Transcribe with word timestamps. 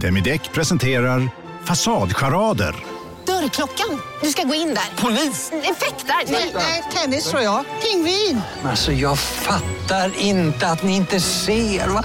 Demideck 0.00 0.52
presenterar 0.52 1.28
Fasadcharader. 1.64 2.74
Dörrklockan. 3.26 4.00
Du 4.22 4.28
ska 4.30 4.42
gå 4.42 4.54
in 4.54 4.68
där. 4.68 5.02
Polis? 5.02 5.52
Effektar? 5.52 6.32
Nej, 6.32 6.52
Nej, 6.54 6.82
tennis 6.94 7.30
tror 7.30 7.42
jag. 7.42 7.64
Pingvin. 7.82 8.40
Alltså 8.64 8.92
jag 8.92 9.18
fattar 9.18 10.12
inte 10.18 10.66
att 10.68 10.82
ni 10.82 10.96
inte 10.96 11.20
ser. 11.20 11.88
Va? 11.88 12.04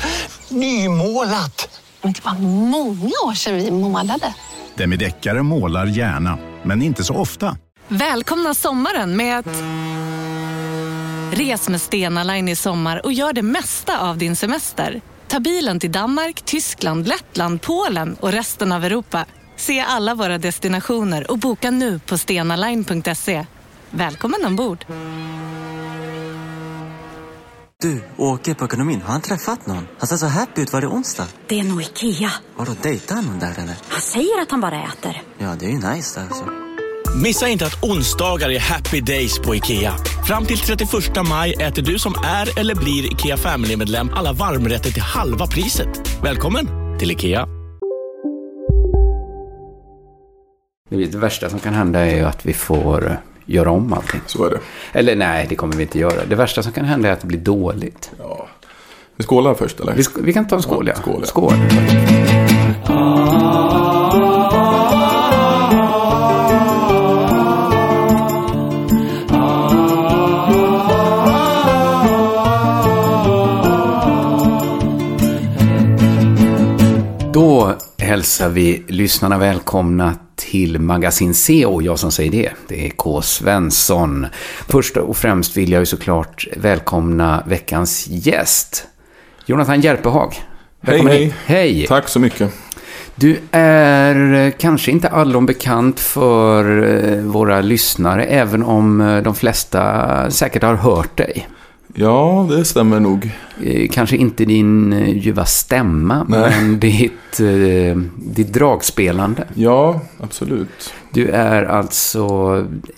Nymålat! 0.49 1.79
Men 2.01 2.13
det 2.13 2.25
var 2.25 2.33
många 2.69 3.12
år 3.25 3.33
sedan 3.33 3.55
vi 3.55 3.72
målade. 3.72 4.33
Demideckare 4.76 5.44
målar 5.44 5.85
gärna, 5.85 6.37
men 6.63 6.81
inte 6.81 7.03
så 7.03 7.15
ofta. 7.15 7.58
Välkomna 7.87 8.53
sommaren 8.53 9.17
med 9.17 9.39
att... 9.39 9.47
Res 11.33 11.69
med 11.69 11.81
Stena 11.81 12.23
Line 12.23 12.49
i 12.49 12.55
sommar 12.55 13.05
och 13.05 13.13
gör 13.13 13.33
det 13.33 13.42
mesta 13.42 13.99
av 13.99 14.17
din 14.17 14.35
semester. 14.35 15.01
Ta 15.32 15.40
bilen 15.40 15.79
till 15.79 15.92
Danmark, 15.92 16.41
Tyskland, 16.41 17.08
Lettland, 17.08 17.62
Polen 17.62 18.16
och 18.20 18.31
resten 18.31 18.72
av 18.72 18.86
Europa. 18.86 19.26
Se 19.55 19.80
alla 19.80 20.16
våra 20.16 20.38
destinationer 20.38 21.31
och 21.31 21.38
boka 21.38 21.72
nu 21.72 21.99
på 21.99 22.17
stenaline.se. 22.17 23.45
Välkommen 23.89 24.45
ombord! 24.45 24.86
Du, 27.81 28.03
åker 28.17 28.53
på 28.53 28.66
ekonomin. 28.66 29.02
Har 29.02 29.12
han 29.12 29.22
träffat 29.22 29.67
någon? 29.67 29.88
Han 29.99 30.08
ser 30.08 30.17
så 30.17 30.25
happy 30.25 30.62
ut. 30.62 30.73
Var 30.73 30.81
det 30.81 30.88
onsdag? 30.88 31.27
Det 31.48 31.59
är 31.59 31.63
nog 31.63 31.81
Ikea. 31.81 32.31
Har 32.55 32.66
du 32.66 32.73
dejtat 32.81 33.25
någon 33.25 33.39
där 33.39 33.53
eller? 33.59 33.75
Han 33.88 34.02
säger 34.02 34.41
att 34.41 34.52
han 34.52 34.61
bara 34.61 34.84
äter. 34.84 35.22
Ja, 35.38 35.55
det 35.59 35.66
är 35.66 35.70
ju 35.70 35.94
nice 35.94 36.20
där 36.20 36.27
alltså. 36.27 36.70
Missa 37.15 37.47
inte 37.47 37.65
att 37.65 37.83
onsdagar 37.83 38.49
är 38.49 38.59
happy 38.59 39.01
days 39.01 39.39
på 39.39 39.55
IKEA. 39.55 39.93
Fram 40.27 40.45
till 40.45 40.57
31 40.57 40.89
maj 41.29 41.53
äter 41.53 41.81
du 41.81 41.99
som 41.99 42.13
är 42.25 42.59
eller 42.59 42.75
blir 42.75 43.11
IKEA 43.13 43.38
Family-medlem 43.38 44.09
alla 44.13 44.33
varmrätter 44.33 44.91
till 44.91 45.02
halva 45.02 45.47
priset. 45.47 46.19
Välkommen 46.23 46.67
till 46.99 47.11
IKEA. 47.11 47.47
Det 50.89 51.16
värsta 51.16 51.49
som 51.49 51.59
kan 51.59 51.73
hända 51.73 51.99
är 51.99 52.23
att 52.25 52.45
vi 52.45 52.53
får 52.53 53.08
eh, 53.08 53.14
göra 53.45 53.71
om 53.71 53.93
allting. 53.93 54.21
Så 54.25 54.45
är 54.45 54.49
det. 54.49 54.59
Eller 54.99 55.16
nej, 55.16 55.45
det 55.49 55.55
kommer 55.55 55.75
vi 55.75 55.83
inte 55.83 55.99
göra. 55.99 56.25
Det 56.30 56.36
värsta 56.36 56.64
som 56.64 56.71
kan 56.71 56.86
hända 56.86 57.09
är 57.09 57.14
att 57.14 57.21
det 57.21 57.27
blir 57.27 57.39
dåligt. 57.39 58.11
Ja. 58.19 58.47
Vi 59.16 59.23
skålar 59.23 59.53
först 59.53 59.80
eller? 59.80 59.93
Vi, 59.93 60.02
sk- 60.02 60.21
vi 60.23 60.33
kan 60.33 60.47
ta 60.47 60.55
en 60.55 60.61
skål, 60.61 60.88
ja. 60.88 60.93
Ja, 60.95 61.02
skål, 61.02 61.19
ja. 61.21 61.25
skål. 61.27 61.53
Då 62.88 63.91
hälsar 78.12 78.50
vi 78.50 78.84
lyssnarna 78.88 79.38
välkomna 79.38 80.16
till 80.36 80.80
Magasin 80.80 81.34
C 81.34 81.66
och 81.66 81.84
jag 81.84 82.00
som 82.00 82.12
säger 82.12 82.31
det, 82.31 82.52
det 82.67 82.86
är 82.86 82.90
K. 82.90 83.22
Svensson. 83.22 84.28
Först 84.67 84.98
och 84.98 85.17
främst 85.17 85.58
vill 85.58 85.72
jag 85.72 85.80
ju 85.80 85.86
såklart 85.86 86.48
välkomna 86.58 87.44
veckans 87.48 88.08
gäst, 88.08 88.88
Jonathan 89.45 89.82
Järpehag. 89.82 90.34
Hej, 90.34 90.44
Välkommen 90.82 91.14
hej. 91.14 91.23
hit. 91.23 91.34
Hej! 91.45 91.86
Tack 91.88 92.08
så 92.08 92.20
mycket. 92.20 92.54
Du 93.16 93.39
är 93.52 94.52
kanske 94.52 94.92
inte 94.92 95.09
allom 95.09 95.45
bekant 95.45 96.00
för 96.00 96.84
eh, 96.84 97.23
våra 97.23 97.62
lyssnare, 97.62 98.26
även 98.26 98.64
om 98.64 99.02
eh, 99.02 99.22
de 99.22 99.36
flesta 99.36 100.32
säkert 100.32 100.64
har 100.64 100.76
hört 100.76 101.17
dig. 101.17 101.48
Ja, 101.95 102.47
det 102.50 102.66
stämmer 102.66 103.00
nog. 103.00 103.31
Eh, 103.64 103.89
Kanske 103.92 104.17
inte 104.17 104.45
din 104.45 104.94
eh, 104.94 105.17
ljuva 105.17 105.45
stämma, 105.45 106.25
Nej. 106.30 106.39
men 106.61 106.80
ditt, 106.80 107.39
eh, 107.39 107.98
ditt 108.16 108.53
dragspelande. 108.53 109.48
Ja, 109.53 110.02
absolut. 110.20 110.94
Du 111.14 111.28
är 111.30 111.64
alltså 111.64 112.28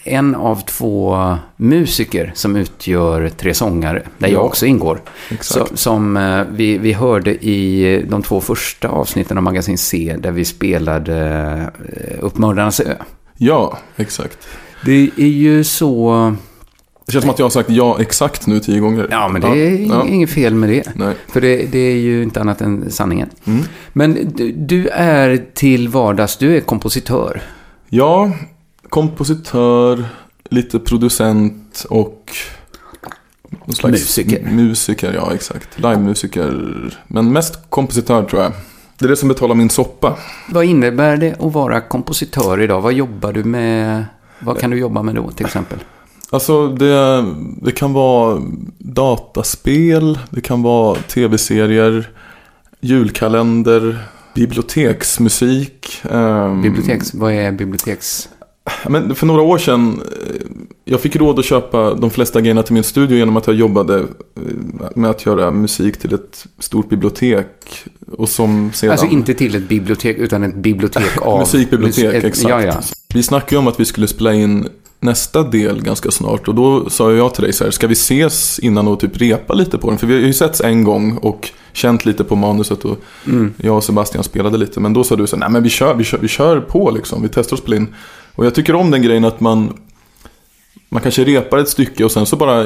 en 0.03 0.35
av 0.35 0.61
två 0.66 1.17
musiker 1.58 2.31
som 2.35 2.55
utgör 2.55 3.29
Tre 3.29 3.53
sångare, 3.53 4.03
där 4.17 4.28
jag 4.28 4.38
Ja, 4.38 4.44
också 4.44 4.66
ingår. 4.66 5.01
exakt. 5.29 5.69
Så, 5.69 5.78
som 5.78 6.19
vi, 6.51 6.78
vi 6.78 6.94
hörde 6.94 7.46
i 7.46 8.06
de 8.09 8.23
två 8.23 8.41
första 8.41 8.88
avsnitten 8.90 9.38
av 9.38 9.44
Magasin 9.44 9.78
C, 9.78 10.16
där 10.19 10.31
vi 10.31 10.46
spelade 10.46 11.17
eh, 11.97 12.25
Upp 12.25 12.38
Mördarnas 12.38 12.79
ö. 12.79 12.96
Ja, 13.38 13.78
exakt. 13.96 14.38
Det 14.85 15.09
är 15.17 15.28
ju 15.28 15.63
så... 15.63 16.35
Det 17.06 17.12
känns 17.12 17.24
som 17.24 17.31
att 17.31 17.40
jag 17.40 17.46
har 17.46 17.50
sagt 17.50 17.69
ja 17.69 18.02
exakt 18.02 18.47
nu 18.47 18.59
tio 18.59 18.80
gånger. 18.80 19.08
Ja, 19.12 19.28
men 19.28 19.41
det 19.41 19.47
är 19.47 19.88
ja. 19.90 20.06
inget 20.08 20.30
fel 20.30 20.56
med 20.56 20.69
det. 20.69 20.91
Nej. 20.96 21.16
För 21.28 21.41
det, 21.41 21.72
det 21.72 21.80
är 21.80 21.96
ju 21.96 22.24
inte 22.24 22.41
annat 22.41 22.62
än 22.62 22.91
sanningen. 22.91 23.30
Mm. 23.46 23.64
Men 23.94 24.34
du, 24.36 24.52
du 24.52 24.88
är 24.88 25.46
till 25.53 25.88
vardags, 25.90 26.38
du 26.38 26.58
är 26.58 26.62
kompositör. 26.62 27.41
Ja, 27.90 28.31
kompositör, 28.90 30.06
lite 30.50 30.80
producent 30.80 31.86
och... 31.90 32.31
Musiker. 33.84 34.47
Musiker, 34.52 35.14
ja 35.14 35.34
exakt. 35.34 35.80
Livemusiker. 35.80 37.00
Men 37.08 37.31
mest 37.31 37.70
kompositör 37.70 38.24
tror 38.24 38.41
jag. 38.41 38.52
Det 38.97 39.06
är 39.06 39.09
det 39.09 39.16
som 39.16 39.30
betalar 39.30 39.56
min 39.56 39.70
soppa. 39.70 40.18
Vad 40.50 40.66
innebär 40.66 41.18
det 41.18 41.35
att 41.40 41.53
vara 41.53 41.81
kompositör 41.81 42.62
idag? 42.62 42.81
Vad 42.81 42.94
jobbar 42.94 43.34
du 43.34 43.44
med? 43.44 44.06
Vad 44.40 44.59
kan 44.59 44.70
du 44.70 44.80
jobba 44.80 45.03
med 45.03 45.16
då 45.16 45.31
till 45.31 45.46
exempel? 45.46 45.80
Alltså 46.33 46.67
det, 46.67 47.25
det 47.61 47.71
kan 47.71 47.94
vara 47.94 48.41
dataspel, 48.77 50.19
det 50.29 50.41
kan 50.41 50.63
vara 50.63 50.95
tv-serier, 50.95 52.09
julkalender, 52.81 53.97
biblioteksmusik. 54.35 56.01
ehm, 56.11 56.61
Biblioteks, 56.61 57.13
vad 57.13 57.33
är 57.33 57.51
biblioteks... 57.51 58.29
Men 58.89 59.16
för 59.16 59.25
några 59.25 59.41
år 59.41 59.57
sedan, 59.57 60.01
eh, 60.11 60.35
jag 60.85 60.99
fick 61.01 61.16
råd 61.16 61.39
att 61.39 61.45
köpa 61.45 61.93
de 61.93 62.09
flesta 62.09 62.41
grejerna 62.41 62.63
till 62.63 62.73
min 62.73 62.83
studio 62.83 63.17
genom 63.17 63.38
att 63.38 63.47
jag 63.47 63.55
jobbade 63.55 63.99
eh, 63.99 64.03
med 64.95 65.09
att 65.09 65.25
göra 65.25 65.51
musik 65.51 65.97
till 65.97 66.13
ett 66.13 66.45
stort 66.59 66.89
bibliotek. 66.89 67.47
Och 68.17 68.29
som 68.29 68.72
sedan... 68.73 68.91
Alltså 68.91 69.05
inte 69.07 69.33
till 69.33 69.55
ett 69.55 69.69
bibliotek 69.69 70.17
utan 70.17 70.43
ett 70.43 70.55
bibliotek 70.55 71.17
av... 71.22 71.39
Musikbibliotek, 71.39 72.13
ett- 72.13 72.23
exakt. 72.23 72.49
Ja, 72.49 72.61
ja. 72.63 72.81
Vi 73.13 73.23
snackade 73.23 73.51
ju 73.55 73.57
om 73.59 73.67
att 73.67 73.79
vi 73.79 73.85
skulle 73.85 74.07
spela 74.07 74.33
in 74.33 74.67
nästa 75.03 75.44
del 75.44 75.81
ganska 75.81 76.12
snart. 76.12 76.47
Och 76.47 76.56
då 76.56 76.90
sa 76.90 77.12
jag 77.12 77.34
till 77.34 77.44
dig 77.44 77.53
så 77.53 77.64
här, 77.64 77.72
ska 77.72 77.88
vi 77.88 77.94
ses 77.94 78.59
innan 78.59 78.88
och 78.88 79.00
typ 79.00 79.18
repa 79.22 79.53
lite 79.53 79.78
på 79.78 79.90
den? 79.90 80.00
För 80.00 80.08
vi 80.08 80.14
har 80.14 80.22
ju 80.22 80.34
setts 80.34 80.62
en 80.62 80.84
gång 80.84 81.18
och 81.18 81.50
känt 81.74 82.06
lite 82.06 82.24
på 82.24 82.36
manuset 82.36 82.86
och 82.86 82.97
Mm. 83.25 83.53
jag 83.58 83.75
och 83.78 83.84
Sebastian 83.84 84.24
spelade 84.24 84.58
lite. 84.58 84.80
Men 84.80 84.94
då 84.94 85.03
sa 85.03 85.16
du 85.16 85.28
så 85.28 85.36
här, 85.36 85.40
nej 85.40 85.50
men 85.50 85.64
vi 85.64 85.69
kör, 85.69 85.96
vi 85.96 86.03
kör, 86.03 86.18
vi 86.18 86.28
kör 86.28 86.59
på 86.59 86.91
liksom. 86.91 87.22
Vi 87.22 87.30
testar 87.30 87.56
att 87.56 87.62
spela 87.64 87.75
in. 87.75 87.88
Och 88.36 88.46
jag 88.46 88.56
tycker 88.56 88.75
om 88.75 88.91
den 88.91 89.02
grejen 89.02 89.25
att 89.25 89.40
man, 89.40 89.74
man 90.93 91.01
kanske 91.01 91.23
repar 91.23 91.57
ett 91.57 91.69
stycke 91.69 92.03
och 92.05 92.11
sen 92.11 92.25
så 92.25 92.35
bara 92.35 92.61
eh, 92.61 92.65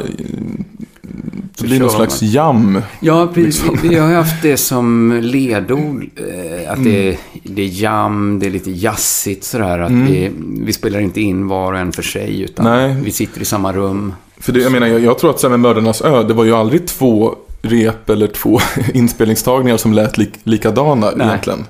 det 1.57 1.63
blir 1.63 1.79
någon 1.79 1.89
slags 1.89 2.21
man. 2.21 2.31
jam. 2.31 2.81
Ja, 2.99 3.27
precis. 3.33 3.63
Liksom. 3.71 3.89
Vi 3.89 3.95
har 3.95 4.13
haft 4.13 4.41
det 4.41 4.57
som 4.57 5.19
ledord. 5.23 6.05
eh, 6.15 6.71
Att 6.71 6.83
det, 6.83 7.09
är, 7.09 7.17
det 7.43 7.61
är 7.61 7.81
jam, 7.81 8.39
det 8.39 8.45
är 8.45 8.49
lite 8.51 8.71
jazzigt 8.71 9.43
sådär. 9.43 9.79
Att 9.79 9.91
vi, 9.91 10.31
vi 10.61 10.73
spelar 10.73 10.99
inte 10.99 11.21
in 11.21 11.47
var 11.47 11.73
och 11.73 11.79
en 11.79 11.91
för 11.91 12.01
sig. 12.03 12.41
Utan 12.41 12.65
Nej. 12.65 12.95
vi 13.03 13.11
sitter 13.11 13.41
i 13.41 13.45
samma 13.45 13.73
rum. 13.73 14.13
För 14.39 14.53
det, 14.53 14.59
jag 14.59 14.71
menar, 14.71 14.87
jag, 14.87 15.01
jag 15.01 15.19
tror 15.19 15.29
att 15.29 15.39
sen 15.39 15.51
med 15.51 15.59
Mördarnas 15.59 16.01
Ö, 16.01 16.23
det 16.23 16.33
var 16.33 16.43
ju 16.45 16.53
aldrig 16.53 16.87
två 16.87 17.35
rep 17.61 18.09
eller 18.09 18.27
två 18.27 18.59
inspelningstagningar 18.93 19.77
som 19.77 19.93
lät 19.93 20.17
lik, 20.17 20.29
likadana 20.43 21.11
Nej. 21.15 21.27
egentligen. 21.27 21.65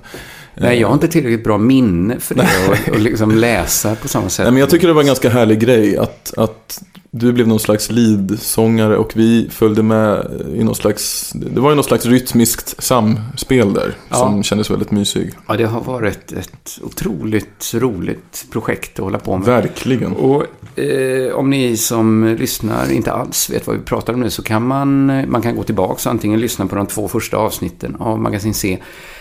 Nej, 0.59 0.79
jag 0.79 0.88
har 0.88 0.94
inte 0.94 1.07
tillräckligt 1.07 1.44
bra 1.44 1.57
minne 1.57 2.19
för 2.19 2.35
det. 2.35 2.47
Och, 2.69 2.90
och 2.94 3.00
liksom 3.00 3.31
läsa 3.31 3.95
på 3.95 4.07
samma 4.07 4.29
sätt. 4.29 4.44
Nej, 4.45 4.51
men 4.51 4.59
jag 4.59 4.69
tycker 4.69 4.88
det 4.88 4.94
var 4.94 5.01
en 5.01 5.07
ganska 5.07 5.29
härlig 5.29 5.59
grej 5.59 5.97
att, 5.97 6.34
att 6.38 6.84
du 7.12 7.34
blev 7.34 7.47
någon 7.47 7.59
slags 7.59 7.91
lead-sångare 7.91 8.97
och 8.97 9.12
vi 9.16 9.47
följde 9.51 9.84
med 9.84 10.28
i 10.56 10.63
någon 10.63 10.75
slags, 10.75 11.31
det 11.35 11.59
var 11.59 11.69
ju 11.69 11.75
någon 11.75 11.84
slags 11.84 12.06
rytmiskt 12.06 12.84
samspel 12.84 13.73
där 13.73 13.95
Ja. 14.09 14.16
som 14.16 14.44
kändes 14.44 14.72
väldigt 14.72 14.91
mysig. 14.91 15.34
Ja, 15.47 15.57
det 15.57 15.63
har 15.66 15.81
varit 15.81 16.31
ett 16.31 16.80
otroligt 16.83 17.74
roligt 17.74 18.45
projekt 18.51 19.00
att 19.00 19.03
hålla 19.03 19.19
på 19.19 19.38
med. 19.38 19.45
Verkligen. 19.45 20.13
Och 20.13 20.44
eh, 20.80 21.33
om 21.33 21.50
ni 21.50 21.77
som 21.77 22.36
lyssnar 22.39 22.92
inte 22.92 23.12
alls 23.12 23.50
vet 23.50 23.68
vad 23.68 23.75
vi 23.75 23.81
pratar 23.81 24.13
om 24.13 24.19
nu 24.19 24.30
så 24.30 24.44
kan 24.44 24.68
man, 24.68 25.06
man 25.30 25.42
kan 25.42 25.56
gå 25.56 25.63
tillbaka 25.63 25.94
och 25.94 26.12
antingen 26.12 26.39
lyssna 26.39 26.68
på 26.68 26.75
de 26.75 26.88
två 26.88 27.07
första 27.07 27.38
avsnitten 27.38 27.95
av 28.00 28.19
Magasin 28.19 28.53
C. 28.53 28.77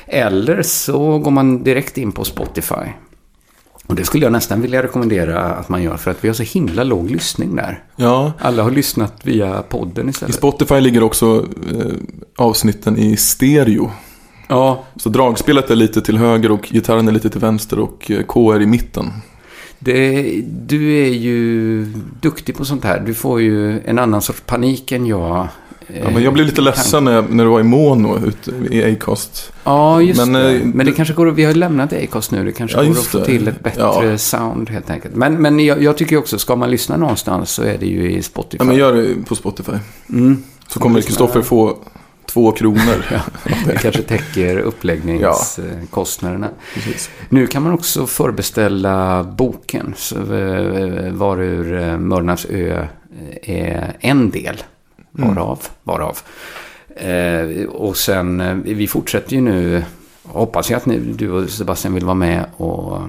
Eller 0.06 0.62
så 0.62 1.18
går 1.18 1.30
man 1.30 1.62
direkt 1.64 1.98
in 1.98 2.12
på 2.12 2.24
Spotify. 2.24 2.86
Och 3.86 3.94
det 3.94 4.04
skulle 4.04 4.24
jag 4.26 4.32
nästan 4.32 4.60
vilja 4.60 4.82
rekommendera 4.82 5.40
att 5.44 5.68
man 5.68 5.82
gör 5.82 5.96
för 5.96 6.10
att 6.10 6.24
vi 6.24 6.28
har 6.28 6.34
så 6.34 6.42
himla 6.42 6.84
låg 6.84 7.10
lyssning 7.10 7.56
där. 7.56 7.84
Ja, 7.96 8.32
Alla 8.38 8.62
har 8.62 8.70
lyssnat 8.70 9.20
via 9.22 9.62
podden 9.62 10.06
i 10.06 10.10
istället. 10.10 10.34
Spotify 10.34 10.80
ligger 10.80 11.02
också 11.02 11.46
eh, 11.74 11.92
avsnitten 12.36 12.98
i 12.98 13.16
stereo. 13.16 13.90
Ja, 14.48 14.84
Så 14.96 15.08
dragspelet 15.08 15.70
är 15.70 15.76
lite 15.76 16.00
till 16.02 16.18
höger 16.18 16.50
och 16.50 16.68
gitarren 16.72 17.08
är 17.08 17.12
lite 17.12 17.30
till 17.30 17.40
vänster 17.40 17.78
och 17.78 18.10
eh, 18.10 18.22
K 18.22 18.52
är 18.52 18.62
i 18.62 18.66
mitten. 18.66 19.12
Det, 19.78 20.22
du 20.46 20.92
är 21.04 21.08
ju 21.08 21.84
duktig 22.20 22.56
på 22.56 22.64
sånt 22.64 22.84
här. 22.84 23.00
Du 23.06 23.14
får 23.14 23.40
ju 23.40 23.80
en 23.80 23.98
annan 23.98 24.22
sorts 24.22 24.42
panik 24.46 24.92
än 24.92 25.06
jag 25.06 25.48
Ja, 26.02 26.10
men 26.10 26.22
jag 26.22 26.32
blev 26.32 26.46
lite 26.46 26.60
ledsen 26.60 27.04
när, 27.04 27.12
jag, 27.12 27.32
när 27.34 27.44
du 27.44 27.50
var 27.50 27.60
i 27.60 27.62
mono 27.62 28.18
ute 28.26 28.74
i 28.74 28.92
Acast. 28.92 29.52
Ja, 29.64 30.02
just 30.02 30.20
Men, 30.26 30.32
det. 30.32 30.50
eh, 30.56 30.60
Men 30.64 30.86
det 30.86 30.92
kanske 30.92 31.14
går 31.14 31.26
vi 31.26 31.44
har 31.44 31.54
lämnat 31.54 31.92
Acast 31.92 32.30
nu. 32.30 32.44
Det 32.44 32.52
kanske 32.52 32.76
Ja, 32.78 32.82
går 32.84 32.90
att 32.90 32.98
få 33.04 33.18
det. 33.18 33.24
till 33.24 33.48
ett 33.48 33.60
bättre 33.62 33.82
Ja. 34.10 34.18
sound 34.18 34.70
helt 34.70 34.90
enkelt. 34.90 35.14
Men, 35.14 35.34
men 35.42 35.60
jag, 35.60 35.82
jag 35.82 35.96
tycker 35.96 36.16
också, 36.16 36.38
ska 36.38 36.56
man 36.56 36.70
lyssna 36.70 36.96
någonstans 36.96 37.50
så 37.50 37.62
är 37.62 37.78
det 37.78 37.86
ju 37.86 38.12
i 38.12 38.22
Spotify. 38.22 38.56
Ja, 38.60 38.64
men 38.64 38.76
gör 38.76 38.92
det 38.94 39.14
på 39.28 39.34
Spotify. 39.34 39.72
Mm. 40.10 40.42
Så 40.68 40.80
kommer 40.80 41.00
Kristoffer 41.00 41.42
få 41.42 41.76
två 42.26 42.52
kronor. 42.52 43.04
Ja, 43.12 43.20
det 43.66 43.78
kanske 43.82 44.02
täcker 44.02 44.58
uppläggningskostnaderna. 45.40 46.48
Precis. 46.74 47.10
Nu 47.28 47.46
kan 47.46 47.62
man 47.62 47.72
också 47.72 48.06
förbeställa 48.06 49.24
boken, 49.24 49.94
så, 49.96 50.16
eh, 50.16 51.12
varur 51.12 51.82
eh, 51.82 51.98
Mörnarps 51.98 52.46
ö 52.50 52.86
är 53.42 53.96
en 54.00 54.30
del, 54.30 54.62
varav. 55.16 55.58
varav. 55.82 56.18
Eh, 56.96 57.64
och 57.68 57.96
sen, 57.96 58.40
eh, 58.40 58.54
vi 58.54 58.86
fortsätter 58.86 59.32
ju 59.32 59.40
nu, 59.40 59.84
hoppas 60.22 60.70
jag 60.70 60.76
att 60.76 60.86
ni, 60.86 60.98
du 60.98 61.30
och 61.30 61.50
Sebastian 61.50 61.94
vill 61.94 62.04
vara 62.04 62.14
med 62.14 62.44
och 62.56 63.00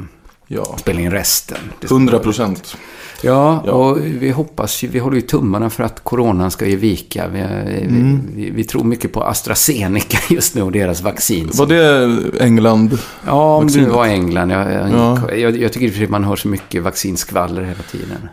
Ja, 0.49 0.75
spela 0.77 0.99
in 0.99 1.11
resten. 1.11 1.57
Det 1.79 1.87
ska 1.87 1.95
100 1.95 2.19
procent. 2.19 2.77
Ja, 3.21 3.63
Ja. 3.65 3.71
och 3.71 3.97
vi 4.05 4.31
hoppas 4.31 4.83
ju, 4.83 4.87
vi 4.87 4.99
håller 4.99 5.15
ju 5.15 5.21
tummarna 5.21 5.69
för 5.69 5.83
att 5.83 6.03
coronan 6.03 6.51
ska 6.51 6.65
ge 6.65 6.75
vika. 6.75 7.27
Vi, 7.27 7.39
Mm. 7.39 8.21
vi, 8.35 8.49
vi, 8.49 8.63
tror 8.63 8.83
mycket 8.83 9.13
på 9.13 9.23
AstraZeneca 9.23 10.17
just 10.33 10.55
nu 10.55 10.61
och 10.61 10.71
deras 10.71 11.01
vaccin. 11.01 11.49
Var 11.53 11.65
det 11.65 12.19
England? 12.43 12.97
Ja, 13.25 13.55
om 13.55 13.67
det 13.67 13.85
var 13.85 14.05
England. 14.05 14.51
Jag, 14.51 14.91
Ja. 14.91 15.31
jag, 15.33 15.57
jag 15.57 15.73
tycker 15.73 16.03
att 16.03 16.09
man 16.09 16.23
hör 16.23 16.35
så 16.35 16.47
mycket 16.47 16.83
vaccinskvaller 16.83 17.61
hela 17.63 17.83
tiden. 17.91 18.29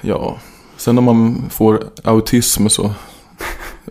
Ja. 0.00 0.38
Sen 0.76 0.98
om 0.98 1.04
man 1.04 1.42
får 1.50 1.84
autism 2.04 2.68
så... 2.68 2.90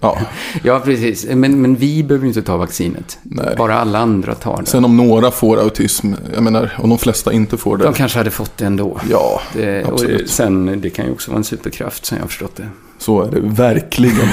Ja. 0.02 0.18
Ja, 0.64 0.80
precis. 0.80 1.26
Men, 1.26 1.62
men 1.62 1.76
vi 1.76 2.04
behöver 2.04 2.28
inte 2.28 2.42
ta 2.42 2.58
vaccinet. 2.58 3.18
Nej. 3.24 3.56
Bara 3.58 3.80
alla 3.80 4.00
andra 4.00 4.36
tar 4.36 4.58
det. 4.62 4.66
Sen 4.66 4.86
om 4.86 4.98
några 4.98 5.32
får 5.32 5.58
autism, 5.60 6.14
jag 6.34 6.44
menar, 6.44 6.74
om 6.78 6.90
de 6.90 6.98
flesta 6.98 7.34
inte 7.34 7.58
får 7.58 7.78
det. 7.78 7.84
De 7.84 7.94
kanske 7.94 8.18
hade 8.18 8.32
fått 8.32 8.58
det 8.58 8.66
ändå. 8.66 9.00
Ja, 9.10 9.42
Det, 9.54 9.84
och 9.84 9.94
absolut. 9.94 10.30
sen, 10.30 10.82
det 10.82 10.90
kan 10.90 11.06
ju 11.06 11.12
också 11.12 11.32
vara 11.32 11.38
en 11.38 11.44
superkraft, 11.44 12.06
som 12.06 12.18
jag 12.18 12.24
har 12.24 12.28
förstått 12.30 12.56
det. 12.56 12.68
Så 12.98 13.22
är 13.22 13.32
det 13.32 13.40
verkligen. 13.42 14.28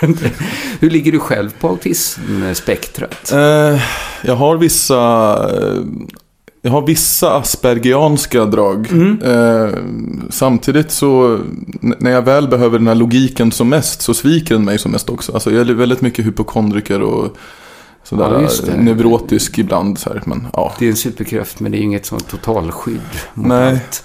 Hur 0.80 0.90
ligger 0.90 1.12
du 1.12 1.18
själv 1.20 1.50
på 1.60 1.68
autismspektrat? 1.68 3.32
Eh, 3.32 3.80
jag 4.22 4.34
har 4.36 4.56
vissa... 4.56 5.36
Jag 6.66 6.70
har 6.70 6.86
vissa 6.86 7.36
aspergianska 7.36 8.44
drag. 8.44 8.88
Mm. 8.90 9.22
Eh, 9.22 9.78
samtidigt 10.30 10.90
så, 10.90 11.38
när 11.80 12.10
jag 12.10 12.22
väl 12.22 12.48
behöver 12.48 12.78
den 12.78 12.86
här 12.88 12.94
logiken 12.94 13.52
som 13.52 13.68
mest, 13.68 14.02
så 14.02 14.14
sviker 14.14 14.54
den 14.54 14.64
mig 14.64 14.78
som 14.78 14.92
mest 14.92 15.10
också. 15.10 15.32
Alltså 15.32 15.50
jag 15.50 15.68
är 15.68 15.74
väldigt 15.74 16.00
mycket 16.00 16.26
hypokondriker 16.26 17.02
och 17.02 17.36
sådär 18.02 18.48
Ja, 18.66 18.76
neurotisk 18.76 19.58
ibland. 19.58 19.98
Så 19.98 20.10
här, 20.10 20.22
men 20.24 20.46
ja. 20.52 20.74
Det 20.78 20.86
är 20.86 20.90
en 20.90 20.96
superkraft, 20.96 21.60
men 21.60 21.72
det 21.72 21.78
är 21.78 21.82
inget 21.82 22.06
sånt 22.06 22.28
totalskydd 22.28 23.00
mot 23.34 23.46
Nej. 23.46 23.72
allt. 23.72 24.04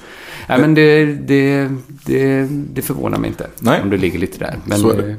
Nej, 0.49 0.59
men 0.59 0.73
det, 0.73 1.05
det, 1.05 1.69
det, 2.05 2.47
det 2.49 2.81
förvånar 2.81 3.17
mig 3.17 3.27
inte. 3.27 3.47
Nej. 3.59 3.81
Om 3.81 3.89
du 3.89 3.97
ligger 3.97 4.19
lite 4.19 4.37
där. 4.39 4.55
Men 4.65 4.79
Så 4.79 4.89
är 4.89 4.97
det. 4.97 5.17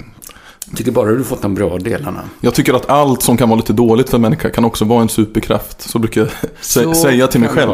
Jag 0.71 0.79
tycker 0.79 0.93
bara 0.93 1.11
du 1.11 1.25
fått 1.25 1.43
de 1.43 1.55
bra 1.55 1.79
delarna. 1.79 2.23
Jag 2.41 2.55
tycker 2.55 2.75
att 2.75 2.91
allt 2.91 3.23
som 3.23 3.37
kan 3.37 3.49
vara 3.49 3.57
lite 3.57 3.73
dåligt 3.73 4.11
för 4.11 4.17
en 4.17 4.23
människa 4.23 4.51
kan 4.51 4.65
också 4.65 4.85
vara 4.85 5.03
en 5.03 5.09
superkraft. 5.09 5.81
Så 5.81 5.99
brukar 5.99 6.21
jag 6.21 6.31
Så 6.61 6.95
säga 6.95 7.27
till 7.27 7.41
mig 7.41 7.49
själv. 7.49 7.71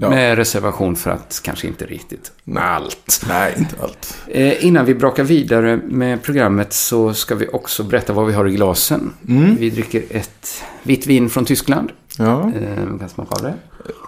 Ja. 0.00 0.10
Med 0.10 0.36
reservation 0.36 0.96
för 0.96 1.10
att 1.10 1.40
kanske 1.44 1.66
inte 1.66 1.86
riktigt 1.86 2.32
allt. 2.56 3.24
Nej, 3.28 3.54
inte 3.58 3.74
allt. 3.82 4.16
Eh, 4.26 4.66
innan 4.66 4.84
vi 4.84 4.94
brakar 4.94 5.24
vidare 5.24 5.76
med 5.76 6.22
programmet 6.22 6.72
så 6.72 7.14
ska 7.14 7.34
vi 7.34 7.48
också 7.52 7.82
berätta 7.82 8.12
vad 8.12 8.26
vi 8.26 8.32
har 8.32 8.48
i 8.48 8.52
glasen. 8.52 9.12
Mm. 9.28 9.56
Vi 9.56 9.70
dricker 9.70 10.02
ett 10.10 10.62
vitt 10.82 11.06
vin 11.06 11.30
från 11.30 11.44
Tyskland. 11.44 11.90
Ja. 12.18 12.52
Eh, 12.60 12.98
kan 12.98 13.08
smaka 13.08 13.34
av 13.34 13.42
det. 13.42 13.54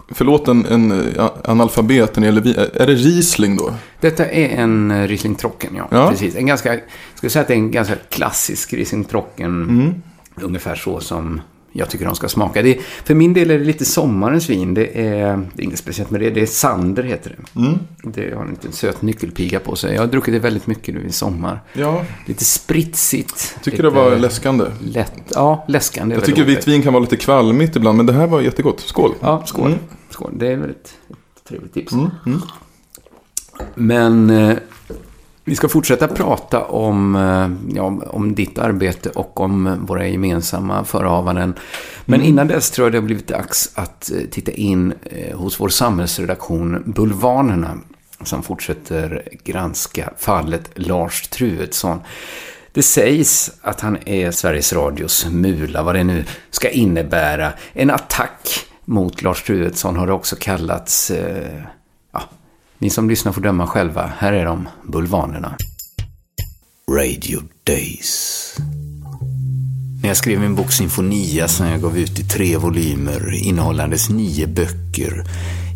Förlåt 0.09 0.49
en, 0.49 0.67
en 0.67 0.93
eh, 1.17 1.31
analfabet 1.45 2.17
när 2.17 2.21
det 2.21 2.27
gäller 2.27 2.41
vi- 2.41 2.81
Är 2.83 2.87
det 2.87 2.95
Riesling 2.95 3.57
då? 3.57 3.75
Detta 4.01 4.27
är 4.27 4.49
en 4.49 4.91
eh, 4.91 5.07
Riesling 5.09 5.35
Trocken, 5.35 5.71
ja. 5.77 5.89
Ja. 5.91 6.11
Precis. 6.11 6.37
En 6.37 6.47
ganska, 6.47 6.79
ska 7.15 7.31
säga 7.31 7.41
att 7.43 7.49
det 7.49 7.55
är 7.55 7.59
en 7.59 7.71
ganska 7.71 7.95
klassisk 8.09 8.73
Riesling 8.73 9.05
Trocken. 9.05 9.63
Mm. 9.63 9.95
Ungefär 10.43 10.75
så 10.75 11.01
som 11.01 11.41
jag 11.77 11.91
tycker 11.91 12.05
de 12.05 12.15
ska 12.15 12.29
smaka. 12.29 12.63
Det, 12.63 12.79
för 13.05 13.15
min 13.15 13.33
del 13.33 13.51
är 13.51 13.59
det 13.59 13.65
lite 13.65 13.85
sommarens 13.85 14.51
vin. 14.51 14.75
Det 14.75 15.01
är, 15.01 15.37
det 15.55 15.63
är 15.63 15.65
inget 15.65 15.79
speciellt 15.79 16.11
med 16.11 16.21
det. 16.21 16.31
Det 16.31 16.41
är 16.41 16.47
Sander 16.47 17.03
heter 17.03 17.37
det. 17.37 17.61
Mm. 17.61 17.79
Det 18.03 18.35
har 18.35 18.43
en 18.43 18.51
liten 18.51 18.73
söt 18.73 19.03
nyckelpiga 19.03 19.61
på 19.61 19.77
sig. 19.77 19.95
Jag 19.95 20.03
har 20.03 20.07
druckit 20.07 20.35
det 20.35 20.39
väldigt 20.41 20.67
mycket 20.67 20.95
nu 20.95 21.07
i 21.07 21.13
sommar. 21.13 21.61
Ja. 21.73 22.05
Lite 22.27 22.45
spritsigt. 22.45 23.57
Tycker 23.63 23.71
lite 23.71 23.83
det 23.83 23.91
var 23.91 24.17
läskande. 24.17 24.65
Lätt, 24.81 25.13
ja, 25.35 25.65
läskande. 25.69 26.15
är 26.15 26.19
Jag 26.19 26.27
tycker 26.27 26.45
vitt 26.45 26.69
vin 26.69 26.83
kan 26.83 26.93
vara 26.93 27.01
lite 27.01 27.17
kvalmigt 27.17 27.77
ibland, 27.77 27.97
men 27.97 28.07
det 28.07 28.13
här 28.13 28.27
var 28.27 28.41
jättegott. 28.41 28.81
Skål! 28.81 29.15
Ja, 29.21 29.43
skål. 29.47 29.67
Mm. 29.67 29.79
skål. 30.11 30.33
Det 30.37 30.49
är 30.49 30.57
väl 30.57 30.71
ett, 30.71 30.95
ett 31.11 31.49
trevligt 31.49 31.75
tips. 31.75 31.93
Mm. 31.93 32.11
Mm. 32.27 32.41
Men 33.75 34.31
eh, 34.31 34.57
vi 35.45 35.57
ska 35.57 35.69
fortsätta 35.69 36.09
prata 36.09 36.65
om, 36.65 37.17
eh, 37.17 37.75
ja, 37.77 37.85
om 38.07 38.35
ditt 38.35 38.59
arbete 38.59 39.09
och 39.09 39.41
om 39.41 39.77
våra 39.87 40.09
gemensamma 40.09 40.85
förehavanden. 40.85 41.55
Men 42.05 42.21
Mm. 42.21 42.29
innan 42.29 42.49
dess 42.49 42.71
tror 42.71 42.87
jag 42.87 42.93
det 42.93 42.99
har 42.99 43.03
blivit 43.03 43.29
dags 43.29 43.71
att 43.75 44.11
eh, 44.11 44.19
titta 44.31 44.53
in 44.53 44.95
eh, 45.03 45.37
hos 45.39 45.61
vår 45.61 45.69
samhällsredaktion 45.69 46.83
Bulvanerna 46.87 47.79
som 48.23 48.43
fortsätter 48.43 49.29
granska 49.45 50.11
fallet 50.19 50.71
Lars 50.75 51.29
Truedsson. 51.29 52.01
Det 52.73 52.83
sägs 52.83 53.51
att 53.63 53.81
han 53.81 53.99
är 54.09 54.31
Sveriges 54.31 54.73
Radios 54.73 55.27
mula, 55.31 55.83
vad 55.83 55.95
det 55.95 56.05
nu 56.05 56.25
ska 56.51 56.69
innebära. 56.69 57.53
En 57.73 57.91
attack 57.91 58.67
mot 58.85 59.23
Lars 59.23 59.43
Truedsson 59.43 59.97
har 59.97 60.07
det 60.07 60.13
också 60.13 60.37
kallats. 60.41 61.13
Ni 62.85 62.91
som 62.91 63.09
lyssnar 63.11 63.33
får 63.33 63.41
döma 63.41 63.67
själva. 63.67 64.13
Här 64.19 64.33
är 64.33 64.45
de, 64.45 64.69
Bulvanerna. 64.93 65.57
Radio 66.91 67.41
Days. 67.67 68.55
När 70.03 70.09
jag 70.09 70.17
skrev 70.17 70.41
min 70.41 70.55
bok 70.55 70.73
Sinfonia 70.73 71.49
som 71.49 71.67
jag 71.67 71.83
gav 71.83 71.99
ut 71.99 72.19
i 72.19 72.25
tre 72.25 72.57
volymer 72.57 73.35
innehållandes 73.35 74.11
nio 74.11 74.47
böcker 74.47 75.25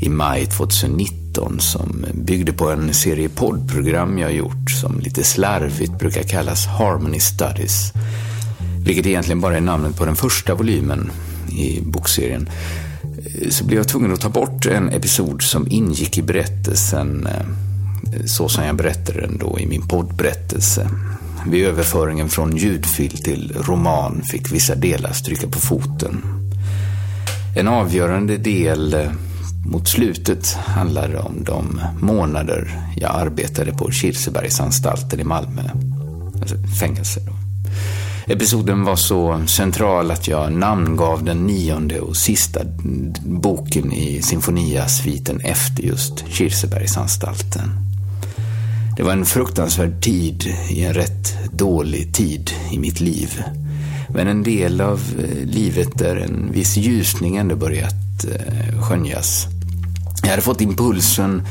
i 0.03 0.09
maj 0.09 0.47
2019 0.47 1.61
som 1.61 2.07
byggde 2.15 2.53
på 2.53 2.71
en 2.71 2.95
serie 2.95 3.29
poddprogram 3.29 4.19
jag 4.19 4.35
gjort 4.35 4.71
som 4.71 5.01
lite 5.01 5.25
slarvigt 5.25 5.99
brukar 5.99 6.23
kallas 6.23 6.67
Harmony 6.67 7.21
Studies. 7.21 7.93
Vilket 8.87 9.07
egentligen 9.07 9.41
bara 9.41 9.57
är 9.57 9.61
namnet 9.61 9.97
på 9.97 10.05
den 10.05 10.17
första 10.17 10.55
volymen 10.55 11.11
i 11.59 11.81
bokserien. 11.81 12.49
Eh, 13.19 13.51
så 13.51 13.65
blev 13.65 13.79
jag 13.79 13.89
tvungen 13.89 14.13
att 14.13 14.21
ta 14.21 14.29
bort 14.29 14.67
en 14.67 14.89
episod 14.89 15.43
som 15.43 15.67
ingick 15.71 16.19
i 16.19 16.23
berättelsen 16.23 17.27
eh, 17.27 17.47
så 18.25 18.49
som 18.49 18.65
jag 18.65 18.77
berättade 18.77 19.21
den 19.21 19.39
då 19.39 19.59
i 19.59 19.67
min 19.67 19.89
poddberättelse. 19.89 20.91
Vid 21.47 21.67
överföringen 21.67 22.29
från 22.29 22.57
ljudfil 22.57 23.23
till 23.23 23.53
roman 23.57 24.23
fick 24.23 24.53
vissa 24.53 24.75
delar 24.75 25.13
stryka 25.13 25.49
på 25.49 25.59
foten. 25.59 26.23
En 27.57 27.69
avgörande 27.69 28.37
del 28.37 28.95
eh, 28.95 29.11
mot 29.67 29.89
slutet 29.89 30.53
handlade 30.53 31.19
om 31.19 31.45
de 31.45 31.81
månader 32.01 32.81
jag 32.97 33.15
arbetade 33.15 33.73
på 33.73 33.91
Kirsebergsanstalten 33.91 35.21
i 35.21 35.25
Malmö. 35.25 35.63
Alltså 36.41 36.57
fängelse 36.81 37.21
då. 37.27 37.33
Episoden 38.31 38.85
var 38.85 38.97
så 38.97 39.43
central 39.47 40.11
att 40.11 40.29
jag 40.29 40.53
namngav 40.53 41.25
den 41.25 41.47
nionde 41.47 42.01
och 42.01 42.17
sista 42.17 42.61
boken 43.25 43.93
i 43.93 44.23
Symfoniasviten 44.23 45.41
efter 45.41 45.83
just 45.83 46.25
Kirsebergsanstalten. 46.29 47.71
Det 48.97 49.03
var 49.03 49.13
en 49.13 49.25
fruktansvärd 49.25 50.03
tid 50.03 50.55
i 50.71 50.85
en 50.85 50.95
rätt 50.95 51.37
dålig 51.53 52.15
tid 52.15 52.51
i 52.73 52.79
mitt 52.79 53.01
liv. 53.01 53.43
Men 54.09 54.29
en 54.29 54.43
del 54.43 54.81
av 54.81 55.01
eh, 55.19 55.47
livet 55.47 55.99
där 55.99 56.17
en 56.17 56.53
viss 56.53 56.77
ljusning 56.77 57.37
ändå 57.37 57.57
börjat 57.57 58.25
eh, 58.25 58.83
skönjas. 58.83 59.47
Jag 60.23 60.31
hade 60.31 60.43
fått 60.43 60.61
impulsen, 60.61 61.43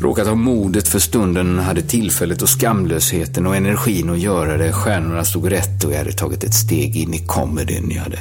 råkat 0.00 0.26
ha 0.26 0.34
modet 0.34 0.88
för 0.88 0.98
stunden, 0.98 1.58
hade 1.58 1.82
tillfället 1.82 2.42
och 2.42 2.48
skamlösheten 2.48 3.46
och 3.46 3.56
energin 3.56 4.10
att 4.10 4.18
göra 4.18 4.56
det. 4.56 4.72
Stjärnorna 4.72 5.24
stod 5.24 5.52
rätt 5.52 5.84
och 5.84 5.92
jag 5.92 5.98
hade 5.98 6.12
tagit 6.12 6.44
ett 6.44 6.54
steg 6.54 6.96
in 6.96 7.14
i 7.14 7.18
comedyn. 7.18 7.90
Jag 7.90 8.02
hade 8.02 8.18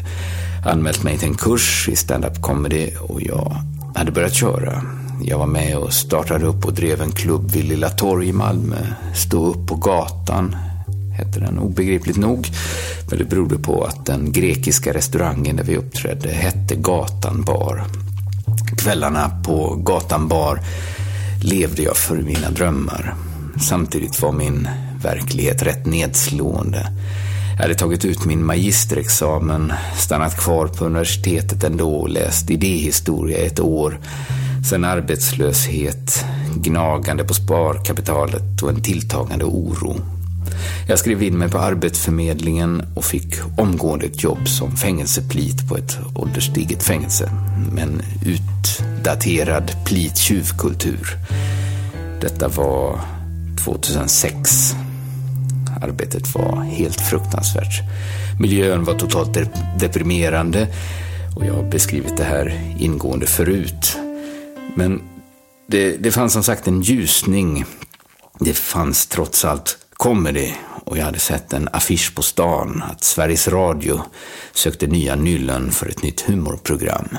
anmält 0.65 1.03
mig 1.03 1.17
till 1.17 1.27
en 1.27 1.37
kurs 1.37 1.89
i 1.91 1.95
stand-up 1.95 2.41
comedy 2.41 2.91
och 2.99 3.21
jag 3.21 3.55
hade 3.95 4.11
börjat 4.11 4.33
köra. 4.33 4.81
Jag 5.21 5.37
var 5.37 5.47
med 5.47 5.77
och 5.77 5.93
startade 5.93 6.45
upp 6.45 6.65
och 6.65 6.73
drev 6.73 7.01
en 7.01 7.11
klubb 7.11 7.51
vid 7.51 7.65
Lilla 7.65 7.89
Torg 7.89 8.27
i 8.27 8.33
Malmö. 8.33 8.77
Stå 9.15 9.45
upp 9.45 9.67
på 9.67 9.75
gatan 9.75 10.55
hette 11.15 11.39
den 11.39 11.59
obegripligt 11.59 12.17
nog. 12.17 12.47
Men 13.09 13.17
det 13.17 13.25
berodde 13.25 13.57
på 13.57 13.83
att 13.83 14.05
den 14.05 14.31
grekiska 14.31 14.93
restaurangen 14.93 15.55
där 15.55 15.63
vi 15.63 15.77
uppträdde 15.77 16.29
hette 16.29 16.75
Gatan 16.75 17.41
bar. 17.41 17.83
Kvällarna 18.77 19.31
på 19.43 19.75
Gatan 19.75 20.27
bar 20.27 20.59
levde 21.45 21.81
jag 21.81 21.97
för 21.97 22.15
mina 22.15 22.51
drömmar. 22.51 23.15
Samtidigt 23.69 24.21
var 24.21 24.31
min 24.31 24.69
verklighet 25.03 25.63
rätt 25.63 25.85
nedslående. 25.85 26.87
Jag 27.55 27.61
hade 27.61 27.75
tagit 27.75 28.05
ut 28.05 28.25
min 28.25 28.45
magisterexamen, 28.45 29.73
stannat 29.97 30.37
kvar 30.37 30.67
på 30.67 30.85
universitetet 30.85 31.63
ändå 31.63 31.95
och 31.95 32.09
läst 32.09 32.49
idéhistoria 32.49 33.37
i 33.37 33.45
ett 33.45 33.59
år. 33.59 33.99
Sen 34.69 34.83
arbetslöshet, 34.83 36.25
gnagande 36.55 37.23
på 37.23 37.33
sparkapitalet 37.33 38.63
och 38.63 38.69
en 38.69 38.81
tilltagande 38.81 39.45
oro. 39.45 39.95
Jag 40.87 40.99
skrev 40.99 41.23
in 41.23 41.37
mig 41.37 41.49
på 41.49 41.57
Arbetsförmedlingen 41.57 42.83
och 42.95 43.05
fick 43.05 43.35
omgående 43.57 44.05
ett 44.05 44.23
jobb 44.23 44.47
som 44.47 44.75
fängelseplit 44.75 45.69
på 45.69 45.77
ett 45.77 45.97
ålderstiget 46.15 46.83
fängelse 46.83 47.31
med 47.71 47.83
en 47.83 48.01
utdaterad 48.25 49.71
plit-tjuvkultur. 49.85 51.07
Detta 52.21 52.47
var 52.47 52.99
2006. 53.65 54.75
Arbetet 55.81 56.35
var 56.35 56.63
helt 56.63 57.01
fruktansvärt. 57.01 57.81
Miljön 58.39 58.83
var 58.83 58.93
totalt 58.93 59.37
deprimerande 59.79 60.67
och 61.35 61.45
jag 61.45 61.53
har 61.53 61.63
beskrivit 61.63 62.17
det 62.17 62.23
här 62.23 62.75
ingående 62.79 63.25
förut. 63.25 63.97
Men 64.75 65.01
det, 65.67 65.97
det 65.97 66.11
fanns 66.11 66.33
som 66.33 66.43
sagt 66.43 66.67
en 66.67 66.81
ljusning. 66.81 67.65
Det 68.39 68.53
fanns 68.53 69.07
trots 69.07 69.45
allt 69.45 69.77
comedy 69.97 70.53
och 70.85 70.97
jag 70.97 71.05
hade 71.05 71.19
sett 71.19 71.53
en 71.53 71.69
affisch 71.73 72.15
på 72.15 72.21
stan 72.21 72.83
att 72.91 73.03
Sveriges 73.03 73.47
Radio 73.47 74.01
sökte 74.53 74.87
nya 74.87 75.15
nyllen 75.15 75.71
för 75.71 75.89
ett 75.89 76.03
nytt 76.03 76.21
humorprogram. 76.21 77.17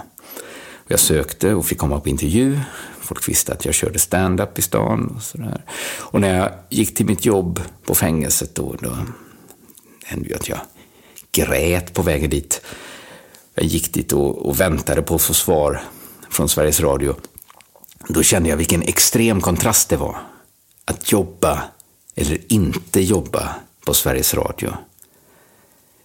Jag 0.88 1.00
sökte 1.00 1.54
och 1.54 1.66
fick 1.66 1.78
komma 1.78 2.00
på 2.00 2.08
intervju. 2.08 2.60
Folk 3.00 3.28
visste 3.28 3.52
att 3.52 3.64
jag 3.64 3.74
körde 3.74 3.98
stand-up 3.98 4.58
i 4.58 4.62
stan 4.62 5.12
och 5.16 5.22
sådär. 5.22 5.62
Och 5.98 6.20
när 6.20 6.38
jag 6.38 6.52
gick 6.68 6.94
till 6.94 7.06
mitt 7.06 7.24
jobb 7.24 7.60
på 7.84 7.94
fängelset 7.94 8.54
då, 8.54 8.74
då 8.80 8.98
hände 10.04 10.28
ju 10.28 10.34
att 10.34 10.48
jag 10.48 10.58
grät 11.32 11.94
på 11.94 12.02
vägen 12.02 12.30
dit. 12.30 12.60
Jag 13.54 13.64
gick 13.64 13.94
dit 13.94 14.12
och, 14.12 14.46
och 14.46 14.60
väntade 14.60 15.02
på 15.02 15.14
att 15.14 15.22
få 15.22 15.34
svar 15.34 15.82
från 16.30 16.48
Sveriges 16.48 16.80
Radio. 16.80 17.16
Då 18.08 18.22
kände 18.22 18.48
jag 18.48 18.56
vilken 18.56 18.82
extrem 18.82 19.40
kontrast 19.40 19.88
det 19.88 19.96
var. 19.96 20.16
Att 20.84 21.12
jobba 21.12 21.62
eller 22.16 22.38
inte 22.48 23.00
jobba 23.00 23.54
på 23.86 23.94
Sveriges 23.94 24.34
Radio. 24.34 24.72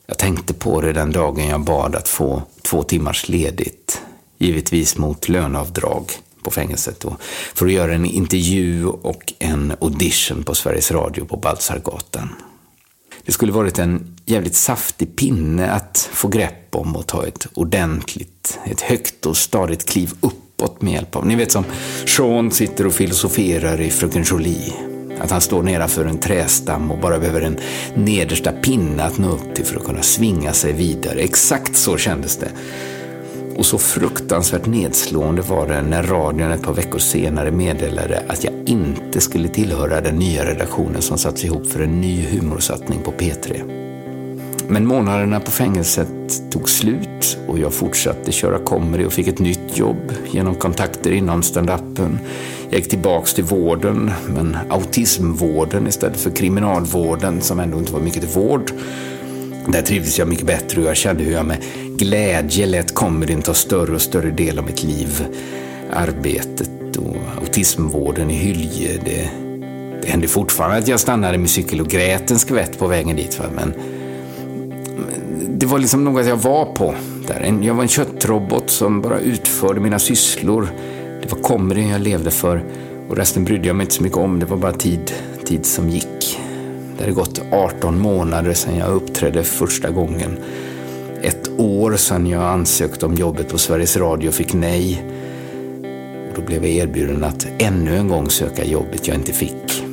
Jag 0.08 0.18
tänkte 0.18 0.53
på 0.53 0.82
det 0.82 0.94
den 0.94 1.12
dagen 1.12 1.48
jag 1.48 1.62
bad 1.62 1.96
att 1.96 2.08
få 2.08 2.41
två 2.62 2.84
timmars 2.84 3.30
ledigt, 3.30 4.01
givetvis 4.38 4.98
mot 4.98 5.30
löneavdrag 5.30 6.12
på 6.44 6.51
fängelset 6.51 7.00
då, 7.00 7.18
för 7.53 7.65
att 7.65 7.72
göra 7.72 7.94
en 7.94 8.06
intervju 8.06 8.88
och 8.88 9.34
en 9.39 9.74
audition 9.82 10.44
på 10.44 10.56
Sveriges 10.56 10.91
Radio 10.91 11.25
på 11.25 11.38
Baltzargatan. 11.38 12.30
Det 13.25 13.32
skulle 13.32 13.51
varit 13.51 13.80
en 13.80 14.18
jävligt 14.25 14.56
saftig 14.56 15.15
pinne 15.15 15.72
att 15.72 16.10
få 16.13 16.27
grepp 16.27 16.75
om 16.75 16.96
och 16.96 17.08
ta 17.08 17.27
ett 17.27 17.48
ordentligt, 17.53 18.60
ett 18.65 18.82
högt 18.82 19.25
och 19.25 19.38
stadigt 19.38 19.89
kliv 19.89 20.12
uppåt 20.22 20.82
med 20.82 20.94
hjälp 20.94 21.15
av. 21.15 21.25
Ni 21.25 21.36
vet 21.36 21.51
som 21.51 21.63
Sean 22.06 22.51
sitter 22.51 22.88
och 22.88 22.94
filosoferar 22.94 23.82
i 23.82 23.89
Fröken 23.89 24.24
Jolie. 24.24 24.90
Att 25.23 25.31
han 25.31 25.41
står 25.41 25.63
nedanför 25.63 26.05
en 26.05 26.17
trästam 26.17 26.91
och 26.91 26.99
bara 26.99 27.19
behöver 27.19 27.41
en 27.41 27.59
nedersta 27.95 28.51
pinne 28.51 29.03
att 29.03 29.17
nå 29.17 29.29
upp 29.31 29.55
till 29.55 29.65
för 29.65 29.77
att 29.77 29.85
kunna 29.85 30.01
svinga 30.01 30.53
sig 30.53 30.73
vidare. 30.73 31.19
Exakt 31.19 31.75
så 31.75 31.97
kändes 31.97 32.37
det. 32.37 32.51
Och 33.57 33.65
så 33.65 33.77
fruktansvärt 33.77 34.65
nedslående 34.65 35.41
var 35.41 35.67
det 35.67 35.81
när 35.81 36.03
radion 36.03 36.51
ett 36.51 36.63
par 36.63 36.73
veckor 36.73 36.99
senare 36.99 37.51
meddelade 37.51 38.23
att 38.27 38.43
jag 38.43 38.53
inte 38.65 39.21
skulle 39.21 39.47
tillhöra 39.47 40.01
den 40.01 40.15
nya 40.15 40.45
redaktionen 40.45 41.01
som 41.01 41.17
satts 41.17 41.45
ihop 41.45 41.67
för 41.67 41.79
en 41.79 42.01
ny 42.01 42.25
humorsatsning 42.25 42.99
på 43.03 43.11
P3. 43.11 43.81
Men 44.67 44.87
månaderna 44.87 45.39
på 45.39 45.51
fängelset 45.51 46.51
tog 46.51 46.69
slut 46.69 47.37
och 47.47 47.59
jag 47.59 47.73
fortsatte 47.73 48.31
köra 48.31 48.59
comedy 48.59 49.05
och 49.05 49.13
fick 49.13 49.27
ett 49.27 49.39
nytt 49.39 49.77
jobb 49.77 50.13
genom 50.31 50.55
kontakter 50.55 51.11
inom 51.11 51.43
standupen. 51.43 52.19
Jag 52.71 52.79
gick 52.79 52.89
tillbaks 52.89 53.33
till 53.33 53.43
vården, 53.43 54.11
men 54.27 54.57
autismvården 54.69 55.87
istället 55.87 56.19
för 56.19 56.29
kriminalvården 56.29 57.41
som 57.41 57.59
ändå 57.59 57.77
inte 57.77 57.93
var 57.93 57.99
mycket 57.99 58.21
till 58.21 58.41
vård. 58.41 58.71
Där 59.67 59.81
trivdes 59.81 60.19
jag 60.19 60.27
mycket 60.27 60.45
bättre 60.45 60.81
och 60.81 60.87
jag 60.87 60.97
kände 60.97 61.23
hur 61.23 61.31
jag 61.31 61.45
med 61.45 61.57
glädje 61.97 62.65
lät 62.65 62.93
comedyn 62.93 63.41
ta 63.41 63.53
större 63.53 63.95
och 63.95 64.01
större 64.01 64.31
del 64.31 64.59
av 64.59 64.65
mitt 64.65 64.83
liv. 64.83 65.25
Arbetet 65.93 66.97
och 66.97 67.15
autismvården 67.41 68.31
i 68.31 68.33
Hylje, 68.33 69.01
det, 69.05 69.29
det 70.01 70.07
hände 70.07 70.27
fortfarande 70.27 70.77
att 70.77 70.87
jag 70.87 70.99
stannade 70.99 71.37
med 71.37 71.49
cykel 71.49 71.81
och 71.81 71.87
grät 71.87 72.31
en 72.31 72.39
skvätt 72.39 72.79
på 72.79 72.87
vägen 72.87 73.15
dit. 73.15 73.39
Va? 73.39 73.45
Men 73.55 73.73
det 75.49 75.65
var 75.65 75.79
liksom 75.79 76.03
något 76.03 76.27
jag 76.27 76.37
var 76.37 76.65
på. 76.65 76.95
Där. 77.27 77.59
Jag 77.61 77.73
var 77.73 77.81
en 77.81 77.89
köttrobot 77.89 78.69
som 78.69 79.01
bara 79.01 79.19
utförde 79.19 79.79
mina 79.79 79.99
sysslor. 79.99 80.69
Det 81.21 81.31
var 81.31 81.39
comedyn 81.39 81.89
jag 81.89 82.01
levde 82.01 82.31
för 82.31 82.63
och 83.09 83.17
resten 83.17 83.43
brydde 83.43 83.67
jag 83.67 83.75
mig 83.75 83.83
inte 83.83 83.95
så 83.95 84.03
mycket 84.03 84.17
om. 84.17 84.39
Det 84.39 84.45
var 84.45 84.57
bara 84.57 84.71
tid, 84.71 85.11
tid 85.45 85.65
som 85.65 85.89
gick. 85.89 86.39
Det 86.97 87.03
hade 87.03 87.13
gått 87.13 87.41
18 87.51 87.99
månader 87.99 88.53
sedan 88.53 88.77
jag 88.77 88.89
uppträdde 88.89 89.43
första 89.43 89.89
gången. 89.89 90.37
Ett 91.21 91.49
år 91.57 91.95
sedan 91.95 92.27
jag 92.27 92.43
ansökte 92.43 93.05
om 93.05 93.15
jobbet 93.15 93.49
på 93.49 93.57
Sveriges 93.57 93.97
Radio 93.97 94.27
och 94.27 94.33
fick 94.33 94.53
nej. 94.53 95.03
Och 96.29 96.35
då 96.35 96.41
blev 96.41 96.65
jag 96.65 96.73
erbjuden 96.73 97.23
att 97.23 97.47
ännu 97.57 97.97
en 97.97 98.07
gång 98.07 98.29
söka 98.29 98.65
jobbet 98.65 99.07
jag 99.07 99.17
inte 99.17 99.33
fick. 99.33 99.83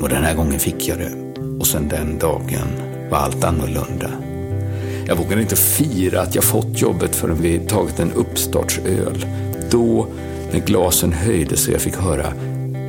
Och 0.00 0.08
den 0.08 0.24
här 0.24 0.34
gången 0.34 0.58
fick 0.58 0.88
jag 0.88 0.98
det. 0.98 1.40
Och 1.60 1.66
sedan 1.66 1.88
den 1.88 2.18
dagen 2.18 2.68
var 3.10 3.18
allt 3.18 3.44
annorlunda. 3.44 4.10
Jag 5.06 5.16
vågade 5.16 5.42
inte 5.42 5.56
fira 5.56 6.20
att 6.20 6.34
jag 6.34 6.44
fått 6.44 6.82
jobbet 6.82 7.16
förrän 7.16 7.42
vi 7.42 7.58
tagit 7.58 8.00
en 8.00 8.12
uppstartsöl. 8.12 9.26
Då, 9.70 10.06
när 10.52 10.60
glasen 10.60 11.12
höjdes 11.12 11.68
och 11.68 11.74
jag 11.74 11.80
fick 11.80 11.96
höra 11.96 12.32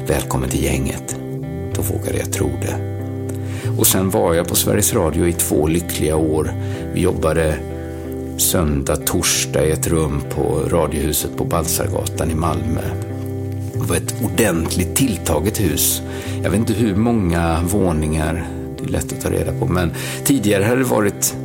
Välkommen 0.07 0.49
till 0.49 0.63
gänget, 0.63 1.15
då 1.75 1.81
vågade 1.81 2.17
jag 2.17 2.33
tro 2.33 2.49
det. 2.61 2.75
Och 3.77 3.87
sen 3.87 4.09
var 4.09 4.33
jag 4.33 4.47
på 4.47 4.55
Sveriges 4.55 4.93
Radio 4.93 5.27
i 5.27 5.33
två 5.33 5.67
lyckliga 5.67 6.15
år. 6.15 6.53
Vi 6.93 7.01
jobbade 7.01 7.55
söndag, 8.37 8.95
torsdag 8.95 9.65
i 9.65 9.71
ett 9.71 9.87
rum 9.87 10.21
på 10.35 10.59
Radiohuset 10.69 11.37
på 11.37 11.45
Balsargatan 11.45 12.31
i 12.31 12.35
Malmö. 12.35 12.81
Det 13.73 13.79
var 13.79 13.95
ett 13.95 14.15
ordentligt 14.23 14.95
tilltaget 14.95 15.61
hus. 15.61 16.01
Jag 16.43 16.49
vet 16.49 16.59
inte 16.59 16.73
hur 16.73 16.95
många 16.95 17.61
våningar, 17.63 18.47
det 18.77 18.83
är 18.83 18.89
lätt 18.89 19.13
att 19.13 19.21
ta 19.21 19.29
reda 19.29 19.51
på, 19.59 19.65
men 19.65 19.91
tidigare 20.23 20.63
hade 20.63 20.77
det 20.77 20.87
varit 20.87 21.35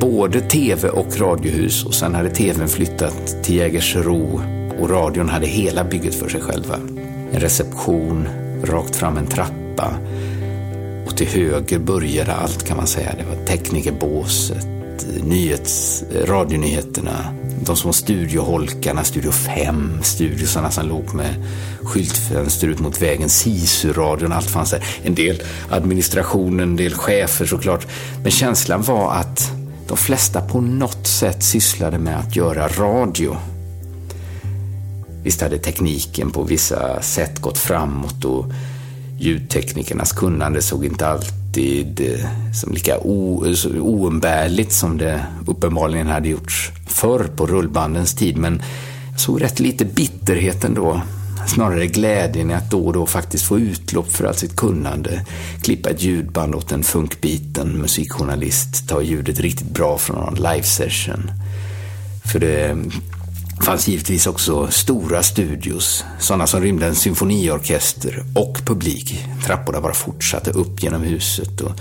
både 0.00 0.40
tv 0.40 0.88
och 0.88 1.20
radiohus 1.20 1.84
och 1.84 1.94
sen 1.94 2.14
hade 2.14 2.30
tvn 2.30 2.68
flyttat 2.68 3.44
till 3.44 3.54
Jägersro 3.54 4.40
och 4.80 4.90
radion 4.90 5.28
hade 5.28 5.46
hela 5.46 5.84
bygget 5.84 6.14
för 6.14 6.28
sig 6.28 6.40
själva. 6.40 6.74
En 7.32 7.40
reception, 7.40 8.28
rakt 8.64 8.96
fram 8.96 9.16
en 9.16 9.26
trappa 9.26 9.94
och 11.06 11.16
till 11.16 11.26
höger 11.26 11.78
började 11.78 12.32
allt 12.32 12.64
kan 12.66 12.76
man 12.76 12.86
säga. 12.86 13.14
Det 13.18 13.36
var 13.36 13.44
teknikerbåset, 13.44 14.66
nyhets, 15.24 16.04
radionyheterna, 16.24 17.34
de 17.64 17.76
små 17.76 17.92
studioholkarna, 17.92 19.04
Studio 19.04 19.30
5, 19.30 19.98
studiosarna 20.02 20.70
som 20.70 20.88
låg 20.88 21.14
med 21.14 21.44
skyltfönster 21.82 22.68
ut 22.68 22.78
mot 22.78 23.02
vägen, 23.02 23.28
SISU-radion, 23.28 24.32
allt 24.32 24.50
fanns 24.50 24.70
där. 24.70 24.84
En 25.04 25.14
del 25.14 25.42
administration, 25.70 26.60
en 26.60 26.76
del 26.76 26.94
chefer 26.94 27.46
såklart. 27.46 27.86
Men 28.22 28.32
känslan 28.32 28.82
var 28.82 29.12
att 29.12 29.55
de 29.88 29.96
flesta 29.96 30.40
på 30.40 30.60
något 30.60 31.06
sätt 31.06 31.42
sysslade 31.42 31.98
med 31.98 32.18
att 32.18 32.36
göra 32.36 32.68
radio. 32.68 33.36
Visst 35.22 35.40
hade 35.40 35.58
tekniken 35.58 36.30
på 36.30 36.42
vissa 36.42 37.02
sätt 37.02 37.40
gått 37.40 37.58
framåt 37.58 38.24
och 38.24 38.46
ljudteknikernas 39.18 40.12
kunnande 40.12 40.62
såg 40.62 40.84
inte 40.84 41.06
alltid 41.08 42.00
eh, 42.00 42.52
som 42.52 42.72
lika 42.72 42.98
oumbärligt 43.80 44.72
som 44.72 44.98
det 44.98 45.26
uppenbarligen 45.46 46.06
hade 46.06 46.28
gjorts 46.28 46.70
förr 46.86 47.24
på 47.36 47.46
rullbandens 47.46 48.14
tid. 48.14 48.36
Men 48.36 48.62
jag 49.10 49.20
såg 49.20 49.42
rätt 49.42 49.60
lite 49.60 49.84
bitterhet 49.84 50.64
ändå. 50.64 51.00
Snarare 51.46 51.86
glädjen 51.86 52.50
i 52.50 52.54
att 52.54 52.70
då 52.70 52.86
och 52.86 52.92
då 52.92 53.06
faktiskt 53.06 53.44
få 53.44 53.58
utlopp 53.58 54.12
för 54.12 54.24
allt 54.24 54.38
sitt 54.38 54.56
kunnande. 54.56 55.24
Klippa 55.62 55.90
ett 55.90 56.02
ljudband 56.02 56.54
åt 56.54 56.72
en 56.72 56.82
funkbiten 56.82 57.78
musikjournalist, 57.78 58.88
ta 58.88 59.02
ljudet 59.02 59.40
riktigt 59.40 59.70
bra 59.70 59.98
från 59.98 60.16
någon 60.16 60.34
live-session. 60.34 61.30
För 62.24 62.38
det 62.38 62.76
fanns 63.64 63.88
givetvis 63.88 64.26
också 64.26 64.68
stora 64.70 65.22
studios, 65.22 66.04
sådana 66.18 66.46
som 66.46 66.60
rymde 66.60 66.86
en 66.86 66.94
symfoniorkester 66.94 68.24
och 68.34 68.60
publik. 68.64 69.24
Trapporna 69.44 69.80
bara 69.80 69.94
fortsatte 69.94 70.50
upp 70.50 70.82
genom 70.82 71.02
huset 71.02 71.60
och 71.60 71.72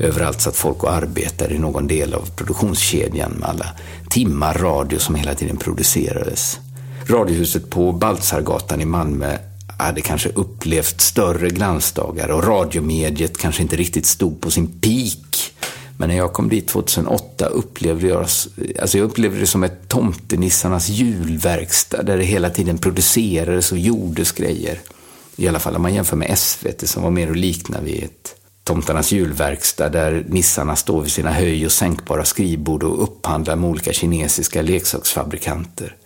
överallt 0.00 0.40
satt 0.40 0.56
folk 0.56 0.82
och 0.82 0.92
arbetade 0.92 1.54
i 1.54 1.58
någon 1.58 1.86
del 1.86 2.14
av 2.14 2.28
produktionskedjan 2.36 3.32
med 3.32 3.48
alla 3.48 3.66
timmar 4.10 4.54
radio 4.54 4.98
som 4.98 5.14
hela 5.14 5.34
tiden 5.34 5.56
producerades. 5.56 6.60
Radiohuset 7.06 7.70
på 7.70 7.92
Baltzargatan 7.92 8.80
i 8.80 8.84
Malmö 8.84 9.36
hade 9.78 10.00
kanske 10.00 10.28
upplevt 10.28 11.00
större 11.00 11.48
glansdagar 11.48 12.28
och 12.28 12.44
radiomediet 12.44 13.38
kanske 13.38 13.62
inte 13.62 13.76
riktigt 13.76 14.06
stod 14.06 14.40
på 14.40 14.50
sin 14.50 14.80
peak. 14.80 15.52
Men 15.96 16.08
när 16.08 16.16
jag 16.16 16.32
kom 16.32 16.48
dit 16.48 16.68
2008 16.68 17.46
upplevde 17.46 18.06
jag, 18.06 18.20
alltså 18.80 18.98
jag 18.98 19.04
upplevde 19.04 19.40
det 19.40 19.46
som 19.46 19.64
ett 19.64 19.88
tomtenissarnas 19.88 20.88
julverkstad 20.88 22.02
där 22.02 22.16
det 22.16 22.24
hela 22.24 22.50
tiden 22.50 22.78
producerades 22.78 23.72
och 23.72 23.78
gjordes 23.78 24.32
grejer. 24.32 24.80
I 25.36 25.48
alla 25.48 25.58
fall 25.58 25.76
om 25.76 25.82
man 25.82 25.94
jämför 25.94 26.16
med 26.16 26.38
SVT 26.38 26.88
som 26.88 27.02
var 27.02 27.10
mer 27.10 27.30
att 27.30 27.36
likna 27.36 27.80
vid 27.80 28.04
ett 28.04 28.34
tomtarnas 28.64 29.12
julverkstad 29.12 29.88
där 29.88 30.24
nissarna 30.28 30.76
står 30.76 31.02
vid 31.02 31.12
sina 31.12 31.32
höj 31.32 31.66
och 31.66 31.72
sänkbara 31.72 32.24
skrivbord 32.24 32.82
och 32.82 33.02
upphandlar 33.02 33.56
med 33.56 33.70
olika 33.70 33.92
kinesiska 33.92 34.62
leksaksfabrikanter. 34.62 35.96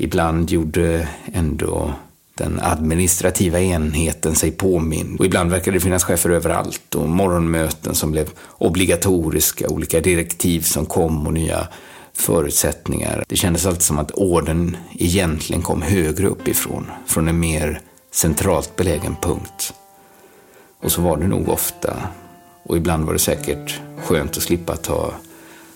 Ibland 0.00 0.50
gjorde 0.50 1.08
ändå 1.32 1.94
den 2.34 2.60
administrativa 2.62 3.60
enheten 3.60 4.34
sig 4.34 4.50
påmind. 4.50 5.20
Och 5.20 5.26
ibland 5.26 5.50
verkade 5.50 5.76
det 5.76 5.80
finnas 5.80 6.04
chefer 6.04 6.30
överallt 6.30 6.94
och 6.94 7.08
morgonmöten 7.08 7.94
som 7.94 8.10
blev 8.10 8.30
obligatoriska, 8.58 9.68
olika 9.68 10.00
direktiv 10.00 10.60
som 10.60 10.86
kom 10.86 11.26
och 11.26 11.32
nya 11.32 11.68
förutsättningar. 12.12 13.24
Det 13.28 13.36
kändes 13.36 13.66
alltid 13.66 13.82
som 13.82 13.98
att 13.98 14.10
orden 14.10 14.76
egentligen 14.92 15.62
kom 15.62 15.82
högre 15.82 16.26
uppifrån, 16.26 16.86
från 17.06 17.28
en 17.28 17.40
mer 17.40 17.80
centralt 18.12 18.76
belägen 18.76 19.16
punkt. 19.22 19.74
Och 20.82 20.92
så 20.92 21.02
var 21.02 21.16
det 21.16 21.28
nog 21.28 21.48
ofta. 21.48 22.02
Och 22.62 22.76
ibland 22.76 23.04
var 23.04 23.12
det 23.12 23.18
säkert 23.18 23.80
skönt 24.04 24.36
att 24.36 24.42
slippa 24.42 24.76
ta 24.76 25.12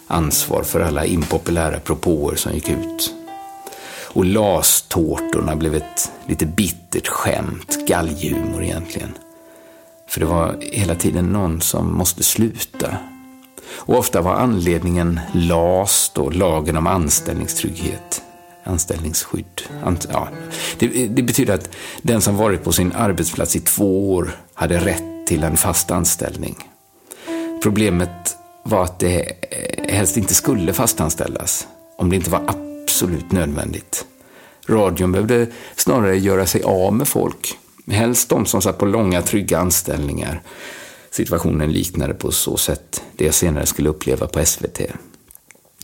ansvar 0.06 0.62
för 0.62 0.80
alla 0.80 1.06
impopulära 1.06 1.80
propåer 1.80 2.36
som 2.36 2.52
gick 2.52 2.68
ut. 2.68 3.14
Och 4.12 4.24
lastårtorna 4.24 5.56
blev 5.56 5.74
ett 5.74 6.12
lite 6.26 6.46
bittert 6.46 7.08
skämt, 7.08 7.86
galghumor 7.86 8.64
egentligen. 8.64 9.14
För 10.08 10.20
det 10.20 10.26
var 10.26 10.56
hela 10.60 10.94
tiden 10.94 11.26
någon 11.26 11.60
som 11.60 11.96
måste 11.96 12.22
sluta. 12.22 12.96
Och 13.70 13.98
ofta 13.98 14.20
var 14.20 14.34
anledningen 14.34 15.20
LAS, 15.34 16.10
då, 16.14 16.30
lagen 16.30 16.76
om 16.76 16.86
anställningstrygghet 16.86 18.22
anställningsskydd. 18.64 19.62
ja. 20.12 20.28
det, 20.78 21.06
det, 21.06 21.22
betyder 21.22 21.54
att 21.54 21.70
den 22.02 22.20
som 22.20 22.36
varit 22.36 22.64
på 22.64 22.72
sin 22.72 22.92
arbetsplats 22.92 23.56
i 23.56 23.60
två 23.60 24.14
år 24.14 24.30
hade 24.54 24.78
rätt 24.78 25.26
till 25.26 25.44
en 25.44 25.56
fast 25.56 25.90
anställning. 25.90 26.56
Problemet 27.62 28.36
var 28.64 28.84
att 28.84 28.98
det 28.98 29.32
helst 29.88 30.16
inte 30.16 30.34
skulle 30.34 30.72
fastanställas 30.72 31.66
om 31.98 32.10
det 32.10 32.16
inte 32.16 32.30
var 32.30 32.71
absolut 32.92 33.32
nödvändigt. 33.32 34.06
Radion 34.66 35.12
behövde 35.12 35.46
snarare 35.76 36.18
göra 36.18 36.46
sig 36.46 36.62
av 36.62 36.94
med 36.94 37.08
folk. 37.08 37.58
Helst 37.90 38.28
de 38.28 38.46
som 38.46 38.62
satt 38.62 38.78
på 38.78 38.86
långa 38.86 39.22
trygga 39.22 39.58
anställningar. 39.58 40.42
Situationen 41.10 41.72
liknade 41.72 42.14
på 42.14 42.32
så 42.32 42.56
sätt 42.56 43.02
det 43.16 43.24
jag 43.24 43.34
senare 43.34 43.66
skulle 43.66 43.88
uppleva 43.88 44.26
på 44.26 44.44
SVT. 44.44 44.80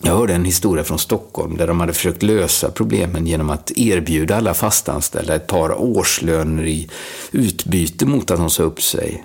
Jag 0.03 0.17
hörde 0.17 0.35
en 0.35 0.45
historia 0.45 0.85
från 0.85 0.99
Stockholm 0.99 1.57
där 1.57 1.67
de 1.67 1.81
hade 1.81 1.93
försökt 1.93 2.23
lösa 2.23 2.71
problemen 2.71 3.27
genom 3.27 3.51
att 3.51 3.73
erbjuda 3.77 4.37
alla 4.37 4.55
fastanställda 4.55 5.35
ett 5.35 5.47
par 5.47 5.81
årslöner 5.81 6.67
i 6.67 6.91
utbyte 7.33 8.07
mot 8.07 8.31
att 8.31 8.39
de 8.39 8.51
sa 8.51 8.63
upp 8.63 8.83
sig. 8.83 9.25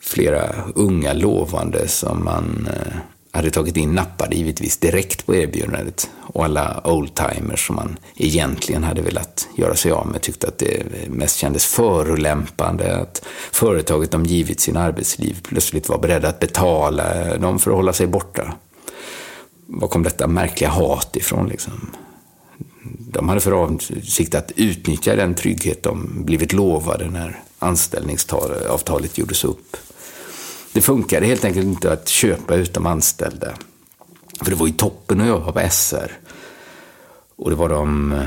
Flera 0.00 0.54
unga 0.74 1.12
lovande 1.12 1.88
som 1.88 2.24
man 2.24 2.68
eh, 2.70 2.98
hade 3.38 3.50
tagit 3.50 3.76
in 3.76 3.94
nappade 3.94 4.36
givetvis 4.36 4.76
direkt 4.76 5.26
på 5.26 5.34
erbjudandet 5.34 6.10
och 6.22 6.44
alla 6.44 6.80
oldtimers 6.84 7.66
som 7.66 7.76
man 7.76 7.98
egentligen 8.16 8.84
hade 8.84 9.02
velat 9.02 9.48
göra 9.56 9.76
sig 9.76 9.92
av 9.92 10.06
med 10.06 10.20
tyckte 10.22 10.48
att 10.48 10.58
det 10.58 10.82
mest 11.08 11.36
kändes 11.36 11.66
förolämpande 11.66 12.96
att 12.96 13.24
företaget 13.52 14.10
de 14.10 14.24
givit 14.24 14.60
sin 14.60 14.76
arbetsliv 14.76 15.36
plötsligt 15.42 15.88
var 15.88 15.98
beredda 15.98 16.28
att 16.28 16.40
betala 16.40 17.36
dem 17.38 17.58
för 17.58 17.70
att 17.70 17.76
hålla 17.76 17.92
sig 17.92 18.06
borta 18.06 18.54
var 19.68 19.88
kom 19.88 20.02
detta 20.02 20.26
märkliga 20.26 20.70
hat 20.70 21.16
ifrån? 21.16 21.48
Liksom? 21.48 21.90
De 22.98 23.28
hade 23.28 23.40
för 23.40 23.52
avsikt 23.52 24.34
att 24.34 24.52
utnyttja 24.56 25.16
den 25.16 25.34
trygghet 25.34 25.82
de 25.82 26.24
blivit 26.24 26.52
lovade 26.52 27.10
när 27.10 27.42
anställningsavtalet 27.58 29.18
gjordes 29.18 29.44
upp. 29.44 29.76
Det 30.78 30.82
funkade 30.82 31.26
helt 31.26 31.44
enkelt 31.44 31.66
inte 31.66 31.92
att 31.92 32.08
köpa 32.08 32.54
ut 32.54 32.74
de 32.74 32.86
anställda. 32.86 33.54
För 34.40 34.50
det 34.50 34.56
var 34.56 34.66
ju 34.66 34.72
toppen 34.72 35.20
att 35.20 35.26
jobba 35.26 35.52
på 35.52 35.68
SR. 35.70 36.12
Och 37.36 37.50
det 37.50 37.56
var 37.56 37.68
de, 37.68 38.20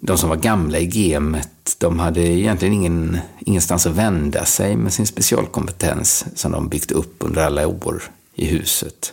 de 0.00 0.18
som 0.18 0.28
var 0.28 0.36
gamla 0.36 0.78
i 0.78 0.86
gamet, 0.86 1.76
de 1.78 1.98
hade 1.98 2.20
egentligen 2.20 2.74
ingen, 2.74 3.18
ingenstans 3.38 3.86
att 3.86 3.92
vända 3.92 4.44
sig 4.44 4.76
med 4.76 4.92
sin 4.92 5.06
specialkompetens 5.06 6.24
som 6.34 6.52
de 6.52 6.68
byggt 6.68 6.90
upp 6.90 7.14
under 7.18 7.42
alla 7.42 7.66
år 7.66 8.02
i 8.34 8.46
huset. 8.46 9.12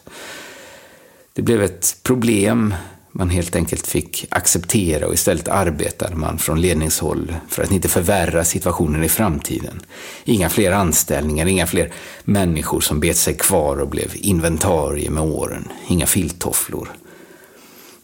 Det 1.34 1.42
blev 1.42 1.64
ett 1.64 2.00
problem 2.04 2.76
man 3.18 3.30
helt 3.30 3.56
enkelt 3.56 3.88
fick 3.88 4.26
acceptera 4.30 5.08
och 5.08 5.14
istället 5.14 5.48
arbetade 5.48 6.16
man 6.16 6.38
från 6.38 6.62
ledningshåll 6.62 7.36
för 7.50 7.64
att 7.64 7.72
inte 7.72 7.90
förvärra 7.90 8.44
situationen 8.44 9.04
i 9.04 9.10
framtiden. 9.10 9.82
Inga 10.24 10.50
fler 10.50 10.72
anställningar, 10.72 11.46
inga 11.46 11.68
fler 11.68 11.92
människor 12.24 12.82
som 12.82 13.00
bet 13.00 13.18
sig 13.18 13.34
kvar 13.34 13.78
och 13.78 13.90
blev 13.90 14.12
inventarier 14.14 15.10
med 15.10 15.24
åren. 15.24 15.68
Inga 15.88 16.06
filttofflor. 16.06 16.90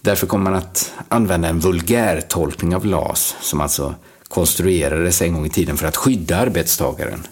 Därför 0.02 0.28
kom 0.28 0.44
man 0.44 0.56
att 0.56 0.94
använda 1.10 1.48
en 1.48 1.60
vulgärtolkning 1.60 2.76
av 2.76 2.86
LAS 2.86 3.36
som 3.42 3.62
alltså 3.62 3.96
konstruerades 4.28 5.22
en 5.22 5.34
gång 5.34 5.46
i 5.46 5.50
tiden 5.50 5.78
för 5.78 5.88
att 5.88 5.98
skydda 5.98 6.38
arbetstagaren. 6.38 7.28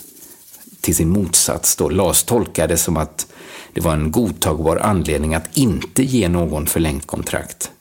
Till 0.81 0.95
sin 0.95 1.09
motsats 1.09 1.75
då, 1.75 1.89
LAS 1.89 2.23
tolkades 2.23 2.83
som 2.83 2.97
att 2.97 3.27
det 3.73 3.81
var 3.81 3.93
en 3.93 4.11
godtagbar 4.11 4.77
anledning 4.77 5.35
att 5.35 5.57
inte 5.57 6.03
ge 6.03 6.29
någon 6.29 6.67
förlängt 6.67 7.07
kontrakt. 7.07 7.71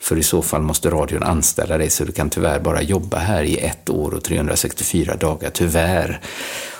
För 0.00 0.18
i 0.18 0.22
så 0.22 0.42
fall 0.42 0.62
måste 0.62 0.90
radion 0.90 1.22
anställa 1.22 1.78
dig 1.78 1.90
så 1.90 2.04
du 2.04 2.12
kan 2.12 2.30
tyvärr 2.30 2.60
bara 2.60 2.82
jobba 2.82 3.18
här 3.18 3.42
i 3.42 3.56
ett 3.56 3.90
år 3.90 4.14
och 4.14 4.24
364 4.24 5.16
dagar, 5.16 5.50
tyvärr. 5.50 6.20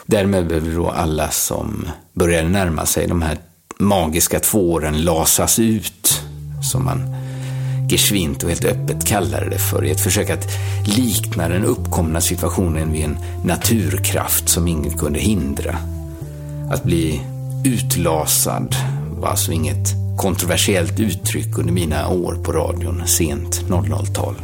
Därmed 0.07 0.47
behöver 0.47 0.75
då 0.75 0.91
alla 0.91 1.31
som 1.31 1.89
börjar 2.13 2.45
närma 2.45 2.87
sig 2.87 3.07
de 3.07 3.23
här 3.23 3.39
magiska 3.79 4.41
två 4.41 4.73
åren 4.73 5.05
lasas 5.05 5.59
ut, 5.59 6.23
som 6.73 6.85
man 6.85 7.15
geschwint 7.89 8.43
och 8.43 8.49
helt 8.49 8.65
öppet 8.65 9.07
kallade 9.07 9.51
det 9.51 9.59
för, 9.59 9.85
i 9.85 9.91
ett 9.91 10.01
försök 10.01 10.31
att 10.31 10.49
likna 10.87 11.49
den 11.49 11.65
uppkomna 11.65 12.21
situationen 12.21 12.93
vid 12.93 13.05
en 13.05 13.19
naturkraft 13.45 14.49
som 14.49 14.69
ingen 14.69 14.99
kunde 14.99 15.19
hindra. 15.19 15.77
Att 16.71 16.85
bli 16.85 17.21
Utlasad 17.65 18.77
var 19.21 19.29
alltså 19.29 19.53
inget 19.53 19.95
kontroversiellt 20.17 21.01
uttryck 21.01 21.59
under 21.59 21.73
mina 21.73 22.09
år 22.09 22.39
på 22.45 22.53
radion, 22.53 23.03
sent 23.07 23.65
00-tal. 23.69 24.35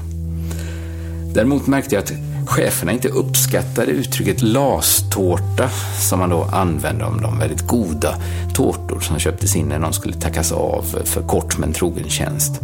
Däremot 1.34 1.66
märkte 1.66 1.94
jag 1.94 2.04
att 2.04 2.12
cheferna 2.46 2.92
inte 2.92 3.08
uppskattade 3.08 3.90
uttrycket 3.90 4.42
lastårta 4.42 5.70
som 6.08 6.18
man 6.18 6.30
då 6.30 6.42
använde 6.42 7.04
om 7.04 7.22
de 7.22 7.38
väldigt 7.38 7.66
goda 7.66 8.14
tårtor 8.54 9.00
som 9.00 9.18
köptes 9.18 9.56
in 9.56 9.68
när 9.68 9.78
någon 9.78 9.92
skulle 9.92 10.14
tackas 10.14 10.52
av 10.52 10.82
för 11.04 11.22
kort 11.22 11.58
men 11.58 11.72
trogen 11.72 12.08
tjänst. 12.08 12.60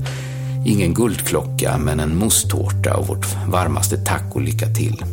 Ingen 0.66 0.94
guldklocka 0.94 1.78
men 1.78 2.00
en 2.00 2.16
mosttårta 2.16 2.96
och 2.96 3.06
vårt 3.06 3.26
varmaste 3.48 3.96
tack 3.96 4.34
och 4.34 4.42
lycka 4.42 4.66
till. 4.66 5.04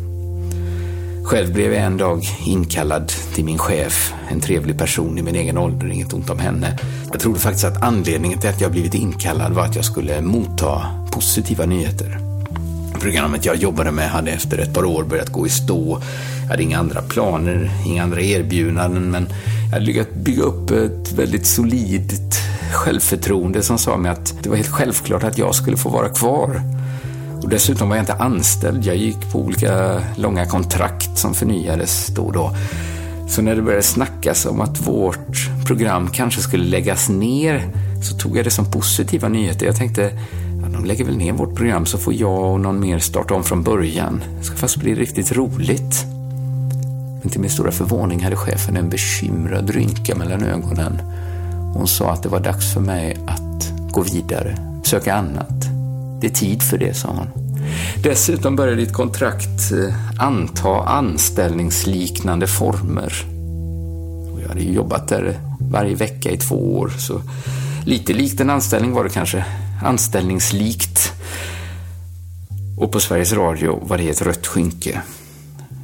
Själv 1.24 1.52
blev 1.52 1.72
jag 1.72 1.82
en 1.82 1.96
dag 1.96 2.24
inkallad 2.46 3.12
till 3.34 3.44
min 3.44 3.58
chef, 3.58 4.14
en 4.30 4.40
trevlig 4.40 4.78
person 4.78 5.18
i 5.18 5.22
min 5.22 5.34
egen 5.34 5.58
ålder, 5.58 5.90
inget 5.90 6.12
ont 6.12 6.30
om 6.30 6.38
henne. 6.38 6.78
Jag 7.10 7.20
trodde 7.20 7.40
faktiskt 7.40 7.64
att 7.64 7.82
anledningen 7.82 8.38
till 8.38 8.50
att 8.50 8.60
jag 8.60 8.70
blivit 8.70 8.94
inkallad 8.94 9.52
var 9.52 9.64
att 9.64 9.76
jag 9.76 9.84
skulle 9.84 10.20
motta 10.20 10.86
positiva 11.10 11.66
nyheter. 11.66 12.18
Programmet 13.00 13.44
jag 13.44 13.56
jobbade 13.56 13.90
med 13.90 14.10
hade 14.10 14.30
efter 14.30 14.58
ett 14.58 14.74
par 14.74 14.84
år 14.84 15.04
börjat 15.04 15.28
gå 15.28 15.46
i 15.46 15.50
stå. 15.50 16.02
Jag 16.42 16.48
hade 16.48 16.62
inga 16.62 16.78
andra 16.78 17.02
planer, 17.02 17.70
inga 17.86 18.02
andra 18.02 18.20
erbjudanden, 18.20 19.10
men 19.10 19.28
jag 19.64 19.72
hade 19.72 19.84
lyckats 19.84 20.10
bygga 20.14 20.42
upp 20.42 20.70
ett 20.70 21.12
väldigt 21.12 21.46
solidt 21.46 22.42
självförtroende 22.72 23.62
som 23.62 23.78
sa 23.78 23.96
mig 23.96 24.10
att 24.10 24.34
det 24.42 24.48
var 24.48 24.56
helt 24.56 24.68
självklart 24.68 25.24
att 25.24 25.38
jag 25.38 25.54
skulle 25.54 25.76
få 25.76 25.88
vara 25.88 26.08
kvar. 26.08 26.62
Och 27.42 27.48
dessutom 27.48 27.88
var 27.88 27.96
jag 27.96 28.02
inte 28.02 28.14
anställd. 28.14 28.84
Jag 28.84 28.96
gick 28.96 29.32
på 29.32 29.38
olika 29.38 30.02
långa 30.16 30.46
kontrakt 30.46 31.18
som 31.18 31.34
förnyades 31.34 32.06
då 32.06 32.22
och 32.22 32.32
då. 32.32 32.56
Så 33.28 33.42
när 33.42 33.56
det 33.56 33.62
började 33.62 33.82
snackas 33.82 34.46
om 34.46 34.60
att 34.60 34.86
vårt 34.86 35.64
program 35.66 36.08
kanske 36.10 36.40
skulle 36.40 36.64
läggas 36.64 37.08
ner 37.08 37.68
så 38.02 38.16
tog 38.16 38.36
jag 38.36 38.44
det 38.44 38.50
som 38.50 38.70
positiva 38.70 39.28
nyheter. 39.28 39.66
Jag 39.66 39.76
tänkte, 39.76 40.10
ja, 40.62 40.68
de 40.68 40.84
lägger 40.84 41.04
väl 41.04 41.16
ner 41.16 41.32
vårt 41.32 41.54
program 41.54 41.86
så 41.86 41.98
får 41.98 42.14
jag 42.14 42.52
och 42.52 42.60
någon 42.60 42.80
mer 42.80 42.98
starta 42.98 43.34
om 43.34 43.44
från 43.44 43.62
början. 43.62 44.24
Det 44.38 44.44
ska 44.44 44.56
fast 44.56 44.76
bli 44.76 44.94
riktigt 44.94 45.32
roligt. 45.32 46.04
Men 47.22 47.30
till 47.30 47.40
min 47.40 47.50
stora 47.50 47.70
förvåning 47.70 48.24
hade 48.24 48.36
chefen 48.36 48.76
en 48.76 48.88
bekymrad 48.88 49.70
rynka 49.70 50.14
mellan 50.14 50.42
ögonen. 50.42 51.02
Hon 51.74 51.86
sa 51.86 52.10
att 52.10 52.22
det 52.22 52.28
var 52.28 52.40
dags 52.40 52.74
för 52.74 52.80
mig 52.80 53.16
att 53.26 53.72
gå 53.90 54.02
vidare, 54.02 54.56
söka 54.84 55.14
annat. 55.14 55.71
Det 56.22 56.28
är 56.28 56.30
tid 56.30 56.62
för 56.62 56.78
det, 56.78 56.94
sa 56.94 57.08
hon. 57.08 57.28
Dessutom 58.02 58.56
börjar 58.56 58.76
ditt 58.76 58.92
kontrakt 58.92 59.72
eh, 59.72 59.94
anta 60.18 60.82
anställningsliknande 60.82 62.46
former. 62.46 63.12
Och 64.32 64.40
jag 64.42 64.48
hade 64.48 64.60
ju 64.60 64.72
jobbat 64.72 65.08
där 65.08 65.38
varje 65.60 65.94
vecka 65.94 66.30
i 66.30 66.36
två 66.36 66.78
år, 66.78 66.88
så 66.88 67.22
lite 67.86 68.12
likt 68.12 68.40
en 68.40 68.50
anställning 68.50 68.92
var 68.92 69.04
det 69.04 69.10
kanske. 69.10 69.44
Anställningslikt. 69.84 71.12
Och 72.78 72.92
på 72.92 73.00
Sveriges 73.00 73.32
Radio 73.32 73.80
var 73.86 73.98
det 73.98 74.10
ett 74.10 74.22
rött 74.22 74.46
skynke. 74.46 75.02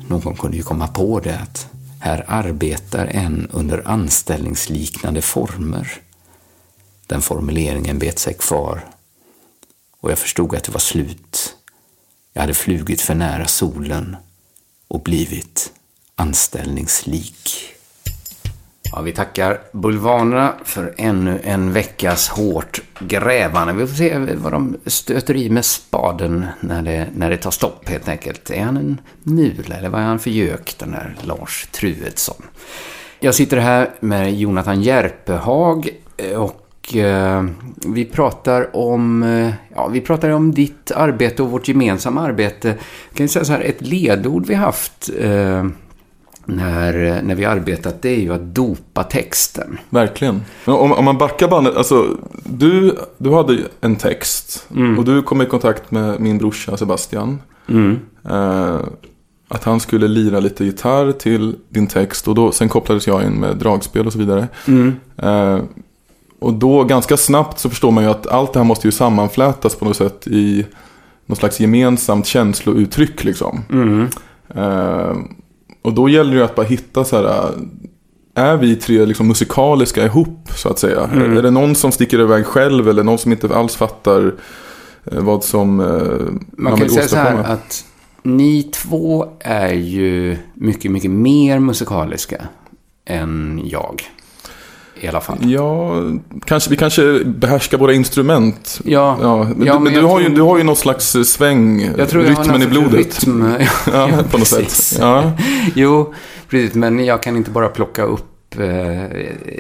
Någon 0.09 0.37
kunde 0.37 0.57
ju 0.57 0.63
komma 0.63 0.87
på 0.87 1.21
det 1.21 1.39
att 1.39 1.67
här 2.01 2.25
arbetar 2.29 3.07
en 3.07 3.49
under 3.53 3.89
anställningsliknande 3.89 5.23
former. 5.23 5.93
Den 7.07 7.23
formuleringen 7.23 7.99
bet 7.99 8.19
sig 8.19 8.35
kvar 8.35 8.85
och 10.01 10.11
jag 10.11 10.19
förstod 10.19 10.57
att 10.57 10.65
det 10.65 10.73
var 10.73 10.81
slut. 10.81 11.57
Jag 12.33 12.41
hade 12.41 12.55
flugit 12.55 13.01
för 13.01 13.15
nära 13.15 13.47
solen 13.47 14.17
och 14.89 15.03
blivit 15.03 15.73
anställningslik. 16.17 17.75
Ja, 18.93 19.01
vi 19.01 19.13
tackar 19.13 19.61
Bulvanerna 19.73 20.55
för 20.65 20.95
ännu 20.97 21.41
en 21.45 21.73
veckas 21.73 22.29
hårt 22.29 22.81
grävande. 23.01 23.73
Vi 23.73 23.87
får 23.87 23.95
se 23.95 24.19
vad 24.19 24.53
de 24.53 24.77
stöter 24.87 25.37
i 25.37 25.51
med 25.51 25.65
spaden 25.65 26.47
när 26.61 26.83
det, 26.83 27.09
när 27.15 27.31
det 27.31 27.37
tar 27.37 27.51
stopp 27.51 27.89
helt 27.89 28.09
enkelt. 28.09 28.51
Är 28.51 28.65
han 28.65 28.77
en 28.77 29.01
mula 29.23 29.77
eller 29.77 29.89
vad 29.89 30.01
är 30.01 30.05
han 30.05 30.19
för 30.19 30.31
gök, 30.31 30.75
den 30.79 30.91
där 30.91 31.17
Lars 31.23 31.69
Truedsson? 31.73 32.43
Jag 33.21 33.35
sitter 33.35 33.57
här 33.57 33.91
med 34.01 34.35
Jonathan 34.35 34.83
Järpehag 34.83 35.89
eh, 36.17 36.33
och 36.33 36.68
eh, 36.97 37.45
vi 37.87 38.05
pratar 38.05 38.77
om, 38.77 39.23
eh, 39.23 39.51
ja, 39.75 39.89
vi 39.89 40.01
pratar 40.01 40.31
om 40.31 40.55
ditt 40.55 40.91
arbete 40.91 41.43
och 41.43 41.51
vårt 41.51 41.69
gemensamma 41.69 42.21
arbete. 42.21 42.69
Jag 43.09 43.17
kan 43.17 43.29
säga 43.29 43.45
så 43.45 43.53
här, 43.53 43.61
ett 43.61 43.87
ledord 43.87 44.47
vi 44.47 44.55
haft 44.55 45.11
eh, 45.19 45.67
när, 46.45 47.23
när 47.23 47.35
vi 47.35 47.45
arbetat, 47.45 48.03
det 48.03 48.09
är 48.09 48.21
ju 48.21 48.33
att 48.35 48.55
dopa 48.55 49.03
texten. 49.03 49.79
Verkligen. 49.91 50.43
Om, 50.65 50.93
om 50.93 51.05
man 51.05 51.19
backar 51.19 51.49
bandet, 51.49 51.77
alltså 51.77 52.17
du, 52.45 52.97
du 53.19 53.31
hade 53.35 53.59
en 53.81 53.97
text 53.97 54.67
Mm. 54.77 54.99
och 54.99 55.05
du 55.05 55.23
kom 55.23 55.43
i 55.43 55.47
kontakt 55.47 55.91
med 55.91 56.21
min 56.21 56.39
brorsa 56.39 56.77
Sebastian. 56.77 57.43
Mm. 57.69 57.99
Eh, 58.31 58.81
att 59.49 59.65
han 59.65 59.81
skulle 59.81 60.09
lira 60.09 60.41
lite 60.41 60.65
gitarr 60.65 61.13
till 61.13 61.57
din 61.69 61.87
text 61.87 62.29
och 62.29 62.35
då, 62.35 62.53
sen 62.53 62.69
kopplades 62.69 63.07
jag 63.07 63.23
in 63.25 63.33
med 63.33 63.57
dragspel 63.57 64.07
och 64.07 64.13
så 64.13 64.19
vidare. 64.19 64.49
Mm. 64.67 64.97
Eh, 65.17 65.59
och 66.39 66.55
då 66.55 66.85
ganska 66.85 67.17
snabbt 67.17 67.59
så 67.59 67.71
förstår 67.71 67.91
man 67.91 68.05
ju 68.05 68.11
att 68.11 68.27
allt 68.27 68.53
det 68.53 68.59
här 68.59 68.65
måste 68.65 68.89
ju 68.89 68.93
sammanflätas 68.93 69.75
på 69.75 69.85
något 69.85 69.97
sätt 69.97 70.27
i 70.27 70.67
något 71.27 71.39
slags 71.39 71.61
gemensamt 71.61 72.27
känslouttryck 72.27 73.25
liksom. 73.25 73.61
Mm. 73.71 74.09
Eh, 74.55 75.17
och 75.83 75.93
då 75.93 76.09
gäller 76.09 76.31
det 76.31 76.37
ju 76.37 76.45
att 76.45 76.55
bara 76.55 76.67
hitta 76.67 77.05
så 77.05 77.17
här. 77.17 77.25
eh, 77.25 78.45
Är 78.45 78.57
vi 78.57 78.77
tre 78.77 79.07
liksom 79.07 79.29
musikaliska 79.29 80.05
ihop 80.05 80.51
så 80.55 80.69
att 80.69 80.79
säga? 80.79 81.05
Mm. 81.05 81.37
Är 81.37 81.43
det 81.43 81.51
någon 81.51 81.75
som 81.75 81.93
sticker 81.93 82.21
iväg 82.21 82.47
själv 82.47 82.89
eller 82.89 83.03
någon 83.05 83.19
som 83.19 83.33
inte 83.33 83.57
alls 83.57 83.77
fattar 83.77 84.35
eh, 85.13 85.21
vad 85.21 85.45
som 85.45 85.81
eh, 85.81 85.87
man, 85.87 86.73
Man 86.73 86.77
kan 86.79 86.89
säga 86.91 87.09
så 87.09 87.17
här 87.17 87.35
att 87.45 87.85
ni 88.23 88.63
två 88.63 89.27
är 89.41 89.73
ju 89.75 90.37
mycket, 90.55 90.91
mycket 90.91 91.11
mer 91.11 91.59
musikaliska 91.59 92.37
än 93.05 93.61
jag. 93.65 94.03
I 95.01 95.09
alla 95.09 95.21
fall. 95.21 95.39
Ja, 95.41 95.93
kanske, 96.47 96.71
vi 96.71 96.77
kanske 96.77 97.25
behärskar 97.25 97.79
våra 97.79 97.93
instrument. 97.93 98.81
Ja, 98.85 99.19
Ja, 99.23 99.45
men 99.57 99.67
Ja, 99.67 99.75
du, 99.75 99.81
men 99.81 99.93
du, 99.93 100.01
har 100.03 100.21
ju, 100.21 100.27
tror- 100.27 100.37
du 100.37 100.43
har 100.43 100.59
ju 100.59 100.65
någon 100.65 100.77
slags 100.77 101.15
eh, 101.17 101.23
sväng, 101.23 101.91
jag 101.99 102.09
tror 102.09 102.25
jag 102.25 102.35
har 102.35 102.43
rytmen 102.45 102.63
i 102.63 102.65
någon 102.65 102.85
sorts 102.85 102.91
blodet. 102.91 103.27
Rytm. 103.27 103.47
Ja, 103.93 104.09
Ja, 104.09 104.23
på 104.31 104.39
något 104.39 104.47
sätt. 104.49 104.99
Ja, 105.01 105.33
Jo, 105.75 106.15
precis. 106.49 106.75
Men 106.75 107.05
jag 107.05 107.23
kan 107.23 107.37
inte 107.37 107.51
bara 107.51 107.69
plocka 107.69 108.03
upp 108.03 108.59
eh, 108.59 109.05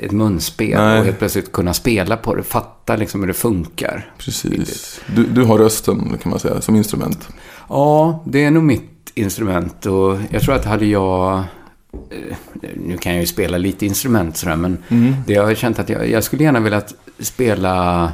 ett 0.04 0.12
munspel 0.12 0.78
Nej. 0.78 0.98
och 0.98 1.04
helt 1.04 1.18
plötsligt 1.18 1.52
kunna 1.52 1.74
spela 1.74 2.16
på 2.16 2.34
det. 2.34 2.42
Fatta 2.42 2.96
liksom 2.96 3.20
hur 3.20 3.28
det 3.28 3.34
funkar. 3.34 4.10
precis. 4.18 5.00
Du, 5.16 5.24
du 5.26 5.44
har 5.44 5.58
rösten 5.58 6.18
kan 6.22 6.30
man 6.30 6.38
säga 6.38 6.60
som 6.60 6.76
instrument. 6.76 7.28
Ja, 7.68 8.22
det 8.26 8.44
är 8.44 8.50
nog 8.50 8.62
mitt 8.62 8.82
instrument 9.14 9.86
och 9.86 10.16
jag 10.30 10.42
tror 10.42 10.54
att 10.54 10.64
hade 10.64 10.86
jag... 10.86 11.42
eh, 12.10 12.36
Nu 12.76 12.96
kan 12.96 13.12
jag 13.12 13.20
ju 13.20 13.26
spela 13.26 13.58
lite 13.58 13.86
instrument 13.86 14.36
sådär, 14.36 14.56
men 14.56 14.78
Mm. 14.88 15.14
det 15.26 15.32
jag 15.32 15.44
har 15.46 15.54
känt 15.54 15.78
att 15.78 15.88
jag, 15.88 16.10
jag 16.10 16.24
skulle 16.24 16.44
gärna 16.44 16.60
vilja 16.60 16.82
spela 17.20 18.12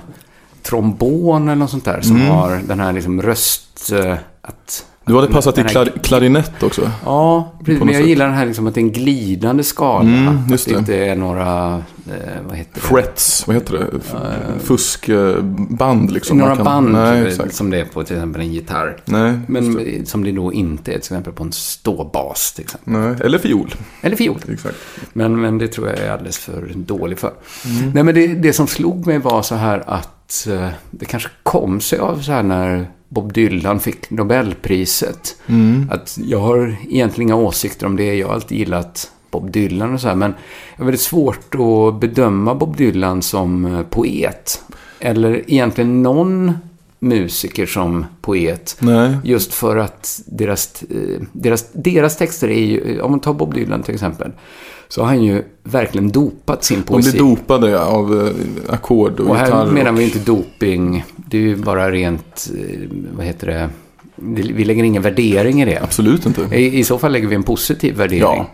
trombon 0.63 1.43
eller 1.49 1.55
något 1.57 1.71
sånt 1.71 1.85
där 1.85 2.01
som 2.01 2.17
Mm. 2.17 2.29
har 2.29 2.61
den 2.69 2.81
här 2.81 2.93
liksom 2.93 3.23
röst... 3.23 3.93
eh, 3.93 4.17
Att, 4.43 4.87
Du 5.07 5.15
hade 5.15 5.27
passat 5.29 5.59
i 5.59 5.63
klar, 5.63 5.89
klarinett 6.03 6.63
också. 6.63 6.91
Ja, 7.05 7.53
precis. 7.65 7.79
Men 7.79 7.89
jag 7.89 7.97
sätt. 7.97 8.07
gillar 8.09 8.27
den 8.27 8.35
här 8.35 8.47
liksom 8.47 8.67
att 8.67 8.75
det 8.75 8.81
är 8.81 8.83
en 8.83 8.93
glidande 8.93 9.63
skala. 9.65 10.09
Mm, 10.09 10.39
just 10.51 10.65
att 10.67 10.69
det 10.71 10.75
det. 10.75 10.79
inte 10.79 10.97
är 10.97 11.17
några... 11.17 11.75
Eh, 12.09 12.43
vad 12.49 12.57
heter 12.57 12.75
det? 12.75 12.81
Frets, 12.81 13.47
vad 13.47 13.57
heter 13.57 13.73
det? 13.79 13.87
Fuskband 14.65 16.11
liksom. 16.13 16.39
några 16.39 16.57
kan- 16.57 16.65
band 16.65 16.93
Nej, 16.93 17.27
exakt. 17.27 17.55
som 17.55 17.71
det 17.71 17.81
är 17.81 17.85
på 17.85 18.03
till 18.05 18.17
exempel 18.17 18.41
en 18.43 18.53
gitarr. 18.53 18.97
Nej, 19.05 19.35
Men 19.47 19.81
just 19.81 20.11
som 20.11 20.25
det 20.25 20.33
då 20.33 20.53
inte 20.53 20.91
är 20.91 20.93
till 20.93 20.99
exempel 20.99 21.33
på 21.33 21.43
en 21.43 21.53
ståbas 21.53 22.53
till 22.53 22.65
exempel. 22.65 22.93
Nej, 22.93 23.17
eller 23.25 23.39
fiol. 23.39 23.75
Eller 24.01 24.17
fiol. 24.17 24.39
Exakt. 24.53 24.77
Men, 25.13 25.41
men 25.41 25.59
det 25.59 25.69
tror 25.69 25.89
jag 25.89 25.99
är 25.99 26.11
alldeles 26.13 26.39
för 26.39 26.73
dålig 26.75 27.19
för. 27.19 27.33
Mm. 27.65 27.91
Nej, 27.95 28.03
men 28.03 28.15
det, 28.15 28.27
det 28.27 28.53
som 28.53 28.67
slog 28.67 29.07
mig 29.07 29.19
var 29.19 29.43
så 29.43 29.55
här 29.55 29.83
att 29.87 30.47
eh, 30.51 30.69
det 30.91 31.05
kanske 31.05 31.29
kom 31.43 31.81
sig 31.81 31.99
av 31.99 32.19
så 32.21 32.33
här 32.33 32.43
när 32.43 32.91
Bob 33.15 33.33
Dylan 33.33 33.81
fick 33.81 34.11
Nobelpriset. 34.11 35.37
Mm. 35.47 35.91
Att 35.91 36.19
jag 36.25 36.41
har 36.41 36.77
egentligen 36.89 37.29
inga 37.29 37.37
åsikter 37.37 37.87
om 37.87 37.97
det. 37.97 38.15
Jag 38.15 38.27
har 38.27 38.35
alltid 38.35 38.59
gillat 38.59 39.11
Bob 39.31 39.51
Dylan 39.51 39.95
och 39.95 40.01
så 40.01 40.09
här. 40.09 40.15
Men 40.15 40.35
jag 40.75 40.79
har 40.79 40.85
väldigt 40.85 41.01
svårt 41.01 41.55
att 41.55 42.01
bedöma 42.01 42.55
Bob 42.55 42.77
Dylan 42.77 43.23
som 43.23 43.65
eh, 43.65 43.83
poet. 43.83 44.63
Eller 45.01 45.51
egentligen 45.51 46.03
någon 46.03 46.53
musiker 46.99 47.67
som 47.67 48.07
poet. 48.21 48.77
Nej. 48.79 49.17
Just 49.25 49.55
för 49.55 49.77
att 49.77 50.21
deras, 50.27 50.83
eh, 50.83 51.23
deras, 51.33 51.73
deras 51.73 52.17
texter 52.17 52.49
är 52.49 52.65
ju, 52.65 53.01
om 53.01 53.11
man 53.11 53.21
tar 53.21 53.35
Bob 53.35 53.55
Dylan 53.55 53.83
till 53.83 53.95
exempel, 53.95 54.33
så 54.89 55.01
har 55.01 55.07
han 55.09 55.23
ju 55.23 55.43
verkligen 55.63 56.11
dopat 56.13 56.65
sin 56.65 56.79
De 56.79 56.83
poesi. 56.85 57.11
blir 57.11 57.21
dopade 57.21 57.71
ja, 57.71 57.79
av 57.79 58.27
eh, 58.27 58.75
ackord 58.75 59.21
och, 59.21 59.29
och 59.31 59.37
här 59.37 59.45
gitarr. 59.47 59.67
menar 59.67 59.93
vi 59.93 60.05
inte 60.05 60.19
doping, 60.19 61.05
det 61.17 61.37
är 61.37 61.41
ju 61.43 61.57
bara 61.57 61.91
rent, 61.91 62.51
eh, 62.59 62.81
vad 63.17 63.27
heter 63.27 63.47
det, 63.47 63.71
vi 64.55 64.65
lägger 64.65 64.85
ingen 64.85 65.03
värdering 65.03 65.63
i 65.63 65.65
det. 65.65 65.79
Absolut 65.83 66.27
inte. 66.27 66.41
I, 66.57 66.79
I 66.79 66.85
så 66.85 66.99
fall 66.99 67.13
lägger 67.13 67.29
vi 67.29 67.35
en 67.35 67.43
positiv 67.43 67.97
värdering. 67.97 68.21
Ja. 68.23 68.47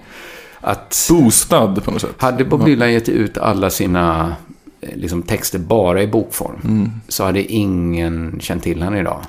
Att 0.60 1.06
Boostad 1.10 1.74
på 1.84 1.90
något 1.90 2.00
sätt. 2.00 2.14
hade 2.18 2.44
Bob 2.44 2.64
Dylan 2.64 2.92
gett 2.92 3.08
ut 3.08 3.38
alla 3.38 3.70
sina 3.70 4.34
eh, 4.80 4.88
liksom, 4.96 5.22
texter 5.22 5.58
bara 5.58 6.02
i 6.02 6.06
bokform, 6.06 6.60
Mm. 6.64 6.90
så 7.08 7.24
hade 7.24 7.52
ingen 7.52 8.36
känt 8.40 8.62
till 8.62 8.82
honom 8.82 8.98
idag. 9.00 9.20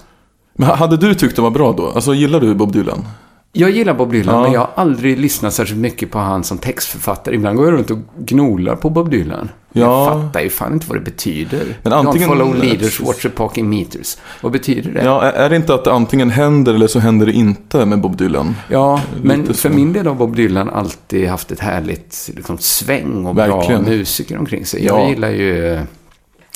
Men 0.53 0.67
ha- 0.67 0.75
hade 0.75 0.97
du 0.97 1.13
tyckt 1.13 1.35
det 1.35 1.41
var 1.41 1.49
bra 1.51 1.73
då? 1.73 1.87
Alltså 1.91 2.13
gillar 2.13 2.39
du 2.39 2.55
Bob 2.55 2.71
Dylan? 2.73 3.05
Jag 3.53 3.71
gillar 3.71 3.93
Bob 3.93 4.11
Dylan, 4.11 4.35
Ja. 4.35 4.41
men 4.41 4.51
jag 4.51 4.59
har 4.59 4.69
aldrig 4.75 5.19
lyssnat 5.19 5.53
särskilt 5.53 5.79
mycket 5.79 6.11
på 6.11 6.19
han 6.19 6.43
som 6.43 6.57
textförfattare. 6.57 7.35
Ibland 7.35 7.57
går 7.57 7.65
jag 7.65 7.73
runt 7.73 7.91
och 7.91 7.97
gnolar 8.17 8.75
på 8.75 8.89
Bob 8.89 9.09
Dylan. 9.11 9.49
Ja. 9.73 9.81
Jag 9.81 10.21
fattar 10.23 10.41
ju 10.41 10.49
fan 10.49 10.73
inte 10.73 10.87
vad 10.87 10.97
det 10.97 11.01
betyder. 11.01 11.63
Men 11.83 11.93
antingen- 11.93 12.29
Don't 12.29 12.31
follow 12.37 12.55
leaders, 12.55 12.99
watch 13.01 13.21
the 13.21 13.29
parking 13.29 13.69
meters. 13.69 14.17
Vad 14.41 14.51
betyder 14.51 14.91
det? 14.91 15.03
Ja, 15.03 15.21
är 15.21 15.49
det 15.49 15.55
inte 15.55 15.73
att 15.73 15.83
det 15.83 15.91
antingen 15.93 16.29
händer 16.29 16.73
eller 16.73 16.87
så 16.87 16.99
händer 16.99 17.25
det 17.25 17.31
inte 17.31 17.85
med 17.85 18.01
Bob 18.01 18.17
Dylan? 18.17 18.55
Ja, 18.69 19.01
men 19.23 19.41
Lite 19.41 19.53
för 19.53 19.69
så. 19.69 19.75
min 19.75 19.93
del 19.93 20.07
har 20.07 20.15
Bob 20.15 20.35
Dylan 20.35 20.69
alltid 20.69 21.27
haft 21.27 21.51
ett 21.51 21.59
härligt 21.59 22.29
liksom, 22.35 22.57
sväng 22.57 23.25
och 23.25 23.37
Verkligen. 23.37 23.83
bra 23.83 23.91
musiker 23.93 24.37
omkring 24.37 24.65
sig. 24.65 24.85
Ja. 24.85 24.99
Jag 24.99 25.09
gillar 25.09 25.29
ju... 25.29 25.79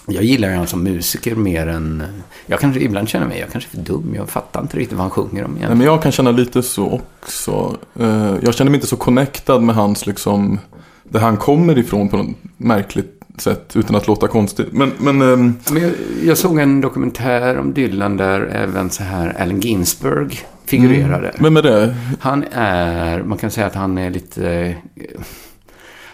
Jag 0.07 0.23
gillar 0.23 0.47
ju 0.47 0.53
honom 0.53 0.67
som 0.67 0.83
musiker 0.83 1.35
mer 1.35 1.67
än... 1.67 2.03
Jag 2.45 2.59
kanske 2.59 2.81
ibland 2.81 3.09
känner 3.09 3.27
mig, 3.27 3.39
jag 3.39 3.51
kanske 3.51 3.69
är 3.69 3.75
för 3.83 3.83
dum. 3.93 4.13
Jag 4.15 4.29
fattar 4.29 4.61
inte 4.61 4.77
riktigt 4.77 4.97
vad 4.97 5.01
han 5.03 5.11
sjunger 5.11 5.27
om 5.29 5.33
Nej, 5.33 5.43
egentligen. 5.43 5.77
men 5.77 5.87
jag 5.87 6.01
kan 6.03 6.11
känna 6.11 6.31
lite 6.31 6.63
så 6.63 7.01
också. 7.21 7.77
Eh, 7.99 8.33
Jag 8.41 8.53
känner 8.55 8.71
mig 8.71 8.77
inte 8.77 8.87
så 8.87 8.95
connectad 8.97 9.63
med 9.63 9.75
hans, 9.75 10.05
liksom, 10.07 10.59
där 11.03 11.19
han 11.19 11.37
kommer 11.37 11.77
ifrån 11.77 12.09
på 12.09 12.17
något 12.17 12.35
märkligt 12.57 13.11
sätt, 13.37 13.71
utan 13.75 13.95
att 13.95 14.07
låta 14.07 14.27
konstigt. 14.27 14.67
Men, 14.71 14.91
men 14.97 15.21
ehm, 15.21 15.55
Men 15.71 15.81
jag, 15.81 15.91
jag 16.23 16.37
såg 16.37 16.59
en 16.59 16.81
dokumentär 16.81 17.57
om 17.57 17.73
Dylan 17.73 18.17
där 18.17 18.41
även 18.41 18.89
så 18.89 19.03
här 19.03 19.35
Allen 19.39 19.59
Ginsberg 19.59 20.39
figurerade. 20.65 21.29
Mm. 21.29 21.43
vem 21.43 21.57
är 21.57 21.61
det? 21.61 21.95
Han 22.19 22.43
är, 22.51 23.23
man 23.23 23.37
kan 23.37 23.51
säga 23.51 23.67
att 23.67 23.75
han 23.75 23.97
är 23.97 24.09
lite... 24.09 24.75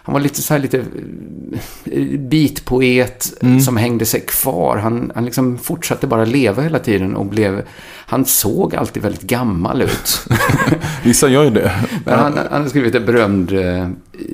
Han 0.03 0.13
var 0.13 0.19
lite 0.19 0.41
så 0.41 0.53
här 0.53 0.61
lite 0.61 0.77
eh, 1.91 2.19
beatpoet 2.19 3.33
Mm. 3.41 3.59
som 3.61 3.77
hängde 3.77 4.05
sig 4.05 4.21
kvar. 4.21 4.77
Han, 4.77 5.11
han 5.15 5.25
liksom 5.25 5.57
fortsatte 5.57 6.07
bara 6.07 6.25
leva 6.25 6.61
hela 6.63 6.79
tiden 6.79 7.15
och 7.15 7.25
blev... 7.25 7.61
Han 8.05 8.25
såg 8.25 8.75
alltid 8.75 9.03
väldigt 9.03 9.21
gammal 9.21 9.81
ut. 9.81 10.27
Vissa 11.03 11.27
gör 11.27 11.43
ju 11.43 11.49
det. 11.49 11.71
Men 12.05 12.19
han, 12.19 12.37
han 12.51 12.61
har 12.61 12.69
skrivit 12.69 12.95
en 12.95 13.05
berömd 13.05 13.51
eh, 13.53 13.87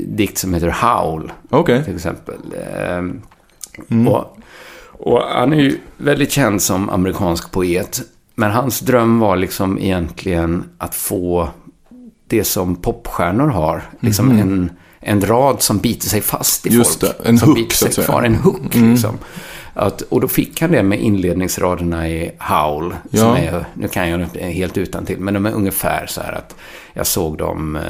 dikt 0.08 0.38
som 0.38 0.54
heter 0.54 0.70
Howl. 0.82 1.32
Okej. 1.50 1.84
Till 1.84 1.96
exempel. 1.96 2.36
Eh, 2.54 4.08
och, 4.08 4.38
och 5.00 5.22
han 5.22 5.54
är 5.54 5.58
ju 5.62 5.78
väldigt 5.98 6.32
känd 6.32 6.62
som 6.62 6.90
amerikansk 6.90 7.52
poet. 7.52 8.02
Men 8.36 8.52
hans 8.52 8.80
dröm 8.80 9.20
var 9.20 9.36
liksom 9.36 9.80
egentligen 9.80 10.64
att 10.78 10.96
få 10.96 11.50
det 12.28 12.44
som 12.44 12.76
popstjärnor 12.76 13.48
har. 13.48 13.84
Liksom 14.00 14.26
Mhm. 14.28 14.40
en, 14.40 14.70
en 15.00 15.22
rad 15.22 15.62
som 15.62 15.78
biter 15.78 16.08
sig 16.10 16.22
fast 16.22 16.66
i 16.68 16.70
Just 16.70 17.00
folk. 17.00 17.18
det, 17.24 17.30
en 17.30 17.38
som 17.38 17.50
hook, 17.50 17.58
biter 17.58 17.76
sig 17.92 18.06
kvar. 18.06 18.24
En 18.24 18.36
hook 18.36 18.76
Mm. 18.76 18.92
liksom. 18.92 19.18
Att, 19.74 20.02
och 20.02 20.22
då 20.22 20.28
fick 20.28 20.62
han 20.62 20.72
det 20.72 20.84
med 20.84 21.00
inledningsraderna 21.00 22.10
i 22.10 22.32
Howl. 22.40 22.96
Ja. 23.12 23.20
Som 23.20 23.36
är, 23.36 23.66
nu 23.74 23.88
kan 23.88 24.10
jag 24.10 24.22
inte 24.22 24.40
helt 24.40 24.78
utan 24.78 25.06
till, 25.06 25.20
men 25.20 25.34
de 25.34 25.46
är 25.46 25.52
ungefär 25.52 26.06
så 26.08 26.22
här 26.22 26.32
att 26.34 26.56
jag 26.94 27.08
såg 27.08 27.38
de 27.38 27.76
eh, 27.76 27.82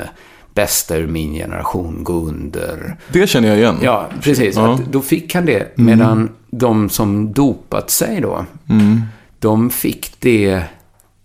bästa 0.54 0.96
ur 0.98 1.08
min 1.08 1.34
generation 1.34 2.04
gå 2.04 2.14
under. 2.14 2.98
Det 3.14 3.28
känner 3.28 3.48
jag 3.48 3.58
igen. 3.58 3.78
Ja, 3.82 4.10
precis. 4.22 4.56
Ja. 4.56 4.80
Då 4.92 5.02
fick 5.02 5.36
han 5.36 5.46
det. 5.46 5.58
Mm. 5.78 5.86
Medan 5.86 6.30
de 6.52 6.90
som 6.90 7.34
dopat 7.34 7.90
sig 7.90 8.22
då, 8.22 8.46
Mm. 8.70 9.02
de 9.40 9.70
fick 9.70 10.12
det 10.20 10.64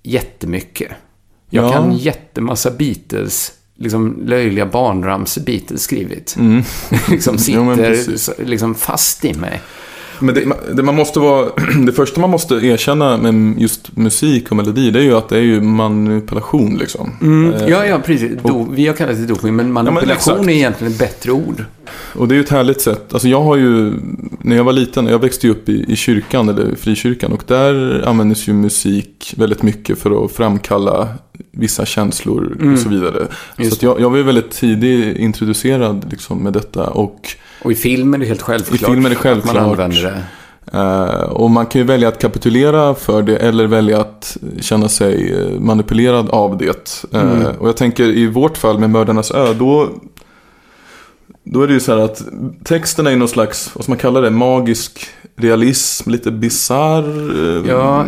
jättemycket. 0.02 0.92
Jag 1.50 1.64
Ja. 1.64 1.72
kan 1.72 1.96
jättemassa 1.96 2.70
Beatles, 2.70 3.52
liksom 3.78 4.22
löjliga 4.26 4.66
barnramsor 4.66 5.42
Beatles 5.42 5.82
skrivit. 5.82 6.36
Mm. 6.38 6.62
liksom 7.08 7.34
Jo, 7.34 7.38
sitter 7.38 8.16
så- 8.16 8.34
liksom 8.38 8.74
fast 8.74 9.24
i 9.24 9.34
mig. 9.34 9.60
Men 10.22 10.34
det, 10.34 10.44
det, 10.72 10.82
man 10.82 10.94
måste 10.96 11.20
vara, 11.20 11.48
det 11.86 11.92
första 11.92 12.20
man 12.20 12.30
måste 12.30 12.54
erkänna 12.54 13.16
med 13.16 13.60
just 13.60 13.96
musik 13.96 14.50
och 14.50 14.56
melodi, 14.56 14.90
det 14.90 14.98
är 14.98 15.02
ju 15.02 15.14
att 15.16 15.28
det 15.28 15.36
är 15.36 15.42
ju 15.42 15.60
manipulation 15.60 16.76
liksom. 16.76 17.10
Mm. 17.20 17.54
Eh, 17.54 17.68
Ja, 17.68 17.86
ja, 17.86 17.98
precis. 17.98 18.32
Do, 18.42 18.68
vi 18.72 18.86
har 18.86 18.94
kallat 18.94 19.16
det 19.16 19.26
doping, 19.26 19.56
men 19.56 19.72
manipulation 19.72 20.12
exakt. 20.12 20.46
är 20.46 20.50
egentligen 20.50 20.92
ett 20.92 20.98
bättre 20.98 21.32
ord. 21.32 21.64
Och 22.14 22.28
det 22.28 22.34
är 22.34 22.36
ju 22.36 22.42
ett 22.42 22.48
härligt 22.50 22.80
sätt. 22.80 23.12
Alltså 23.12 23.28
jag 23.28 23.42
har 23.42 23.56
ju, 23.56 23.92
när 24.40 24.56
jag 24.56 24.64
var 24.64 24.72
liten, 24.72 25.06
jag 25.06 25.18
växte 25.18 25.46
ju 25.46 25.50
upp 25.52 25.68
i, 25.68 25.84
i 25.92 25.96
kyrkan, 25.96 26.48
eller 26.48 26.74
frikyrkan. 26.74 27.32
Och 27.32 27.42
där 27.46 28.02
användes 28.08 28.48
ju 28.48 28.52
musik 28.52 29.34
väldigt 29.36 29.62
mycket 29.62 29.98
för 29.98 30.24
att 30.24 30.32
framkalla 30.32 31.08
vissa 31.50 31.84
känslor 31.86 32.56
Mm. 32.60 32.72
och 32.72 32.78
så 32.78 32.88
vidare. 32.88 33.26
Just 33.58 33.80
Så 33.80 33.86
jag, 33.86 34.00
jag 34.00 34.10
var 34.10 34.16
ju 34.16 34.22
väldigt 34.22 34.50
tidigt 34.50 35.16
introducerad 35.16 36.06
liksom, 36.10 36.38
med 36.38 36.52
detta. 36.52 36.86
Och 36.86 37.28
Och 37.64 37.72
i 37.72 37.74
film 37.74 38.14
är 38.14 38.18
det 38.18 38.26
helt 38.26 38.42
självklart. 38.42 38.80
I 38.80 38.84
film 38.84 39.06
är 39.06 39.10
det 39.10 39.16
självklart. 39.16 39.54
Man 39.54 39.64
använder 39.64 40.02
det. 40.02 40.22
Eh, 40.78 41.22
och 41.30 41.50
man 41.50 41.66
kan 41.66 41.80
ju 41.80 41.86
välja 41.86 42.08
att 42.08 42.20
kapitulera 42.20 42.94
för 42.94 43.22
det 43.22 43.36
eller 43.36 43.66
välja 43.66 44.00
att 44.00 44.36
känna 44.60 44.88
sig 44.88 45.32
eh, 45.32 45.60
manipulerad 45.60 46.30
av 46.30 46.58
det. 46.58 47.04
Eh, 47.12 47.20
Mm. 47.22 47.46
Och 47.58 47.68
jag 47.68 47.76
tänker 47.76 48.04
i 48.04 48.26
vårt 48.26 48.56
fall 48.58 48.78
med 48.78 48.90
Mördarnas 48.90 49.30
ö, 49.30 49.54
då, 49.58 49.88
då 51.44 51.62
är 51.62 51.66
det 51.68 51.74
ju 51.74 51.80
så 51.80 51.92
här 51.96 51.98
att 52.04 52.22
texten 52.64 53.06
är 53.06 53.16
någon 53.16 53.28
slags, 53.28 53.70
vad 53.74 53.84
ska 53.84 53.90
man 53.90 53.98
kalla 53.98 54.20
det, 54.20 54.30
magisk 54.30 55.06
realism, 55.36 56.10
lite 56.10 56.30
bisarr. 56.30 57.04
eh, 57.64 57.68
Ja, 57.70 58.06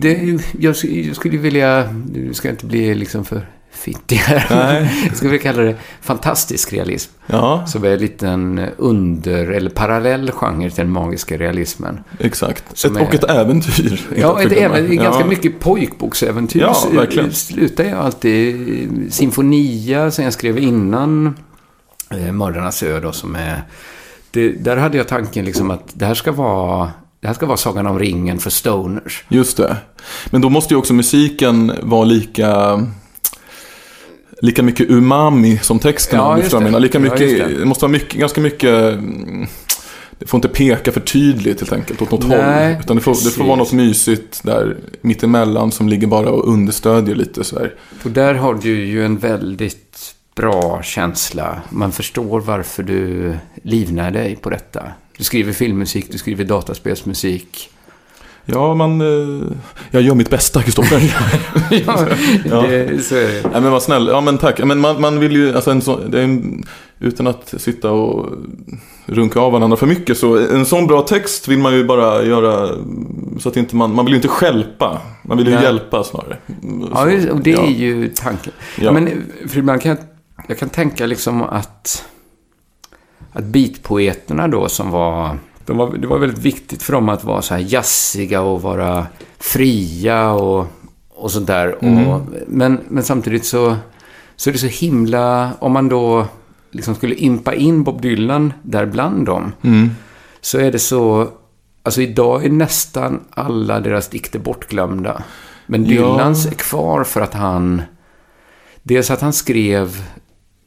det, 0.00 0.38
jag, 0.58 0.74
jag 0.84 1.16
skulle 1.16 1.38
vilja, 1.38 1.82
du 2.12 2.34
ska 2.34 2.50
inte 2.50 2.66
bli 2.66 2.94
liksom 2.94 3.24
för 3.24 3.46
fittig 3.86 4.16
här. 4.16 4.46
Nej. 4.50 5.10
Skulle 5.14 5.30
vilja 5.30 5.42
kalla 5.52 5.62
det 5.62 5.76
fantastisk 6.02 6.72
realism. 6.72 7.12
Ja. 7.26 7.66
Som 7.66 7.84
är 7.84 7.88
en 7.88 7.98
liten 7.98 8.60
under, 8.76 9.46
eller 9.50 9.70
parallell 9.70 10.30
genre 10.30 10.68
till 10.70 10.76
den 10.84 10.90
magiska 10.90 11.36
realismen. 11.36 12.00
Exakt. 12.18 12.84
Ett, 12.84 12.90
och 12.90 13.00
är- 13.00 13.14
ett 13.14 13.24
äventyr. 13.30 14.00
Ja, 14.16 14.40
ett, 14.40 14.42
Inte 14.42 14.56
att 14.56 14.62
förglömma. 14.62 14.76
även, 14.76 14.96
ganska 14.96 15.20
Ja. 15.22 15.26
mycket 15.26 15.60
pojkboksäventyr. 15.60 16.60
Ja, 16.60 16.76
verkligen. 16.92 17.32
Slutar 17.32 17.84
jag 17.84 17.98
alltid 17.98 18.56
Sinfonia 19.10 20.10
som 20.10 20.24
jag 20.24 20.32
skrev 20.32 20.58
innan 20.58 21.36
eh, 22.10 22.32
Mördarnas 22.32 22.82
ö 22.82 23.00
då, 23.00 23.12
som 23.12 23.34
är... 23.36 23.62
Det, 24.30 24.48
där 24.48 24.76
hade 24.76 24.96
jag 24.96 25.08
tanken 25.08 25.44
liksom 25.44 25.70
att 25.70 25.82
det 25.92 26.06
här 26.06 26.14
ska 26.14 26.32
vara... 26.32 26.90
Det 27.20 27.26
här 27.26 27.34
ska 27.34 27.46
vara 27.46 27.56
Sagan 27.56 27.86
om 27.86 27.98
ringen 27.98 28.38
för 28.38 28.50
stoners. 28.50 29.24
Just 29.28 29.56
det. 29.56 29.76
Men 30.30 30.40
då 30.40 30.48
måste 30.48 30.74
ju 30.74 30.78
också 30.78 30.94
musiken 30.94 31.72
vara 31.82 32.04
lika... 32.04 32.80
Lika 34.42 34.62
mycket 34.62 34.90
umami 34.90 35.58
som 35.58 35.78
texten. 35.78 36.18
Ja, 36.18 36.38
det. 36.50 36.60
menar. 36.60 36.80
Lika 36.80 36.98
Ja, 36.98 37.02
mycket, 37.02 37.20
just 37.20 37.44
det. 37.44 37.58
det. 37.58 37.64
måste 37.64 37.82
vara 37.84 37.92
mycket, 37.92 38.14
ganska 38.20 38.40
mycket... 38.40 38.92
mm, 38.94 39.46
Det 40.18 40.26
får 40.26 40.38
inte 40.38 40.48
peka 40.48 40.92
för 40.92 41.00
tydligt 41.00 41.60
helt 41.60 41.72
enkelt 41.72 42.02
åt 42.02 42.10
något 42.10 42.28
Nej, 42.28 42.72
håll. 42.72 42.80
Utan 42.82 42.96
det 42.96 43.02
får, 43.02 43.24
det 43.24 43.30
får 43.30 43.44
vara 43.44 43.56
något 43.56 43.72
mysigt 43.72 44.40
där 44.42 44.76
mittemellan 45.00 45.72
som 45.72 45.88
ligger 45.88 46.06
bara 46.06 46.30
och 46.30 46.48
understödjer 46.48 47.14
lite 47.14 47.44
sådär. 47.44 47.74
Och 48.04 48.10
där 48.10 48.34
har 48.34 48.54
du 48.54 48.84
ju 48.84 49.04
en 49.04 49.18
väldigt 49.18 50.14
bra 50.34 50.82
känsla. 50.82 51.60
Man 51.70 51.92
förstår 51.92 52.40
varför 52.40 52.82
du 52.82 53.34
livnär 53.62 54.10
dig 54.10 54.36
på 54.36 54.50
detta. 54.50 54.82
Du 55.18 55.24
skriver 55.24 55.52
filmmusik, 55.52 56.12
du 56.12 56.18
skriver 56.18 56.44
dataspelsmusik. 56.44 57.70
Ja, 58.48 58.74
man... 58.74 59.00
eh, 59.00 59.46
Jag 59.90 60.02
gör 60.02 60.14
mitt 60.14 60.30
bästa, 60.30 60.62
Kristoffer. 60.62 61.00
ja, 61.86 62.06
Ja. 62.50 62.62
det, 62.62 63.04
så 63.04 63.14
är 63.14 63.20
det. 63.42 63.48
Nej 63.52 63.60
men 63.60 63.70
vad 63.72 63.82
snäll. 63.82 64.08
Ja 64.12 64.20
men 64.20 64.38
tack. 64.38 64.64
Men 64.64 64.78
man, 64.80 65.00
man 65.00 65.20
vill 65.20 65.32
ju, 65.32 65.54
alltså 65.54 65.70
en 65.70 65.80
är 66.14 66.16
en, 66.16 66.64
utan 66.98 67.26
att 67.26 67.54
sitta 67.58 67.90
och 67.90 68.26
runka 69.06 69.40
av 69.40 69.52
varandra 69.52 69.76
för 69.76 69.86
mycket 69.86 70.18
så 70.18 70.36
en 70.38 70.66
sån 70.66 70.86
bra 70.86 71.02
text 71.02 71.48
vill 71.48 71.58
man 71.58 71.74
ju 71.74 71.84
bara 71.84 72.22
göra 72.24 72.68
så 73.40 73.48
att 73.48 73.56
inte 73.56 73.76
man, 73.76 73.94
man 73.94 74.04
vill 74.04 74.12
ju 74.12 74.16
inte 74.16 74.28
skälpa. 74.28 75.00
Man 75.22 75.38
vill 75.38 75.46
ju 75.46 75.54
Nej. 75.54 75.62
hjälpa 75.62 76.04
snarare. 76.04 76.36
Ja, 76.94 77.20
Så, 77.26 77.32
och 77.32 77.40
det 77.40 77.50
ja. 77.50 77.62
är 77.62 77.70
ju 77.70 78.08
tanken. 78.08 78.52
Ja. 78.80 78.92
Men 78.92 79.24
för 79.48 79.58
ibland 79.58 79.82
kan 79.82 79.88
jag, 79.88 79.98
jag 80.48 80.58
kan 80.58 80.68
tänka 80.68 81.06
liksom 81.06 81.42
att, 81.42 82.04
att 83.32 83.44
beatpoeterna 83.44 84.48
då 84.48 84.68
som 84.68 84.90
var, 84.90 85.38
de 85.66 85.76
var... 85.76 85.96
Det 85.96 86.06
var 86.06 86.18
väldigt 86.18 86.38
viktigt 86.38 86.82
för 86.82 86.92
dem 86.92 87.08
att 87.08 87.24
vara 87.24 87.42
så 87.42 87.54
här 87.54 87.64
jazziga 87.68 88.40
och 88.40 88.62
vara 88.62 89.06
fria 89.38 90.30
och, 90.30 90.66
och 91.14 91.30
sådär. 91.30 91.76
Mm. 91.80 92.08
Och, 92.08 92.20
men, 92.46 92.80
men 92.88 93.02
samtidigt 93.04 93.44
så, 93.44 93.76
så 94.36 94.50
är 94.50 94.52
det 94.52 94.58
så 94.58 94.66
himla... 94.66 95.52
Om 95.58 95.72
man 95.72 95.88
då 95.88 96.26
liksom 96.70 96.94
skulle 96.94 97.14
impa 97.14 97.54
in 97.54 97.82
Bob 97.82 98.02
Dylan 98.02 98.52
där 98.62 98.86
bland 98.86 99.26
dem. 99.26 99.52
Mm. 99.62 99.90
Så 100.40 100.58
är 100.58 100.72
det 100.72 100.78
så... 100.78 101.28
Alltså 101.82 102.02
idag 102.02 102.44
är 102.44 102.50
nästan 102.50 103.20
alla 103.30 103.80
deras 103.80 104.08
dikter 104.08 104.38
bortglömda. 104.38 105.22
Men 105.66 105.84
Ja. 105.84 105.88
Dylans 105.88 106.46
är 106.46 106.50
kvar 106.50 107.04
för 107.04 107.20
att 107.20 107.34
han... 107.34 107.82
Dels 108.82 109.10
att 109.10 109.20
han 109.20 109.32
skrev... 109.32 110.02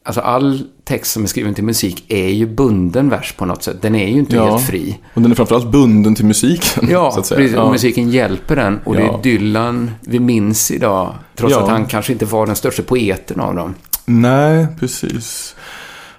Alltså 0.06 0.22
all 0.22 0.62
text 0.84 1.12
som 1.12 1.24
är 1.24 1.28
skriven 1.28 1.54
till 1.54 1.64
musik 1.64 2.04
är 2.08 2.28
ju 2.28 2.46
bunden 2.48 3.10
vers 3.10 3.34
på 3.38 3.46
något 3.46 3.64
sätt. 3.64 3.82
Den 3.82 3.96
är 3.96 4.08
ju 4.08 4.20
inte 4.20 4.36
Ja. 4.36 4.46
helt 4.52 4.68
fri. 4.68 5.00
Och 5.14 5.22
den 5.22 5.32
är 5.32 5.36
framförallt 5.36 5.72
bunden 5.72 6.16
till 6.16 6.26
musiken. 6.26 6.88
Ja, 6.92 7.12
så 7.12 7.20
att 7.20 7.26
säga. 7.26 7.38
precis. 7.40 7.58
Och 7.58 7.64
Ja. 7.66 7.72
musiken 7.72 8.10
hjälper 8.10 8.56
den. 8.56 8.80
Och 8.86 8.96
det 8.96 9.02
Ja. 9.02 9.18
är 9.18 9.24
Dylan 9.24 9.92
vi 10.02 10.20
minns 10.20 10.72
idag. 10.72 11.14
Trots 11.36 11.54
Ja. 11.54 11.64
att 11.64 11.70
han 11.70 11.86
kanske 11.86 12.14
inte 12.14 12.26
var 12.26 12.46
den 12.46 12.56
största 12.56 12.84
poeten 12.84 13.40
av 13.40 13.56
dem. 13.56 13.76
Nej, 14.06 14.68
precis. 14.80 15.56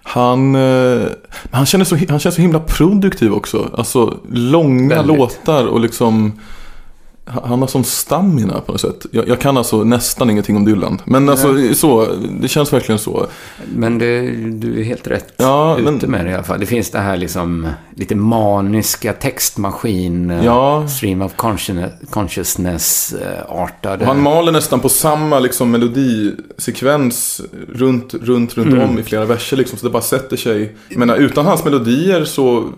Han, 0.03 0.55
eh, 0.55 1.03
han, 1.51 1.66
känner 1.66 1.85
så, 1.85 1.97
han 2.09 2.19
känns 2.19 2.35
så 2.35 2.40
himla 2.43 2.61
produktiv 2.61 3.33
också. 3.33 3.71
Alltså 3.75 4.19
långa 4.33 4.88
Väldigt. 4.97 5.16
låtar 5.19 5.66
och 5.66 5.81
liksom 5.81 6.33
han 7.45 7.61
har 7.61 7.66
sån 7.66 7.85
stamina 7.85 8.61
på 8.61 8.73
något 8.73 8.81
sätt. 8.81 9.07
Jag, 9.11 9.29
jag 9.29 9.40
kan 9.40 9.57
alltså 9.57 9.85
nästan 9.85 10.31
ingenting 10.31 10.57
om 10.57 10.64
Dylan. 10.64 11.03
Men 11.05 11.29
alltså 11.29 11.75
så, 11.75 12.07
det 12.40 12.49
känns 12.49 12.73
verkligen 12.73 12.99
så. 12.99 13.27
Men 13.75 13.99
det, 13.99 14.21
du 14.51 14.81
är 14.81 14.85
helt 14.85 15.07
rätt 15.07 15.35
Ja, 15.37 15.79
ute 15.79 15.83
men- 15.93 16.11
med 16.11 16.25
det 16.25 16.31
i 16.31 16.35
alla 16.35 16.43
fall. 16.43 16.61
Det 16.61 16.66
finns 16.66 16.90
det 16.90 16.99
här 16.99 17.16
liksom 17.16 17.66
lite 17.97 18.14
maniska 18.14 19.12
textmaskin, 19.12 20.31
eh, 20.31 20.45
Ja. 20.45 20.88
stream 20.88 21.23
of 21.23 21.35
consciousness- 21.37 21.93
consciousness-artade. 22.11 24.05
Han 24.05 24.23
maler 24.23 24.53
nästan 24.53 24.81
på 24.81 24.88
samma 24.88 25.38
liksom, 25.38 25.71
melodisekvens 25.71 27.40
runt, 27.75 28.14
runt, 28.14 28.55
runt 28.57 28.73
Mm. 28.73 28.90
om 28.90 28.99
i 28.99 29.03
flera 29.03 29.25
verser. 29.25 29.57
Liksom, 29.57 29.79
så 29.79 29.87
det 29.87 29.93
bara 29.93 30.03
sätter 30.03 30.37
sig. 30.37 30.77
Jag 30.88 30.99
menar, 30.99 31.16
utan 31.16 31.47
hans 31.47 31.64
melodier 31.64 32.25
så 32.25 32.69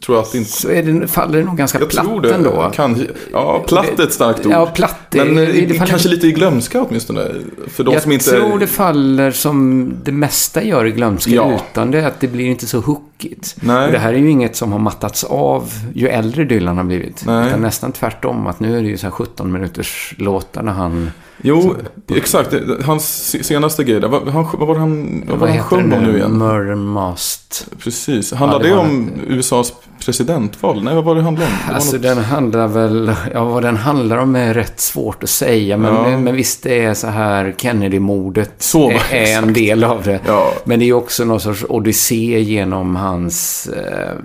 tror 0.00 0.16
jag 0.18 0.22
att 0.24 0.34
inte... 0.34 0.50
Så 0.50 0.68
är 0.70 0.82
det, 0.82 1.08
faller 1.08 1.38
det 1.38 1.44
nog 1.44 1.56
ganska 1.56 1.78
Jag 1.78 1.90
platt 1.90 2.04
tror 2.04 2.20
det. 2.20 2.34
ändå. 2.34 2.70
Kanske, 2.74 3.06
ja, 3.32 3.64
platt 3.68 3.98
är 3.98 4.02
ett 4.02 4.12
starkt 4.12 4.46
ord. 4.46 4.52
Ja, 4.52 4.66
platt. 4.66 4.96
Men 5.10 5.34
det, 5.34 5.42
eh, 5.44 5.68
faller- 5.68 5.86
kanske 5.86 6.08
lite 6.08 6.26
i 6.26 6.32
glömska 6.32 6.82
åtminstone. 6.82 7.28
För 7.68 7.84
de 7.84 7.92
jag 7.94 8.02
som 8.02 8.12
inte... 8.12 8.30
tror 8.30 8.58
det 8.58 8.66
faller 8.66 9.30
som 9.30 9.92
det 10.04 10.12
mesta 10.12 10.62
gör 10.62 10.86
i 10.86 10.90
glömska 10.90 11.30
Ja. 11.30 11.60
utan 11.72 11.90
det. 11.90 12.06
Att 12.06 12.20
det 12.20 12.28
blir 12.28 12.44
inte 12.46 12.66
så 12.66 12.80
hookigt. 13.22 13.56
Nej. 13.60 13.92
Det 13.92 13.98
här 13.98 14.12
är 14.12 14.18
ju 14.18 14.30
inget 14.30 14.56
som 14.56 14.72
har 14.72 14.78
mattats 14.78 15.24
av 15.24 15.70
ju 15.94 16.08
äldre 16.08 16.44
Dylan 16.44 16.76
har 16.76 16.84
blivit. 16.84 17.22
Nej. 17.26 17.48
Utan 17.48 17.60
nästan 17.62 17.92
tvärtom. 17.92 18.46
Att 18.46 18.60
nu 18.60 18.78
är 18.78 18.82
det 18.82 18.88
ju 18.88 18.96
så 18.98 19.06
här 19.06 19.10
17 19.10 19.52
minuters 19.52 20.14
låtar 20.18 20.62
när 20.62 20.72
han... 20.72 21.10
Jo, 21.44 21.74
exakt. 22.14 22.50
Det- 22.50 22.84
Hans 22.84 23.26
se- 23.30 23.44
senaste 23.44 23.84
grej 23.84 24.00
där. 24.00 24.08
Vad, 24.08 24.28
han, 24.28 24.46
vad 24.58 24.68
var 24.68 24.74
det 24.74 24.80
han, 24.80 25.24
vad 25.28 25.38
var 25.38 25.46
det 25.46 25.52
han 25.52 25.62
sjöng 25.62 25.90
det 25.90 25.96
om 25.96 26.04
nu 26.04 26.16
igen? 26.16 26.38
Murder 26.38 26.74
Mast. 26.74 27.66
Precis. 27.78 28.32
Handlade 28.32 28.64
det 28.64 28.70
det 28.70 28.76
var 28.76 28.82
om 28.84 29.10
USAs 29.28 29.72
presidentval? 30.04 30.84
Nej, 30.84 30.94
vad 30.94 31.04
var 31.04 31.14
det 31.14 31.22
handlade 31.22 31.50
om? 31.50 31.56
Det 31.68 31.74
Alltså 31.74 31.96
något- 31.96 32.02
den 32.02 32.18
handlar 32.18 32.68
väl, 32.68 33.12
ja 33.34 33.44
vad 33.44 33.62
den 33.62 33.76
handlar 33.76 34.16
om 34.16 34.36
är 34.36 34.54
rätt 34.54 34.80
svårt 34.80 35.22
att 35.22 35.28
säga. 35.30 35.76
Men, 35.76 35.94
Ja. 35.94 36.18
men 36.18 36.36
visst 36.36 36.62
det 36.62 36.84
är 36.84 36.94
så 36.94 37.06
här 37.06 37.54
Kennedy-mordet 37.58 38.52
Så, 38.58 38.90
är, 38.90 38.94
är 38.94 38.98
en 39.20 39.26
exakt. 39.38 39.54
del 39.54 39.84
av 39.84 40.02
det. 40.02 40.20
Ja. 40.26 40.52
Men 40.64 40.78
det 40.78 40.84
är 40.88 40.92
också 40.92 41.24
någon 41.24 41.40
sorts 41.40 41.64
odyssé 41.68 42.40
genom 42.40 42.96
hans, 43.12 43.66
eh, 43.66 44.16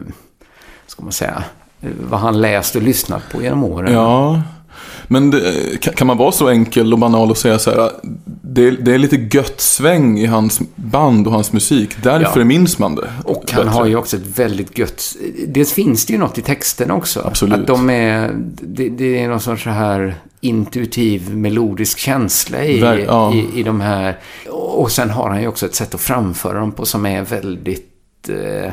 ska 0.88 1.04
man 1.04 1.12
säga, 1.12 1.44
vad 2.10 2.20
han 2.20 2.42
läst 2.42 2.76
och 2.76 2.82
lyssnat 2.82 3.22
på 3.32 3.42
genom 3.44 3.64
åren. 3.64 3.94
Ja. 3.94 4.42
Men 5.08 5.32
det, 5.32 5.42
kan, 5.82 5.94
kan 5.94 6.08
man 6.08 6.18
vara 6.18 6.32
så 6.32 6.50
enkel 6.50 6.94
och 6.94 7.00
banal 7.00 7.30
och 7.32 7.38
säga 7.38 7.60
så 7.60 7.72
här. 7.72 7.92
Det, 8.42 8.72
det 8.72 8.94
är 8.94 8.98
lite 8.98 9.16
gött 9.38 9.62
sväng 9.62 10.20
i 10.20 10.26
hans 10.26 10.62
band 10.76 11.28
och 11.28 11.34
hans 11.34 11.54
musik. 11.54 11.96
Därför 12.04 12.40
Ja. 12.40 12.46
minns 12.46 12.80
man 12.80 12.96
det. 12.96 13.10
Och 13.24 13.52
han 13.52 13.66
bättre. 13.66 13.78
har 13.80 13.86
ju 13.86 13.96
också 13.96 14.18
ett 14.18 14.40
väldigt 14.40 14.78
gött... 14.78 15.04
Dels 15.48 15.74
finns 15.74 16.06
det 16.06 16.14
ju 16.14 16.20
något 16.20 16.38
i 16.38 16.42
texterna 16.42 16.94
också. 16.96 17.22
Absolut. 17.26 17.60
Att 17.60 17.68
de 17.68 17.90
är... 17.90 18.32
Det, 18.62 18.90
det 18.90 19.20
är 19.24 19.30
någon 19.30 19.40
sorts 19.40 19.64
så 19.64 19.70
här 19.70 20.16
intuitiv 20.42 21.36
melodisk 21.36 21.98
känsla 21.98 22.64
i, 22.64 22.82
Ver- 22.82 23.06
ja. 23.08 23.34
i, 23.34 23.60
i 23.60 23.64
de 23.64 23.82
här. 23.82 24.20
Och 24.50 24.92
sen 24.92 25.10
har 25.10 25.30
han 25.30 25.42
ju 25.42 25.48
också 25.48 25.66
ett 25.66 25.76
sätt 25.76 25.96
att 25.96 26.02
framföra 26.02 26.60
dem 26.60 26.72
på 26.72 26.86
som 26.86 27.06
är 27.06 27.22
väldigt 27.22 27.94
eh, 28.30 28.72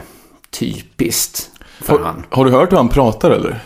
typiskt 0.51 1.51
för 1.81 1.99
Har, 1.99 2.05
han. 2.05 2.23
har 2.31 2.45
du 2.45 2.51
hört 2.51 2.73
hur 2.73 2.77
han 2.77 2.89
pratar 2.89 3.31
eller? 3.31 3.65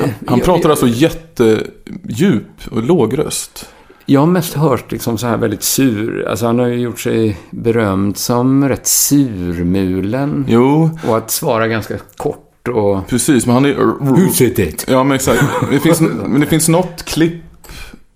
Han, 0.00 0.10
han 0.26 0.38
jag- 0.38 0.44
pratar 0.44 0.62
jag- 0.62 0.70
alltså 0.70 0.86
jättedjup 0.88 2.46
och 2.70 2.82
låg 2.82 3.18
röst. 3.18 3.68
Jag 4.08 4.20
har 4.20 4.26
mest 4.26 4.54
hört 4.54 4.92
liksom 4.92 5.18
så 5.18 5.26
här 5.26 5.36
väldigt 5.36 5.62
sur. 5.62 6.26
Alltså 6.28 6.46
han 6.46 6.58
har 6.58 6.66
ju 6.66 6.74
gjort 6.80 7.00
sig 7.00 7.38
berömd 7.50 8.16
som 8.16 8.68
rätt 8.68 8.86
surmulen. 8.86 10.44
Jo, 10.48 10.90
Och 11.08 11.16
att 11.16 11.30
svara 11.30 11.68
ganska 11.68 11.94
kort 12.16 12.68
och... 12.68 13.06
precis. 13.08 13.46
Men 13.46 13.54
han 13.54 13.64
är... 13.64 13.74
Who 14.00 14.28
said 14.32 14.58
it? 14.58 14.84
Ja, 14.88 15.04
men 15.04 15.14
exakt. 15.14 15.42
Det 15.70 15.80
finns, 15.80 16.00
men 16.26 16.40
det 16.40 16.46
finns 16.46 16.68
något 16.68 17.02
klipp. 17.04 17.42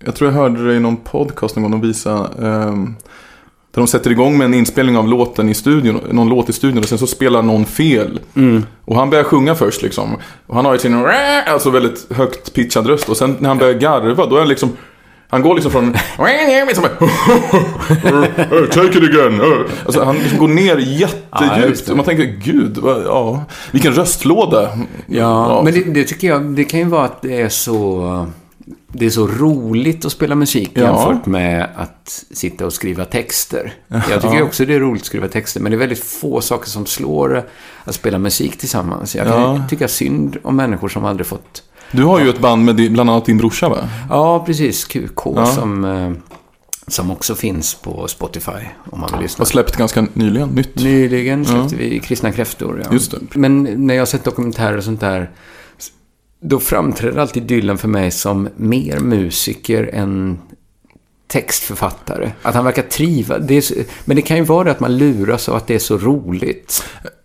Jag 0.05 0.15
tror 0.15 0.29
jag 0.31 0.37
hörde 0.37 0.67
det 0.67 0.73
i 0.75 0.79
någon 0.79 0.97
podcast 0.97 1.55
någon 1.55 1.63
gång 1.63 1.71
de 1.81 1.87
visade. 1.87 2.47
ehm, 2.47 2.95
där 3.71 3.81
de 3.81 3.87
sätter 3.87 4.11
igång 4.11 4.37
med 4.37 4.45
en 4.45 4.53
inspelning 4.53 4.97
av 4.97 5.07
låten 5.07 5.49
i 5.49 5.53
studion. 5.53 6.01
Någon 6.11 6.29
låt 6.29 6.49
i 6.49 6.53
studion 6.53 6.77
och 6.77 6.89
sen 6.89 6.97
så 6.97 7.07
spelar 7.07 7.41
någon 7.41 7.65
fel. 7.65 8.19
Och 8.85 8.95
han 8.95 9.09
börjar 9.09 9.23
sjunga 9.23 9.55
först 9.55 9.81
liksom. 9.81 10.17
Och 10.47 10.55
han 10.55 10.65
har 10.65 10.73
ju 10.73 10.79
sin 10.79 11.05
alltså 11.47 11.69
väldigt 11.69 12.07
högt 12.11 12.53
pitchad 12.53 12.87
röst. 12.87 13.09
Och 13.09 13.17
sen 13.17 13.35
när 13.39 13.49
han 13.49 13.57
börjar 13.57 13.73
garva 13.73 14.25
då 14.25 14.35
är 14.35 14.39
han 14.39 14.49
liksom 14.49 14.69
han 15.31 15.41
går 15.41 15.55
liksom 15.55 15.71
från... 15.71 15.93
Take 18.71 18.97
it 18.97 19.03
again. 19.03 19.41
Alltså 19.85 20.03
han 20.03 20.15
liksom 20.15 20.37
går 20.37 20.47
ner 20.47 20.77
Ja, 20.77 20.79
jättedjupt. 20.79 21.89
och 21.89 21.95
man 21.97 22.05
tänker, 22.05 22.23
gud, 22.23 22.77
vad, 22.77 23.03
ja, 23.05 23.45
vilken 23.71 23.93
röstlåda. 23.93 24.69
Ja, 25.07 25.61
men 25.63 25.73
det, 25.73 25.83
det 25.83 26.03
tycker 26.03 26.27
jag, 26.27 26.43
det 26.43 26.63
kan 26.63 26.79
ju 26.79 26.85
vara 26.85 27.05
att 27.05 27.21
det 27.21 27.41
är 27.41 27.49
så... 27.49 28.27
Det 28.93 29.05
är 29.05 29.09
så 29.09 29.27
roligt 29.27 30.05
att 30.05 30.11
spela 30.11 30.35
musik 30.35 30.71
Ja. 30.73 30.81
jämfört 30.81 31.25
med 31.25 31.67
att 31.75 32.23
sitta 32.31 32.65
och 32.65 32.73
skriva 32.73 33.05
texter. 33.05 33.73
Jag 33.87 34.21
tycker 34.21 34.35
Ja. 34.37 34.43
också 34.43 34.65
det 34.65 34.73
är 34.75 34.79
roligt 34.79 35.01
att 35.01 35.05
skriva 35.05 35.27
texter, 35.27 35.59
men 35.61 35.71
det 35.71 35.75
är 35.75 35.79
väldigt 35.79 36.03
få 36.03 36.41
saker 36.41 36.69
som 36.69 36.85
slår 36.85 37.43
att 37.83 37.95
spela 37.95 38.17
musik 38.17 38.57
tillsammans. 38.57 39.15
Jag 39.15 39.27
Ja. 39.27 39.31
kan 39.57 39.67
tycka 39.67 39.87
synd 39.87 40.37
om 40.43 40.55
människor 40.55 40.89
som 40.89 41.05
aldrig 41.05 41.27
fått... 41.27 41.63
Du 41.91 42.03
har 42.03 42.19
ju 42.19 42.29
ett 42.29 42.39
band 42.39 42.65
med 42.65 42.75
bland 42.93 43.09
annat 43.09 43.25
din 43.25 43.37
brorsa 43.37 43.69
va? 43.69 43.77
Ja, 44.09 44.43
precis. 44.45 44.85
QK 44.85 45.19
Ja. 45.35 45.45
som, 45.45 45.85
eh, 45.85 46.11
som 46.87 47.11
också 47.11 47.35
finns 47.35 47.73
på 47.75 48.07
Spotify 48.07 48.51
om 48.91 48.99
man 48.99 49.09
vill 49.13 49.21
lyssna. 49.21 49.41
Har 49.41 49.45
släppt 49.47 49.75
ganska 49.77 50.07
nyligen, 50.13 50.49
nytt. 50.49 50.75
Nyligen 50.75 51.45
släppte 51.45 51.75
vi 51.75 51.99
Kristna 51.99 52.31
kräftor. 52.31 52.81
Ja. 52.85 52.93
Just 52.93 53.11
det. 53.11 53.17
Men 53.39 53.63
när 53.63 53.93
jag 53.93 54.01
har 54.01 54.05
sett 54.05 54.23
dokumentärer 54.23 54.77
och 54.77 54.83
sånt 54.83 54.99
där, 54.99 55.29
då 56.41 56.59
framträder 56.59 57.19
alltid 57.21 57.43
Dylan 57.43 57.77
för 57.77 57.87
mig 57.87 58.11
som 58.11 58.49
mer 58.55 58.99
musiker 58.99 59.89
än 59.93 60.39
textförfattare. 61.27 62.31
Att 62.41 62.55
han 62.55 62.65
verkar 62.65 62.81
triva. 62.83 63.37
Det 63.39 63.57
är, 63.57 63.61
så- 63.61 63.73
men 64.05 64.15
det 64.15 64.21
kan 64.21 64.37
ju 64.37 64.43
vara 64.43 64.63
det 64.63 64.71
att 64.71 64.79
man 64.79 64.97
luras 64.97 65.49
av 65.49 65.55
att 65.55 65.67
det 65.67 65.75
är 65.75 65.79
så 65.79 65.97
roligt. 65.97 66.83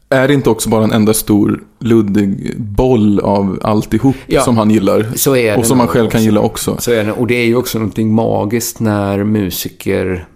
Är 0.08 0.28
det 0.28 0.34
inte 0.34 0.50
också 0.50 0.68
bara 0.68 0.84
en 0.84 0.92
enda 0.92 1.14
stor 1.14 1.62
luddig 1.78 2.54
boll 2.60 3.20
av 3.20 3.60
alltihop 3.62 4.16
Ja. 4.26 4.42
som 4.42 4.58
han 4.58 4.70
gillar? 4.70 5.06
Så 5.16 5.36
är 5.36 5.52
det 5.52 5.56
och 5.58 5.66
som 5.66 5.78
han 5.78 5.88
själv 5.88 6.08
kan 6.10 6.18
också. 6.18 6.24
gilla 6.24 6.40
också. 6.40 6.76
Så 6.78 6.92
är 6.92 7.04
det. 7.04 7.12
Och 7.12 7.26
det 7.26 7.34
är 7.34 7.46
ju 7.46 7.56
också 7.56 7.78
någonting 7.78 8.14
magiskt 8.14 8.80
när 8.80 9.24
musiker 9.24 10.26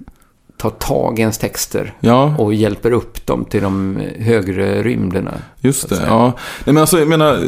tar 0.59 0.71
tag 0.71 1.19
i 1.19 1.21
ens 1.21 1.39
texter 1.39 1.95
Ja, 2.01 2.35
och 2.39 2.55
hjälper 2.55 2.91
upp 2.93 3.27
dem 3.27 3.45
till 3.45 3.63
de 3.63 3.99
högre 4.19 4.83
rymderna. 4.83 5.35
just 5.61 5.89
det. 5.89 6.03
Ja. 6.07 6.25
Nej, 6.65 6.75
men 6.75 6.79
alltså, 6.79 6.99
jag 6.99 7.09
menar, 7.09 7.39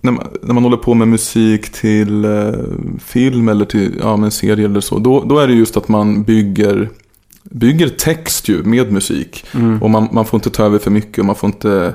när 0.00 0.12
man, 0.12 0.26
när 0.42 0.54
man 0.54 0.62
håller 0.62 0.76
på 0.76 0.94
med 0.94 1.08
musik 1.08 1.72
till 1.72 2.24
eh, 2.24 2.52
film 2.98 3.48
eller 3.48 3.64
till 3.64 3.98
ja, 4.00 4.16
men 4.16 4.30
serie 4.30 4.64
eller 4.64 4.80
så, 4.80 4.98
då, 4.98 5.24
då 5.24 5.38
är 5.38 5.48
det 5.48 5.54
just 5.54 5.76
att 5.76 5.88
man 5.88 6.22
bygger, 6.22 6.90
bygger 7.42 7.88
text 7.88 8.48
ju 8.48 8.62
med 8.62 8.92
musik. 8.92 9.44
Mm. 9.54 9.82
Och 9.82 9.90
man, 9.90 10.08
man 10.12 10.24
får 10.24 10.38
inte 10.38 10.50
ta 10.50 10.64
över 10.64 10.78
för 10.78 10.90
mycket 10.90 11.18
och 11.18 11.24
man 11.24 11.36
får 11.36 11.46
inte 11.48 11.94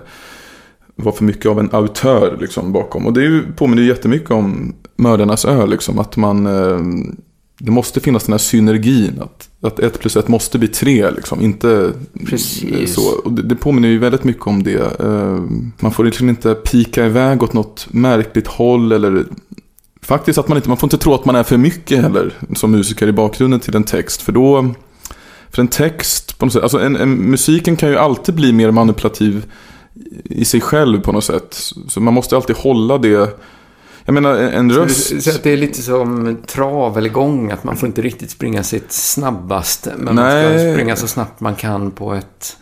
vara 0.95 1.15
för 1.15 1.23
mycket 1.23 1.45
av 1.45 1.59
en 1.59 1.69
autör 1.71 2.37
liksom, 2.41 2.71
bakom. 2.71 3.05
Och 3.05 3.13
det 3.13 3.21
är 3.21 3.29
ju, 3.29 3.53
påminner 3.53 3.81
ju 3.81 3.87
jättemycket 3.87 4.31
om 4.31 4.75
Mördarnas 4.95 5.45
ö, 5.45 5.65
liksom, 5.65 5.99
att 5.99 6.17
man... 6.17 6.45
Eh, 6.45 6.79
det 7.59 7.71
måste 7.71 7.99
finnas 7.99 8.23
den 8.23 8.33
här 8.33 8.37
synergin, 8.37 9.19
att, 9.21 9.49
att 9.63 9.79
ett 9.79 9.99
plus 9.99 10.17
ett 10.17 10.27
måste 10.27 10.59
bli 10.59 10.67
tre, 10.67 11.11
liksom, 11.11 11.41
inte 11.41 11.93
Precis. 12.25 12.93
så. 12.93 13.01
Och 13.23 13.31
det, 13.31 13.41
det 13.41 13.55
påminner 13.55 13.87
ju 13.89 13.99
väldigt 13.99 14.23
mycket 14.23 14.47
om 14.47 14.63
det. 14.63 14.99
Eh, 14.99 15.43
man 15.79 15.91
får 15.91 16.03
liksom 16.03 16.29
inte 16.29 16.55
pika 16.55 17.05
iväg 17.05 17.43
åt 17.43 17.53
något 17.53 17.87
märkligt 17.91 18.47
håll 18.47 18.91
eller 18.91 19.25
Faktiskt 20.03 20.39
att 20.39 20.47
man 20.47 20.57
inte, 20.57 20.69
man 20.69 20.77
får 20.77 20.87
inte 20.87 20.97
tro 20.97 21.13
att 21.13 21.25
man 21.25 21.35
är 21.35 21.43
för 21.43 21.57
mycket 21.57 22.01
heller 22.01 22.33
som 22.55 22.71
musiker 22.71 23.07
i 23.07 23.11
bakgrunden 23.11 23.59
till 23.59 23.75
en 23.75 23.83
text. 23.83 24.21
För 24.21 24.31
då, 24.31 24.73
för 25.51 25.61
en 25.61 25.67
text 25.67 26.37
på 26.37 26.45
något 26.45 26.53
sätt, 26.53 26.63
alltså 26.63 26.79
en, 26.79 26.95
en, 26.95 27.15
musiken 27.15 27.75
kan 27.75 27.89
ju 27.89 27.97
alltid 27.97 28.35
bli 28.35 28.53
mer 28.53 28.71
manipulativ 28.71 29.45
i 30.23 30.45
sig 30.45 30.61
själv 30.61 31.01
på 31.01 31.11
något 31.11 31.23
sätt. 31.23 31.55
Så 31.87 32.01
man 32.01 32.13
måste 32.13 32.35
alltid 32.35 32.55
hålla 32.55 32.97
det. 32.97 33.39
Jag 34.05 34.13
menar 34.13 34.35
en, 34.35 34.71
röst. 34.71 35.23
Så 35.23 35.29
att 35.29 35.43
det 35.43 35.49
är 35.49 35.57
lite 35.57 35.81
som 35.81 36.37
trav 36.47 36.97
eller 36.97 37.09
gång, 37.09 37.51
att 37.51 37.63
man 37.63 37.77
får 37.77 37.87
inte 37.87 38.01
riktigt 38.01 38.31
springa 38.31 38.63
sitt 38.63 38.91
snabbaste. 38.91 39.93
Men 39.97 40.15
man 40.15 40.25
Nej. 40.25 40.59
ska 40.59 40.73
springa 40.73 40.95
så 40.95 41.07
snabbt 41.07 41.39
man 41.39 41.55
kan 41.55 41.91
på 41.91 42.13
ett... 42.13 42.57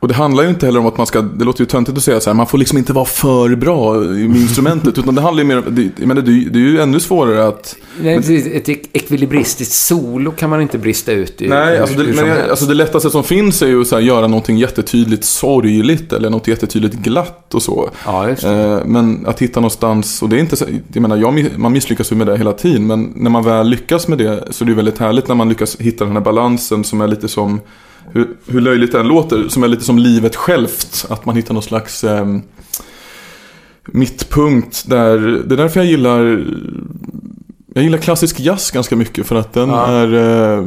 Och 0.00 0.08
det 0.08 0.14
handlar 0.14 0.42
ju 0.44 0.48
inte 0.48 0.66
heller 0.66 0.80
om 0.80 0.86
att 0.86 0.96
man 0.96 1.06
ska, 1.06 1.20
det 1.22 1.44
låter 1.44 1.60
ju 1.60 1.66
töntigt 1.66 1.98
att 1.98 2.04
säga 2.04 2.20
så 2.20 2.30
här, 2.30 2.34
man 2.34 2.46
får 2.46 2.58
liksom 2.58 2.78
inte 2.78 2.92
vara 2.92 3.04
för 3.04 3.54
bra 3.54 3.94
med 3.94 4.36
instrumentet. 4.36 4.98
utan 4.98 5.14
det 5.14 5.20
handlar 5.20 5.42
ju 5.42 5.48
mer 5.48 5.58
om, 5.58 5.64
det, 5.96 6.06
menar, 6.06 6.22
det, 6.22 6.30
är 6.30 6.32
ju- 6.32 6.48
det 6.48 6.58
är 6.58 6.60
ju 6.60 6.80
ännu 6.80 7.00
svårare 7.00 7.46
att 7.48 7.76
Nej, 8.02 8.16
precis, 8.16 8.46
ett 8.46 8.68
ek- 8.68 8.88
ekvilibristiskt 8.92 9.74
solo 9.74 10.30
kan 10.30 10.50
man 10.50 10.60
inte 10.60 10.78
brista 10.78 11.12
ut 11.12 11.42
i. 11.42 11.48
Nej, 11.48 11.74
hur- 11.74 11.80
alltså 11.82 11.98
det, 11.98 12.04
hur 12.04 12.14
men, 12.14 12.50
alltså 12.50 12.66
det 12.66 12.74
lättaste 12.74 13.10
som 13.10 13.24
finns 13.24 13.62
är 13.62 13.66
ju 13.66 13.80
att 13.80 14.04
göra 14.04 14.26
någonting 14.26 14.58
jättetydligt 14.58 15.24
sorgligt 15.24 16.12
eller 16.12 16.30
något 16.30 16.48
jättetydligt 16.48 16.94
glatt 16.94 17.54
och 17.54 17.62
så. 17.62 17.90
Ja, 18.06 18.28
just 18.28 18.42
det. 18.42 18.50
Eh, 18.64 18.84
men 18.84 19.26
att 19.26 19.42
hitta 19.42 19.60
någonstans, 19.60 20.22
och 20.22 20.28
det 20.28 20.36
är 20.36 20.40
inte 20.40 20.56
så, 20.56 20.64
jag 20.92 21.00
menar, 21.02 21.16
jag, 21.16 21.46
man 21.56 21.72
misslyckas 21.72 22.12
ju 22.12 22.16
med 22.16 22.26
det 22.26 22.36
hela 22.38 22.52
tiden, 22.52 22.86
men 22.86 23.12
när 23.16 23.30
man 23.30 23.44
väl 23.44 23.68
lyckas 23.68 24.08
med 24.08 24.18
det 24.18 24.44
så 24.50 24.64
är 24.64 24.66
det 24.66 24.70
ju 24.70 24.76
väldigt 24.76 24.98
härligt 24.98 25.28
när 25.28 25.34
man 25.34 25.48
lyckas 25.48 25.76
hitta 25.80 26.04
den 26.04 26.12
här 26.14 26.20
balansen 26.20 26.84
som 26.84 27.00
är 27.00 27.08
lite 27.08 27.28
som, 27.28 27.60
hur, 28.12 28.28
hur 28.46 28.60
löjligt 28.60 28.92
det 28.92 29.00
än 29.00 29.08
låter, 29.08 29.48
som 29.48 29.62
är 29.64 29.68
lite 29.68 29.84
som 29.84 29.98
livet 29.98 30.36
självt. 30.36 31.06
Att 31.10 31.24
man 31.26 31.36
hittar 31.36 31.54
någon 31.54 31.62
slags 31.62 32.04
ehm, 32.04 32.42
mittpunkt 33.92 34.84
där, 34.88 35.18
det 35.46 35.54
är 35.54 35.56
därför 35.56 35.80
jag 35.80 35.86
gillar 35.86 36.44
jag 37.74 37.84
gillar 37.84 37.98
klassisk 37.98 38.40
jazz 38.40 38.70
ganska 38.70 38.96
mycket 38.96 39.26
för 39.26 39.36
att 39.36 39.52
den 39.52 39.68
Ja. 39.68 39.86
är 39.86 40.14
eh, 40.58 40.64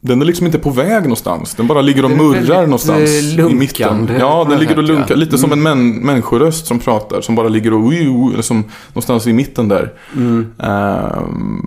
Den 0.00 0.20
är 0.20 0.24
liksom 0.24 0.46
inte 0.46 0.58
på 0.58 0.70
väg 0.70 1.02
någonstans. 1.02 1.54
Den 1.54 1.66
bara 1.66 1.80
ligger 1.80 2.04
och 2.04 2.10
Den 2.10 2.18
murrar 2.18 2.62
någonstans 2.62 3.10
eh, 3.10 3.16
i 3.18 3.36
lunkande 3.36 3.54
mitten. 3.58 4.08
Ja, 4.20 4.46
den 4.50 4.58
ligger 4.58 4.78
och 4.78 4.86
sätt, 4.86 4.88
ja. 4.88 4.94
lunkar. 4.98 5.16
Lite 5.16 5.38
som 5.38 5.52
en 5.52 5.58
Mm. 5.66 5.78
män, 5.78 5.96
människoröst 6.06 6.66
som 6.66 6.78
pratar. 6.78 7.20
Som 7.20 7.34
bara 7.34 7.48
ligger 7.48 7.72
och 7.72 7.94
eller 7.94 8.42
som 8.42 8.64
någonstans 8.88 9.26
i 9.26 9.32
mitten 9.32 9.68
där. 9.68 9.92
Mm. 10.16 10.46
Ehm, 10.58 11.62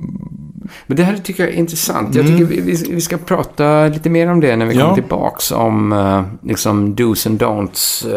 Men 0.88 0.98
det 0.98 1.04
här 1.04 1.18
tycker 1.18 1.44
jag 1.44 1.54
är 1.54 1.58
intressant. 1.58 2.16
Jag 2.16 2.26
Mm. 2.26 2.38
tycker 2.40 2.62
vi, 2.62 2.62
vi, 2.62 2.94
vi 2.94 3.02
ska 3.02 3.18
prata 3.18 3.88
lite 3.88 4.10
mer 4.10 4.32
om 4.32 4.40
det 4.40 4.56
när 4.56 4.66
vi 4.66 4.76
Ja. 4.76 4.82
kommer 4.82 4.96
tillbaks. 4.96 5.52
Om 5.52 5.92
eh, 5.94 6.24
liksom 6.48 6.96
do's 6.96 7.28
and 7.28 7.42
don'ts. 7.42 8.08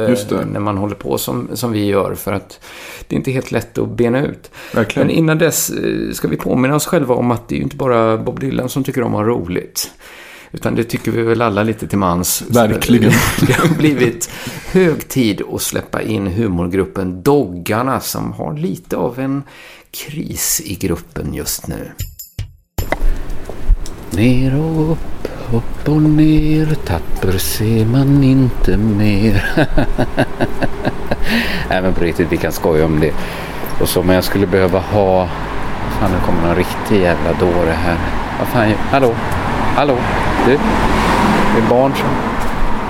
eh, 0.40 0.46
när 0.46 0.60
man 0.60 0.76
håller 0.78 0.94
på 0.94 1.18
som, 1.18 1.48
som 1.54 1.72
vi 1.72 1.84
gör. 1.86 2.14
För 2.14 2.32
att 2.32 2.60
det 3.08 3.14
är 3.14 3.18
inte 3.18 3.30
helt 3.30 3.52
lätt 3.52 3.78
att 3.78 3.88
bena 3.96 4.22
ut. 4.26 4.50
verkligen. 4.74 5.06
Men 5.06 5.16
innan 5.16 5.38
dess 5.38 5.70
eh, 5.70 6.12
ska 6.12 6.28
vi 6.28 6.36
påminna 6.36 6.74
oss 6.74 6.86
själva 6.86 7.14
om 7.14 7.30
att 7.30 7.48
det 7.48 7.54
är 7.54 7.56
ju 7.56 7.62
inte 7.62 7.76
bara 7.76 8.18
Bob 8.18 8.40
Dylan 8.40 8.68
som 8.68 8.84
tycker 8.84 9.02
om 9.02 9.14
att 9.14 9.20
ha 9.20 9.24
roligt. 9.26 9.90
Utan 10.54 10.74
det 10.74 10.84
tycker 10.84 11.10
vi 11.10 11.22
väl 11.22 11.42
alla 11.42 11.62
lite 11.62 11.86
till 11.86 11.98
mans. 11.98 12.42
Verkligen. 12.50 13.12
Det 13.46 13.52
har 13.52 13.74
blivit 13.78 14.30
hög 14.72 15.08
tid 15.08 15.42
att 15.52 15.62
släppa 15.62 16.02
in 16.02 16.26
humorgruppen 16.26 17.22
Doggarna 17.22 18.00
som 18.00 18.32
har 18.32 18.56
lite 18.56 18.96
av 18.96 19.18
en 19.20 19.42
kris 19.90 20.62
i 20.64 20.74
gruppen 20.74 21.34
just 21.34 21.68
nu. 21.68 21.90
Ner 24.16 24.58
och 24.60 24.92
upp, 24.92 25.28
upp 25.52 25.88
och 25.88 26.02
ner, 26.02 26.74
tapper 26.86 27.38
ser 27.38 27.84
man 27.86 28.24
inte 28.24 28.76
mer. 28.76 29.44
Nej 31.68 31.82
men 31.82 31.92
på 31.94 32.00
riktigt, 32.04 32.32
vi 32.32 32.36
kan 32.36 32.52
skoja 32.52 32.84
om 32.84 33.00
det. 33.00 33.12
Och 33.80 33.88
så 33.88 34.00
om 34.00 34.08
jag 34.08 34.24
skulle 34.24 34.46
behöva 34.46 34.78
ha... 34.78 35.28
Fan, 36.00 36.10
nu 36.10 36.16
kommer 36.26 36.46
någon 36.46 36.56
riktig 36.56 37.00
jävla 37.00 37.32
dåre 37.32 37.70
här. 37.70 37.96
Vad 38.38 38.48
fan, 38.48 38.68
gör- 38.68 38.78
hallå? 38.90 39.14
Hallå? 39.76 39.96
Du? 40.46 40.52
Det 41.54 41.62
är 41.66 41.68
barn 41.70 41.92
som... 41.96 42.06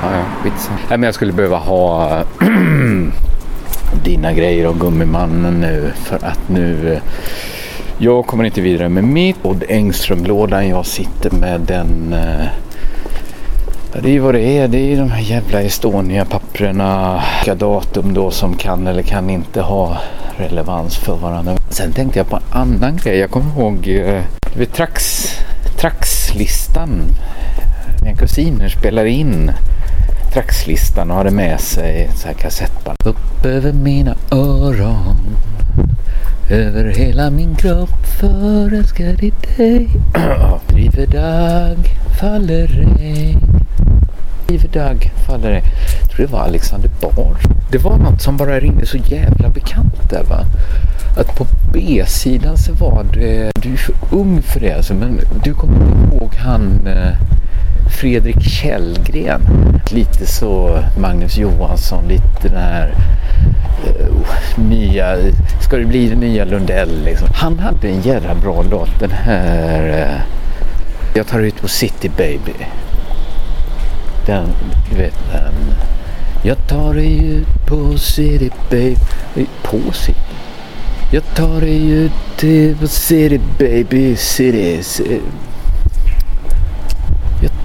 Ja, 0.02 0.08
ja, 0.16 0.22
skitsamma. 0.42 0.78
Nej 0.88 0.98
men 0.98 1.02
jag 1.02 1.14
skulle 1.14 1.32
behöva 1.32 1.56
ha 1.56 2.22
dina 4.04 4.32
grejer 4.32 4.66
och 4.66 4.80
Gummimannen 4.80 5.60
nu 5.60 5.92
för 6.04 6.16
att 6.16 6.48
nu... 6.48 6.92
Eh, 6.94 7.02
jag 8.04 8.26
kommer 8.26 8.44
inte 8.44 8.60
vidare 8.60 8.88
med 8.88 9.04
mitt. 9.04 9.36
Odd 9.42 9.64
Engström-lådan 9.68 10.68
jag 10.68 10.86
sitter 10.86 11.30
med 11.30 11.60
den... 11.60 12.12
Eh, 12.12 12.46
ja, 13.94 14.00
det 14.02 14.08
är 14.08 14.12
ju 14.12 14.18
vad 14.18 14.34
det 14.34 14.58
är. 14.58 14.68
Det 14.68 14.78
är 14.78 14.86
ju 14.86 14.96
de 14.96 15.10
här 15.10 15.22
jävla 15.22 15.62
Estonia-papprena. 15.62 17.22
Vilka 17.38 17.54
datum 17.54 18.14
då 18.14 18.30
som 18.30 18.56
kan 18.56 18.86
eller 18.86 19.02
kan 19.02 19.30
inte 19.30 19.60
ha 19.60 19.98
relevans 20.36 20.96
för 20.96 21.16
varandra. 21.16 21.56
Sen 21.70 21.92
tänkte 21.92 22.18
jag 22.18 22.28
på 22.28 22.36
en 22.36 22.42
annan 22.52 22.96
grej. 22.96 23.18
Jag 23.18 23.30
kommer 23.30 23.50
ihåg 23.56 23.88
eh, 23.88 24.22
du 24.52 24.58
vet, 24.58 24.74
Trax, 24.74 25.26
Traxlistan. 25.80 27.02
Mina 28.02 28.16
kusiner 28.16 28.68
spelar 28.68 29.04
in 29.04 29.50
Traxlistan 30.32 31.10
och 31.10 31.16
hade 31.16 31.30
med 31.30 31.60
sig 31.60 32.10
så 32.14 32.26
här 32.26 32.34
kassettband. 32.34 32.96
Upp 33.04 33.44
över 33.44 33.72
mina 33.72 34.14
öron 34.30 35.36
över 36.50 36.84
hela 36.84 37.30
min 37.30 37.54
kropp 37.54 38.06
förälskad 38.20 39.22
i 39.22 39.32
dig. 39.56 39.88
Driver 40.68 41.06
dag, 41.06 41.76
faller 42.20 42.66
regn. 42.66 43.40
Driver 44.46 44.68
dag, 44.68 45.10
faller 45.26 45.50
regn. 45.50 45.66
Jag 46.00 46.10
tror 46.10 46.26
det 46.26 46.32
var 46.32 46.40
Alexander 46.40 46.90
Bard. 47.00 47.36
Det 47.70 47.78
var 47.78 47.96
något 47.96 48.22
som 48.22 48.36
bara 48.36 48.60
ringde 48.60 48.86
så 48.86 48.96
jävla 48.96 49.48
bekant 49.48 50.10
där 50.10 50.24
va. 50.24 50.44
Att 51.18 51.36
på 51.36 51.46
B-sidan 51.72 52.56
så 52.56 52.72
var 52.72 53.04
det, 53.14 53.50
du 53.54 53.72
är 53.72 53.76
för 53.76 53.94
ung 54.10 54.42
för 54.42 54.60
det 54.60 54.72
alltså, 54.72 54.94
men 54.94 55.20
du 55.44 55.54
kommer 55.54 55.74
inte 55.74 56.16
ihåg 56.16 56.34
han 56.34 56.86
eh, 56.86 57.12
Fredrik 57.90 58.42
Källgren. 58.42 59.42
Lite 59.90 60.26
så 60.26 60.78
Magnus 60.98 61.36
Johansson, 61.36 62.08
lite 62.08 62.48
den 62.48 62.56
här 62.56 62.94
eh, 63.86 64.06
uh, 64.06 64.68
nya, 64.68 65.16
ska 65.60 65.76
det 65.76 65.84
bli 65.84 66.08
den 66.08 66.20
nya 66.20 66.44
Lundell 66.44 67.04
liksom. 67.04 67.28
Han 67.34 67.58
hade 67.58 67.88
en 67.88 68.00
jävla 68.00 68.34
bra 68.34 68.62
låt, 68.70 69.00
den 69.00 69.10
här 69.10 69.88
uh, 69.88 70.20
Jag 71.14 71.26
tar 71.26 71.40
ut 71.40 71.60
på 71.60 71.68
City 71.68 72.10
Baby. 72.16 72.54
Den, 74.26 74.46
du 74.90 74.96
vet 74.96 75.32
den. 75.32 75.54
Jag 76.42 76.66
tar 76.68 76.94
dig 76.94 77.26
ut 77.26 77.66
på 77.66 77.98
City 77.98 78.50
Baby. 78.70 79.46
På 79.62 79.92
City? 79.92 80.18
Jag 81.10 81.34
tar 81.34 81.60
dig 81.60 81.90
ut 81.90 82.12
till 82.36 82.88
City 82.88 83.40
Baby, 83.58 84.16
City, 84.16 84.82
city. 84.82 85.20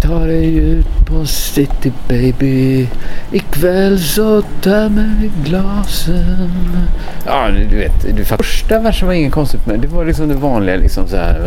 Ta 0.08 0.14
tar 0.14 0.28
dig 0.28 0.56
ut 0.56 1.06
på 1.06 1.26
City 1.26 1.92
baby 2.08 2.88
Ikväll 3.32 4.00
så 4.00 4.42
tömmer 4.62 5.16
vi 5.22 5.32
glasen 5.50 6.52
Ja, 7.26 7.50
du 7.70 7.78
vet. 7.78 8.18
Du 8.18 8.26
första 8.26 8.80
versen 8.80 9.08
var 9.08 9.16
inget 9.16 9.34
konstigt 9.34 9.66
men 9.66 9.82
det 9.82 9.88
var 9.88 10.06
liksom 10.06 10.28
det 10.28 10.36
vanliga 10.36 10.76
liksom 10.76 11.08
så 11.08 11.16
här. 11.16 11.40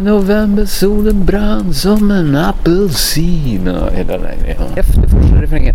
Novembersolen 0.00 1.24
brann 1.24 1.74
som 1.74 2.10
en 2.10 2.36
apelsin 2.36 3.68
och 3.68 3.92
hela 3.92 4.18
den 4.18 4.36
ja. 4.58 4.64
Efter 4.76 5.08
första 5.08 5.42
refrängen, 5.42 5.74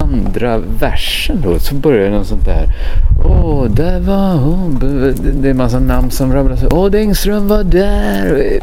andra 0.00 0.58
versen 0.58 1.40
då, 1.42 1.58
så 1.58 1.74
började 1.74 2.10
något 2.10 2.26
sånt 2.26 2.44
där. 2.44 2.66
Åh, 3.24 3.64
där 3.70 4.00
var 4.00 4.34
hon. 4.34 4.78
Det 5.42 5.48
är 5.48 5.50
en 5.50 5.56
massa 5.56 5.78
namn 5.78 6.10
som 6.10 6.32
rabblas. 6.32 6.64
Åh, 6.70 6.90
Dengström 6.90 7.48
var 7.48 7.64
där. 7.64 8.58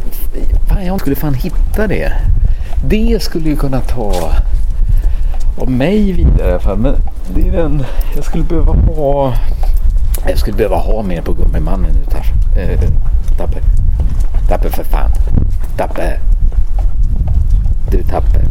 Fan, 0.70 0.86
jag 0.86 1.00
skulle 1.00 1.16
fan 1.16 1.34
hitta 1.34 1.88
det. 1.88 2.12
Det 2.84 3.22
skulle 3.22 3.50
ju 3.50 3.56
kunna 3.56 3.82
ta 3.82 4.32
av 5.58 5.72
mig 5.72 6.12
vidare 6.12 6.48
i 6.48 6.52
alla 6.52 6.60
fall. 6.60 6.78
Men 6.78 6.96
det 7.36 7.48
är 7.48 7.52
den 7.52 7.84
jag 8.16 8.26
skulle 8.26 8.44
behöva 8.44 8.74
ha. 8.74 9.34
Jag 10.28 10.38
skulle 10.38 10.58
behöva 10.58 10.76
ha 10.76 11.04
mer 11.04 11.22
på 11.22 11.34
Gummimannen 11.34 11.92
nu 11.94 12.06
där. 12.12 12.26
Eh, 12.62 12.80
Tapper. 13.38 13.62
Tapper 14.48 14.70
för 14.70 14.84
fan. 14.84 15.12
Tapper. 15.78 16.20
Du 17.92 18.04
Tapper. 18.04 18.42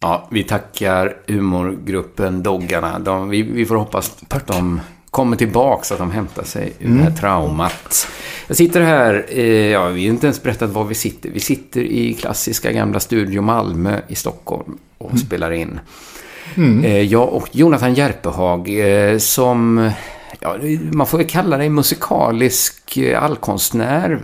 Ja, 0.00 0.28
vi 0.30 0.44
tackar 0.44 1.16
humorgruppen 1.26 2.42
Doggarna. 2.42 2.98
De, 2.98 3.28
vi, 3.28 3.42
vi 3.42 3.66
får 3.66 3.76
hoppas 3.76 4.16
att 4.28 4.46
de 4.46 4.80
kommer 5.10 5.36
tillbaka 5.36 5.84
så 5.84 5.94
att 5.94 6.00
de 6.00 6.10
hämtar 6.10 6.44
sig 6.44 6.72
ur 6.78 6.86
mm. 6.86 6.98
det 6.98 7.04
här 7.04 7.16
traumat. 7.16 8.08
Jag 8.46 8.56
sitter 8.56 8.80
här, 8.80 9.26
eh, 9.28 9.44
ja, 9.44 9.88
vi 9.88 10.06
har 10.06 10.14
inte 10.14 10.26
ens 10.26 10.42
berättat 10.42 10.70
var 10.70 10.84
vi 10.84 10.94
sitter. 10.94 11.30
Vi 11.30 11.40
sitter 11.40 11.80
i 11.80 12.14
klassiska 12.14 12.72
gamla 12.72 13.00
Studio 13.00 13.42
Malmö 13.42 14.00
i 14.08 14.14
Stockholm 14.14 14.78
och 14.98 15.10
mm. 15.10 15.18
spelar 15.18 15.50
in. 15.50 15.80
Mm. 16.54 16.84
Eh, 16.84 17.02
jag 17.02 17.28
och 17.32 17.48
Jonathan 17.52 17.94
Järpehag 17.94 18.68
eh, 18.68 19.18
som, 19.18 19.90
ja, 20.40 20.56
man 20.92 21.06
får 21.06 21.18
väl 21.18 21.26
kalla 21.26 21.56
dig 21.56 21.68
musikalisk 21.68 22.96
eh, 22.96 23.22
allkonstnär. 23.24 24.20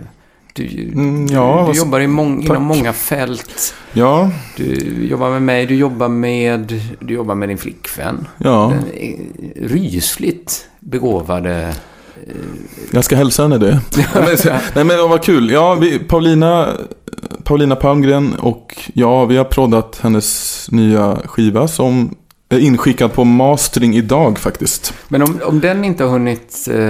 Du, 0.53 0.91
mm, 0.93 1.27
ja, 1.27 1.63
du, 1.67 1.71
du 1.71 1.77
jobbar 1.77 1.99
i 1.99 2.07
mång, 2.07 2.43
inom 2.43 2.63
många 2.63 2.93
fält. 2.93 3.75
Ja. 3.93 4.31
Du 4.55 5.05
jobbar 5.09 5.29
med 5.29 5.41
mig, 5.41 5.65
du 5.65 5.75
jobbar 5.75 6.09
med, 6.09 6.81
du 6.99 7.13
jobbar 7.13 7.35
med 7.35 7.49
din 7.49 7.57
flickvän. 7.57 8.27
Ja. 8.37 8.73
Rysligt 9.55 10.67
begåvade... 10.87 11.75
Jag 12.91 13.03
ska 13.03 13.15
hälsa 13.15 13.43
henne 13.43 13.57
det. 13.57 13.81
Nej 14.75 14.83
men 14.83 15.09
vad 15.09 15.23
kul. 15.23 15.51
Ja, 15.51 15.75
vi, 15.75 15.99
Paulina, 15.99 16.73
Paulina 17.43 17.75
Palmgren 17.75 18.33
och 18.33 18.89
jag, 18.93 19.27
vi 19.27 19.37
har 19.37 19.45
proddat 19.45 19.99
hennes 20.01 20.67
nya 20.71 21.17
skiva 21.25 21.67
som 21.67 22.15
är 22.49 22.59
inskickad 22.59 23.13
på 23.13 23.23
mastering 23.23 23.95
idag 23.95 24.39
faktiskt. 24.39 24.93
Men 25.07 25.21
om, 25.21 25.39
om 25.43 25.59
den 25.59 25.85
inte 25.85 26.03
har 26.03 26.11
hunnit... 26.11 26.67
Eh... 26.71 26.89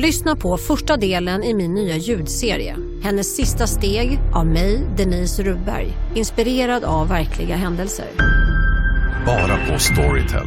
Lyssna 0.00 0.36
på 0.36 0.56
första 0.56 0.96
delen 0.96 1.44
i 1.44 1.54
min 1.54 1.74
nya 1.74 1.96
ljudserie. 1.96 2.76
Hennes 3.02 3.36
sista 3.36 3.66
steg 3.66 4.18
av 4.34 4.46
mig, 4.46 4.80
Denise 4.96 5.42
Rubberg. 5.42 5.92
Inspirerad 6.14 6.84
av 6.84 7.08
verkliga 7.08 7.56
händelser. 7.56 8.06
Bara 9.26 9.66
på 9.66 9.78
Storytel. 9.78 10.46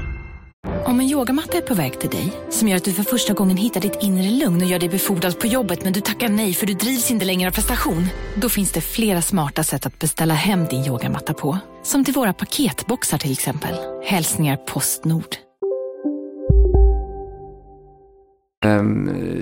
Om 0.85 0.99
en 0.99 1.09
yogamatta 1.09 1.57
är 1.57 1.61
på 1.61 1.73
väg 1.73 1.99
till 1.99 2.09
dig, 2.09 2.33
som 2.49 2.67
gör 2.67 2.77
att 2.77 2.83
du 2.83 2.93
för 2.93 3.03
första 3.03 3.33
gången 3.33 3.57
hittar 3.57 3.81
ditt 3.81 3.97
inre 4.01 4.29
lugn 4.29 4.61
och 4.61 4.67
gör 4.67 4.79
dig 4.79 4.89
befordrad 4.89 5.39
på 5.39 5.47
jobbet 5.47 5.83
men 5.83 5.93
du 5.93 6.01
tackar 6.01 6.29
nej 6.29 6.53
för 6.53 6.67
du 6.67 6.73
drivs 6.73 7.11
inte 7.11 7.25
längre 7.25 7.49
av 7.49 7.53
prestation. 7.53 8.07
Då 8.35 8.49
finns 8.49 8.71
det 8.71 8.81
flera 8.81 9.21
smarta 9.21 9.63
sätt 9.63 9.85
att 9.85 9.99
beställa 9.99 10.33
hem 10.33 10.65
din 10.65 10.85
yogamatta 10.85 11.33
på. 11.33 11.57
Som 11.83 12.05
till 12.05 12.13
våra 12.13 12.33
paketboxar 12.33 13.17
till 13.17 13.31
exempel. 13.31 13.75
Hälsningar 14.05 14.57
Postnord. 14.57 15.50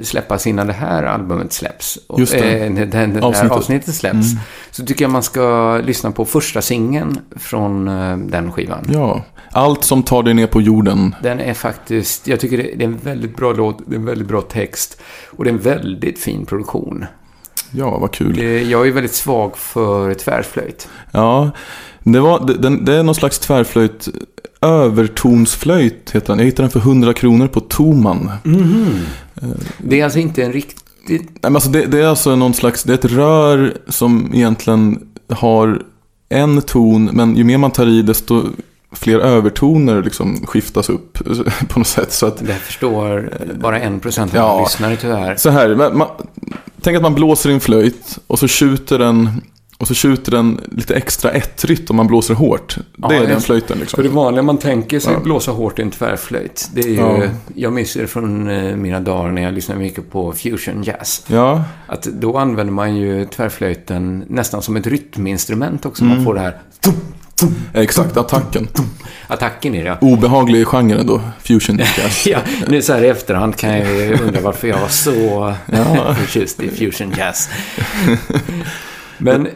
Släppas 0.03 0.47
innan 0.47 0.67
det 0.67 0.73
här 0.73 1.03
albumet 1.03 1.53
släpps. 1.53 1.99
Just 2.17 2.33
det. 2.33 2.39
Äh, 2.39 2.63
avsnittet. 2.63 2.93
här 2.93 3.49
avsnittet 3.49 3.95
släpps. 3.95 4.31
Mm. 4.31 4.43
Så 4.71 4.85
tycker 4.85 5.05
jag 5.05 5.11
man 5.11 5.23
ska 5.23 5.77
lyssna 5.77 6.11
på 6.11 6.25
första 6.25 6.61
singeln 6.61 7.19
från 7.35 7.87
uh, 7.87 8.17
den 8.17 8.51
skivan. 8.51 8.85
Ja, 8.93 9.23
allt 9.51 9.83
som 9.83 10.03
tar 10.03 10.23
dig 10.23 10.33
ner 10.33 10.47
på 10.47 10.61
jorden. 10.61 11.15
Den 11.23 11.39
är 11.39 11.53
faktiskt, 11.53 12.27
jag 12.27 12.39
tycker 12.39 12.57
det 12.57 12.83
är 12.83 12.87
en 12.87 12.97
väldigt 12.97 13.35
bra 13.35 13.53
låt, 13.53 13.77
det 13.87 13.95
är 13.95 13.99
en 13.99 14.05
väldigt 14.05 14.27
bra 14.27 14.41
text. 14.41 15.01
Och 15.29 15.43
det 15.43 15.49
är 15.49 15.53
en 15.53 15.59
väldigt 15.59 16.19
fin 16.19 16.45
produktion. 16.45 17.05
Ja, 17.71 17.97
vad 17.97 18.11
kul. 18.11 18.35
Det, 18.35 18.63
jag 18.63 18.87
är 18.87 18.91
väldigt 18.91 19.13
svag 19.13 19.57
för 19.57 20.13
tvärflöjt. 20.13 20.89
Ja, 21.11 21.51
det, 22.11 22.19
var, 22.19 22.47
det, 22.47 22.77
det 22.77 22.93
är 22.93 23.03
någon 23.03 23.15
slags 23.15 23.39
tvärflöjt 23.39 24.09
Övertonsflöjt 24.61 26.11
heter 26.11 26.27
den. 26.27 26.39
Jag 26.39 26.45
hittade 26.45 26.63
den 26.63 26.71
för 26.71 26.79
100 26.79 27.13
kronor 27.13 27.47
på 27.47 27.59
Toman. 27.59 28.31
Mm. 28.45 28.99
Det 29.77 29.99
är 29.99 30.03
alltså 30.03 30.19
inte 30.19 30.43
en 30.43 30.53
riktig... 30.53 30.75
Nej, 31.07 31.39
men 31.41 31.55
alltså 31.55 31.69
det, 31.69 31.85
det, 31.85 31.99
är 31.99 32.07
alltså 32.07 32.35
någon 32.35 32.53
slags... 32.53 32.83
Det 32.83 32.93
är 32.93 32.97
ett 32.97 33.05
rör 33.05 33.77
som 33.87 34.31
egentligen 34.33 35.07
har 35.29 35.81
en 36.29 36.61
ton. 36.61 37.05
Men 37.13 37.35
ju 37.35 37.43
mer 37.43 37.57
man 37.57 37.71
tar 37.71 37.87
i 37.87 38.01
desto 38.01 38.43
fler 38.91 39.19
övertoner 39.19 40.03
liksom 40.03 40.45
skiftas 40.45 40.89
upp 40.89 41.17
på 41.69 41.79
något 41.79 41.87
sätt. 41.87 42.11
Så 42.11 42.25
att, 42.25 42.37
det 42.37 42.53
förstår 42.53 43.33
bara 43.59 43.79
en 43.79 43.99
procent 43.99 44.33
av 44.33 44.37
ja, 44.37 44.59
lyssnare 44.59 44.95
tyvärr. 44.95 45.35
Så 45.35 45.49
här, 45.49 45.75
man, 45.75 46.07
tänk 46.81 46.97
att 46.97 47.03
man 47.03 47.15
blåser 47.15 47.49
i 47.49 47.53
en 47.53 47.59
flöjt 47.59 48.19
och 48.27 48.39
så 48.39 48.47
tjuter 48.47 48.99
den 48.99 49.41
Och 49.81 49.87
så 49.87 49.93
tjuter 49.93 50.31
den 50.31 50.59
lite 50.71 50.95
extra 50.95 51.31
ettrigt 51.31 51.89
om 51.89 51.95
man 51.95 52.07
blåser 52.07 52.33
hårt. 52.33 52.77
Det 52.77 52.83
Ja, 52.97 53.13
är 53.13 53.27
den 53.27 53.41
flöjten 53.41 53.77
liksom. 53.79 53.95
För 53.97 54.03
det 54.03 54.09
vanliga 54.09 54.43
man 54.43 54.57
tänker 54.57 54.99
sig 54.99 55.13
Ja. 55.13 55.19
blåsa 55.19 55.51
hårt 55.51 55.79
i 55.79 55.81
en 55.81 55.91
tvärflöjt. 55.91 56.69
Det 56.73 56.81
är 56.81 56.87
ju, 56.87 56.95
Ja. 56.95 57.21
Jag 57.55 57.73
minns 57.73 57.93
det 57.93 58.07
från 58.07 58.49
eh, 58.49 58.75
mina 58.75 58.99
dagar 58.99 59.31
när 59.31 59.41
jag 59.41 59.53
lyssnade 59.53 59.79
mycket 59.81 60.11
på 60.11 60.31
fusion 60.33 60.83
jazz. 60.83 61.23
Ja. 61.27 61.63
Att 61.87 62.03
då 62.03 62.37
använder 62.37 62.73
man 62.73 62.95
ju 62.95 63.25
tvärflöjten 63.25 64.23
nästan 64.27 64.61
som 64.61 64.75
ett 64.75 64.87
rytminstrument 64.87 65.85
också. 65.85 66.03
Mm. 66.03 66.15
Man 66.15 66.25
får 66.25 66.33
det 66.33 66.39
här 66.41 66.57
Exakt, 67.73 68.17
attacken. 68.17 68.67
attacken 69.27 69.75
i 69.75 69.83
det. 69.83 69.97
Obehaglig 70.01 70.67
genre 70.67 71.03
då, 71.03 71.21
fusion 71.41 71.77
jazz. 71.97 72.27
Ja, 72.27 72.39
nu 72.67 72.81
så 72.81 72.93
här 72.93 73.03
i 73.03 73.07
efterhand 73.07 73.55
kan 73.55 73.77
jag 73.77 74.21
undra 74.21 74.41
varför 74.41 74.67
jag 74.67 74.79
var 74.79 74.87
så 74.87 75.53
Ja. 75.71 76.15
förtjust 76.15 76.59
i 76.61 76.69
fusion 76.69 77.13
jazz. 77.17 77.49
Men 79.17 79.47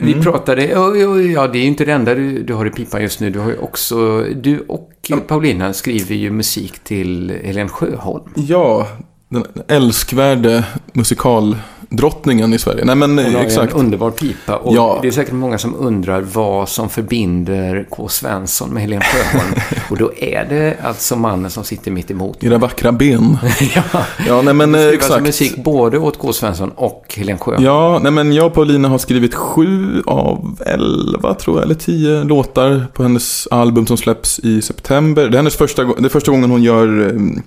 vi 0.00 0.12
Mm. 0.12 0.24
pratade, 0.24 0.66
ja, 0.66 0.96
ja, 0.96 1.20
ja, 1.20 1.46
det 1.48 1.58
är 1.58 1.60
ju 1.60 1.66
inte 1.66 1.84
det 1.84 1.92
enda 1.92 2.14
du, 2.14 2.42
du 2.42 2.54
har 2.54 2.66
i 2.66 2.70
pipan 2.70 3.02
just 3.02 3.20
nu. 3.20 3.30
Du 3.30 3.38
har 3.38 3.50
ju 3.50 3.58
också, 3.58 4.24
du 4.36 4.60
och 4.68 4.90
Paulina 5.26 5.72
skriver 5.72 6.14
ju 6.14 6.30
musik 6.30 6.78
till 6.78 7.38
Helen 7.44 7.68
Sjöholm. 7.68 8.24
Ja, 8.36 8.86
den 9.28 9.44
älskvärde 9.68 10.64
musikaldrottningen 10.92 12.54
i 12.54 12.58
Sverige. 12.58 12.84
Nej 12.84 12.94
men 12.94 13.18
Hon 13.18 13.34
har 13.34 13.42
exakt. 13.42 13.72
en 13.72 13.80
underbar 13.80 14.10
pipa 14.10 14.56
och 14.56 14.76
Ja. 14.76 14.98
det 15.02 15.08
är 15.08 15.12
säkert 15.12 15.32
många 15.34 15.58
som 15.58 15.74
undrar 15.74 16.20
vad 16.20 16.68
som 16.68 16.88
förbinder 16.88 17.86
K. 17.90 18.08
Svensson 18.08 18.70
med 18.70 18.82
Helen 18.82 19.00
Sjöholm. 19.00 19.54
och 19.90 19.96
då 19.96 20.12
är 20.16 20.44
det 20.48 20.76
alltså 20.82 21.16
mannen 21.16 21.50
som 21.50 21.64
sitter 21.64 21.90
mitt 21.90 22.10
emot. 22.10 22.44
Era 22.44 22.58
vackra 22.58 22.92
ben. 22.92 23.38
ja, 23.74 23.82
Ja, 24.26 24.42
nej 24.42 24.54
men 24.54 24.74
eh, 24.74 24.78
skriver 24.80 24.92
alltså 24.94 25.06
exakt. 25.14 25.22
musik 25.26 25.56
både 25.64 25.98
åt 25.98 26.18
K. 26.18 26.32
Svensson 26.32 26.70
och 26.76 27.14
Helen 27.16 27.38
Sjöholm. 27.38 27.64
Ja, 27.64 27.98
nej 28.02 28.12
men 28.12 28.32
jag 28.32 28.46
och 28.46 28.54
Paulina 28.54 28.88
har 28.88 28.98
skrivit 28.98 29.34
sju 29.34 30.02
av 30.06 30.58
elva 30.66 31.34
tror 31.34 31.56
jag, 31.56 31.64
eller 31.64 31.74
tio 31.74 32.24
låtar 32.24 32.86
på 32.92 33.02
hennes 33.02 33.46
album 33.50 33.86
som 33.86 33.96
släpps 33.96 34.38
i 34.38 34.62
september. 34.62 35.22
Det 35.28 35.34
är 35.34 35.38
hennes 35.38 35.56
första, 35.56 35.84
det 35.84 36.04
är 36.04 36.08
första 36.08 36.30
gången 36.30 36.50
hon 36.50 36.62
gör 36.62 37.06
eh, 37.06 37.42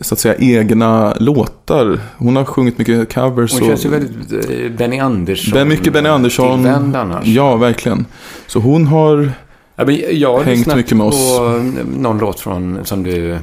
så 0.00 0.14
att 0.14 0.18
säga 0.20 0.34
egna 0.38 1.14
låtar. 1.20 2.00
Hon 2.16 2.36
har 2.36 2.44
sjungit 2.44 2.78
mycket 2.78 3.14
covers. 3.14 3.52
Hon 3.52 3.60
och- 3.62 3.66
känns 3.68 3.84
ju 3.84 3.88
väldigt 3.88 4.50
eh, 4.50 4.70
Benny 4.78 4.98
Andersson. 4.98 5.58
Är 5.58 5.64
mycket 5.64 5.92
Benny 5.92 6.08
Andersson. 6.08 6.58
Tillvänd 6.62 6.96
annars. 6.96 7.26
Ja, 7.26 7.56
verkligen. 7.56 8.06
Så 8.46 8.58
hon 8.58 8.86
har 8.86 9.30
Ja, 9.76 9.90
jag 9.92 10.32
har 10.36 10.44
hängt 10.44 10.76
mycket 10.76 10.96
med 10.96 11.06
oss. 11.06 11.38
på 11.38 11.44
eh, 11.46 11.62
någon 12.00 12.18
låt 12.18 12.40
från, 12.40 12.78
som 12.84 13.02
du 13.02 13.32
eh, 13.32 13.38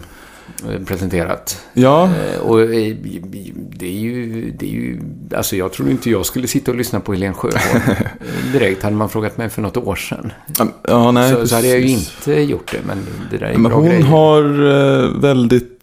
presenterat. 0.86 1.62
Ja. 1.74 2.10
Och 2.44 2.58
det 2.58 2.66
är 3.86 3.92
ju, 3.92 4.52
det 4.60 4.66
är 4.66 4.72
ju, 4.72 5.00
alltså 5.36 5.56
jag 5.56 5.74
tror 5.74 5.90
inte 5.90 6.10
jag 6.10 6.26
skulle 6.26 6.48
sitta 6.48 6.72
och 6.72 6.78
lyssna 6.78 7.00
på 7.00 7.14
Helen 7.14 7.34
Sjöholm 7.34 7.82
direkt. 8.54 8.84
Hade 8.84 8.96
man 8.96 9.10
frågat 9.10 9.38
mig 9.38 9.50
för 9.50 9.62
något 9.62 9.78
år 9.78 9.96
sedan. 9.96 10.32
Ja, 10.88 11.12
nej, 11.12 11.32
så, 11.34 11.48
så 11.48 11.56
hade 11.56 11.68
jag 11.68 11.80
ju 11.80 11.88
inte 11.90 12.32
gjort 12.42 12.72
det, 12.72 12.78
men 12.88 12.98
det 13.32 13.38
där 13.38 13.46
är 13.46 13.54
Men 13.58 13.64
bra 13.64 13.74
hon 13.80 13.86
grejer. 13.86 14.04
har 14.04 14.44
eh, 15.04 15.10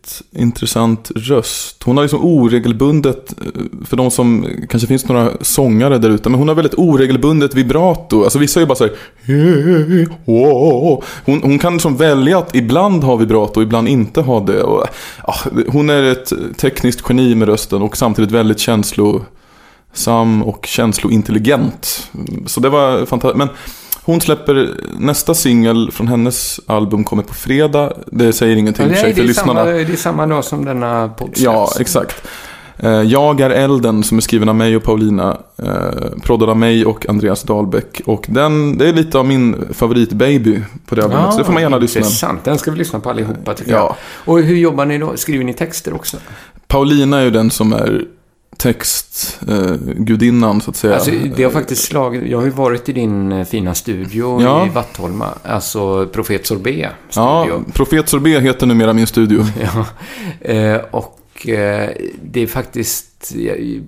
väldigt 0.02 0.22
intressant 0.32 1.10
röst. 1.14 1.82
Hon 1.82 1.96
har 1.96 2.04
liksom 2.04 2.24
oregelbundet, 2.24 3.34
eh, 3.40 3.62
för 3.84 3.96
de 3.96 4.10
som, 4.10 4.46
kanske 4.68 4.86
finns 4.86 5.08
några 5.08 5.30
sångare 5.40 5.98
där 5.98 6.10
ute, 6.10 6.28
men 6.28 6.38
hon 6.38 6.48
har 6.48 6.54
väldigt 6.54 6.74
oregelbundet 6.74 7.54
vibrato. 7.54 8.24
Alltså 8.24 8.38
vissa 8.38 8.60
är 8.60 8.62
ju 8.62 8.66
bara 8.66 8.74
så 8.74 8.84
här, 8.84 8.94
hon, 11.24 11.42
hon 11.42 11.58
kan 11.58 11.72
liksom 11.72 11.96
välja 11.96 12.38
att 12.38 12.54
ibland 12.54 13.04
ha 13.04 13.16
vibrato 13.16 13.60
och 13.60 13.62
ibland 13.62 13.88
inte 13.88 14.20
ha 14.20 14.40
det. 14.40 14.62
Och, 14.62 14.86
ja, 15.26 15.34
hon 15.68 15.90
är 15.90 16.02
ett 16.02 16.32
tekniskt 16.56 17.04
geni 17.08 17.34
med 17.34 17.48
rösten 17.48 17.82
och 17.82 17.96
samtidigt 17.96 18.30
väldigt 18.30 18.58
känslosam 18.58 20.42
och 20.42 20.66
känslointelligent. 20.66 22.10
Så 22.46 22.60
det 22.60 22.68
var 22.68 23.06
fantastiskt. 23.06 23.38
Men 23.38 23.48
hon 24.04 24.20
släpper 24.20 24.70
nästa 24.98 25.34
singel 25.34 25.90
från 25.92 26.08
hennes 26.08 26.60
album 26.66 27.04
kommer 27.04 27.22
på 27.22 27.34
fredag. 27.34 27.92
Det 28.06 28.32
säger 28.32 28.56
ingenting 28.56 28.86
Ja, 28.86 28.92
och 28.92 28.96
för 28.98 29.04
nej, 29.06 29.14
sig 29.14 29.22
det, 29.26 29.32
för 29.34 29.40
är 29.40 29.44
samma, 29.44 29.52
lyssnarna. 29.64 29.78
det 29.86 29.92
är 29.92 29.96
samma 29.96 30.26
dag 30.26 30.44
som 30.44 30.64
denna 30.64 31.08
podd 31.08 31.30
Ja, 31.36 31.68
exakt. 31.80 32.26
Eh, 32.78 32.90
Jag 33.02 33.40
är 33.40 33.50
elden 33.50 34.02
som 34.02 34.16
är 34.18 34.22
skriven 34.22 34.48
av 34.48 34.54
mig 34.54 34.76
och 34.76 34.82
Paulina. 34.82 35.36
Eh, 35.62 35.70
proddad 36.22 36.50
av 36.50 36.56
mig 36.56 36.84
och 36.86 37.08
Andreas 37.08 37.42
Dahlbäck. 37.42 38.00
Och 38.06 38.24
den, 38.28 38.78
det 38.78 38.88
är 38.88 38.92
lite 38.92 39.18
av 39.18 39.26
min 39.26 39.56
favoritbaby 39.72 40.60
på 40.86 40.94
det 40.94 41.04
albumet. 41.04 41.32
så 41.32 41.38
det 41.38 41.44
får 41.44 41.52
man 41.52 41.62
gärna 41.62 41.78
lyssna. 41.78 41.98
Intressant. 41.98 42.44
Den 42.44 42.58
ska 42.58 42.70
vi 42.70 42.78
lyssna 42.78 43.00
på 43.00 43.10
allihopa 43.10 43.54
tycker 43.54 43.72
Ja. 43.72 43.78
jag. 43.78 43.94
Och 44.34 44.42
hur 44.42 44.56
jobbar 44.56 44.84
ni 44.86 44.98
då? 44.98 45.16
Skriver 45.16 45.44
ni 45.44 45.54
texter 45.54 45.94
också? 45.94 46.16
Paulina 46.68 47.18
är 47.18 47.24
ju 47.24 47.30
den 47.30 47.50
som 47.50 47.72
är 47.72 48.04
textgudinnan 48.56 50.60
så 50.60 50.70
att 50.70 50.76
säga. 50.76 50.94
Alltså, 50.94 51.10
det 51.36 51.44
har 51.44 51.50
faktiskt 51.50 51.84
slagit... 51.84 52.22
Jag 52.30 52.38
har 52.38 52.44
ju 52.44 52.50
varit 52.50 52.88
i 52.88 52.92
din 52.92 53.32
eh, 53.32 53.44
fina 53.44 53.74
studio 53.74 54.42
Ja. 54.42 54.66
i 54.66 54.68
Vattholma. 54.68 55.28
Alltså 55.42 56.06
Profet 56.06 56.46
Sorbet 56.46 56.90
Ja, 57.14 57.44
studio. 57.44 57.64
Profet 57.72 58.08
Sorbet 58.08 58.42
heter 58.42 58.66
numera 58.66 58.92
min 58.92 59.06
studio. 59.06 59.44
Ja. 59.74 59.86
Eh, 60.52 60.80
och 60.90 61.48
eh, 61.48 61.90
det 62.22 62.40
är 62.40 62.46
faktiskt... 62.46 63.32
Jag, 63.36 63.82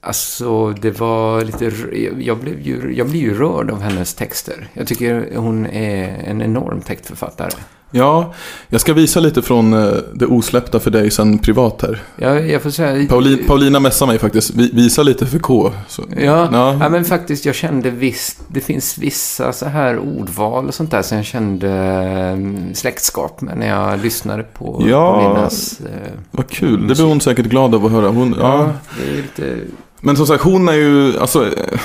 alltså, 0.00 0.70
det 0.70 1.00
var 1.00 1.44
lite... 1.44 1.72
Jag 2.18 2.38
blev, 2.38 2.60
ju, 2.60 2.94
jag 2.96 3.08
blir 3.08 3.20
ju 3.20 3.34
rörd 3.34 3.70
av 3.70 3.80
hennes 3.82 4.14
texter. 4.14 4.68
Jag 4.72 4.86
tycker 4.86 5.28
hon 5.36 5.66
är 5.66 6.22
en 6.24 6.42
enorm 6.42 6.80
textförfattare. 6.80 7.50
Ja, 7.90 8.34
jag 8.68 8.80
ska 8.80 8.92
visa 8.92 9.20
lite 9.20 9.42
från 9.42 9.72
eh, 9.72 9.92
det 10.14 10.26
osläppta 10.26 10.80
för 10.80 10.90
dig 10.90 11.10
sen 11.10 11.38
privat 11.38 11.82
här. 11.82 12.02
Jag, 12.16 12.48
jag 12.50 12.62
får 12.62 12.70
säga... 12.70 13.08
Pauli, 13.08 13.36
Paulina 13.36 13.80
messar 13.80 14.06
mig 14.06 14.18
faktiskt. 14.18 14.54
Vi, 14.54 14.70
visa 14.72 15.02
lite 15.02 15.26
för 15.26 15.38
K. 15.38 15.72
Så, 15.88 16.02
Ja, 16.16 16.48
ja. 16.52 16.76
ja. 16.80 16.88
men 16.88 17.04
faktiskt 17.04 17.44
jag 17.44 17.54
kände 17.54 17.90
visst, 17.90 18.40
det 18.48 18.60
finns 18.60 18.98
vissa 18.98 19.52
så 19.52 19.66
här 19.66 19.98
ordval 19.98 20.68
och 20.68 20.74
sånt 20.74 20.90
där 20.90 21.02
som 21.02 21.16
jag 21.16 21.26
kände 21.26 21.70
eh, 21.70 22.74
släktskap 22.74 23.40
med 23.40 23.58
när 23.58 23.68
jag 23.68 24.00
lyssnade 24.02 24.42
på 24.42 24.84
Ja, 24.88 25.12
Paulinas... 25.20 25.80
Eh, 25.80 26.12
Vad 26.30 26.48
kul, 26.48 26.88
det 26.88 26.94
blir 26.94 27.04
hon 27.04 27.20
säkert 27.20 27.46
glad 27.46 27.74
av 27.74 27.86
att 27.86 27.92
höra. 27.92 28.08
Hon, 28.08 28.36
ja. 28.40 28.58
ja, 28.58 28.72
det 28.98 29.12
är 29.12 29.16
lite... 29.22 29.64
Men 30.00 30.16
som 30.16 30.26
sagt, 30.26 30.44
hon 30.44 30.68
är 30.68 30.72
ju, 30.72 31.18
alltså, 31.18 31.46
eh, 31.46 31.80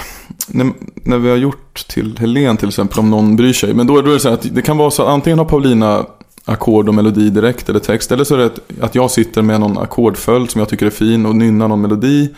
när, 0.48 0.72
när 1.04 1.18
vi 1.18 1.30
har 1.30 1.38
gjort 1.38 1.88
till 1.88 2.18
Helen 2.20 2.58
till 2.58 2.68
exempel, 2.68 3.00
om 3.00 3.10
någon 3.10 3.36
bryr 3.36 3.54
sig. 3.54 3.74
Men 3.74 3.88
då, 3.88 4.02
då 4.02 4.10
är 4.10 4.14
det 4.14 4.20
så 4.20 4.30
att 4.30 4.56
det 4.56 4.62
kan 4.62 4.78
vara 4.78 4.92
så 4.92 5.04
att 5.04 5.10
antingen 5.10 5.40
har 5.40 5.46
Paulina 5.46 6.06
ackord 6.46 6.88
och 6.88 6.96
melodi 6.96 7.30
direkt 7.30 7.70
eller 7.70 7.80
text. 7.80 8.12
Eller 8.12 8.24
så 8.24 8.34
är 8.34 8.38
det 8.38 8.46
att, 8.46 8.60
att 8.82 8.96
jag 8.96 9.12
sitter 9.12 9.42
med 9.42 9.60
någon 9.60 9.78
ackordföljd 9.78 10.52
som 10.52 10.60
jag 10.60 10.70
tycker 10.70 10.86
är 10.86 10.90
fin 10.90 11.26
och 11.26 11.36
nynnar 11.36 11.68
någon 11.68 11.82
melodi. 11.82 12.30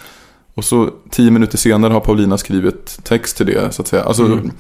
Och 0.53 0.65
så 0.65 0.89
tio 1.09 1.31
minuter 1.31 1.57
senare 1.57 1.93
har 1.93 1.99
Paulina 1.99 2.37
skrivit 2.37 2.99
text 3.03 3.37
till 3.37 3.45
det, 3.45 3.73
så 3.73 3.81
att 3.81 3.87
säga. 3.87 4.03
Alltså, 4.03 4.23
Mm 4.25 4.51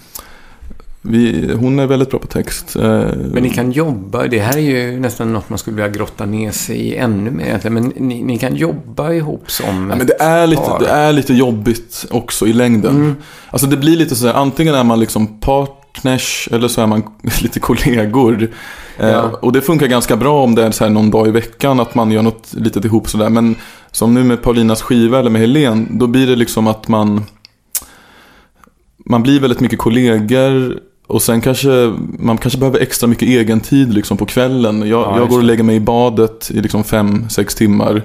vi, 1.09 1.51
hon 1.59 1.79
är 1.79 1.85
väldigt 1.87 2.09
bra 2.09 2.19
på 2.19 2.27
text. 2.27 2.75
Eh, 2.75 2.83
Men 3.31 3.43
ni 3.43 3.49
kan 3.49 3.71
jobba, 3.71 4.27
det 4.27 4.39
här 4.39 4.57
är 4.57 4.61
ju 4.61 4.99
nästan 4.99 5.33
något 5.33 5.49
man 5.49 5.57
skulle 5.59 5.75
vilja 5.75 5.89
grotta 5.89 6.25
ner 6.25 6.51
sig 6.51 6.75
i 6.77 6.95
ännu 6.95 7.31
mer 7.31 7.45
egentligen. 7.45 7.73
Men 7.73 7.93
ni, 8.07 8.23
ni 8.23 8.37
kan 8.37 8.55
jobba 8.55 9.11
ihop 9.13 9.51
som 9.51 9.65
Ja, 9.89 9.95
men 9.95 10.07
det, 10.07 10.21
är 10.21 10.47
lite, 10.47 10.61
par. 10.61 10.79
det 10.79 10.87
är 10.89 11.13
lite 11.13 11.33
jobbigt 11.33 12.05
också 12.11 12.47
i 12.47 12.53
längden. 12.53 12.95
Mm. 12.95 13.15
Alltså 13.49 13.67
det 13.67 13.77
blir 13.77 13.97
lite 13.97 14.15
så 14.15 14.27
här, 14.27 14.33
antingen 14.33 14.75
är 14.75 14.83
man 14.83 14.99
liksom 14.99 15.39
partners 15.39 16.49
eller 16.51 16.67
så 16.67 16.81
är 16.81 16.87
man 16.87 17.03
lite 17.41 17.59
kollegor. 17.59 18.49
Eh, 18.97 19.09
Ja. 19.09 19.31
och 19.41 19.51
det 19.51 19.61
funkar 19.61 19.87
ganska 19.87 20.15
bra 20.15 20.43
om 20.43 20.55
det 20.55 20.63
är 20.63 20.71
så 20.71 20.89
någon 20.89 21.11
dag 21.11 21.27
i 21.27 21.31
veckan 21.31 21.79
att 21.79 21.95
man 21.95 22.11
gör 22.11 22.21
något 22.21 22.53
litet 22.53 22.85
ihop 22.85 23.09
sådär. 23.09 23.29
Men 23.29 23.55
som 23.91 24.13
nu 24.13 24.23
med 24.23 24.41
Paulinas 24.41 24.81
skiva 24.81 25.19
eller 25.19 25.29
med 25.29 25.41
Helen, 25.41 25.87
då 25.99 26.07
blir 26.07 26.27
det 26.27 26.35
liksom 26.35 26.67
att 26.67 26.87
man 26.87 27.23
man 29.09 29.23
blir 29.23 29.39
väldigt 29.39 29.59
mycket 29.59 29.79
kollegor 29.79 30.79
och 31.07 31.21
sen 31.21 31.41
kanske 31.41 31.93
man 32.19 32.37
kanske 32.37 32.59
behöver 32.59 32.79
extra 32.79 33.07
mycket 33.07 33.27
egen 33.27 33.59
tid 33.59 33.93
liksom 33.93 34.17
på 34.17 34.25
kvällen. 34.25 34.79
Jag, 34.79 35.01
Ja, 35.01 35.19
jag 35.19 35.29
går 35.29 35.37
och 35.37 35.43
lägger 35.43 35.63
mig 35.63 35.75
i 35.75 35.79
badet 35.79 36.51
i 36.51 36.61
liksom 36.61 36.83
fem, 36.83 37.29
sex 37.29 37.55
timmar. 37.55 38.01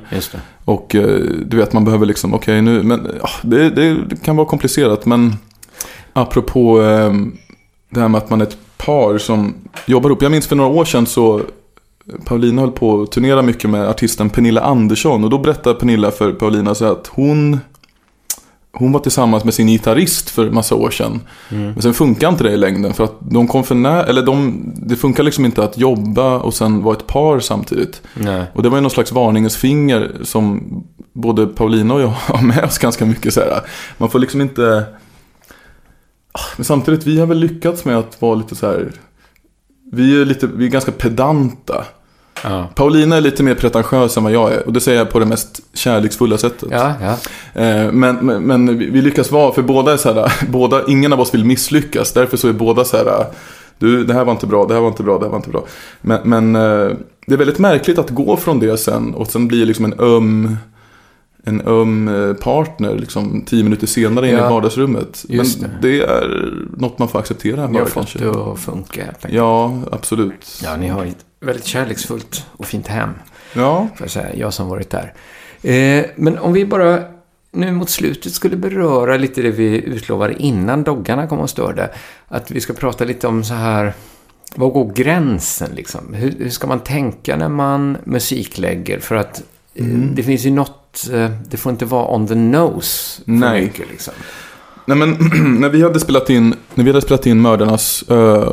Och 0.64 0.94
eh, 0.94 1.20
du 1.46 1.56
vet, 1.56 1.72
man 1.72 1.84
behöver 1.84 2.06
liksom, 2.06 2.34
okej 2.34 2.62
nu, 2.62 2.82
men 2.82 3.08
ja, 3.22 3.28
det, 3.42 3.70
det, 3.70 3.94
det 3.94 4.16
kan 4.24 4.36
vara 4.36 4.46
komplicerat. 4.46 5.06
Men 5.06 5.36
apropå 6.12 6.82
eh, 6.82 7.12
det 7.90 8.00
här 8.00 8.08
med 8.08 8.18
att 8.18 8.30
man 8.30 8.40
är 8.40 8.44
ett 8.46 8.58
par 8.76 9.18
som 9.18 9.54
jobbar 9.86 10.10
ihop. 10.10 10.22
Jag 10.22 10.30
minns 10.32 10.46
för 10.46 10.56
några 10.56 10.70
år 10.70 10.84
sedan 10.84 11.06
så 11.06 11.40
Paulina 12.24 12.60
höll 12.62 12.72
på 12.72 13.02
att 13.02 13.12
turnera 13.12 13.42
mycket 13.42 13.70
med 13.70 13.88
artisten 13.88 14.30
Pernilla 14.30 14.60
Andersson. 14.60 15.24
Och 15.24 15.30
då 15.30 15.38
berättade 15.38 15.78
Pernilla 15.78 16.10
för 16.10 16.32
Paulina 16.32 16.74
så 16.74 16.84
att 16.84 17.06
hon 17.06 17.60
hon 18.72 18.92
var 18.92 19.00
tillsammans 19.00 19.44
med 19.44 19.54
sin 19.54 19.66
gitarrist 19.66 20.30
för 20.30 20.50
massa 20.50 20.74
år 20.74 20.90
sedan. 20.90 21.20
Mm. 21.48 21.72
Men 21.72 21.82
sen 21.82 21.94
funkar 21.94 22.28
inte 22.28 22.44
det 22.44 22.50
i 22.50 22.56
längden. 22.56 22.94
För 22.94 23.04
att 23.04 23.14
de 23.20 23.48
kom 23.48 23.64
för 23.64 23.74
nära, 23.74 24.04
eller 24.04 24.22
de, 24.22 24.62
det 24.76 24.96
funkar 24.96 25.22
liksom 25.22 25.44
inte 25.44 25.64
att 25.64 25.78
jobba 25.78 26.38
och 26.38 26.54
sen 26.54 26.82
vara 26.82 26.96
ett 26.96 27.06
par 27.06 27.40
samtidigt. 27.40 28.02
Nej. 28.14 28.44
Och 28.54 28.62
det 28.62 28.68
var 28.68 28.76
ju 28.76 28.82
någon 28.82 28.90
slags 28.90 29.12
varningens 29.12 29.56
finger 29.56 30.12
som 30.22 30.62
både 31.12 31.46
Paulina 31.46 31.94
och 31.94 32.00
jag 32.00 32.06
har 32.26 32.42
med 32.42 32.64
oss 32.64 32.78
ganska 32.78 33.06
mycket 33.06 33.34
så 33.34 33.40
här. 33.40 33.60
Man 33.98 34.10
får 34.10 34.18
liksom 34.18 34.40
inte... 34.40 34.84
Ah, 36.32 36.46
Men 36.56 36.64
samtidigt, 36.64 37.06
vi 37.06 37.20
har 37.20 37.26
väl 37.26 37.38
lyckats 37.38 37.84
med 37.84 37.98
att 37.98 38.22
vara 38.22 38.34
lite 38.34 38.56
så 38.56 38.66
här... 38.66 38.92
Vi 39.92 40.20
är, 40.20 40.24
lite, 40.24 40.46
vi 40.46 40.66
är 40.66 40.70
ganska 40.70 40.92
pedanta. 40.92 41.84
Ja. 42.44 42.68
Paulina 42.74 43.16
är 43.16 43.20
lite 43.20 43.42
mer 43.42 43.54
pretentiös 43.54 44.16
än 44.16 44.22
vad 44.22 44.32
jag 44.32 44.52
är. 44.52 44.66
Och 44.66 44.72
det 44.72 44.80
säger 44.80 44.98
jag 44.98 45.10
på 45.10 45.18
det 45.18 45.26
mest 45.26 45.60
kärleksfulla 45.74 46.38
sättet. 46.38 46.68
Ja, 46.70 46.92
ja. 47.00 47.12
Eh, 47.62 47.92
Men, 47.92 48.16
men, 48.16 48.42
men 48.42 48.78
vi 48.78 49.02
lyckas 49.02 49.30
vara, 49.30 49.52
för 49.52 49.62
båda 49.62 49.92
är 49.92 49.96
så 49.96 50.12
här, 50.12 50.32
båda, 50.50 50.82
ingen 50.88 51.12
av 51.12 51.20
oss 51.20 51.34
vill 51.34 51.44
misslyckas. 51.44 52.12
Därför 52.12 52.36
så 52.36 52.48
är 52.48 52.52
båda 52.52 52.84
så 52.84 52.96
här, 52.96 53.26
du, 53.78 54.04
det 54.04 54.14
här 54.14 54.24
var 54.24 54.32
inte 54.32 54.46
bra, 54.46 54.66
det 54.66 54.74
här 54.74 54.80
var 54.80 54.88
inte 54.88 55.02
bra, 55.02 55.18
det 55.18 55.24
här 55.24 55.30
var 55.30 55.36
inte 55.36 55.50
bra. 55.50 55.64
Men, 56.00 56.20
men 56.24 56.56
eh, 56.56 56.96
det 57.26 57.34
är 57.34 57.38
väldigt 57.38 57.58
märkligt 57.58 57.98
att 57.98 58.10
gå 58.10 58.36
från 58.36 58.58
det 58.58 58.76
sen 58.76 59.14
och 59.14 59.26
sen 59.26 59.48
bli 59.48 59.64
liksom 59.64 59.84
en 59.84 59.94
öm, 60.00 60.56
en 61.44 61.60
öm 61.66 62.08
eh, 62.08 62.34
partner 62.34 62.94
liksom 62.94 63.42
tio 63.46 63.64
minuter 63.64 63.86
senare 63.86 64.28
in 64.28 64.34
Ja, 64.36 64.46
i 64.46 64.50
vardagsrummet. 64.50 65.24
Men 65.28 65.46
det. 65.60 65.88
det. 65.88 66.00
är 66.02 66.52
något 66.76 66.98
man 66.98 67.08
får 67.08 67.18
acceptera. 67.18 67.66
Ni 67.66 67.78
har 67.78 67.86
fått 67.86 68.18
det 68.18 68.30
att 68.30 68.58
funka 68.58 69.04
helt 69.04 69.16
enkelt. 69.16 69.34
Ja, 69.34 69.78
absolut. 69.92 70.60
Ja, 70.64 70.76
ni 70.76 70.88
har 70.88 71.04
väldigt 71.42 71.64
kärleksfullt 71.66 72.46
och 72.56 72.66
fint 72.66 72.86
hem. 72.86 73.10
Ja. 73.54 73.88
Får 73.96 74.04
jag 74.04 74.10
säga, 74.10 74.34
jag 74.34 74.54
som 74.54 74.68
varit 74.68 74.90
där. 74.90 75.12
Eh, 75.62 76.04
men 76.16 76.38
om 76.38 76.52
vi 76.52 76.66
bara 76.66 77.02
nu 77.52 77.72
mot 77.72 77.90
slutet 77.90 78.32
skulle 78.32 78.56
beröra 78.56 79.16
lite 79.16 79.42
det 79.42 79.50
vi 79.50 79.64
utlovade 79.84 80.34
innan 80.42 80.82
doggarna 80.82 81.26
kom 81.26 81.38
och 81.38 81.50
störde. 81.50 81.90
Att 82.28 82.50
vi 82.50 82.60
ska 82.60 82.72
prata 82.72 83.04
lite 83.04 83.26
om 83.26 83.44
så 83.44 83.54
här, 83.54 83.92
vad 84.56 84.72
går 84.72 84.92
gränsen 84.92 85.70
liksom? 85.74 86.14
Hur, 86.14 86.34
hur 86.38 86.50
ska 86.50 86.66
man 86.66 86.80
tänka 86.80 87.36
när 87.36 87.48
man 87.48 87.96
musiklägger? 88.04 88.98
För 89.00 89.14
att 89.14 89.42
eh, 89.74 89.84
Mm. 89.86 90.14
det 90.14 90.22
finns 90.22 90.44
ju 90.46 90.50
något, 90.50 91.08
eh, 91.12 91.30
det 91.50 91.56
får 91.56 91.72
inte 91.72 91.84
vara 91.84 92.14
on 92.14 92.26
the 92.26 92.34
nose 92.34 93.22
för 93.24 93.30
Nej. 93.30 93.62
mycket 93.62 93.90
liksom. 93.90 94.14
Nej 94.86 94.96
men 94.98 95.10
när 95.60 95.68
vi 95.68 95.82
hade 95.82 96.00
spelat 96.00 96.30
in, 96.30 96.54
när 96.74 96.84
vi 96.84 96.90
hade 96.90 97.02
spelat 97.02 97.26
in 97.26 97.40
Mördarnas 97.40 98.02
äh, 98.02 98.52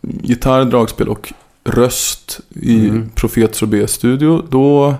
gitarr, 0.00 0.64
dragspel 0.64 1.08
och 1.08 1.32
röst 1.64 2.40
i 2.54 2.88
Mm. 2.88 3.08
Profet 3.14 3.54
Sorbet 3.54 3.90
studio. 3.90 4.42
Då, 4.50 4.94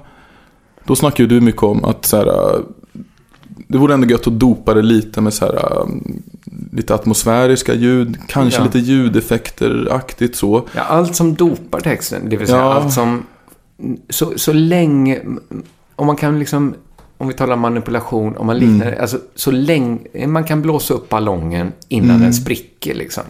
då 0.84 0.96
snackade 0.96 1.22
ju 1.22 1.28
du 1.28 1.40
mycket 1.40 1.62
om 1.62 1.84
att 1.84 2.06
så 2.06 2.16
här, 2.16 2.60
det 3.68 3.78
vore 3.78 3.94
ändå 3.94 4.06
gött 4.08 4.26
att 4.26 4.38
dopa 4.40 4.74
det 4.74 4.82
lite 4.82 5.20
med 5.20 5.34
så 5.34 5.44
här, 5.44 5.86
lite 6.72 6.94
atmosfäriska 6.94 7.74
ljud. 7.74 8.16
Kanske 8.28 8.60
Ja. 8.60 8.64
lite 8.64 8.78
ljudeffekter-aktigt 8.78 10.34
så. 10.36 10.68
Ja, 10.74 10.82
allt 10.82 11.16
som 11.16 11.34
dopar 11.34 11.80
texten, 11.80 12.28
det 12.28 12.36
vill 12.36 12.46
säga 12.46 12.58
Ja. 12.58 12.74
allt 12.74 12.92
som... 12.92 13.22
Så, 14.10 14.32
så 14.36 14.52
länge... 14.52 15.20
Om 15.96 16.06
man 16.06 16.16
kan 16.16 16.38
liksom... 16.38 16.74
Om 17.18 17.28
vi 17.28 17.34
talar 17.34 17.56
manipulation, 17.56 18.36
om 18.36 18.46
man 18.46 18.58
liknar 18.58 18.86
Mm. 18.86 19.00
alltså 19.00 19.18
så 19.34 19.50
länge... 19.50 20.26
Man 20.26 20.44
kan 20.44 20.62
blåsa 20.62 20.94
upp 20.94 21.08
ballongen 21.08 21.72
innan 21.88 22.10
Mm. 22.10 22.22
den 22.22 22.34
spricker 22.34 22.94
liksom. 22.94 23.22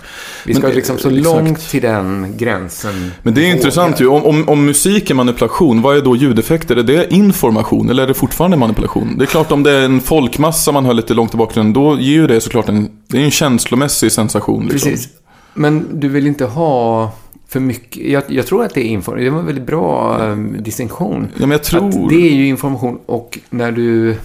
Vi 0.47 0.55
ska 0.55 0.67
Men, 0.67 0.77
liksom 0.77 0.99
så 0.99 1.09
exakt. 1.09 1.25
långt 1.25 1.69
till 1.69 1.83
den 1.83 2.35
gränsen. 2.37 3.11
Men 3.23 3.35
det 3.35 3.47
är 3.51 3.55
intressant 3.55 4.01
ju. 4.01 4.07
Om, 4.07 4.25
om, 4.25 4.49
om 4.49 4.65
musik 4.65 5.11
är 5.11 5.15
manipulation, 5.15 5.83
vad 5.83 5.97
är 5.97 6.01
då 6.03 6.17
ljudeffekter? 6.17 6.77
Är 6.77 6.83
det 6.83 7.13
information 7.15 7.91
eller 7.91 8.03
är 8.03 8.07
det 8.07 8.15
fortfarande 8.15 8.57
manipulation? 8.57 9.19
Det 9.19 9.25
är 9.25 9.27
klart 9.27 9.53
om 9.53 9.63
det 9.63 9.71
är 9.73 9.85
en 9.85 10.01
folkmassa 10.01 10.73
man 10.73 10.85
hör 10.85 10.95
lite 10.95 11.15
långt 11.15 11.35
i 11.35 11.37
bakgrunden, 11.37 11.73
då 11.73 11.99
ger 11.99 12.13
ju 12.15 12.27
det 12.27 12.41
såklart 12.41 12.69
en, 12.69 12.89
det 13.09 13.19
är 13.21 13.25
en 13.25 13.31
känslomässig 13.31 14.13
sensation. 14.13 14.67
Liksom. 14.69 14.91
Precis. 14.91 15.09
Men 15.55 16.01
du 16.01 16.09
vill 16.09 16.27
inte 16.27 16.45
ha 16.45 17.13
för 17.55 17.61
mycket... 17.61 18.11
Jag, 18.11 18.23
jag 18.29 18.47
tror 18.47 18.65
att 18.65 18.75
det 18.75 18.81
är 18.81 18.85
information. 18.85 19.25
Det 19.25 19.31
var 19.31 19.41
en 19.41 19.47
väldigt 19.47 19.67
bra 19.67 20.19
um, 20.19 20.63
distinktion. 20.63 21.29
Ja, 21.35 21.41
men 21.41 21.51
jag 21.51 21.63
tror... 21.63 22.09
Det 22.09 22.29
är 22.29 22.35
ju 22.35 22.47
information 22.47 22.99
och 23.07 23.39
när 23.51 23.73
du... 23.73 24.17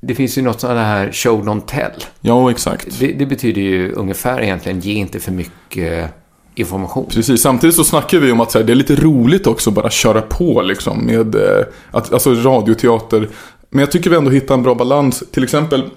Det 0.00 0.14
finns 0.14 0.38
ju 0.38 0.42
något 0.42 0.60
sånt 0.60 0.72
här 0.72 1.12
show 1.12 1.44
don't 1.44 1.66
tell. 1.66 2.04
Ja, 2.20 2.50
exakt. 2.50 3.00
Det, 3.00 3.12
det 3.12 3.26
betyder 3.26 3.62
ju 3.62 3.92
ungefär 3.92 4.42
egentligen 4.42 4.80
ge 4.80 4.94
inte 4.94 5.20
för 5.20 5.32
mycket 5.32 6.10
information. 6.54 7.06
Precis, 7.10 7.42
samtidigt 7.42 7.76
så 7.76 7.84
snackar 7.84 8.18
vi 8.18 8.32
om 8.32 8.40
att 8.40 8.54
här, 8.54 8.62
det 8.62 8.72
är 8.72 8.74
lite 8.74 8.94
roligt 8.94 9.46
också 9.46 9.70
att 9.70 9.74
bara 9.74 9.90
köra 9.90 10.20
på 10.20 10.62
liksom 10.62 10.98
med 10.98 11.34
eh, 11.34 11.64
att, 11.90 12.12
alltså 12.12 12.34
radioteater. 12.34 13.28
Men 13.70 13.80
jag 13.80 13.90
tycker 13.90 14.10
vi 14.10 14.16
ändå 14.16 14.30
hittar 14.30 14.54
en 14.54 14.62
bra 14.62 14.74
balans. 14.74 15.22
Till 15.32 15.44
exempel 15.44 15.90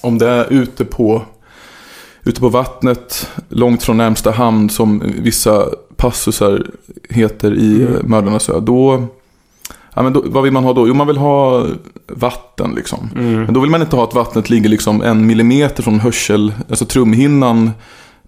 om 0.00 0.18
det 0.18 0.28
är 0.28 0.52
ute 0.52 0.84
på, 0.84 1.22
ute 2.26 2.40
på 2.40 2.48
vattnet, 2.48 3.30
långt 3.48 3.82
från 3.82 3.96
närmsta 3.96 4.30
hamn 4.30 4.70
som 4.70 5.02
vissa 5.18 5.66
passusar 5.96 6.66
heter 7.10 7.54
i 7.54 7.82
Mm. 7.82 8.00
Mördarnas 8.04 8.48
ö. 8.48 8.60
Då, 8.60 9.06
ja, 9.94 10.02
men 10.02 10.12
då, 10.12 10.22
vad 10.26 10.42
vill 10.42 10.52
man 10.52 10.64
ha 10.64 10.72
då? 10.72 10.88
Jo, 10.88 10.94
man 10.94 11.06
vill 11.06 11.16
ha 11.16 11.66
vatten 12.06 12.72
liksom. 12.76 13.10
Mm. 13.14 13.42
Men 13.42 13.54
då 13.54 13.60
vill 13.60 13.70
man 13.70 13.82
inte 13.82 13.96
ha 13.96 14.04
att 14.04 14.14
vattnet 14.14 14.50
ligger 14.50 14.68
liksom 14.68 15.02
en 15.02 15.26
millimeter 15.26 15.82
från 15.82 16.00
hörsel, 16.00 16.54
alltså 16.68 16.84
trumhinnan. 16.84 17.70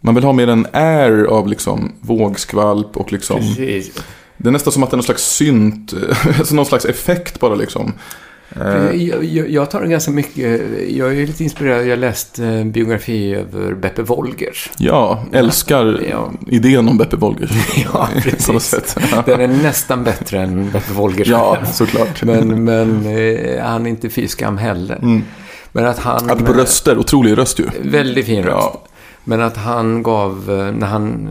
Man 0.01 0.15
vill 0.15 0.25
ha 0.25 0.33
mer 0.33 0.49
en 0.49 0.67
air 0.73 1.25
av 1.25 1.49
liksom 1.49 1.93
vågskvalp 2.01 2.97
och 2.97 3.13
liksom... 3.13 3.37
Precis. 3.37 3.93
Det 4.37 4.49
är 4.49 4.53
nästan 4.53 4.73
som 4.73 4.83
att 4.83 4.91
det 4.91 4.95
är 4.95 4.97
någon 4.97 5.05
slags 5.05 5.25
synt, 5.25 5.95
alltså 6.39 6.55
någon 6.55 6.67
slags 6.67 6.85
effekt 6.85 7.41
bara 7.41 7.55
liksom. 7.55 7.93
Eh, 8.57 8.91
Jag, 9.03 9.25
jag, 9.25 9.51
jag 9.51 9.71
tar 9.71 9.85
ganska 9.85 10.11
mycket, 10.11 10.61
jag 10.91 11.19
är 11.19 11.27
lite 11.27 11.45
inspirerad, 11.45 11.85
jag 11.85 11.91
har 11.91 11.97
läst 11.97 12.39
eh, 12.39 12.65
biografi 12.65 13.35
över 13.35 13.75
Beppe 13.75 14.03
Wolgers. 14.03 14.71
Ja, 14.79 15.25
älskar 15.33 16.01
Ja. 16.11 16.33
idén 16.51 16.89
om 16.89 16.99
Beppe 16.99 17.17
Wolgers. 17.17 17.51
Ja, 17.93 18.09
precis. 18.23 18.97
Den 19.27 19.41
är 19.41 19.49
nästan 19.49 20.05
bättre 20.05 20.41
än 20.41 20.71
Beppe 20.71 20.93
Wolgers. 20.93 21.29
Ja, 21.29 21.59
såklart. 21.73 22.23
Men, 22.23 22.65
men 22.65 23.07
eh, 23.07 23.63
han 23.65 23.87
är 23.87 23.91
inte 23.91 24.11
fy 24.11 24.29
skam 24.29 24.59
heller. 24.59 24.97
Mm. 24.97 25.23
Men 25.73 25.85
att 25.87 25.99
han... 25.99 26.31
Apropå 26.31 26.53
röster, 26.53 26.99
otrolig 26.99 27.39
röst 27.39 27.61
ju. 27.61 27.65
Väldigt 27.83 28.27
fin 28.27 28.43
röst. 28.43 28.57
Ja. 28.73 28.83
Men 29.25 29.41
att 29.41 29.57
han 29.57 30.03
gav, 30.03 30.45
när 30.79 30.87
han, 30.87 31.29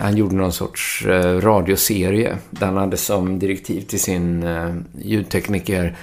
han 0.00 0.16
gjorde 0.16 0.34
någon 0.34 0.52
sorts 0.52 1.04
radioserie 1.40 2.36
där 2.50 2.66
han 2.66 2.76
hade 2.76 2.96
som 2.96 3.38
direktiv 3.38 3.80
till 3.80 4.00
sin 4.00 4.46
ljudtekniker 5.02 5.96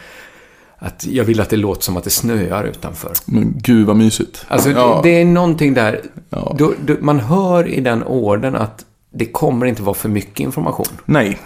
att 0.85 1.05
jag 1.07 1.23
vill 1.23 1.41
att 1.41 1.49
det 1.49 1.57
låter 1.57 1.81
som 1.83 1.97
att 1.97 2.03
det 2.03 2.09
snöar 2.09 2.63
utanför. 2.63 3.11
Men 3.25 3.53
gud 3.57 3.87
vad 3.87 3.95
mysigt. 3.95 4.45
Alltså 4.47 4.69
ja. 4.69 4.99
det, 5.03 5.09
det 5.09 5.21
är 5.21 5.25
någonting 5.25 5.73
där, 5.73 6.01
Ja. 6.29 6.55
då, 6.59 6.73
då, 6.85 6.95
man 7.01 7.19
hör 7.19 7.67
i 7.67 7.81
den 7.81 8.03
orden 8.03 8.55
att 8.55 8.85
det 9.13 9.25
kommer 9.25 9.65
inte 9.65 9.81
vara 9.83 9.93
för 9.93 10.09
mycket 10.09 10.39
information. 10.39 10.85
Nej, 11.05 11.37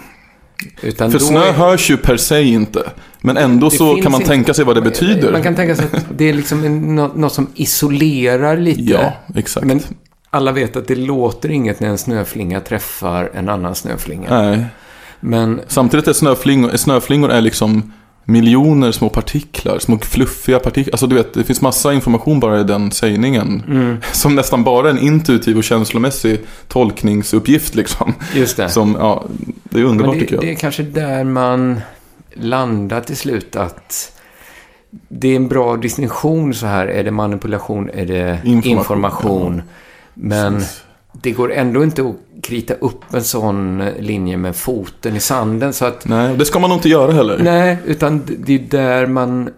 Utan 0.81 1.11
för 1.11 1.19
snö 1.19 1.39
är- 1.43 1.53
hörs 1.53 1.89
ju 1.91 1.97
per 1.97 2.17
se 2.17 2.41
inte. 2.43 2.83
Men 3.21 3.37
ändå 3.37 3.69
Det 3.69 3.75
så 3.75 3.95
kan 3.95 4.11
man 4.11 4.21
inte- 4.21 4.31
tänka 4.33 4.53
sig 4.53 4.65
vad 4.65 4.75
det 4.75 4.81
betyder. 4.81 5.31
Man 5.31 5.43
kan 5.43 5.55
tänka 5.55 5.75
sig 5.75 5.85
att 5.93 6.05
det 6.17 6.29
är 6.29 6.33
liksom 6.33 6.95
något 6.95 7.33
som 7.33 7.47
isolerar 7.55 8.57
lite. 8.57 8.81
Ja, 8.81 9.13
exakt. 9.35 9.65
Men 9.65 9.79
alla 10.29 10.51
vet 10.51 10.75
att 10.75 10.87
det 10.87 10.95
låter 10.95 11.51
inget 11.51 11.79
när 11.79 11.89
en 11.89 11.97
snöflinga 11.97 12.59
träffar 12.59 13.31
en 13.33 13.49
annan 13.49 13.75
snöflinga. 13.75 14.41
Nej. 14.41 14.65
Men 15.19 15.61
Samtidigt 15.67 16.07
är 16.07 16.13
snöflingor, 16.13 16.69
snöflingor 16.77 17.31
är 17.31 17.41
liksom 17.41 17.93
miljoner 18.29 18.91
små 18.91 19.09
partiklar, 19.09 19.79
små 19.79 19.97
fluffiga 19.97 20.59
partiklar. 20.59 20.93
Alltså 20.93 21.07
du 21.07 21.15
vet, 21.15 21.33
det 21.33 21.43
finns 21.43 21.61
massa 21.61 21.93
information 21.93 22.39
bara 22.39 22.59
i 22.59 22.63
den 22.63 22.91
sägningen. 22.91 23.63
Mm. 23.67 23.97
Som 24.11 24.35
nästan 24.35 24.63
bara 24.63 24.87
är 24.87 24.91
en 24.91 24.99
intuitiv 24.99 25.57
och 25.57 25.63
känslomässig 25.63 26.39
tolkningsuppgift 26.67 27.75
liksom. 27.75 28.13
just 28.35 28.57
det. 28.57 28.69
Som, 28.69 28.95
ja, 28.99 29.25
det 29.63 29.79
är 29.79 29.83
underbart 29.83 30.13
det, 30.13 30.19
tycker 30.19 30.35
jag. 30.35 30.43
det 30.43 30.51
är 30.51 30.55
kanske 30.55 30.83
där 30.83 31.23
man 31.23 31.81
landar 32.33 33.01
till 33.01 33.17
slut 33.17 33.55
att 33.55 34.11
det 35.07 35.27
är 35.27 35.35
en 35.35 35.47
bra 35.47 35.77
distinktion 35.77 36.53
så 36.53 36.65
här. 36.65 36.87
Är 36.87 37.03
det 37.03 37.11
manipulation? 37.11 37.89
Är 37.89 38.05
det 38.05 38.39
Information, 38.43 38.97
information? 38.97 39.61
Men 40.13 40.55
Precis. 40.55 40.83
Det 41.21 41.31
går 41.31 41.53
ändå 41.53 41.83
inte 41.83 42.01
att 42.01 42.15
krita 42.43 42.73
upp 42.73 43.13
en 43.13 43.23
sån 43.23 43.83
linje 43.99 44.37
med 44.37 44.55
foten 44.55 45.15
i 45.15 45.19
sanden. 45.19 45.73
Så 45.73 45.85
att, 45.85 46.07
Nej, 46.07 46.35
det 46.37 46.45
ska 46.45 46.59
man 46.59 46.69
nog 46.69 46.77
inte 46.77 46.89
göra 46.89 47.11
heller. 47.11 47.37
nej, 47.43 47.77
utan 47.85 48.21
det- 48.45 48.53
är 48.55 48.59
där 48.59 49.07
man, 49.07 49.49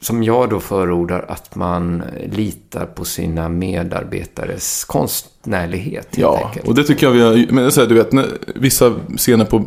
som 0.00 0.22
jag 0.22 0.50
då 0.50 0.60
förordar, 0.60 1.24
att 1.28 1.54
man 1.54 2.02
litar 2.32 2.84
på 2.86 3.04
sina 3.04 3.48
medarbetares 3.48 4.84
konstnärlighet. 4.84 6.08
Ja, 6.16 6.40
enkelt. 6.46 6.68
och 6.68 6.74
det 6.74 6.84
tycker 6.84 7.06
jag 7.06 7.12
vi 7.12 7.20
har, 7.20 7.52
men 7.52 7.72
så 7.72 7.80
här, 7.80 7.88
du 7.88 7.94
vet, 7.94 8.12
när, 8.12 8.26
vissa 8.54 8.94
scener 9.16 9.44
på 9.44 9.64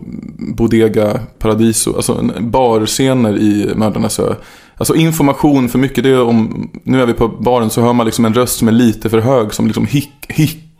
Bodega 0.55 1.19
Paradiso, 1.39 1.95
alltså 1.95 2.13
en- 2.13 2.51
barscener 2.51 3.37
i 3.37 3.71
Mördarnas 3.75 4.19
ö. 4.19 4.33
Alltså 4.77 4.95
information 4.95 5.69
för 5.69 5.79
mycket, 5.79 6.03
det 6.03 6.09
är 6.09 6.21
om, 6.21 6.69
nu 6.83 7.01
är 7.01 7.05
vi 7.05 7.13
på 7.13 7.27
baren 7.27 7.69
så 7.69 7.81
hör 7.81 7.93
man 7.93 8.05
liksom 8.05 8.25
en 8.25 8.33
röst 8.33 8.57
som 8.59 8.67
är 8.67 8.71
lite 8.71 9.09
för 9.09 9.19
hög, 9.19 9.53
som 9.53 9.67
liksom 9.67 9.85
hick, 9.85 10.11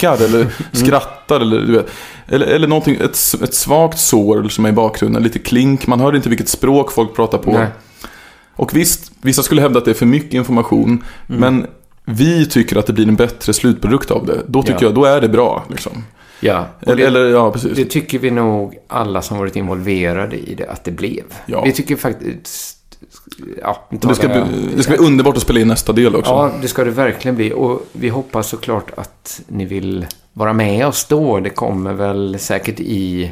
hickar 0.01 0.25
eller 0.25 0.47
skrattar 0.71 1.39
eller 1.39 1.59
du 1.59 1.71
vet. 1.71 1.87
Eller, 2.27 2.45
eller 2.47 2.67
någonting, 2.67 2.95
ett, 2.95 3.17
ett 3.43 3.53
svagt 3.53 3.99
sår 3.99 4.47
som 4.49 4.65
är 4.65 4.69
i 4.69 4.71
bakgrunden, 4.71 5.23
lite 5.23 5.39
klink, 5.39 5.87
man 5.87 5.99
hör 5.99 6.15
inte 6.15 6.29
vilket 6.29 6.49
språk 6.49 6.91
folk 6.91 7.15
pratar 7.15 7.37
på. 7.37 7.51
Nej. 7.51 7.67
Och 8.55 8.75
visst, 8.75 9.11
vissa 9.21 9.43
skulle 9.43 9.61
hävda 9.61 9.77
att 9.79 9.85
det 9.85 9.91
är 9.91 9.95
för 9.95 10.05
mycket 10.05 10.33
information, 10.33 11.03
men 11.27 11.67
vi 12.05 12.45
tycker 12.45 12.75
att 12.77 12.85
det 12.87 12.93
blir 12.93 13.07
en 13.07 13.15
bättre 13.15 13.53
slutprodukt 13.53 14.11
av 14.11 14.25
det. 14.25 14.41
Då 14.47 14.61
tycker 14.63 14.73
Ja. 14.81 14.83
jag, 14.87 14.93
då 14.95 15.05
är 15.05 15.21
det 15.21 15.29
bra. 15.29 15.63
Liksom. 15.69 16.03
Ja, 16.39 16.65
Eller, 16.81 16.95
det- 16.95 17.03
eller 17.03 17.25
ja, 17.25 17.51
precis. 17.51 17.71
Det 17.75 17.85
tycker 17.85 18.19
vi 18.19 18.31
nog 18.31 18.77
alla 18.87 19.21
som 19.21 19.37
varit 19.37 19.55
involverade 19.55 20.35
i 20.37 20.55
det 20.55 20.67
att 20.67 20.83
det 20.83 20.91
blev. 20.91 21.23
Ja. 21.45 21.63
Vi 21.63 21.71
tycker 21.71 21.95
faktiskt... 21.95 22.77
Ja, 23.61 23.87
det, 23.89 24.15
ska 24.15 24.27
bli, 24.27 24.41
det 24.75 24.83
ska 24.83 24.91
bli 24.91 25.05
underbart 25.05 25.37
att 25.37 25.43
spela 25.43 25.59
in 25.59 25.67
nästa 25.67 25.93
del 25.93 26.15
också. 26.15 26.31
Ja, 26.31 26.51
det 26.61 26.67
ska 26.67 26.83
det 26.83 26.91
verkligen 26.91 27.35
bli. 27.35 27.53
Och 27.55 27.85
vi 27.91 28.09
hoppas 28.09 28.47
såklart 28.49 28.91
att 28.97 29.41
ni 29.47 29.65
vill 29.65 30.05
vara 30.33 30.53
med 30.53 30.87
oss 30.87 31.05
då. 31.05 31.39
Det 31.39 31.49
kommer 31.49 31.93
väl 31.93 32.39
säkert 32.39 32.79
i 32.79 33.31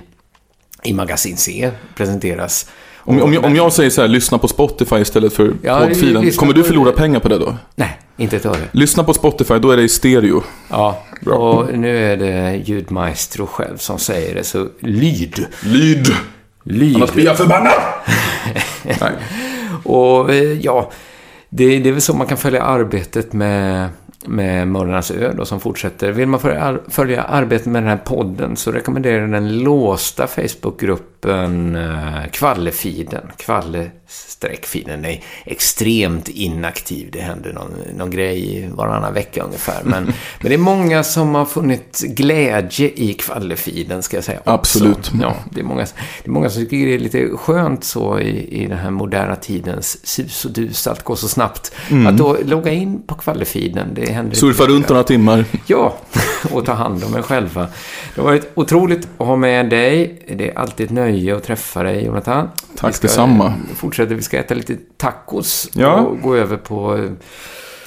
i 0.83 0.93
Magasin 0.93 1.37
C 1.37 1.71
presenteras. 1.95 2.69
Om, 2.97 3.21
om, 3.21 3.33
jag, 3.33 3.45
om 3.45 3.55
jag 3.55 3.73
säger 3.73 3.89
så 3.89 4.01
här, 4.01 4.07
lyssna 4.07 4.37
på 4.37 4.47
Spotify 4.47 4.95
istället 4.95 5.33
för 5.33 5.53
Ja, 5.61 5.79
poddfilen. 5.79 6.31
Kommer 6.31 6.53
du 6.53 6.63
förlora 6.63 6.91
pengar 6.91 7.19
på 7.19 7.27
det 7.29 7.37
då? 7.37 7.57
Nej, 7.75 7.99
inte 8.17 8.35
ett 8.35 8.45
öre. 8.45 8.67
Lyssna 8.71 9.03
på 9.03 9.13
Spotify, 9.13 9.59
då 9.59 9.71
är 9.71 9.77
det 9.77 9.83
i 9.83 9.89
stereo. 9.89 10.43
Ja, 10.69 11.03
och 11.25 11.77
nu 11.77 12.13
är 12.13 12.17
det 12.17 12.55
ljudmaestro 12.65 13.45
själv 13.45 13.77
som 13.77 13.99
säger 13.99 14.35
det, 14.35 14.43
så 14.43 14.67
lyd. 14.79 15.45
Lyd! 15.63 16.07
Lyd. 16.63 16.95
Annars 16.95 17.13
blir 17.13 17.25
jag 17.25 17.37
förbannad! 17.37 17.73
Nej. 18.83 19.11
Och 19.83 20.33
eh, 20.33 20.59
ja, 20.59 20.91
det, 21.49 21.79
det 21.79 21.89
är 21.89 21.93
väl 21.93 22.01
så 22.01 22.13
man 22.13 22.27
kan 22.27 22.37
följa 22.37 22.63
arbetet 22.63 23.33
med, 23.33 23.89
med 24.25 24.67
Mördarnas 24.67 25.11
ö 25.11 25.33
då, 25.37 25.45
som 25.45 25.59
fortsätter. 25.59 26.11
Vill 26.11 26.27
man 26.27 26.39
följa, 26.89 27.23
arbetet 27.23 27.67
med 27.67 27.83
den 27.83 27.89
här 27.89 27.97
podden 27.97 28.55
så 28.55 28.71
rekommenderar 28.71 29.21
jag 29.21 29.31
den 29.31 29.57
låsta 29.59 30.27
Facebookgruppen 30.27 31.75
eh, 31.75 32.29
Kvallefiden. 32.31 33.31
Kvalle-feeden 33.37 35.05
är 35.05 35.23
extremt 35.45 36.29
inaktiv. 36.29 37.09
Det 37.11 37.21
händer 37.21 37.53
någon, 37.53 37.71
någon 37.97 38.11
grej 38.11 38.69
varannan 38.73 39.13
vecka 39.13 39.43
ungefär. 39.43 39.83
Men, 39.83 40.03
men 40.41 40.49
det 40.49 40.53
är 40.53 40.57
många 40.57 41.03
som 41.03 41.35
har 41.35 41.45
funnit 41.45 41.99
glädje 41.99 42.91
i 42.95 43.13
Kvallefiden 43.13 44.03
ska 44.03 44.17
jag 44.17 44.23
säga. 44.23 44.39
också. 44.39 44.51
Absolut. 44.51 45.11
Ja, 45.21 45.35
det 45.51 45.59
är 45.59 45.65
många, 45.65 45.85
det 46.23 46.29
är 46.29 46.31
många 46.31 46.49
som 46.49 46.65
tycker 46.65 46.85
det 46.85 46.95
är 46.95 46.99
lite 46.99 47.29
skönt 47.37 47.83
så 47.83 48.19
i, 48.19 48.63
i 48.63 48.67
den 48.67 48.77
här 48.77 48.91
moderna 48.91 49.35
tidens 49.35 50.07
sus 50.07 50.45
och 50.45 50.51
dus, 50.51 50.87
allt 50.87 51.03
går 51.03 51.15
så 51.15 51.27
snabbt. 51.27 51.71
Mm. 51.89 52.07
Att 52.07 52.17
då 52.17 52.37
logga 52.45 52.71
in 52.71 53.01
på 53.07 53.15
Kvallefiden, 53.15 53.93
det 53.93 54.08
händer 54.13 54.35
Surfa 54.35 54.63
runt 54.63 54.89
några 54.89 55.03
timmar. 55.03 55.45
Ja, 55.65 55.93
och 56.51 56.65
ta 56.65 56.73
hand 56.73 57.03
om 57.03 57.15
er 57.17 57.21
själva. 57.21 57.67
Det 58.15 58.21
har 58.21 58.27
varit 58.27 58.51
otroligt 58.55 59.07
att 59.17 59.27
ha 59.27 59.35
med 59.35 59.69
dig. 59.69 60.21
Det 60.37 60.49
är 60.49 60.57
alltid 60.59 60.85
ett 60.85 60.91
nöje 60.91 61.35
att 61.35 61.43
träffa 61.43 61.83
dig, 61.83 62.05
Jonathan. 62.05 62.47
Tack 62.77 62.89
vi 62.89 62.93
ska, 62.93 63.07
detsamma. 63.07 63.53
Fortsätter, 63.75 64.15
vi 64.15 64.21
ska 64.21 64.37
äta 64.37 64.53
lite 64.53 64.75
tacos 64.97 65.69
Ja. 65.73 65.93
och 65.95 66.21
gå 66.21 66.35
över 66.35 66.57
på... 66.57 66.97
eh, 66.97 67.03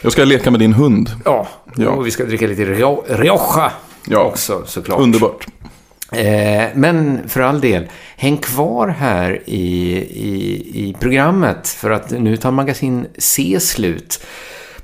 Jag 0.02 0.12
ska 0.12 0.24
leka 0.24 0.50
med 0.50 0.60
din 0.60 0.72
hund. 0.72 1.10
Ja, 1.24 1.48
Ja. 1.76 1.88
och 1.90 2.06
vi 2.06 2.10
ska 2.10 2.24
dricka 2.24 2.46
lite 2.46 2.64
Rio- 2.64 3.04
Rioja 3.08 3.72
Ja. 4.08 4.18
också 4.24 4.62
såklart. 4.66 5.00
Underbart. 5.00 5.46
Eh, 6.12 6.64
men 6.74 7.20
för 7.28 7.40
all 7.40 7.60
del, 7.60 7.86
häng 8.16 8.36
kvar 8.36 8.88
här 8.88 9.42
i, 9.46 9.92
i, 9.96 10.62
i 10.88 10.96
programmet 11.00 11.68
för 11.68 11.90
att 11.90 12.10
nu 12.10 12.36
tar 12.36 12.50
magasin 12.50 13.06
C 13.18 13.58
slut. 13.60 14.24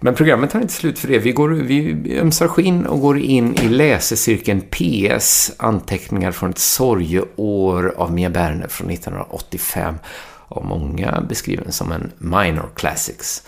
Men 0.00 0.14
programmet 0.14 0.50
tar 0.50 0.60
inte 0.60 0.72
slut 0.72 0.98
för 0.98 1.08
det. 1.08 1.18
Vi, 1.18 1.32
går, 1.32 1.48
vi 1.48 2.18
ömsar 2.18 2.48
skinn 2.48 2.86
och 2.86 3.00
går 3.00 3.18
in 3.18 3.54
i 3.54 3.68
läsecirkeln 3.68 4.60
PS, 4.60 5.52
anteckningar 5.56 6.32
från 6.32 6.50
ett 6.50 6.58
sorgeår 6.58 7.94
av 7.96 8.12
Mia 8.12 8.30
Berner 8.30 8.68
från 8.68 8.90
1985. 8.90 9.94
Av 10.48 10.64
många 10.64 11.20
beskriven 11.28 11.72
som 11.72 11.92
en 11.92 12.12
minor 12.18 12.68
classics. 12.74 13.42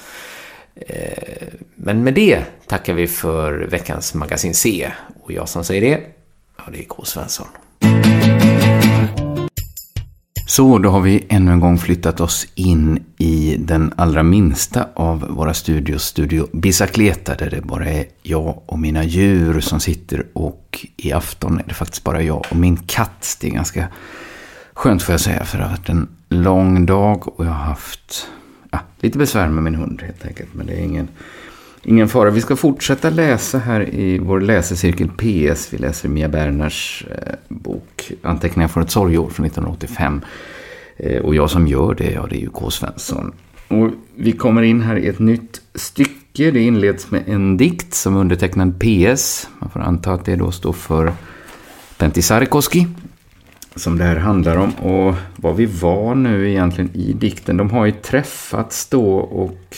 Eh, 0.74 1.48
men 1.74 2.04
med 2.04 2.14
det 2.14 2.44
tackar 2.66 2.94
vi 2.94 3.06
för 3.06 3.52
veckans 3.52 4.14
magasin 4.14 4.54
C. 4.54 4.92
Och 5.20 5.32
jag 5.32 5.48
som 5.48 5.64
säger 5.64 5.80
det, 5.80 6.00
ja 6.56 6.64
det 6.72 6.78
är 6.78 6.84
K. 6.84 7.04
Svensson. 7.04 7.46
Så, 10.50 10.78
då 10.78 10.90
har 10.90 11.00
vi 11.00 11.26
ännu 11.28 11.52
en 11.52 11.60
gång 11.60 11.78
flyttat 11.78 12.20
oss 12.20 12.46
in 12.54 13.04
i 13.18 13.56
den 13.58 13.92
allra 13.96 14.22
minsta 14.22 14.88
av 14.94 15.20
våra 15.28 15.54
studios, 15.54 16.04
Studio 16.04 16.46
Bicicleta, 16.52 17.34
där 17.34 17.50
det 17.50 17.60
bara 17.60 17.86
är 17.86 18.04
jag 18.22 18.62
och 18.66 18.78
mina 18.78 19.04
djur 19.04 19.60
som 19.60 19.80
sitter 19.80 20.26
och 20.32 20.86
i 20.96 21.12
afton 21.12 21.58
är 21.60 21.64
det 21.68 21.74
faktiskt 21.74 22.04
bara 22.04 22.22
jag 22.22 22.46
och 22.50 22.56
min 22.56 22.76
katt. 22.76 23.36
Det 23.40 23.46
är 23.46 23.50
ganska 23.50 23.88
skönt 24.72 25.02
får 25.02 25.12
jag 25.12 25.20
säga, 25.20 25.44
för 25.44 25.58
det 25.58 25.64
har 25.64 25.70
varit 25.70 25.88
en 25.88 26.08
lång 26.28 26.86
dag 26.86 27.38
och 27.38 27.44
jag 27.46 27.50
har 27.50 27.64
haft 27.64 28.26
ja, 28.70 28.78
lite 29.00 29.18
besvär 29.18 29.48
med 29.48 29.62
min 29.64 29.74
hund 29.74 30.02
helt 30.02 30.26
enkelt, 30.26 30.54
men 30.54 30.66
det 30.66 30.72
är 30.72 30.84
ingen, 30.84 31.08
ingen 31.82 32.08
fara. 32.08 32.30
Vi 32.30 32.40
ska 32.40 32.56
fortsätta 32.56 33.10
läsa 33.10 33.58
här 33.58 33.94
i 33.94 34.18
vår 34.18 34.40
läsecirkel 34.40 35.08
PS. 35.08 35.72
Vi 35.72 35.78
läser 35.78 36.08
Mia 36.08 36.28
Berners 36.28 37.04
eh, 37.10 37.34
bok 37.48 38.12
Anteckningar 38.22 38.68
från 38.68 38.82
ett 38.82 38.90
sorgeår 38.90 39.28
från 39.30 39.46
1985. 39.46 40.20
Eh, 40.96 41.22
och 41.22 41.34
jag 41.34 41.50
som 41.50 41.66
gör 41.66 41.94
det, 41.94 42.10
ja 42.10 42.26
det 42.30 42.36
är 42.36 42.40
ju 42.40 42.50
K. 42.50 42.70
Svensson. 42.70 43.32
Och 43.68 43.90
vi 44.16 44.32
kommer 44.32 44.62
in 44.62 44.82
här 44.82 44.96
i 44.96 45.06
ett 45.06 45.18
nytt 45.18 45.60
stycke. 45.74 46.50
Det 46.50 46.60
inleds 46.60 47.10
med 47.10 47.22
en 47.26 47.56
dikt 47.56 47.94
som 47.94 48.16
är 48.16 48.20
undertecknad 48.20 48.80
PS. 48.80 49.48
Man 49.58 49.70
får 49.70 49.80
anta 49.80 50.12
att 50.12 50.24
det 50.24 50.36
då 50.36 50.50
står 50.50 50.72
för 50.72 51.12
Pentti 51.96 52.22
Sarkoski 52.22 52.86
som 53.74 53.98
det 53.98 54.04
här 54.04 54.16
handlar 54.16 54.56
om 54.56 54.72
och 54.72 55.14
vad 55.36 55.56
vi 55.56 55.66
var 55.66 56.14
nu 56.14 56.50
egentligen 56.50 56.90
i 56.94 57.12
dikten. 57.12 57.56
De 57.56 57.70
har 57.70 57.86
ju 57.86 57.92
träffats 57.92 58.86
då 58.86 59.16
och 59.16 59.76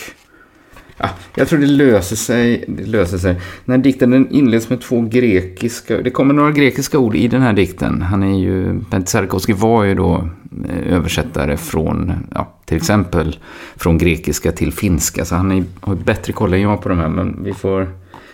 ja, 1.02 1.08
jag 1.34 1.48
tror 1.48 1.58
det 1.58 1.66
löser 1.66 2.16
sig. 2.16 2.64
Det 2.68 2.86
löser 2.86 3.18
sig. 3.18 3.34
Den 3.64 3.76
här 3.76 3.82
dikten 3.82 4.10
den 4.10 4.30
inleds 4.30 4.70
med 4.70 4.80
två 4.80 5.00
grekiska, 5.00 5.98
det 5.98 6.10
kommer 6.10 6.34
några 6.34 6.50
grekiska 6.50 6.98
ord 6.98 7.16
i 7.16 7.28
den 7.28 7.42
här 7.42 7.52
dikten. 7.52 8.02
Han 8.02 8.22
är 8.22 8.38
ju, 8.38 8.80
Pentti 8.90 9.52
var 9.52 9.84
ju 9.84 9.94
då 9.94 10.28
eh, 10.68 10.94
översättare 10.94 11.56
från, 11.56 12.12
ja, 12.34 12.54
till 12.64 12.76
exempel 12.76 13.38
från 13.76 13.98
grekiska 13.98 14.52
till 14.52 14.72
finska. 14.72 15.24
Så 15.24 15.34
han 15.34 15.52
är, 15.52 15.64
har 15.80 15.94
bättre 15.94 16.32
koll 16.32 16.54
än 16.54 16.60
jag 16.60 16.82
på 16.82 16.88
de 16.88 16.98
här, 16.98 17.08
men 17.08 17.44
vi 17.44 17.52
får 17.52 17.88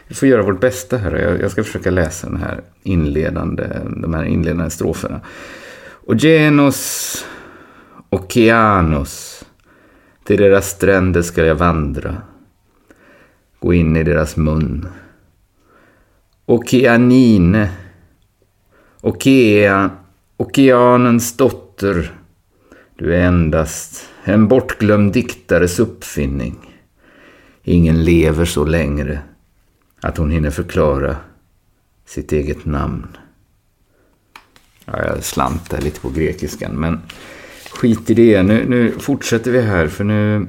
vi 0.08 0.14
får 0.14 0.28
göra 0.28 0.42
vårt 0.42 0.60
bästa 0.60 0.96
här. 0.96 1.16
Jag, 1.16 1.40
jag 1.40 1.50
ska 1.50 1.64
försöka 1.64 1.90
läsa 1.90 2.26
den 2.26 2.36
här 2.36 2.60
inledande, 2.82 3.64
de 3.96 4.14
här 4.14 4.24
inledande 4.24 4.70
stroferna. 4.70 5.20
Ogenos, 6.06 7.24
Okeanos, 8.10 9.44
till 10.24 10.36
deras 10.36 10.70
stränder 10.70 11.22
ska 11.22 11.44
jag 11.44 11.54
vandra. 11.54 12.16
Gå 13.61 13.74
in 13.74 13.96
i 13.96 14.04
deras 14.04 14.36
mun. 14.36 14.88
Okeanine, 16.46 17.68
Okea, 19.00 19.90
Okeanens 20.36 21.36
dotter. 21.36 22.12
Du 22.96 23.14
är 23.14 23.20
endast 23.20 24.09
en 24.24 24.48
bortglömd 24.48 25.12
diktares 25.12 25.78
uppfinning. 25.78 26.80
Ingen 27.62 28.04
lever 28.04 28.44
så 28.44 28.64
längre 28.64 29.20
att 30.00 30.16
hon 30.16 30.30
hinner 30.30 30.50
förklara 30.50 31.16
sitt 32.06 32.32
eget 32.32 32.64
namn. 32.64 33.06
Ja, 34.84 35.04
jag 35.04 35.24
slantar 35.24 35.80
lite 35.80 36.00
på 36.00 36.11
grekiskan, 36.11 36.72
men 36.72 37.00
skit 37.70 38.11
i 38.11 38.14
det. 38.14 38.42
Nu, 38.42 38.68
nu 38.68 38.92
fortsätter 38.98 39.50
vi 39.50 39.61
här, 39.61 39.86
för 39.86 40.04
nu... 40.04 40.46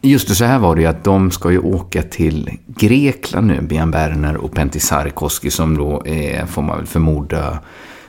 Just 0.00 0.28
det, 0.28 0.34
så 0.34 0.44
här 0.44 0.58
var 0.58 0.74
det 0.74 0.80
ju 0.82 0.86
att 0.86 1.04
de 1.04 1.30
ska 1.30 1.50
ju 1.50 1.58
åka 1.58 2.02
till 2.02 2.50
Grekland 2.66 3.46
nu, 3.46 3.60
Bian 3.60 3.90
Berner 3.90 4.36
och 4.36 4.52
Pentti 4.52 4.80
Sarkoski 4.80 5.50
som 5.50 5.76
då 5.76 6.02
är, 6.06 6.46
får 6.46 6.62
man 6.62 6.78
väl 6.78 6.86
förmoda, 6.86 7.58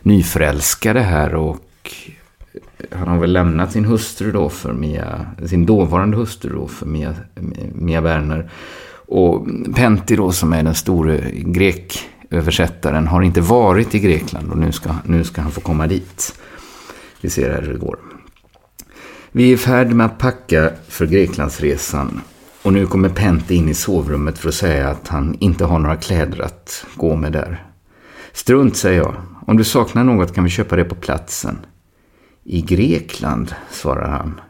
nyförälskade 0.01 1.01
här 1.01 1.35
och 1.35 1.59
han 2.91 3.07
har 3.07 3.17
väl 3.17 3.33
lämnat 3.33 3.71
sin 3.71 3.85
hustru 3.85 4.31
då 4.31 4.49
för 4.49 4.73
Mia, 4.73 5.25
sin 5.45 5.65
dåvarande 5.65 6.17
hustru 6.17 6.53
då 6.53 6.67
för 6.67 6.85
Mia, 6.85 7.15
Mia 7.73 8.01
Berner. 8.01 8.49
Och 9.07 9.47
Pentti 9.75 10.15
då 10.15 10.31
som 10.31 10.53
är 10.53 10.63
den 10.63 10.75
store 10.75 11.31
greköversättaren 11.33 13.07
har 13.07 13.21
inte 13.21 13.41
varit 13.41 13.95
i 13.95 13.99
Grekland 13.99 14.51
och 14.51 14.57
nu 14.57 14.71
ska, 14.71 14.95
nu 15.05 15.23
ska 15.23 15.41
han 15.41 15.51
få 15.51 15.61
komma 15.61 15.87
dit. 15.87 16.35
Vi 17.21 17.29
ser 17.29 17.51
här 17.51 17.61
hur 17.61 17.73
det 17.73 17.79
går. 17.79 17.97
Vi 19.35 19.49
är 19.49 19.53
i 19.53 19.57
färd 19.57 19.93
med 19.93 20.05
att 20.05 20.17
packa 20.17 20.71
för 20.87 21.05
Greklandsresan 21.05 22.21
och 22.63 22.73
nu 22.73 22.85
kommer 22.85 23.09
Pentti 23.09 23.55
in 23.55 23.69
i 23.69 23.73
sovrummet 23.73 24.37
för 24.37 24.49
att 24.49 24.55
säga 24.55 24.89
att 24.89 25.07
han 25.07 25.35
inte 25.39 25.65
har 25.65 25.79
några 25.79 25.95
kläder 25.95 26.41
att 26.41 26.85
gå 26.95 27.15
med 27.15 27.31
där. 27.31 27.63
Strunt, 28.33 28.77
säger 28.77 28.97
jag. 28.97 29.15
Om 29.47 29.57
du 29.57 29.63
saknar 29.63 30.03
något 30.03 30.35
kan 30.35 30.43
vi 30.43 30.49
köpa 30.49 30.75
det 30.75 30.83
på 30.83 30.95
platsen. 30.95 31.57
I 32.43 32.61
Grekland, 32.61 33.55
svarar 33.71 34.09
han. 34.09 34.41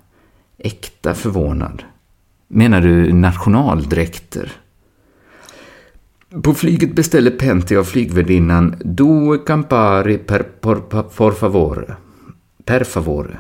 Äkta 0.57 1.13
förvånad. 1.13 1.83
Menar 2.47 2.81
du 2.81 3.13
nationaldräkter? 3.13 4.51
På 6.43 6.53
flyget 6.53 6.95
beställer 6.95 7.31
Pentti 7.31 7.75
av 7.75 7.83
flygvärdinnan 7.83 8.75
Due 8.85 9.37
Campari 9.37 10.17
per, 10.17 10.43
por, 10.43 10.75
por 11.03 11.31
favore. 11.31 11.95
Per 12.65 12.83
favore. 12.83 13.37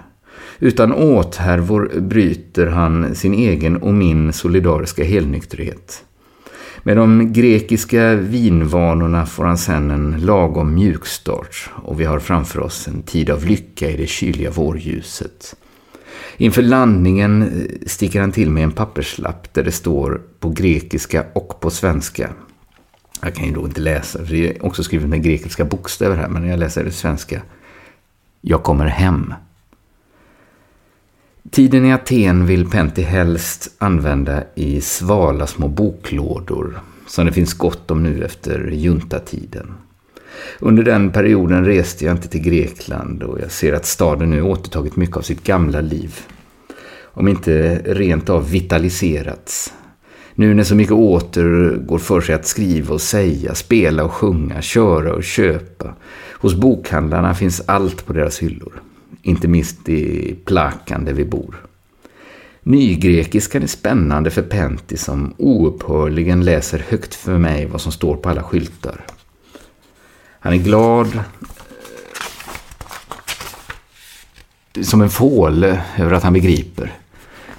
Utan 0.63 0.93
åthärvor 0.93 1.91
bryter 1.99 2.67
han 2.67 3.15
sin 3.15 3.33
egen 3.33 3.77
och 3.77 3.93
min 3.93 4.33
solidariska 4.33 5.03
helnykterhet. 5.03 6.03
Med 6.83 6.97
de 6.97 7.33
grekiska 7.33 8.15
vinvanorna 8.15 9.25
får 9.25 9.43
han 9.43 9.57
sen 9.57 9.91
en 9.91 10.21
lagom 10.25 10.75
mjukstart 10.75 11.69
och 11.75 11.99
vi 11.99 12.05
har 12.05 12.19
framför 12.19 12.59
oss 12.59 12.87
en 12.87 13.01
tid 13.01 13.29
av 13.29 13.45
lycka 13.45 13.89
i 13.89 13.97
det 13.97 14.07
kyliga 14.07 14.51
vårljuset. 14.51 15.55
Inför 16.37 16.61
landningen 16.61 17.41
eh, 17.41 17.87
sticker 17.87 18.21
han 18.21 18.31
till 18.31 18.49
med 18.49 18.63
en 18.63 18.71
papperslapp 18.71 19.53
där 19.53 19.63
det 19.63 19.71
står 19.71 20.21
på 20.39 20.49
grekiska 20.49 21.25
och 21.35 21.59
på 21.59 21.69
svenska. 21.69 22.29
Jag 23.21 23.35
kan 23.35 23.45
ju 23.45 23.53
då 23.53 23.65
inte 23.65 23.81
läsa, 23.81 24.25
för 24.25 24.33
det 24.33 24.49
är 24.49 24.65
också 24.65 24.83
skrivet 24.83 25.09
med 25.09 25.23
grekiska 25.23 25.65
bokstäver 25.65 26.15
här, 26.15 26.29
men 26.29 26.47
jag 26.47 26.59
läser 26.59 26.83
det 26.83 26.91
svenska. 26.91 27.41
Jag 28.41 28.63
kommer 28.63 28.85
hem. 28.85 29.33
Tiden 31.51 31.85
i 31.85 31.93
Aten 31.93 32.45
vill 32.45 32.69
Pentti 32.69 33.01
helst 33.01 33.75
använda 33.77 34.43
i 34.55 34.81
svala 34.81 35.47
små 35.47 35.67
boklådor 35.67 36.79
som 37.07 37.25
det 37.25 37.31
finns 37.31 37.53
gott 37.53 37.91
om 37.91 38.03
nu 38.03 38.23
efter 38.23 38.71
juntatiden. 38.71 39.73
Under 40.59 40.83
den 40.83 41.11
perioden 41.11 41.65
reste 41.65 42.05
jag 42.05 42.13
inte 42.15 42.27
till 42.27 42.41
Grekland 42.41 43.23
och 43.23 43.39
jag 43.41 43.51
ser 43.51 43.73
att 43.73 43.85
staden 43.85 44.29
nu 44.29 44.41
återtagit 44.41 44.95
mycket 44.95 45.17
av 45.17 45.21
sitt 45.21 45.43
gamla 45.43 45.81
liv. 45.81 46.19
Om 47.03 47.27
inte 47.27 47.81
rent 47.85 48.29
av 48.29 48.51
vitaliserats. 48.51 49.73
Nu 50.35 50.53
när 50.53 50.63
så 50.63 50.75
mycket 50.75 50.93
åter 50.93 51.77
går 51.77 51.99
för 51.99 52.21
sig 52.21 52.35
att 52.35 52.47
skriva 52.47 52.93
och 52.93 53.01
säga, 53.01 53.55
spela 53.55 54.03
och 54.03 54.11
sjunga, 54.11 54.61
köra 54.61 55.13
och 55.13 55.23
köpa. 55.23 55.95
Hos 56.31 56.55
bokhandlarna 56.55 57.33
finns 57.33 57.61
allt 57.65 58.05
på 58.05 58.13
deras 58.13 58.39
hyllor. 58.39 58.81
Inte 59.25 59.47
minst 59.47 59.89
i 59.89 60.35
Plakan 60.45 61.05
där 61.05 61.13
vi 61.13 61.25
bor. 61.25 61.65
Nygrekiskan 62.63 63.63
är 63.63 63.67
spännande 63.67 64.31
för 64.31 64.41
Pentti 64.41 64.97
som 64.97 65.33
oupphörligen 65.37 66.43
läser 66.43 66.85
högt 66.89 67.15
för 67.15 67.37
mig 67.37 67.65
vad 67.65 67.81
som 67.81 67.91
står 67.91 68.15
på 68.15 68.29
alla 68.29 68.43
skyltar. 68.43 69.05
Han 70.39 70.53
är 70.53 70.57
glad 70.57 71.19
eh, 74.75 74.83
som 74.83 75.01
en 75.01 75.09
fåle 75.09 75.83
över 75.97 76.13
att 76.13 76.23
han 76.23 76.33
begriper. 76.33 76.91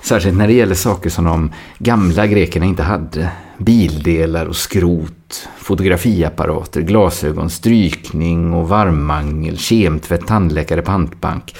Särskilt 0.02 0.36
när 0.36 0.46
det 0.46 0.52
gäller 0.52 0.74
saker 0.74 1.10
som 1.10 1.24
de 1.24 1.52
gamla 1.78 2.26
grekerna 2.26 2.66
inte 2.66 2.82
hade. 2.82 3.30
Bildelar 3.58 4.46
och 4.46 4.56
skrot, 4.56 5.48
fotografiapparater, 5.58 6.80
glasögon, 6.80 7.50
strykning 7.50 8.52
och 8.52 8.68
varmmangel, 8.68 9.58
kemtvätt, 9.58 10.26
tandläkare, 10.26 10.82
pantbank. 10.82 11.56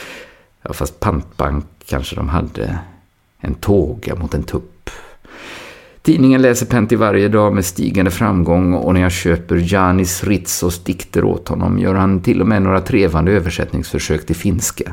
Ja, 0.63 0.73
fast 0.73 1.01
pantbank 1.01 1.65
kanske 1.87 2.17
de 2.17 2.29
hade. 2.29 2.79
En 3.41 3.55
tåga 3.55 4.15
mot 4.15 4.35
en 4.35 4.43
tupp. 4.43 4.91
Tidningen 6.03 6.43
läser 6.43 6.67
Pentti 6.67 6.97
varje 6.97 7.29
dag 7.29 7.55
med 7.55 7.65
stigande 7.65 8.11
framgång 8.11 8.75
och 8.75 8.95
när 8.95 9.01
jag 9.01 9.13
köper 9.13 9.73
Janis 9.73 10.25
Ritsos 10.25 10.85
dikter 10.85 11.25
åt 11.25 11.49
honom 11.49 11.79
gör 11.79 11.95
han 11.95 12.21
till 12.21 12.41
och 12.41 12.47
med 12.47 12.63
några 12.63 12.81
trevande 12.81 13.33
översättningsförsök 13.33 14.27
till 14.27 14.37
finska. 14.37 14.93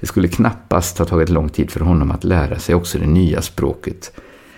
Det 0.00 0.06
skulle 0.06 0.28
knappast 0.28 0.98
ha 0.98 1.04
tagit 1.04 1.28
lång 1.28 1.48
tid 1.48 1.70
för 1.70 1.80
honom 1.80 2.10
att 2.10 2.24
lära 2.24 2.58
sig 2.58 2.74
också 2.74 2.98
det 2.98 3.06
nya 3.06 3.42
språket. 3.42 4.12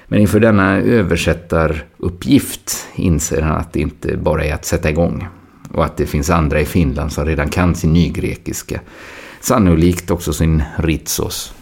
Men 0.08 0.20
inför 0.20 0.40
denna 0.40 0.76
översättaruppgift 0.76 2.86
inser 2.94 3.42
han 3.42 3.56
att 3.56 3.72
det 3.72 3.80
inte 3.80 4.16
bara 4.16 4.44
är 4.44 4.54
att 4.54 4.64
sätta 4.64 4.90
igång. 4.90 5.28
Och 5.72 5.84
att 5.84 5.96
det 5.96 6.06
finns 6.06 6.30
andra 6.30 6.60
i 6.60 6.64
Finland 6.64 7.12
som 7.12 7.26
redan 7.26 7.48
kan 7.48 7.74
sin 7.74 7.92
nygrekiska. 7.92 8.80
Sannolikt 9.40 10.10
också 10.10 10.32
sin 10.32 10.62
Ritsos. 10.76 11.54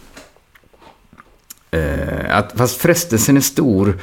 Eh, 1.71 2.37
att, 2.37 2.53
fast 2.55 2.81
frestelsen 2.81 3.37
är 3.37 3.41
stor 3.41 3.97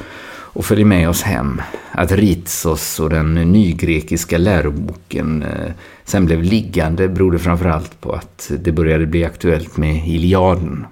och 0.53 0.65
följer 0.65 0.85
med 0.85 1.09
oss 1.09 1.21
hem. 1.21 1.61
Att 1.91 2.11
Ritsos 2.11 2.99
och 2.99 3.09
den 3.09 3.33
nygrekiska 3.33 4.37
läroboken 4.37 5.43
eh, 5.43 5.71
sen 6.03 6.25
blev 6.25 6.43
liggande 6.43 7.07
berodde 7.07 7.39
framförallt 7.39 8.01
på 8.01 8.11
att 8.11 8.51
det 8.59 8.71
började 8.71 9.05
bli 9.05 9.25
aktuellt 9.25 9.77
med 9.77 10.07
Iliaden. 10.07 10.85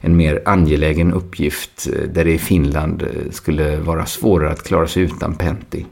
En 0.00 0.16
mer 0.16 0.42
angelägen 0.44 1.12
uppgift 1.12 1.88
eh, 1.92 2.08
där 2.08 2.24
det 2.24 2.32
i 2.32 2.38
Finland 2.38 3.02
eh, 3.02 3.30
skulle 3.30 3.76
vara 3.76 4.06
svårare 4.06 4.50
att 4.50 4.62
klara 4.62 4.86
sig 4.86 5.02
utan 5.02 5.34
Pentti. 5.34 5.86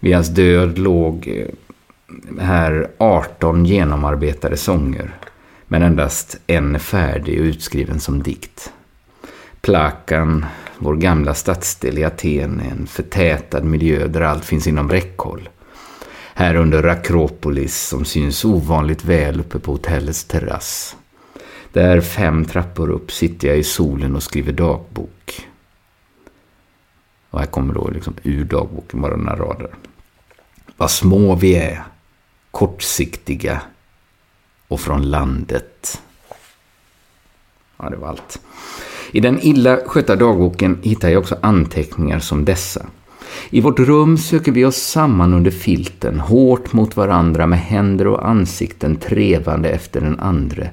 Vid 0.00 0.14
hans 0.14 0.28
död 0.28 0.78
låg 0.78 1.28
eh, 1.28 1.46
här 2.40 2.90
18 2.98 3.64
genomarbetade 3.64 4.56
sånger 4.56 5.14
men 5.72 5.82
endast 5.82 6.40
en 6.46 6.80
färdig 6.80 7.40
och 7.40 7.44
utskriven 7.44 8.00
som 8.00 8.22
dikt. 8.22 8.72
Plakan, 9.60 10.46
vår 10.78 10.96
gamla 10.96 11.34
stadsdel 11.34 11.98
i 11.98 12.04
Aten, 12.04 12.60
är 12.60 12.70
en 12.70 12.86
förtätad 12.86 13.64
miljö 13.64 14.06
där 14.06 14.20
allt 14.20 14.44
finns 14.44 14.66
inom 14.66 14.90
räckhåll. 14.90 15.48
Här 16.34 16.54
under 16.54 16.84
Akropolis 16.84 17.88
som 17.88 18.04
syns 18.04 18.44
ovanligt 18.44 19.04
väl 19.04 19.40
uppe 19.40 19.58
på 19.58 19.72
hotellets 19.72 20.24
terrass. 20.24 20.96
Där 21.72 22.00
fem 22.00 22.44
trappor 22.44 22.90
upp 22.90 23.12
sitter 23.12 23.48
jag 23.48 23.58
i 23.58 23.64
solen 23.64 24.16
och 24.16 24.22
skriver 24.22 24.52
dagbok. 24.52 25.48
Och 27.30 27.38
här 27.38 27.46
kommer 27.46 27.74
då 27.74 27.90
liksom 27.90 28.14
ur 28.22 28.44
dagboken 28.44 29.00
bara 29.00 29.16
några 29.16 29.36
rader. 29.36 29.70
Vad 30.76 30.90
små 30.90 31.34
vi 31.34 31.54
är, 31.54 31.82
kortsiktiga 32.50 33.62
och 34.68 34.80
från 34.80 35.10
landet. 35.10 36.02
Ja, 37.76 37.90
det 37.90 37.96
var 37.96 38.08
allt. 38.08 38.40
I 39.12 39.20
den 39.20 39.38
illa 39.42 39.76
skötta 39.86 40.16
dagboken 40.16 40.78
hittar 40.82 41.08
jag 41.08 41.20
också 41.20 41.36
anteckningar 41.40 42.18
som 42.18 42.44
dessa. 42.44 42.86
I 43.50 43.60
vårt 43.60 43.78
rum 43.78 44.18
söker 44.18 44.52
vi 44.52 44.64
oss 44.64 44.76
samman 44.76 45.34
under 45.34 45.50
filten, 45.50 46.20
hårt 46.20 46.72
mot 46.72 46.96
varandra 46.96 47.46
med 47.46 47.58
händer 47.58 48.06
och 48.06 48.28
ansikten 48.28 48.96
trevande 48.96 49.68
efter 49.68 50.00
den 50.00 50.20
andre. 50.20 50.70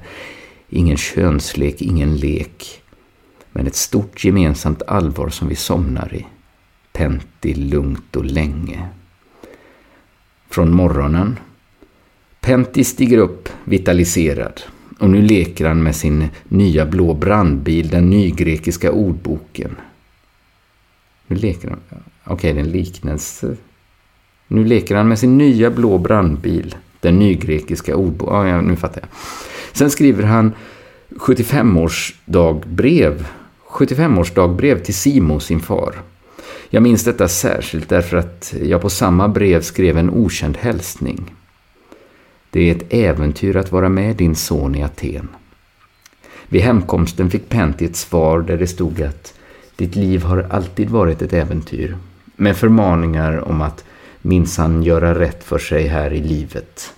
Ingen 0.68 0.96
könslek, 0.96 1.82
ingen 1.82 2.16
lek. 2.16 2.82
Men 3.52 3.66
ett 3.66 3.74
stort 3.74 4.24
gemensamt 4.24 4.82
allvar 4.82 5.28
som 5.28 5.48
vi 5.48 5.56
somnar 5.56 6.14
i. 6.14 6.26
Pentti 6.92 7.54
lugnt 7.54 8.16
och 8.16 8.24
länge. 8.24 8.88
Från 10.48 10.72
morgonen. 10.72 11.38
Pentti 12.40 12.84
stiger 12.84 13.18
upp, 13.18 13.48
vitaliserad. 13.64 14.60
Och 14.98 15.10
nu 15.10 15.22
leker 15.22 15.66
han 15.66 15.82
med 15.82 15.96
sin 15.96 16.28
nya 16.48 16.86
blå 16.86 17.14
brandbil, 17.14 17.88
den 17.88 18.10
nygrekiska 18.10 18.92
ordboken. 18.92 19.76
Nu 21.26 21.36
leker 21.36 21.68
han... 21.68 21.80
Okej, 22.24 22.34
okay, 22.34 22.52
det 22.52 22.60
är 22.60 22.64
en 22.64 22.72
liknelse. 22.72 23.56
Nu 24.48 24.64
leker 24.64 24.96
han 24.96 25.08
med 25.08 25.18
sin 25.18 25.38
nya 25.38 25.70
blå 25.70 25.98
brandbil, 25.98 26.76
den 27.00 27.18
nygrekiska 27.18 27.96
ordboken. 27.96 28.48
Ja, 28.48 28.60
nu 28.60 28.76
fattar 28.76 29.00
jag. 29.00 29.08
Sen 29.72 29.90
skriver 29.90 30.22
han 30.22 30.52
75-årsdagbrev 31.10 33.24
75-årsdagbrev 33.68 34.78
till 34.78 34.94
Simo, 34.94 35.40
sin 35.40 35.60
far. 35.60 35.94
Jag 36.70 36.82
minns 36.82 37.04
detta 37.04 37.28
särskilt 37.28 37.88
därför 37.88 38.16
att 38.16 38.54
jag 38.62 38.80
på 38.80 38.90
samma 38.90 39.28
brev 39.28 39.62
skrev 39.62 39.98
en 39.98 40.10
okänd 40.10 40.56
hälsning. 40.56 41.34
Det 42.50 42.70
är 42.70 42.76
ett 42.76 42.92
äventyr 42.92 43.56
att 43.56 43.72
vara 43.72 43.88
med 43.88 44.16
din 44.16 44.36
son 44.36 44.74
i 44.74 44.82
Aten. 44.82 45.28
Vid 46.48 46.62
hemkomsten 46.62 47.30
fick 47.30 47.48
Pentti 47.48 47.84
ett 47.84 47.96
svar 47.96 48.40
där 48.40 48.56
det 48.56 48.66
stod 48.66 49.02
att 49.02 49.34
ditt 49.76 49.96
liv 49.96 50.22
har 50.22 50.46
alltid 50.50 50.90
varit 50.90 51.22
ett 51.22 51.32
äventyr. 51.32 51.96
Med 52.36 52.56
förmaningar 52.56 53.48
om 53.48 53.60
att 53.60 53.84
minsann 54.22 54.82
göra 54.82 55.18
rätt 55.18 55.44
för 55.44 55.58
sig 55.58 55.86
här 55.86 56.12
i 56.12 56.20
livet. 56.20 56.94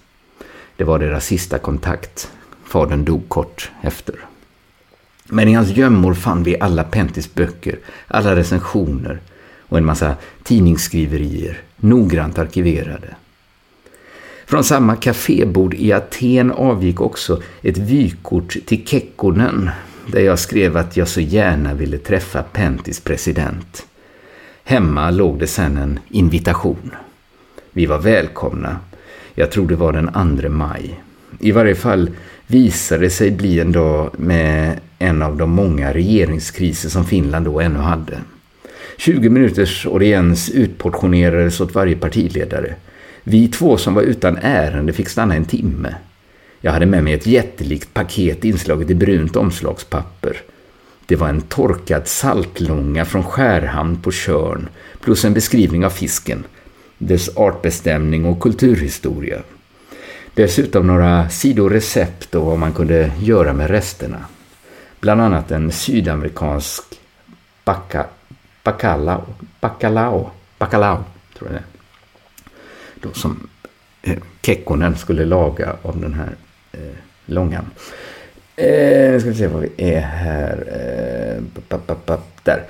Det 0.76 0.84
var 0.84 0.98
deras 0.98 1.26
sista 1.26 1.58
kontakt. 1.58 2.30
Fadern 2.70 3.04
dog 3.04 3.28
kort 3.28 3.70
efter. 3.82 4.14
Men 5.24 5.48
i 5.48 5.52
hans 5.52 5.76
gömmor 5.76 6.14
fann 6.14 6.42
vi 6.42 6.60
alla 6.60 6.84
Pentis 6.84 7.34
böcker, 7.34 7.78
alla 8.06 8.36
recensioner 8.36 9.20
och 9.60 9.78
en 9.78 9.84
massa 9.84 10.14
tidningsskriverier, 10.42 11.60
noggrant 11.76 12.38
arkiverade. 12.38 13.14
Från 14.46 14.64
samma 14.64 14.96
kafébord 14.96 15.74
i 15.74 15.92
Aten 15.92 16.50
avgick 16.50 17.00
också 17.00 17.42
ett 17.62 17.78
vykort 17.78 18.56
till 18.66 18.86
Kekkonen 18.86 19.70
där 20.06 20.20
jag 20.20 20.38
skrev 20.38 20.76
att 20.76 20.96
jag 20.96 21.08
så 21.08 21.20
gärna 21.20 21.74
ville 21.74 21.98
träffa 21.98 22.42
Pentis 22.42 23.00
president. 23.00 23.86
Hemma 24.64 25.10
låg 25.10 25.38
det 25.38 25.46
sedan 25.46 25.76
en 25.76 25.98
invitation. 26.08 26.90
Vi 27.72 27.86
var 27.86 27.98
välkomna. 27.98 28.78
Jag 29.34 29.50
tror 29.50 29.68
det 29.68 29.76
var 29.76 29.92
den 29.92 30.38
2 30.40 30.48
maj. 30.48 31.00
I 31.38 31.52
varje 31.52 31.74
fall 31.74 32.10
visade 32.50 33.10
sig 33.10 33.30
bli 33.30 33.60
en 33.60 33.72
dag 33.72 34.10
med 34.18 34.80
en 34.98 35.22
av 35.22 35.36
de 35.36 35.50
många 35.50 35.92
regeringskriser 35.92 36.88
som 36.88 37.04
Finland 37.04 37.44
då 37.44 37.60
ännu 37.60 37.78
hade. 37.78 38.18
20 38.98 39.28
minuters 39.28 39.86
audiens 39.86 40.50
utportionerades 40.50 41.60
åt 41.60 41.74
varje 41.74 41.96
partiledare. 41.96 42.74
Vi 43.24 43.48
två 43.48 43.76
som 43.76 43.94
var 43.94 44.02
utan 44.02 44.36
ärende 44.36 44.92
fick 44.92 45.08
stanna 45.08 45.34
en 45.34 45.44
timme. 45.44 45.94
Jag 46.60 46.72
hade 46.72 46.86
med 46.86 47.04
mig 47.04 47.12
ett 47.12 47.26
jättelikt 47.26 47.94
paket 47.94 48.44
inslaget 48.44 48.90
i 48.90 48.94
brunt 48.94 49.36
omslagspapper. 49.36 50.36
Det 51.06 51.16
var 51.16 51.28
en 51.28 51.40
torkad 51.40 52.08
saltlånga 52.08 53.04
från 53.04 53.24
Skärhamn 53.24 54.02
på 54.02 54.10
Körn 54.12 54.68
plus 55.00 55.24
en 55.24 55.34
beskrivning 55.34 55.84
av 55.84 55.90
fisken, 55.90 56.44
dess 56.98 57.36
artbestämning 57.36 58.24
och 58.24 58.40
kulturhistoria. 58.40 59.42
Dessutom 60.34 60.86
några 60.86 61.28
sidorecept 61.28 62.34
och 62.34 62.46
vad 62.46 62.58
man 62.58 62.72
kunde 62.72 63.12
göra 63.20 63.52
med 63.52 63.70
resterna. 63.70 64.24
Bland 65.00 65.20
annat 65.20 65.50
en 65.50 65.72
sydamerikansk 65.72 66.84
bacca, 67.64 68.06
bacalao, 68.64 69.24
bacalao, 69.60 70.30
bacalao 70.58 71.04
tror 71.38 71.50
jag 71.50 71.52
det 71.52 71.58
är. 71.58 71.64
Då 72.94 73.12
som 73.12 73.48
eh, 74.02 74.18
Kekkonen 74.42 74.96
skulle 74.96 75.24
laga 75.24 75.76
av 75.82 76.00
den 76.00 76.14
här 76.14 76.36
eh, 76.72 76.96
långa. 77.26 77.64
Eh, 78.60 79.20
ska 79.20 79.28
vi 79.28 79.34
se 79.34 79.46
vad 79.46 79.62
vi 79.62 79.70
är 79.76 80.00
här. 80.00 80.64
Eh, 80.66 81.42
papp, 81.68 81.86
papp, 81.86 82.06
papp, 82.06 82.44
där. 82.44 82.64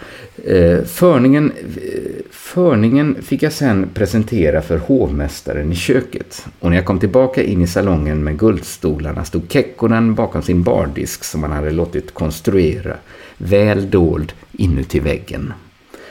Eh, 0.44 0.84
förningen, 0.84 1.52
eh, 1.76 2.22
förningen 2.30 3.16
fick 3.22 3.42
jag 3.42 3.52
sen 3.52 3.88
presentera 3.94 4.62
för 4.62 4.78
hovmästaren 4.78 5.72
i 5.72 5.74
köket. 5.74 6.46
Och 6.60 6.70
när 6.70 6.76
jag 6.76 6.86
kom 6.86 6.98
tillbaka 6.98 7.42
in 7.42 7.62
i 7.62 7.66
salongen 7.66 8.24
med 8.24 8.38
guldstolarna 8.38 9.24
stod 9.24 9.42
Kekkonen 9.52 10.14
bakom 10.14 10.42
sin 10.42 10.62
bardisk 10.62 11.24
som 11.24 11.42
han 11.42 11.52
hade 11.52 11.70
låtit 11.70 12.14
konstruera, 12.14 12.96
väl 13.38 13.90
dold 13.90 14.32
inuti 14.52 15.00
väggen. 15.00 15.52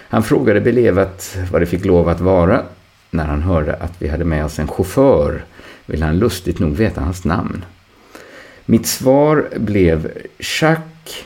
Han 0.09 0.23
frågade 0.23 0.61
belevat 0.61 1.37
vad 1.51 1.61
det 1.61 1.65
fick 1.65 1.85
lov 1.85 2.09
att 2.09 2.21
vara. 2.21 2.61
När 3.11 3.25
han 3.25 3.41
hörde 3.41 3.75
att 3.75 3.93
vi 3.99 4.07
hade 4.07 4.25
med 4.25 4.45
oss 4.45 4.59
en 4.59 4.67
chaufför 4.67 5.43
ville 5.85 6.05
han 6.05 6.19
lustigt 6.19 6.59
nog 6.59 6.75
veta 6.75 7.01
hans 7.01 7.25
namn. 7.25 7.65
Mitt 8.69 8.87
svar 8.87 9.49
blev 9.55 10.11
Jacques 10.37 11.23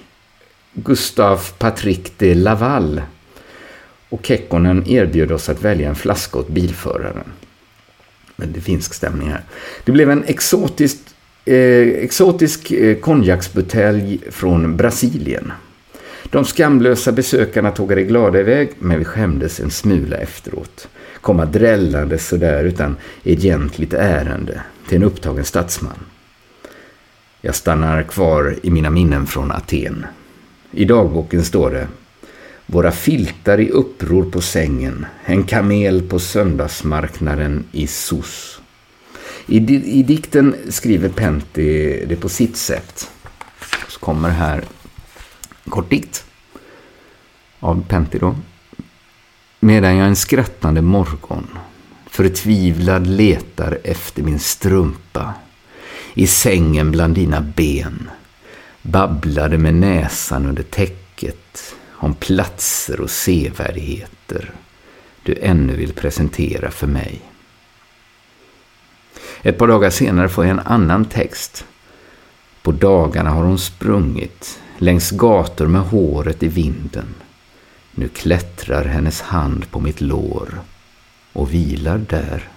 Gustave 0.73 1.41
Patrick 1.57 2.13
de 2.17 2.35
Laval 2.35 3.01
och 4.09 4.25
Kekkonen 4.25 4.87
erbjöd 4.87 5.31
oss 5.31 5.49
att 5.49 5.61
välja 5.61 5.89
en 5.89 5.95
flaska 5.95 6.39
åt 6.39 6.47
bilföraren. 6.47 7.31
Men 8.35 8.53
det 8.53 8.61
finsk 8.61 8.93
stämning 8.93 9.29
här. 9.29 9.41
Det 9.83 9.91
blev 9.91 10.11
en 10.11 10.23
exotisk, 10.23 10.97
eh, 11.45 11.87
exotisk 11.87 12.71
eh, 12.71 12.97
konjaksbutelj 12.97 14.19
från 14.31 14.77
Brasilien. 14.77 15.51
De 16.23 16.45
skamlösa 16.45 17.11
besökarna 17.11 17.71
tågade 17.71 18.03
glada 18.03 18.39
iväg, 18.39 18.69
men 18.79 18.99
vi 18.99 19.05
skämdes 19.05 19.59
en 19.59 19.71
smula 19.71 20.17
efteråt. 20.17 20.87
Komma 21.21 21.45
drällande 21.45 22.17
sådär 22.17 22.63
utan 22.63 22.95
egentligt 23.23 23.93
ärende 23.93 24.61
till 24.87 24.97
en 24.97 25.03
upptagen 25.03 25.45
statsman. 25.45 26.05
Jag 27.45 27.55
stannar 27.55 28.03
kvar 28.03 28.55
i 28.63 28.69
mina 28.69 28.89
minnen 28.89 29.27
från 29.27 29.51
Aten. 29.51 30.05
I 30.71 30.85
dagboken 30.85 31.45
står 31.45 31.71
det 31.71 31.87
Våra 32.65 32.91
filtar 32.91 33.59
i 33.59 33.69
uppror 33.69 34.31
på 34.31 34.41
sängen, 34.41 35.05
en 35.25 35.43
kamel 35.43 36.01
på 36.01 36.19
söndagsmarknaden 36.19 37.63
i 37.71 37.87
Sos. 37.87 38.61
I, 39.45 39.57
I 39.99 40.03
dikten 40.03 40.55
skriver 40.69 41.09
Pentti 41.09 42.05
det 42.05 42.15
på 42.15 42.29
sitt 42.29 42.57
sätt. 42.57 43.11
Så 43.87 43.99
kommer 43.99 44.29
här 44.29 44.63
en 45.63 45.71
kort 45.71 45.89
dikt 45.89 46.25
av 47.59 47.85
Pentti 47.87 48.19
då. 48.19 48.35
Medan 49.59 49.97
jag 49.97 50.07
en 50.07 50.15
skrattande 50.15 50.81
morgon 50.81 51.47
förtvivlad 52.09 53.07
letar 53.07 53.79
efter 53.83 54.23
min 54.23 54.39
strumpa 54.39 55.33
i 56.13 56.27
sängen 56.27 56.91
bland 56.91 57.15
dina 57.15 57.41
ben 57.41 58.09
babblade 58.81 59.57
med 59.57 59.75
näsan 59.75 60.45
under 60.45 60.63
täcket 60.63 61.75
om 61.91 62.15
platser 62.15 63.01
och 63.01 63.09
sevärdheter 63.09 64.53
du 65.23 65.37
ännu 65.41 65.75
vill 65.75 65.93
presentera 65.93 66.71
för 66.71 66.87
mig. 66.87 67.21
Ett 69.41 69.57
par 69.57 69.67
dagar 69.67 69.89
senare 69.89 70.29
får 70.29 70.45
jag 70.45 70.51
en 70.51 70.59
annan 70.59 71.05
text. 71.05 71.65
På 72.61 72.71
dagarna 72.71 73.29
har 73.29 73.43
hon 73.43 73.59
sprungit 73.59 74.59
längs 74.77 75.11
gator 75.11 75.67
med 75.67 75.81
håret 75.81 76.43
i 76.43 76.47
vinden. 76.47 77.15
Nu 77.91 78.07
klättrar 78.07 78.85
hennes 78.85 79.21
hand 79.21 79.71
på 79.71 79.79
mitt 79.79 80.01
lår 80.01 80.61
och 81.33 81.53
vilar 81.53 81.97
där. 81.97 82.52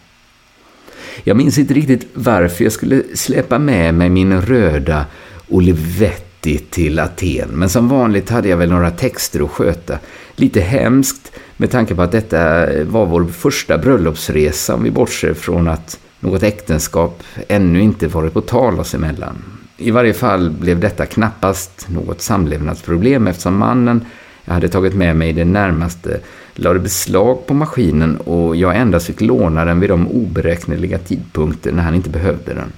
Jag 1.24 1.36
minns 1.36 1.58
inte 1.58 1.74
riktigt 1.74 2.06
varför 2.14 2.64
jag 2.64 2.72
skulle 2.72 3.02
släppa 3.14 3.58
med 3.58 3.94
mig 3.94 4.10
min 4.10 4.40
röda 4.40 5.06
Olivetti 5.48 6.58
till 6.58 6.98
Aten, 6.98 7.48
men 7.52 7.68
som 7.68 7.88
vanligt 7.88 8.30
hade 8.30 8.48
jag 8.48 8.56
väl 8.56 8.70
några 8.70 8.90
texter 8.90 9.44
att 9.44 9.50
sköta. 9.50 9.98
Lite 10.34 10.60
hemskt 10.60 11.32
med 11.56 11.70
tanke 11.70 11.94
på 11.94 12.02
att 12.02 12.12
detta 12.12 12.66
var 12.82 13.06
vår 13.06 13.24
första 13.24 13.78
bröllopsresa 13.78 14.74
om 14.74 14.82
vi 14.82 14.90
bortser 14.90 15.34
från 15.34 15.68
att 15.68 15.98
något 16.20 16.42
äktenskap 16.42 17.22
ännu 17.48 17.80
inte 17.80 18.08
varit 18.08 18.32
på 18.32 18.40
tal 18.40 18.80
oss 18.80 18.94
emellan. 18.94 19.36
I 19.76 19.90
varje 19.90 20.12
fall 20.12 20.50
blev 20.50 20.80
detta 20.80 21.06
knappast 21.06 21.86
något 21.88 22.22
samlevnadsproblem 22.22 23.26
eftersom 23.26 23.56
mannen 23.56 24.04
jag 24.46 24.54
hade 24.54 24.68
tagit 24.68 24.94
med 24.94 25.16
mig 25.16 25.32
det 25.32 25.44
närmaste 25.44 26.20
lade 26.54 26.78
beslag 26.78 27.46
på 27.46 27.54
maskinen 27.54 28.16
och 28.16 28.56
jag 28.56 28.76
endast 28.76 29.06
fick 29.06 29.20
låna 29.20 29.64
den 29.64 29.80
vid 29.80 29.90
de 29.90 30.08
oberäkneliga 30.08 30.98
tidpunkter 30.98 31.72
när 31.72 31.82
han 31.82 31.94
inte 31.94 32.10
behövde 32.10 32.54
den. 32.54 32.72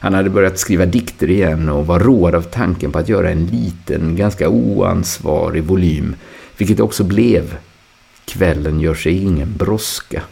Han 0.00 0.14
hade 0.14 0.30
börjat 0.30 0.58
skriva 0.58 0.86
dikter 0.86 1.30
igen 1.30 1.68
och 1.68 1.86
var 1.86 2.00
road 2.00 2.34
av 2.34 2.42
tanken 2.42 2.92
på 2.92 2.98
att 2.98 3.08
göra 3.08 3.30
en 3.30 3.46
liten, 3.46 4.16
ganska 4.16 4.48
oansvarig 4.48 5.64
volym, 5.64 6.16
vilket 6.56 6.76
det 6.76 6.82
också 6.82 7.04
blev. 7.04 7.56
Kvällen 8.24 8.80
gör 8.80 8.94
sig 8.94 9.22
ingen 9.22 9.56
brådska. 9.56 10.22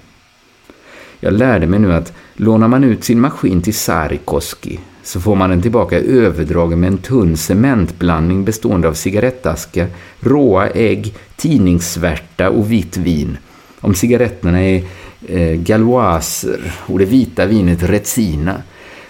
Jag 1.21 1.33
lärde 1.33 1.67
mig 1.67 1.79
nu 1.79 1.93
att 1.93 2.13
lånar 2.35 2.69
man 2.69 2.85
ut 2.85 3.05
sin 3.05 3.21
maskin 3.21 3.63
till 3.63 3.75
Sarikoski 3.75 4.81
så 5.03 5.21
får 5.21 5.37
man 5.37 5.51
den 5.51 5.63
tillbaka 5.63 5.99
överdragen 5.99 6.81
med 6.81 6.89
en 6.89 6.99
tunn 6.99 7.37
cementblandning 7.37 8.45
bestående 8.45 8.89
av 8.89 8.95
cigarettaskar, 8.95 9.87
råa 10.21 10.69
ägg, 10.69 11.15
tidningssvärta 11.37 12.51
och 12.51 12.73
vitt 12.73 12.97
vin. 12.97 13.37
Om 13.81 13.95
cigaretterna 13.95 14.63
är 14.63 14.85
eh, 15.29 15.53
galoiser 15.53 16.73
och 16.87 16.99
det 16.99 17.05
vita 17.05 17.47
vinet 17.47 17.83
Retsina 17.83 18.63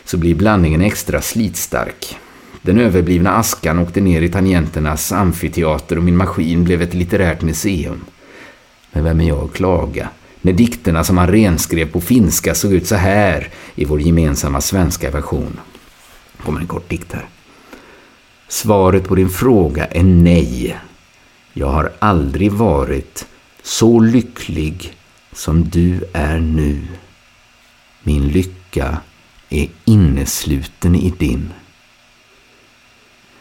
så 0.04 0.16
blir 0.16 0.34
blandningen 0.34 0.80
extra 0.80 1.20
slitstark. 1.20 2.16
Den 2.62 2.78
överblivna 2.78 3.36
askan 3.36 3.78
åkte 3.78 4.00
ner 4.00 4.22
i 4.22 4.28
tangenternas 4.28 5.12
amfiteater 5.12 5.96
och 5.96 6.04
min 6.04 6.16
maskin 6.16 6.64
blev 6.64 6.82
ett 6.82 6.94
litterärt 6.94 7.42
museum. 7.42 8.00
Men 8.92 9.04
vem 9.04 9.20
är 9.20 9.28
jag 9.28 9.44
att 9.44 9.52
klaga? 9.52 10.08
När 10.40 10.52
dikterna 10.52 11.04
som 11.04 11.18
han 11.18 11.28
renskrev 11.28 11.92
på 11.92 12.00
finska 12.00 12.54
såg 12.54 12.72
ut 12.72 12.86
så 12.86 12.94
här 12.94 13.48
i 13.74 13.84
vår 13.84 14.00
gemensamma 14.00 14.60
svenska 14.60 15.10
version 15.10 15.60
kommer 16.42 16.60
en 16.60 16.66
kort 16.66 16.88
dikt 16.88 17.12
här. 17.12 17.26
Svaret 18.48 19.08
på 19.08 19.14
din 19.14 19.30
fråga 19.30 19.86
är 19.86 20.02
nej. 20.02 20.76
Jag 21.52 21.66
har 21.68 21.92
aldrig 21.98 22.52
varit 22.52 23.26
så 23.62 24.00
lycklig 24.00 24.96
som 25.32 25.64
du 25.64 26.04
är 26.12 26.38
nu. 26.40 26.82
Min 28.02 28.28
lycka 28.28 28.98
är 29.48 29.68
innesluten 29.84 30.94
i 30.94 31.12
din. 31.18 31.52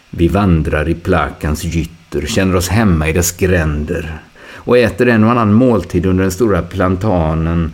Vi 0.10 0.28
vandrar 0.28 0.90
i 0.90 0.96
Plakans 0.96 1.64
gytter, 1.64 2.26
känner 2.26 2.56
oss 2.56 2.70
hemma 2.70 3.10
i 3.10 3.14
dess 3.14 3.32
gränder 3.32 4.20
och 4.64 4.78
äter 4.78 5.08
en 5.08 5.24
och 5.24 5.32
annan 5.32 5.54
måltid 5.54 6.06
under 6.06 6.24
den 6.24 6.32
stora 6.32 6.62
plantanen 6.62 7.74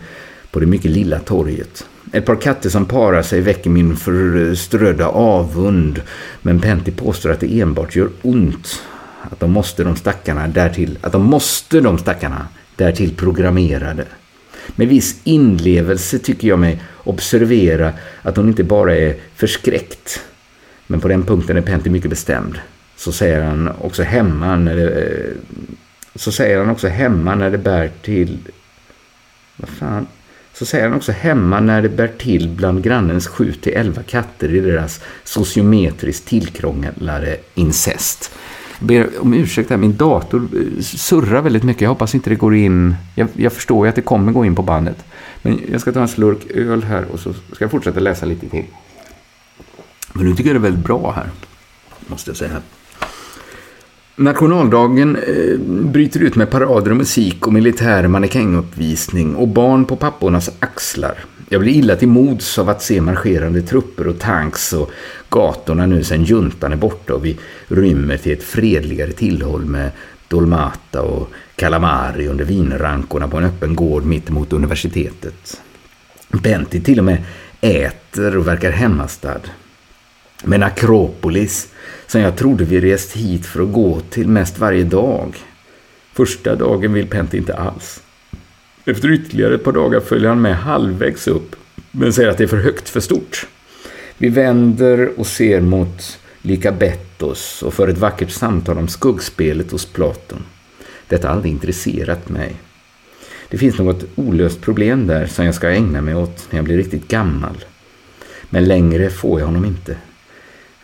på 0.50 0.60
det 0.60 0.66
mycket 0.66 0.90
lilla 0.90 1.18
torget. 1.18 1.86
Ett 2.12 2.26
par 2.26 2.36
katter 2.36 2.70
som 2.70 2.84
parar 2.84 3.22
sig 3.22 3.40
väcker 3.40 3.70
min 3.70 3.96
förströdda 3.96 5.06
avund. 5.08 6.02
Men 6.42 6.60
Pentti 6.60 6.90
påstår 6.90 7.30
att 7.30 7.40
det 7.40 7.60
enbart 7.60 7.96
gör 7.96 8.08
ont. 8.22 8.82
Att 9.22 9.40
de 9.40 9.52
måste 9.52 9.84
de 9.84 9.96
stackarna 9.96 10.48
därtill, 10.48 10.98
att 11.00 11.12
de 11.12 11.22
måste 11.22 11.80
de 11.80 11.98
stackarna 11.98 12.48
därtill 12.76 13.16
programmerade. 13.16 14.04
Med 14.76 14.88
viss 14.88 15.20
inlevelse 15.24 16.18
tycker 16.18 16.48
jag 16.48 16.58
mig 16.58 16.82
observera 17.04 17.92
att 18.22 18.36
hon 18.36 18.48
inte 18.48 18.64
bara 18.64 18.96
är 18.96 19.16
förskräckt. 19.34 20.20
Men 20.86 21.00
på 21.00 21.08
den 21.08 21.22
punkten 21.22 21.56
är 21.56 21.60
Pentti 21.60 21.90
mycket 21.90 22.10
bestämd. 22.10 22.58
Så 22.96 23.12
säger 23.12 23.42
han 23.42 23.68
också 23.80 24.02
hemma 24.02 24.56
när 24.56 24.76
det, 24.76 24.90
eh, 24.90 25.34
så 26.14 26.32
säger 26.32 26.58
han 26.58 26.70
också 26.70 26.88
hemma 26.88 27.34
när 27.34 27.50
det 27.50 27.58
bär 27.58 27.90
till... 28.02 28.38
Vad 29.56 29.68
fan? 29.68 30.06
Så 30.58 30.66
säger 30.66 30.88
han 30.88 30.96
också 30.96 31.12
hemma 31.12 31.60
när 31.60 31.82
det 31.82 31.88
bär 31.88 32.08
till 32.08 32.48
bland 32.48 32.82
grannens 32.82 33.26
7 33.26 33.52
till 33.52 33.72
11 33.72 34.02
katter 34.02 34.54
i 34.54 34.60
deras 34.60 35.00
sociometriskt 35.24 36.28
tillkrånglade 36.28 37.36
incest. 37.54 38.30
Jag 38.78 38.86
ber 38.88 39.20
om 39.20 39.34
ursäkt 39.34 39.70
här, 39.70 39.76
min 39.76 39.96
dator 39.96 40.48
eh, 40.54 40.82
surrar 40.82 41.42
väldigt 41.42 41.62
mycket. 41.62 41.82
Jag 41.82 41.88
hoppas 41.88 42.14
inte 42.14 42.30
det 42.30 42.36
går 42.36 42.54
in. 42.54 42.96
Jag, 43.14 43.28
jag 43.32 43.52
förstår 43.52 43.86
ju 43.86 43.88
att 43.88 43.96
det 43.96 44.02
kommer 44.02 44.32
gå 44.32 44.44
in 44.44 44.54
på 44.54 44.62
bandet. 44.62 45.04
Men 45.42 45.60
jag 45.70 45.80
ska 45.80 45.92
ta 45.92 46.00
en 46.00 46.08
slurk 46.08 46.50
öl 46.50 46.82
här 46.82 47.04
och 47.12 47.20
så 47.20 47.32
ska 47.32 47.64
jag 47.64 47.70
fortsätta 47.70 48.00
läsa 48.00 48.26
lite 48.26 48.48
till. 48.48 48.64
Men 50.12 50.26
nu 50.26 50.34
tycker 50.34 50.50
jag 50.50 50.54
det 50.54 50.66
är 50.66 50.70
väldigt 50.70 50.84
bra 50.84 51.12
här. 51.16 51.30
Måste 52.06 52.30
jag 52.30 52.36
säga. 52.36 52.62
Nationaldagen 54.20 55.16
eh, 55.16 55.58
bryter 55.90 56.20
ut 56.20 56.36
med 56.36 56.50
parader 56.50 56.90
och 56.90 56.96
musik 56.96 57.46
och 57.46 57.52
militär 57.52 58.08
mannekänguppvisning 58.08 59.34
och 59.34 59.48
barn 59.48 59.84
på 59.84 59.96
pappornas 59.96 60.50
axlar. 60.58 61.24
Jag 61.48 61.60
blir 61.60 61.72
illa 61.72 61.96
till 61.96 62.08
mods 62.08 62.58
av 62.58 62.68
att 62.68 62.82
se 62.82 63.00
marscherande 63.00 63.62
trupper 63.62 64.06
och 64.06 64.18
tanks 64.18 64.72
och 64.72 64.90
gatorna 65.30 65.86
nu 65.86 66.04
sen 66.04 66.24
juntan 66.24 66.72
är 66.72 66.76
borta 66.76 67.14
och 67.14 67.24
vi 67.24 67.38
rymmer 67.68 68.16
till 68.16 68.32
ett 68.32 68.42
fredligare 68.42 69.12
tillhåll 69.12 69.64
med 69.64 69.90
dolmata 70.28 71.02
och 71.02 71.30
calamari 71.56 72.28
under 72.28 72.44
vinrankorna 72.44 73.28
på 73.28 73.36
en 73.36 73.44
öppen 73.44 73.76
gård 73.76 74.04
mitt 74.04 74.28
emot 74.28 74.52
universitetet. 74.52 75.60
Benti 76.28 76.80
till 76.80 76.98
och 76.98 77.04
med 77.04 77.22
äter 77.60 78.36
och 78.36 78.48
verkar 78.48 78.70
hemmastad. 78.70 79.40
Men 80.44 80.62
Akropolis, 80.62 81.68
som 82.06 82.20
jag 82.20 82.36
trodde 82.36 82.64
vi 82.64 82.80
rest 82.80 83.12
hit 83.12 83.46
för 83.46 83.62
att 83.62 83.72
gå 83.72 84.00
till 84.00 84.28
mest 84.28 84.58
varje 84.58 84.84
dag. 84.84 85.36
Första 86.12 86.54
dagen 86.54 86.92
vill 86.92 87.06
Pent 87.06 87.34
inte 87.34 87.54
alls. 87.54 88.02
Efter 88.84 89.12
ytterligare 89.12 89.54
ett 89.54 89.64
par 89.64 89.72
dagar 89.72 90.00
följer 90.00 90.28
han 90.28 90.42
med 90.42 90.56
halvvägs 90.56 91.28
upp, 91.28 91.56
men 91.90 92.12
säger 92.12 92.28
att 92.28 92.38
det 92.38 92.44
är 92.44 92.48
för 92.48 92.56
högt, 92.56 92.88
för 92.88 93.00
stort. 93.00 93.46
Vi 94.18 94.28
vänder 94.28 95.20
och 95.20 95.26
ser 95.26 95.60
mot 95.60 96.18
Lycabettos 96.42 97.62
och 97.62 97.74
för 97.74 97.88
ett 97.88 97.98
vackert 97.98 98.30
samtal 98.30 98.78
om 98.78 98.88
skuggspelet 98.88 99.70
hos 99.70 99.86
Platon. 99.86 100.44
Detta 101.08 101.28
har 101.28 101.34
aldrig 101.34 101.52
intresserat 101.52 102.28
mig. 102.28 102.56
Det 103.48 103.58
finns 103.58 103.78
något 103.78 104.04
olöst 104.14 104.60
problem 104.60 105.06
där 105.06 105.26
som 105.26 105.44
jag 105.44 105.54
ska 105.54 105.70
ägna 105.70 106.00
mig 106.00 106.14
åt 106.14 106.46
när 106.50 106.58
jag 106.58 106.64
blir 106.64 106.76
riktigt 106.76 107.08
gammal. 107.08 107.64
Men 108.50 108.64
längre 108.64 109.10
får 109.10 109.40
jag 109.40 109.46
honom 109.46 109.64
inte. 109.64 109.96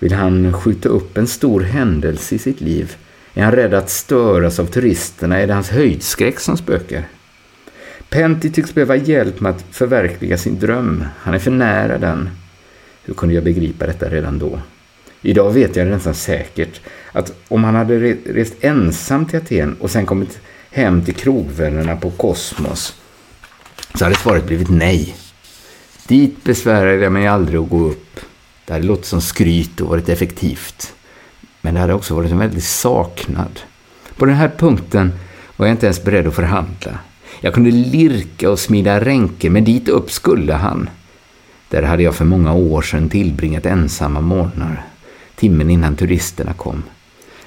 Vill 0.05 0.13
han 0.13 0.53
skjuta 0.53 0.89
upp 0.89 1.19
en 1.19 1.27
stor 1.27 1.61
händelse 1.61 2.35
i 2.35 2.39
sitt 2.39 2.61
liv? 2.61 2.97
Är 3.35 3.43
han 3.43 3.53
rädd 3.53 3.75
att 3.75 3.91
störas 3.91 4.59
av 4.59 4.67
turisterna? 4.67 5.41
Är 5.41 5.47
det 5.47 5.55
hans 5.55 5.71
höjdskräck 5.71 6.41
som 6.41 6.57
spökar? 6.57 7.09
Pentti 8.09 8.51
tycks 8.51 8.75
behöva 8.75 8.97
hjälp 8.97 9.41
med 9.41 9.51
att 9.51 9.65
förverkliga 9.71 10.39
sin 10.39 10.59
dröm. 10.59 11.05
Han 11.19 11.35
är 11.35 11.39
för 11.39 11.51
nära 11.51 11.99
den. 11.99 12.31
Hur 13.05 13.15
kunde 13.15 13.35
jag 13.35 13.45
begripa 13.45 13.87
detta 13.87 14.09
redan 14.09 14.39
då? 14.39 14.61
Idag 15.23 15.51
vet 15.51 15.77
jag 15.77 15.87
nästan 15.87 16.15
säkert 16.15 16.81
att 17.13 17.33
om 17.49 17.65
han 17.65 17.75
hade 17.75 17.99
rest 18.27 18.55
ensam 18.61 19.27
till 19.27 19.39
Aten 19.39 19.77
och 19.81 19.91
sen 19.91 20.07
kommit 20.07 20.39
hem 20.71 21.05
till 21.05 21.15
krogvännerna 21.15 21.97
på 21.97 22.11
Kosmos 22.11 23.01
så 23.95 24.05
hade 24.05 24.17
svaret 24.17 24.47
blivit 24.47 24.71
nej. 24.71 25.15
Dit 26.07 26.45
besvärade 26.45 27.03
jag 27.03 27.13
mig 27.13 27.27
aldrig 27.27 27.61
att 27.61 27.71
gå 27.71 27.85
upp. 27.85 28.21
Det 28.67 28.73
hade 28.73 28.87
låtit 28.87 29.05
som 29.05 29.21
skryt 29.21 29.81
och 29.81 29.89
varit 29.89 30.09
effektivt. 30.09 30.95
Men 31.61 31.75
det 31.75 31.81
hade 31.81 31.95
också 31.95 32.15
varit 32.15 32.33
en 32.33 32.39
väldig 32.39 32.63
saknad. 32.63 33.61
På 34.17 34.27
den 34.27 34.35
här 34.35 34.51
punkten 34.59 35.13
var 35.57 35.67
jag 35.67 35.75
inte 35.75 35.87
ens 35.87 36.05
beredd 36.05 36.27
att 36.27 36.35
förhandla. 36.35 36.99
Jag 37.41 37.55
kunde 37.55 37.71
lirka 37.71 38.51
och 38.51 38.59
smida 38.59 39.01
ränker, 39.01 39.51
men 39.51 39.65
dit 39.65 39.89
upp 39.89 40.11
skulle 40.11 40.53
han. 40.53 40.89
Där 41.69 41.83
hade 41.83 42.03
jag 42.03 42.15
för 42.15 42.25
många 42.25 42.53
år 42.55 42.83
sedan 42.83 43.09
tillbringat 43.09 43.67
ensamma 43.67 44.21
morgnar, 44.21 44.87
timmen 45.37 45.71
innan 45.71 45.97
turisterna 45.97 46.53
kom. 46.53 46.83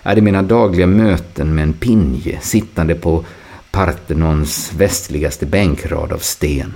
Jag 0.02 0.10
hade 0.10 0.22
mina 0.22 0.42
dagliga 0.42 0.88
möten 0.88 1.56
med 1.56 1.64
en 1.64 1.74
pinje 1.74 2.40
sittande 2.42 2.96
på 2.96 3.26
Parthenons 3.72 4.74
västligaste 4.74 5.46
bänkrad 5.46 6.12
av 6.12 6.18
sten. 6.18 6.74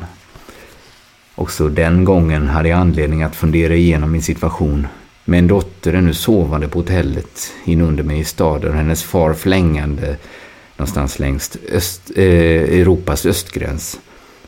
Också 1.35 1.69
den 1.69 2.03
gången 2.03 2.47
hade 2.47 2.69
jag 2.69 2.79
anledning 2.79 3.23
att 3.23 3.35
fundera 3.35 3.75
igenom 3.75 4.11
min 4.11 4.23
situation. 4.23 4.87
Med 5.25 5.39
en 5.39 5.47
dotter 5.47 5.93
ännu 5.93 6.13
sovande 6.13 6.67
på 6.67 6.79
hotellet 6.79 7.53
inunder 7.65 8.03
mig 8.03 8.19
i 8.19 8.23
staden 8.23 8.71
och 8.71 8.77
hennes 8.77 9.03
far 9.03 9.33
flängande 9.33 10.17
någonstans 10.77 11.19
längs 11.19 11.57
öst, 11.71 12.11
eh, 12.15 12.79
Europas 12.79 13.25
östgräns. 13.25 13.99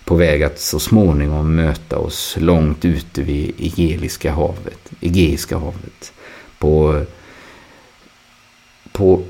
På 0.06 0.16
väg 0.16 0.44
att 0.44 0.60
så 0.60 0.80
småningom 0.80 1.56
möta 1.56 1.98
oss 1.98 2.38
långt 2.40 2.86
ute 2.86 3.22
vid 3.22 3.54
Egeiska 3.58 4.32
havet. 4.32 4.92
Egeiska 5.02 5.58
havet. 5.58 6.14
På, 6.60 7.04
på 8.92 9.24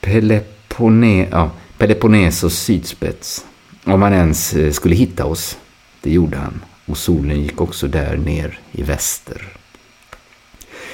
Pelopone, 0.00 1.28
ja, 1.30 1.50
Peloponnesos 1.78 2.58
sydspets. 2.58 3.44
Om 3.84 4.00
man 4.00 4.12
ens 4.12 4.54
eh, 4.54 4.72
skulle 4.72 4.94
hitta 4.94 5.24
oss. 5.24 5.56
Det 6.02 6.10
gjorde 6.10 6.36
han. 6.36 6.60
Och 6.86 6.98
solen 6.98 7.42
gick 7.42 7.60
också 7.60 7.88
där 7.88 8.16
ner 8.16 8.58
i 8.72 8.82
väster. 8.82 9.52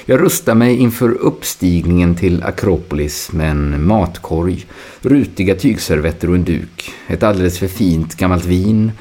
Jag 0.05 0.21
rustar 0.21 0.55
mig 0.55 0.77
inför 0.77 1.11
uppstigningen 1.11 2.15
till 2.15 2.43
Akropolis 2.43 3.31
med 3.31 3.51
en 3.51 3.87
matkorg, 3.87 4.65
rutiga 5.01 5.55
tygservetter 5.55 6.29
och 6.29 6.35
en 6.35 6.43
duk, 6.43 6.91
ett 7.07 7.23
alldeles 7.23 7.59
för 7.59 7.67
fint 7.67 8.15
gammalt 8.15 8.45
vin, 8.45 8.91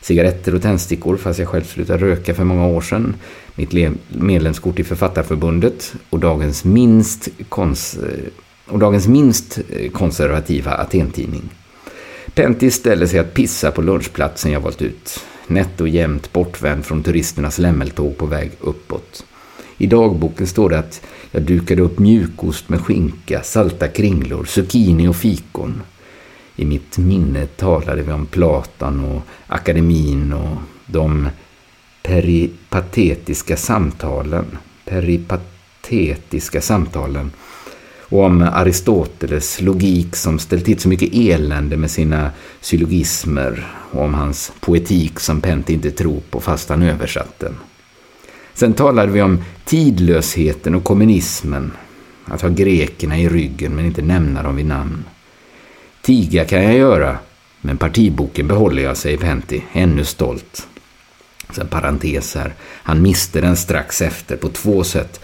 cigaretter 0.00 0.54
och 0.54 0.62
tändstickor 0.62 1.16
fast 1.16 1.38
jag 1.38 1.48
själv 1.48 1.64
slutade 1.64 2.06
röka 2.06 2.34
för 2.34 2.44
många 2.44 2.66
år 2.66 2.80
sedan, 2.80 3.14
mitt 3.54 3.96
medlemskort 4.08 4.78
i 4.78 4.84
Författarförbundet 4.84 5.94
och 6.10 6.18
dagens 6.18 6.64
minst, 6.64 7.28
kons 7.48 7.98
och 8.66 8.78
dagens 8.78 9.08
minst 9.08 9.58
eh, 9.68 9.90
konservativa 9.90 10.70
Atentidning. 10.70 11.50
Pentti 12.34 12.70
ställer 12.70 13.06
sig 13.06 13.18
att 13.18 13.34
pissa 13.34 13.70
på 13.70 13.82
lunchplatsen 13.82 14.52
jag 14.52 14.60
valt 14.60 14.82
ut, 14.82 15.24
nätt 15.54 15.80
och 15.80 15.88
jämnt 15.88 16.32
bortvänd 16.32 16.84
från 16.84 17.02
turisternas 17.02 17.58
lämmeltåg 17.58 18.18
på 18.18 18.26
väg 18.26 18.50
uppåt. 18.60 19.24
I 19.78 19.86
dagboken 19.86 20.46
står 20.46 20.70
det 20.70 20.78
att 20.78 21.02
jag 21.30 21.42
dukade 21.42 21.82
upp 21.82 21.98
mjukost 21.98 22.68
med 22.68 22.80
skinka, 22.80 23.42
salta 23.42 23.88
kringlor, 23.88 24.44
zucchini 24.44 25.08
och 25.08 25.16
fikon. 25.16 25.82
I 26.56 26.64
mitt 26.64 26.98
minne 26.98 27.46
talade 27.46 28.02
vi 28.02 28.12
om 28.12 28.26
Platan 28.26 29.04
och 29.04 29.22
akademin 29.46 30.32
och 30.32 30.56
de 30.86 31.28
peripatetiska 32.02 33.56
samtalen. 33.56 34.58
Peripatetiska 34.84 36.60
samtalen. 36.60 37.30
Och 38.12 38.24
om 38.24 38.42
Aristoteles 38.42 39.60
logik 39.60 40.16
som 40.16 40.38
ställt 40.38 40.64
till 40.64 40.80
så 40.80 40.88
mycket 40.88 41.14
elände 41.14 41.76
med 41.76 41.90
sina 41.90 42.30
syllogismer 42.60 43.66
och 43.90 44.04
om 44.04 44.14
hans 44.14 44.52
poetik 44.60 45.20
som 45.20 45.40
Pent 45.40 45.70
inte 45.70 45.90
tror 45.90 46.20
på 46.30 46.40
fast 46.40 46.68
han 46.68 46.82
översatt 46.82 47.38
den. 47.38 47.56
Sen 48.54 48.72
talade 48.72 49.12
vi 49.12 49.22
om 49.22 49.44
tidlösheten 49.64 50.74
och 50.74 50.84
kommunismen. 50.84 51.72
Att 52.24 52.42
ha 52.42 52.48
grekerna 52.48 53.18
i 53.18 53.28
ryggen 53.28 53.74
men 53.74 53.86
inte 53.86 54.02
nämna 54.02 54.42
dem 54.42 54.56
vid 54.56 54.66
namn. 54.66 55.04
Tiga 56.02 56.44
kan 56.44 56.62
jag 56.62 56.74
göra, 56.74 57.18
men 57.60 57.78
partiboken 57.78 58.48
behåller 58.48 58.82
jag, 58.82 58.96
säger 58.96 59.18
Pentti, 59.18 59.64
ännu 59.72 60.04
stolt. 60.04 60.66
Sen 61.50 61.68
parentes 61.68 62.34
här. 62.34 62.54
Han 62.62 63.02
miste 63.02 63.40
den 63.40 63.56
strax 63.56 64.02
efter 64.02 64.36
på 64.36 64.48
två 64.48 64.84
sätt. 64.84 65.20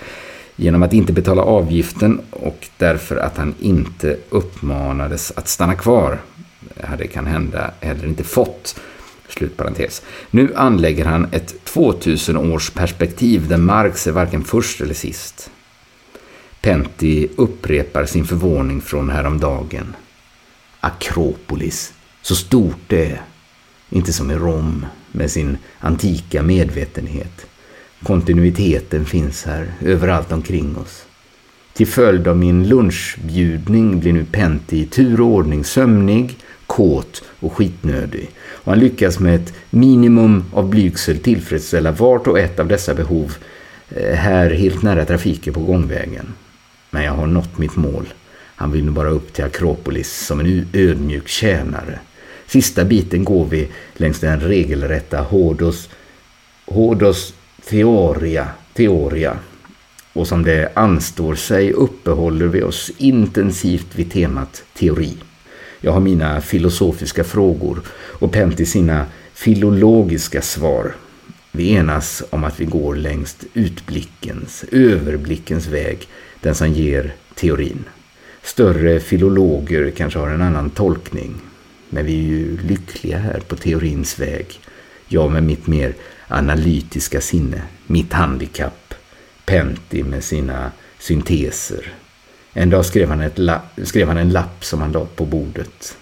Genom 0.61 0.83
att 0.83 0.93
inte 0.93 1.13
betala 1.13 1.43
avgiften 1.43 2.21
och 2.31 2.69
därför 2.77 3.17
att 3.17 3.37
han 3.37 3.55
inte 3.61 4.17
uppmanades 4.29 5.33
att 5.37 5.49
stanna 5.49 5.75
kvar. 5.75 6.19
Det 6.61 6.87
hade 6.87 7.07
kan 7.07 7.27
hända 7.27 7.71
heller 7.81 8.07
inte 8.07 8.25
fått. 8.25 8.81
Slutparentes. 9.29 10.03
Nu 10.31 10.55
anlägger 10.57 11.05
han 11.05 11.27
ett 11.33 11.65
2000 11.65 12.37
års 12.37 12.71
perspektiv 12.71 13.49
där 13.49 13.57
Marx 13.57 14.07
är 14.07 14.13
varken 14.13 14.45
först 14.45 14.81
eller 14.81 14.95
sist. 14.95 15.51
Pentti 16.61 17.29
upprepar 17.37 18.05
sin 18.05 18.25
förvåning 18.25 18.81
från 18.81 19.11
häromdagen. 19.11 19.97
Akropolis, 20.81 21.93
så 22.23 22.35
stort 22.35 22.81
det 22.87 23.05
är. 23.05 23.23
Inte 23.91 24.13
som 24.13 24.31
i 24.31 24.35
Rom 24.35 24.87
med 25.13 25.31
sin 25.31 25.59
antika 25.81 26.43
medvetenhet. 26.43 27.47
Kontinuiteten 28.03 29.05
finns 29.05 29.45
här, 29.45 29.67
överallt 29.81 30.33
omkring 30.33 30.77
oss. 30.77 31.05
Till 31.73 31.87
följd 31.87 32.29
av 32.29 32.37
min 32.37 32.69
lunchbjudning 32.69 34.01
blir 34.01 34.13
nu 34.13 34.25
Pentti 34.25 34.79
i 34.79 34.87
tur 34.87 35.21
och 35.21 35.27
ordning 35.27 35.65
sömnig, 35.65 36.37
kåt 36.67 37.23
och 37.41 37.53
skitnödig. 37.53 38.31
Och 38.41 38.73
han 38.73 38.81
lyckas 38.81 39.19
med 39.19 39.35
ett 39.35 39.53
minimum 39.71 40.45
av 40.53 40.69
blygsel 40.69 41.19
tillfredsställa 41.19 41.93
vart 41.93 42.27
och 42.27 42.39
ett 42.39 42.61
av 42.61 42.69
dessa 42.69 42.95
behov 42.95 43.35
eh, 43.89 44.15
här 44.15 44.51
helt 44.51 44.83
nära 44.83 45.05
trafiken 45.05 45.55
på 45.55 45.61
gångvägen. 45.61 46.35
Men 46.91 47.05
jag 47.05 47.13
har 47.13 47.27
nått 47.27 47.59
mitt 47.59 47.77
mål. 47.77 48.07
Han 48.55 48.73
vill 48.73 48.85
nu 48.85 48.91
bara 48.91 49.09
upp 49.09 49.33
till 49.33 49.45
Akropolis 49.45 50.27
som 50.27 50.41
en 50.41 50.69
ödmjuk 50.73 51.29
tjänare. 51.29 51.99
Sista 52.47 52.85
biten 52.85 53.25
går 53.25 53.45
vi 53.45 53.69
längs 53.97 54.21
den 54.21 54.41
regelrätta 54.41 55.21
Hordos 55.21 55.89
Hodos 56.67 57.35
Teoria, 57.69 58.49
teoria. 58.75 59.39
Och 60.13 60.27
som 60.27 60.43
det 60.43 60.73
anstår 60.75 61.35
sig 61.35 61.73
uppehåller 61.73 62.47
vi 62.47 62.63
oss 62.63 62.91
intensivt 62.99 63.87
vid 63.95 64.13
temat 64.13 64.65
teori. 64.75 65.17
Jag 65.81 65.93
har 65.93 66.01
mina 66.01 66.41
filosofiska 66.41 67.25
frågor 67.25 67.81
och 67.91 68.33
Pentti 68.33 68.67
sina 68.67 69.07
filologiska 69.35 70.43
svar. 70.43 70.95
Vi 71.53 71.71
enas 71.71 72.23
om 72.31 72.45
att 72.45 72.61
vi 72.61 72.65
går 72.65 72.97
längs 72.97 73.37
utblickens, 73.55 74.65
överblickens 74.73 75.67
väg, 75.67 76.09
den 76.41 76.55
som 76.55 76.73
ger 76.73 77.15
teorin. 77.35 77.85
Större 78.43 79.01
filologer 79.01 79.91
kanske 79.91 80.19
har 80.19 80.29
en 80.29 80.43
annan 80.43 80.71
tolkning, 80.71 81.35
men 81.89 82.07
vi 82.07 82.13
är 82.13 82.29
ju 82.29 82.59
lyckliga 82.63 83.19
här 83.19 83.41
på 83.49 83.57
teorins 83.57 84.19
väg. 84.19 84.61
Jag 85.09 85.31
med 85.33 85.43
mitt 85.43 85.67
mer 85.67 85.95
analytiska 86.29 87.21
sinne, 87.21 87.63
mitt 87.87 88.13
handikapp, 88.13 88.95
Pentti 89.45 90.03
med 90.03 90.25
sina 90.25 90.73
synteser, 90.99 91.93
en 92.53 92.71
dag 92.71 92.85
skrev 92.85 93.09
han, 93.09 93.21
ett 93.21 93.39
skrev 93.85 94.09
han 94.09 94.17
en 94.17 94.31
lapp 94.31 94.65
som 94.65 94.81
han 94.81 94.93
la 94.93 95.07
på 95.07 95.25
bordet. 95.25 95.97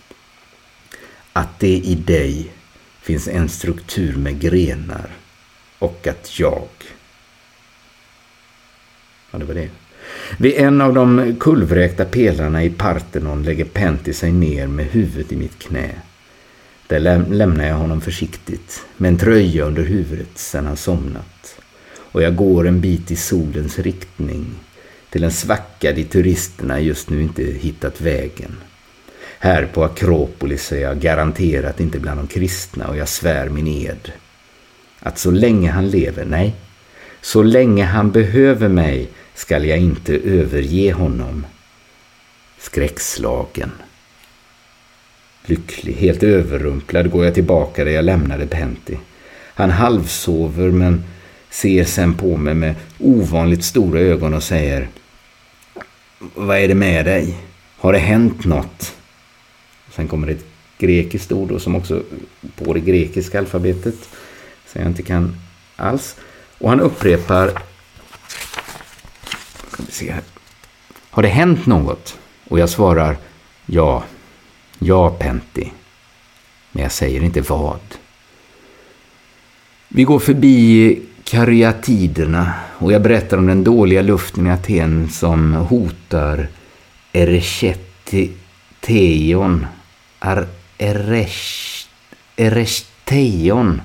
Att 1.32 1.60
det 1.60 1.76
i 1.76 1.94
dig 1.94 2.52
finns 3.02 3.28
en 3.28 3.48
struktur 3.48 4.16
med 4.16 4.40
grenar 4.40 5.10
och 5.78 6.06
att 6.06 6.38
jag 6.38 6.68
Ja, 9.30 9.38
det 9.38 9.44
var 9.44 9.54
det. 9.54 9.68
Vid 10.38 10.54
en 10.54 10.80
av 10.80 10.94
de 10.94 11.36
kullvräkta 11.40 12.04
pelarna 12.04 12.64
i 12.64 12.70
Parthenon 12.70 13.42
lägger 13.42 13.64
Pentti 13.64 14.12
sig 14.12 14.32
ner 14.32 14.66
med 14.66 14.86
huvudet 14.86 15.32
i 15.32 15.36
mitt 15.36 15.58
knä. 15.58 15.90
Där 16.86 17.00
läm 17.00 17.32
lämnar 17.32 17.66
jag 17.66 17.74
honom 17.74 18.00
försiktigt 18.00 18.86
med 18.96 19.08
en 19.08 19.18
tröja 19.18 19.64
under 19.64 19.82
huvudet 19.82 20.38
sedan 20.38 20.66
han 20.66 20.76
somnat. 20.76 21.60
Och 21.96 22.22
jag 22.22 22.36
går 22.36 22.68
en 22.68 22.80
bit 22.80 23.10
i 23.10 23.16
solens 23.16 23.78
riktning 23.78 24.46
till 25.10 25.24
en 25.24 25.32
svacka 25.32 25.92
dit 25.92 26.10
turisterna 26.10 26.80
just 26.80 27.10
nu 27.10 27.22
inte 27.22 27.42
hittat 27.42 28.00
vägen. 28.00 28.56
Här 29.38 29.66
på 29.66 29.84
Akropolis 29.84 30.72
är 30.72 30.80
jag 30.80 31.00
garanterat 31.00 31.80
inte 31.80 31.98
bland 31.98 32.20
de 32.20 32.26
kristna 32.26 32.88
och 32.88 32.96
jag 32.96 33.08
svär 33.08 33.48
min 33.48 33.66
ed. 33.68 34.12
Att 35.00 35.18
så 35.18 35.30
länge 35.30 35.70
han 35.70 35.90
lever, 35.90 36.24
nej, 36.24 36.54
så 37.20 37.42
länge 37.42 37.84
han 37.84 38.10
behöver 38.10 38.68
mig 38.68 39.08
skall 39.34 39.64
jag 39.64 39.78
inte 39.78 40.16
överge 40.16 40.92
honom. 40.92 41.46
Skräckslagen. 42.58 43.72
Lycklig, 45.48 45.92
helt 45.92 46.22
överrumplad 46.22 47.10
går 47.10 47.24
jag 47.24 47.34
tillbaka 47.34 47.84
där 47.84 47.92
jag 47.92 48.04
lämnade 48.04 48.46
Pentti. 48.46 48.98
Han 49.54 49.70
halvsover 49.70 50.70
men 50.70 51.04
ser 51.50 51.84
sen 51.84 52.14
på 52.14 52.36
mig 52.36 52.54
med 52.54 52.74
ovanligt 52.98 53.64
stora 53.64 54.00
ögon 54.00 54.34
och 54.34 54.42
säger 54.42 54.88
Vad 56.34 56.58
är 56.58 56.68
det 56.68 56.74
med 56.74 57.04
dig? 57.04 57.34
Har 57.76 57.92
det 57.92 57.98
hänt 57.98 58.44
något? 58.44 58.94
Sen 59.90 60.08
kommer 60.08 60.28
ett 60.28 60.44
grekiskt 60.78 61.32
ord 61.32 61.48
då 61.48 61.58
som 61.58 61.76
också 61.76 62.02
på 62.56 62.72
det 62.72 62.80
grekiska 62.80 63.38
alfabetet 63.38 64.08
som 64.66 64.80
jag 64.82 64.90
inte 64.90 65.02
kan 65.02 65.36
alls. 65.76 66.16
Och 66.58 66.70
han 66.70 66.80
upprepar 66.80 67.48
ska 69.72 69.82
vi 69.86 69.92
se 69.92 70.12
här. 70.12 70.22
Har 71.10 71.22
det 71.22 71.28
hänt 71.28 71.66
något? 71.66 72.18
Och 72.48 72.58
jag 72.58 72.68
svarar 72.68 73.16
ja. 73.66 74.04
Ja, 74.78 75.10
Pentti. 75.10 75.72
Men 76.72 76.82
jag 76.82 76.92
säger 76.92 77.22
inte 77.22 77.40
vad. 77.40 77.80
Vi 79.88 80.04
går 80.04 80.18
förbi 80.18 81.02
karyatiderna 81.24 82.52
och 82.78 82.92
jag 82.92 83.02
berättar 83.02 83.38
om 83.38 83.46
den 83.46 83.64
dåliga 83.64 84.02
luften 84.02 84.46
i 84.46 84.50
Aten 84.50 85.10
som 85.10 85.54
hotar 85.54 86.48
Erecheteion 87.12 89.66
Erechteion. 92.36 93.82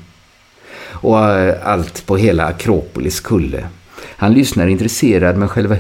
Och 0.90 1.30
eh, 1.30 1.68
allt 1.68 2.06
på 2.06 2.18
hela 2.18 2.46
Akropolis 2.46 3.20
kulle. 3.20 3.68
Han 4.22 4.34
lyssnar 4.34 4.68
intresserad 4.68 5.38
med 5.38 5.50
själva, 5.50 5.78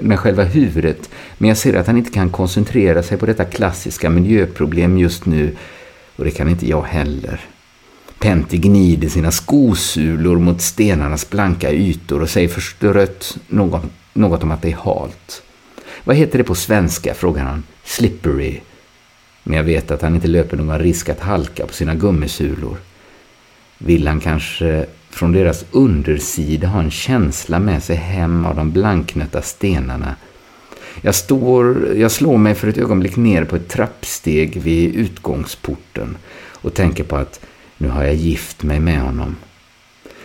med 0.00 0.18
själva 0.18 0.44
huvudet 0.44 1.10
men 1.38 1.48
jag 1.48 1.58
ser 1.58 1.74
att 1.74 1.86
han 1.86 1.96
inte 1.96 2.10
kan 2.10 2.30
koncentrera 2.30 3.02
sig 3.02 3.18
på 3.18 3.26
detta 3.26 3.44
klassiska 3.44 4.10
miljöproblem 4.10 4.98
just 4.98 5.26
nu 5.26 5.56
och 6.16 6.24
det 6.24 6.30
kan 6.30 6.48
inte 6.48 6.68
jag 6.68 6.82
heller. 6.82 7.40
Pentti 8.18 8.56
gnider 8.56 9.08
sina 9.08 9.30
skosulor 9.30 10.38
mot 10.38 10.62
stenarnas 10.62 11.30
blanka 11.30 11.72
ytor 11.72 12.22
och 12.22 12.30
säger 12.30 12.48
förstrött 12.48 13.38
något, 13.48 13.82
något 14.12 14.42
om 14.42 14.50
att 14.50 14.62
det 14.62 14.72
är 14.72 14.76
halt. 14.76 15.42
Vad 16.04 16.16
heter 16.16 16.38
det 16.38 16.44
på 16.44 16.54
svenska? 16.54 17.14
frågar 17.14 17.42
han. 17.42 17.62
Slippery. 17.84 18.60
Men 19.42 19.56
jag 19.56 19.64
vet 19.64 19.90
att 19.90 20.02
han 20.02 20.14
inte 20.14 20.28
löper 20.28 20.56
någon 20.56 20.78
risk 20.78 21.08
att 21.08 21.20
halka 21.20 21.66
på 21.66 21.72
sina 21.72 21.94
gummisulor. 21.94 22.76
Vill 23.78 24.08
han 24.08 24.20
kanske 24.20 24.86
från 25.14 25.32
deras 25.32 25.64
undersida 25.70 26.68
ha 26.68 26.80
en 26.80 26.90
känsla 26.90 27.58
med 27.58 27.82
sig 27.82 27.96
hem 27.96 28.46
av 28.46 28.56
de 28.56 28.72
blanknötta 28.72 29.42
stenarna. 29.42 30.16
Jag, 31.02 31.14
står, 31.14 31.94
jag 31.96 32.10
slår 32.10 32.38
mig 32.38 32.54
för 32.54 32.68
ett 32.68 32.78
ögonblick 32.78 33.16
ner 33.16 33.44
på 33.44 33.56
ett 33.56 33.68
trappsteg 33.68 34.62
vid 34.62 34.94
utgångsporten 34.94 36.16
och 36.52 36.74
tänker 36.74 37.04
på 37.04 37.16
att 37.16 37.40
nu 37.76 37.88
har 37.88 38.04
jag 38.04 38.14
gift 38.14 38.62
mig 38.62 38.80
med 38.80 39.00
honom. 39.00 39.36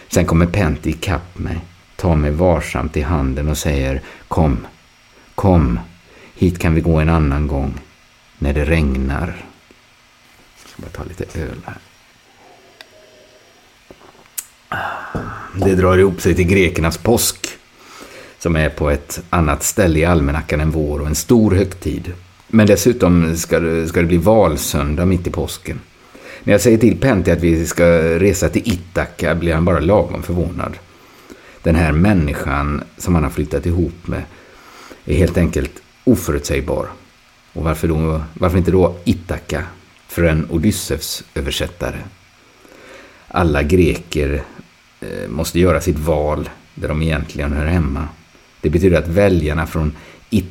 Sen 0.07 0.25
kommer 0.25 0.45
Pentti 0.45 0.89
ikapp 0.89 1.37
mig, 1.37 1.59
tar 1.95 2.15
mig 2.15 2.31
varsamt 2.31 2.97
i 2.97 3.01
handen 3.01 3.49
och 3.49 3.57
säger 3.57 4.01
Kom, 4.27 4.67
kom, 5.35 5.79
hit 6.35 6.59
kan 6.59 6.75
vi 6.75 6.81
gå 6.81 6.99
en 6.99 7.09
annan 7.09 7.47
gång, 7.47 7.73
när 8.37 8.53
det 8.53 8.65
regnar. 8.65 9.45
Jag 10.63 10.71
ska 10.71 10.81
bara 10.81 10.89
ta 10.89 11.03
lite 11.03 11.39
öl 11.39 11.61
här. 11.65 11.77
Det 15.55 15.75
drar 15.75 15.97
ihop 15.97 16.21
sig 16.21 16.35
till 16.35 16.47
grekernas 16.47 16.97
påsk 16.97 17.47
som 18.39 18.55
är 18.55 18.69
på 18.69 18.89
ett 18.89 19.21
annat 19.29 19.63
ställe 19.63 19.99
i 19.99 20.05
almanackan 20.05 20.61
än 20.61 20.71
vår 20.71 20.99
och 20.99 21.07
en 21.07 21.15
stor 21.15 21.51
högtid. 21.51 22.13
Men 22.47 22.67
dessutom 22.67 23.37
ska 23.37 23.59
det, 23.59 23.87
ska 23.87 23.99
det 23.99 24.07
bli 24.07 24.17
valsöndag 24.17 25.05
mitt 25.05 25.27
i 25.27 25.31
påsken. 25.31 25.79
När 26.43 26.53
jag 26.53 26.61
säger 26.61 26.77
till 26.77 26.97
Pentti 26.97 27.31
att 27.31 27.43
vi 27.43 27.65
ska 27.65 27.85
resa 28.19 28.49
till 28.49 28.73
Ithaka 28.73 29.35
blir 29.35 29.53
han 29.53 29.65
bara 29.65 29.79
lagom 29.79 30.23
förvånad. 30.23 30.77
Den 31.63 31.75
här 31.75 31.91
människan 31.91 32.83
som 32.97 33.15
han 33.15 33.23
har 33.23 33.31
flyttat 33.31 33.65
ihop 33.65 34.07
med 34.07 34.23
är 35.05 35.15
helt 35.15 35.37
enkelt 35.37 35.81
oförutsägbar. 36.03 36.87
Och 37.53 37.63
varför, 37.63 37.87
då, 37.87 38.21
varför 38.33 38.57
inte 38.57 38.71
då 38.71 38.95
Ithaka 39.03 39.63
för 40.07 40.23
en 40.23 40.47
Odysseus 40.49 41.23
översättare? 41.35 41.97
Alla 43.27 43.63
greker 43.63 44.43
Eh, 45.01 45.29
måste 45.29 45.59
göra 45.59 45.81
sitt 45.81 45.99
val 45.99 46.49
där 46.75 46.87
de 46.87 47.01
egentligen 47.01 47.53
hör 47.53 47.65
hemma. 47.65 48.07
Det 48.61 48.69
betyder 48.69 48.97
att 48.97 49.07
väljarna 49.07 49.67
från 49.67 49.95
it 50.29 50.45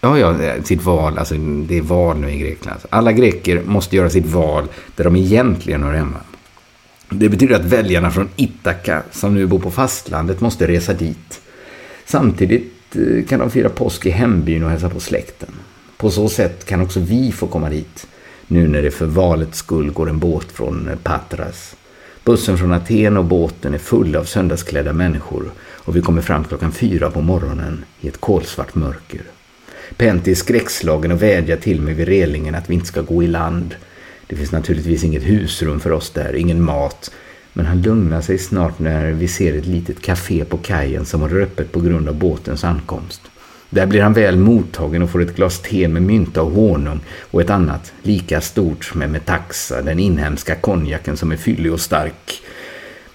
Ja, 0.00 0.18
ja, 0.18 0.42
eh, 0.42 0.62
sitt 0.62 0.82
val, 0.82 1.18
alltså 1.18 1.34
det 1.68 1.78
är 1.78 1.82
val 1.82 2.18
nu 2.18 2.30
i 2.30 2.38
Grekland. 2.38 2.72
Alltså, 2.72 2.88
alla 2.90 3.12
greker 3.12 3.62
måste 3.62 3.96
göra 3.96 4.10
sitt 4.10 4.26
val 4.26 4.68
där 4.96 5.04
de 5.04 5.16
egentligen 5.16 5.82
hör 5.82 5.92
hemma. 5.92 6.18
Det 7.10 7.28
betyder 7.28 7.54
att 7.54 7.64
väljarna 7.64 8.10
från 8.10 8.28
Ithaka, 8.36 9.02
som 9.10 9.34
nu 9.34 9.46
bor 9.46 9.58
på 9.58 9.70
fastlandet, 9.70 10.40
måste 10.40 10.66
resa 10.66 10.94
dit. 10.94 11.40
Samtidigt 12.04 12.96
eh, 12.96 13.24
kan 13.28 13.38
de 13.38 13.50
fira 13.50 13.68
påsk 13.68 14.06
i 14.06 14.10
hembyn 14.10 14.64
och 14.64 14.70
hälsa 14.70 14.90
på 14.90 15.00
släkten. 15.00 15.48
På 15.96 16.10
så 16.10 16.28
sätt 16.28 16.64
kan 16.64 16.80
också 16.80 17.00
vi 17.00 17.32
få 17.32 17.46
komma 17.46 17.70
dit, 17.70 18.06
nu 18.46 18.68
när 18.68 18.82
det 18.82 18.90
för 18.90 19.06
valets 19.06 19.58
skull 19.58 19.90
går 19.90 20.08
en 20.08 20.18
båt 20.18 20.52
från 20.52 20.90
Patras. 21.02 21.76
Bussen 22.28 22.58
från 22.58 22.72
Aten 22.72 23.16
och 23.16 23.24
båten 23.24 23.74
är 23.74 23.78
full 23.78 24.16
av 24.16 24.24
söndagsklädda 24.24 24.92
människor 24.92 25.50
och 25.60 25.96
vi 25.96 26.00
kommer 26.00 26.22
fram 26.22 26.44
klockan 26.44 26.72
fyra 26.72 27.10
på 27.10 27.20
morgonen 27.20 27.84
i 28.00 28.08
ett 28.08 28.20
kolsvart 28.20 28.74
mörker. 28.74 29.20
Pentti 29.96 30.30
är 30.30 30.34
skräckslagen 30.34 31.12
och 31.12 31.22
vädjar 31.22 31.56
till 31.56 31.80
mig 31.80 31.94
vid 31.94 32.08
relingen 32.08 32.54
att 32.54 32.70
vi 32.70 32.74
inte 32.74 32.86
ska 32.86 33.02
gå 33.02 33.22
i 33.22 33.26
land. 33.26 33.74
Det 34.26 34.36
finns 34.36 34.52
naturligtvis 34.52 35.04
inget 35.04 35.22
husrum 35.22 35.80
för 35.80 35.92
oss 35.92 36.10
där, 36.10 36.36
ingen 36.36 36.62
mat. 36.62 37.10
Men 37.52 37.66
han 37.66 37.82
lugnar 37.82 38.20
sig 38.20 38.38
snart 38.38 38.78
när 38.78 39.10
vi 39.12 39.28
ser 39.28 39.58
ett 39.58 39.66
litet 39.66 40.02
café 40.02 40.44
på 40.44 40.56
kajen 40.56 41.04
som 41.04 41.22
har 41.22 41.40
öppet 41.40 41.72
på 41.72 41.80
grund 41.80 42.08
av 42.08 42.14
båtens 42.14 42.64
ankomst. 42.64 43.20
Där 43.70 43.86
blir 43.86 44.02
han 44.02 44.12
väl 44.12 44.36
mottagen 44.36 45.02
och 45.02 45.10
får 45.10 45.22
ett 45.22 45.36
glas 45.36 45.60
te 45.60 45.88
med 45.88 46.02
mynta 46.02 46.42
och 46.42 46.50
honung 46.50 47.00
och 47.30 47.40
ett 47.40 47.50
annat, 47.50 47.92
lika 48.02 48.40
stort 48.40 48.94
med 48.94 49.10
metaxa, 49.10 49.82
den 49.82 49.98
inhemska 49.98 50.54
konjaken 50.54 51.16
som 51.16 51.32
är 51.32 51.36
fyllig 51.36 51.72
och 51.72 51.80
stark. 51.80 52.42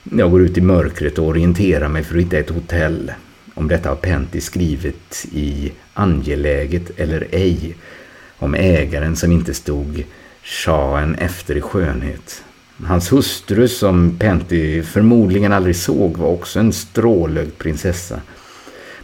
Jag 0.04 0.32
går 0.32 0.42
ut 0.42 0.58
i 0.58 0.62
mörkret 0.62 1.18
och 1.18 1.28
orienterar 1.28 1.88
mig 1.88 2.04
för 2.04 2.16
att 2.16 2.24
hitta 2.24 2.38
ett 2.38 2.50
hotell. 2.50 3.12
Om 3.54 3.68
detta 3.68 3.90
har 3.90 3.96
Pentti 3.96 4.42
skrivit 4.42 5.26
i 5.32 5.72
Angeläget 5.94 7.00
eller 7.00 7.28
ej. 7.32 7.76
Om 8.38 8.56
ägaren 8.56 9.16
som 9.16 9.32
inte 9.32 9.54
stod 9.54 10.04
shahen 10.44 11.16
efter 11.16 11.58
i 11.58 11.62
skönhet. 11.62 12.44
Hans 12.86 13.12
hustru 13.12 13.68
som 13.68 14.18
Pentti 14.20 14.84
förmodligen 14.84 15.54
aldrig 15.54 15.76
såg 15.76 16.18
var 16.18 16.28
också 16.28 16.60
en 16.60 16.74
strålögd 16.74 17.58
prinsessa. 17.58 18.22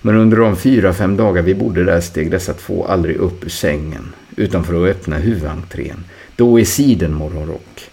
Men 0.02 0.16
under 0.16 0.38
de 0.38 0.56
fyra, 0.56 0.94
fem 0.94 1.18
dagar 1.18 1.42
vi 1.42 1.56
bodde 1.56 1.84
där 1.84 2.02
steg 2.02 2.32
dessa 2.32 2.54
två 2.54 2.86
aldrig 2.86 3.16
upp 3.16 3.46
ur 3.46 3.50
sängen 3.50 4.14
utan 4.36 4.64
för 4.64 4.74
att 4.74 4.96
öppna 4.96 5.18
huvudentrén. 5.18 6.04
Då 6.36 6.60
i 6.60 6.66
sidenmorgonrock. 6.66 7.90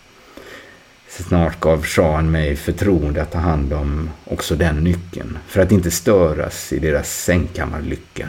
Snart 1.09 1.61
gav 1.61 1.85
shahen 1.85 2.31
mig 2.31 2.57
förtroende 2.57 3.23
att 3.23 3.33
ta 3.33 3.39
hand 3.39 3.73
om 3.73 4.11
också 4.25 4.55
den 4.55 4.77
nyckeln 4.77 5.39
för 5.47 5.61
att 5.61 5.73
inte 5.73 5.91
störas 5.91 6.73
i 6.73 6.79
deras 6.79 7.23
sängkammarlycka. 7.25 8.29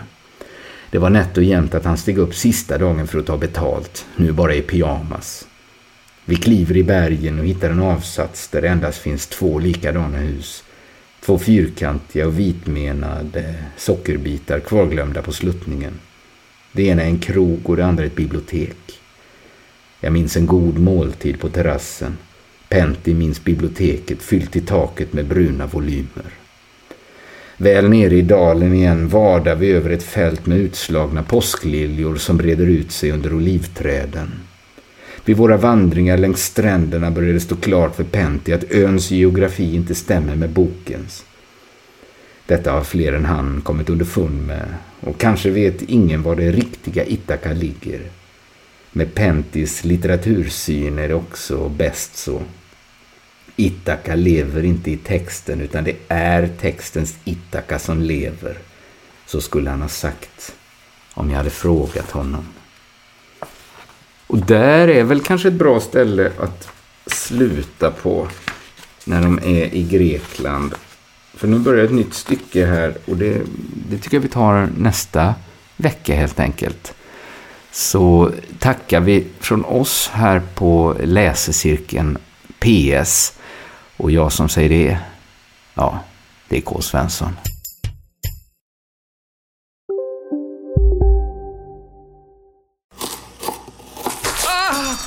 Det 0.91 0.97
var 0.97 1.09
nätt 1.09 1.37
och 1.37 1.43
jämnt 1.43 1.75
att 1.75 1.85
han 1.85 1.97
steg 1.97 2.17
upp 2.17 2.35
sista 2.35 2.77
dagen 2.77 3.07
för 3.07 3.19
att 3.19 3.25
ta 3.25 3.37
betalt, 3.37 4.05
nu 4.15 4.31
bara 4.31 4.53
i 4.53 4.61
pyjamas. 4.61 5.47
Vi 6.25 6.35
kliver 6.35 6.77
i 6.77 6.83
bergen 6.83 7.39
och 7.39 7.45
hittar 7.45 7.69
en 7.69 7.81
avsats 7.81 8.47
där 8.47 8.61
det 8.61 8.67
endast 8.67 8.97
finns 8.97 9.27
två 9.27 9.59
likadana 9.59 10.17
hus 10.17 10.63
Två 11.27 11.37
fyrkantiga 11.37 12.27
och 12.27 12.39
vitmenade 12.39 13.55
sockerbitar 13.77 14.59
kvarglömda 14.59 15.21
på 15.21 15.31
sluttningen. 15.31 15.99
Det 16.71 16.83
ena 16.83 17.01
är 17.01 17.07
en 17.07 17.19
krog 17.19 17.69
och 17.69 17.77
det 17.77 17.85
andra 17.85 18.05
ett 18.05 18.15
bibliotek. 18.15 18.99
Jag 19.99 20.13
minns 20.13 20.37
en 20.37 20.45
god 20.45 20.79
måltid 20.79 21.39
på 21.39 21.49
terrassen. 21.49 22.17
Pentti 22.69 23.13
minns 23.13 23.43
biblioteket 23.43 24.21
fyllt 24.21 24.55
i 24.55 24.61
taket 24.61 25.13
med 25.13 25.25
bruna 25.25 25.65
volymer. 25.65 26.33
Väl 27.57 27.89
nere 27.89 28.15
i 28.15 28.21
dalen 28.21 28.73
igen 28.73 29.07
vadar 29.07 29.55
vi 29.55 29.71
över 29.71 29.89
ett 29.89 30.03
fält 30.03 30.45
med 30.45 30.57
utslagna 30.57 31.23
påskliljor 31.23 32.15
som 32.15 32.37
breder 32.37 32.65
ut 32.65 32.91
sig 32.91 33.11
under 33.11 33.33
olivträden. 33.33 34.31
Vid 35.27 35.37
våra 35.37 35.57
vandringar 35.57 36.17
längs 36.17 36.43
stränderna 36.43 37.11
började 37.11 37.33
det 37.33 37.39
stå 37.39 37.55
klart 37.55 37.95
för 37.95 38.03
Pentti 38.03 38.53
att 38.53 38.71
öns 38.71 39.11
geografi 39.11 39.75
inte 39.75 39.95
stämmer 39.95 40.35
med 40.35 40.49
bokens. 40.49 41.25
Detta 42.45 42.71
har 42.71 42.83
fler 42.83 43.13
än 43.13 43.25
han 43.25 43.61
kommit 43.61 43.89
underfund 43.89 44.47
med 44.47 44.73
och 44.99 45.17
kanske 45.17 45.49
vet 45.49 45.81
ingen 45.81 46.23
var 46.23 46.35
det 46.35 46.51
riktiga 46.51 47.05
Ithaka 47.05 47.53
ligger. 47.53 48.01
Med 48.91 49.13
Pentis 49.13 49.83
litteratursyn 49.83 50.99
är 50.99 51.07
det 51.07 51.13
också 51.13 51.69
bäst 51.69 52.17
så. 52.17 52.41
Ithaka 53.55 54.15
lever 54.15 54.63
inte 54.63 54.91
i 54.91 54.97
texten 54.97 55.61
utan 55.61 55.83
det 55.83 55.95
är 56.07 56.49
textens 56.61 57.15
Ithaka 57.23 57.79
som 57.79 58.01
lever. 58.01 58.57
Så 59.25 59.41
skulle 59.41 59.69
han 59.69 59.81
ha 59.81 59.89
sagt 59.89 60.55
om 61.13 61.29
jag 61.29 61.37
hade 61.37 61.49
frågat 61.49 62.11
honom. 62.11 62.45
Och 64.27 64.37
där 64.37 64.87
är 64.87 65.03
väl 65.03 65.21
kanske 65.21 65.47
ett 65.47 65.53
bra 65.53 65.79
ställe 65.79 66.31
att 66.39 66.69
sluta 67.05 67.91
på 67.91 68.27
när 69.05 69.21
de 69.21 69.37
är 69.37 69.73
i 69.73 69.83
Grekland. 69.83 70.73
För 71.33 71.47
nu 71.47 71.59
börjar 71.59 71.85
ett 71.85 71.91
nytt 71.91 72.13
stycke 72.13 72.65
här 72.65 72.97
och 73.05 73.17
det, 73.17 73.41
det 73.89 73.97
tycker 73.97 74.17
jag 74.17 74.21
vi 74.21 74.27
tar 74.27 74.69
nästa 74.77 75.35
vecka 75.77 76.15
helt 76.15 76.39
enkelt. 76.39 76.93
Så 77.71 78.31
tackar 78.59 78.99
vi 78.99 79.27
från 79.39 79.65
oss 79.65 80.09
här 80.13 80.41
på 80.55 80.95
läsecirkeln 81.03 82.17
PS. 82.59 83.33
Och 83.97 84.11
jag 84.11 84.31
som 84.31 84.49
säger 84.49 84.69
det, 84.69 84.97
ja, 85.73 85.99
det 86.47 86.57
är 86.57 86.61
K. 86.61 86.81
Svensson. 86.81 87.33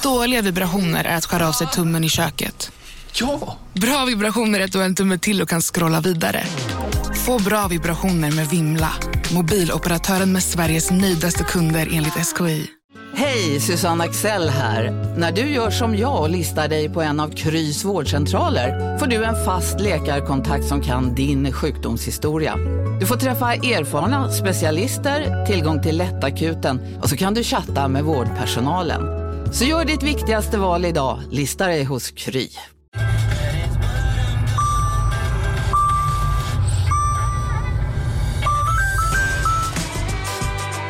Dåliga 0.02 0.42
vibrationer 0.42 1.04
är 1.04 1.16
att 1.16 1.24
skära 1.24 1.48
av 1.48 1.52
sig 1.52 1.66
tummen 1.66 2.04
i 2.04 2.08
köket. 2.08 2.72
Ja! 3.12 3.56
Bra 3.72 4.04
vibrationer 4.04 4.60
är 4.60 4.64
att 4.64 4.72
du 4.72 4.78
har 4.78 4.84
en 4.84 4.94
tumme 4.94 5.18
till 5.18 5.42
och 5.42 5.48
kan 5.48 5.60
scrolla 5.60 6.00
vidare. 6.00 6.44
Få 7.26 7.38
bra 7.42 7.68
vibrationer 7.68 8.30
med 8.32 8.48
Vimla. 8.48 8.92
Mobiloperatören 9.34 10.32
med 10.32 10.42
Sveriges 10.42 10.90
nöjdaste 10.90 11.44
kunder 11.44 11.88
enligt 11.92 12.26
SKI. 12.26 12.70
Hej, 13.14 13.60
Susanne 13.60 14.04
Axel 14.04 14.48
här. 14.48 14.90
När 15.18 15.32
du 15.32 15.40
gör 15.40 15.70
som 15.70 15.96
jag 15.96 16.20
och 16.20 16.30
listar 16.30 16.68
dig 16.68 16.88
på 16.88 17.02
en 17.02 17.20
av 17.20 17.28
Krys 17.28 17.84
vårdcentraler 17.84 18.98
får 18.98 19.06
du 19.06 19.24
en 19.24 19.44
fast 19.44 19.80
läkarkontakt 19.80 20.64
som 20.64 20.80
kan 20.82 21.14
din 21.14 21.52
sjukdomshistoria. 21.52 22.56
Du 23.00 23.06
får 23.06 23.16
träffa 23.16 23.54
erfarna 23.54 24.32
specialister, 24.32 25.46
tillgång 25.46 25.82
till 25.82 25.96
lättakuten 25.96 26.98
och 27.02 27.08
så 27.08 27.16
kan 27.16 27.34
du 27.34 27.44
chatta 27.44 27.88
med 27.88 28.04
vårdpersonalen. 28.04 29.19
Så 29.52 29.64
gör 29.64 29.84
ditt 29.84 30.02
viktigaste 30.02 30.58
val 30.58 30.84
idag, 30.84 31.20
Lista 31.30 31.66
dig 31.66 31.84
hos 31.84 32.10
Kry. 32.10 32.48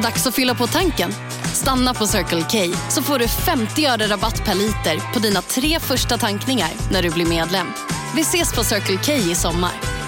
Dags 0.02 0.26
att 0.26 0.34
fylla 0.34 0.54
på 0.54 0.66
tanken. 0.66 1.12
Stanna 1.52 1.94
på 1.94 2.06
Circle 2.06 2.42
K 2.50 2.74
så 2.88 3.02
får 3.02 3.18
du 3.18 3.28
50 3.28 3.86
öre 3.86 4.06
rabatt 4.06 4.44
per 4.44 4.54
liter 4.54 5.12
på 5.12 5.18
dina 5.18 5.42
tre 5.42 5.80
första 5.80 6.18
tankningar 6.18 6.70
när 6.92 7.02
du 7.02 7.10
blir 7.10 7.26
medlem. 7.26 7.66
Vi 8.14 8.20
ses 8.20 8.54
på 8.54 8.64
Circle 8.64 8.98
K 9.04 9.12
i 9.12 9.34
sommar. 9.34 9.99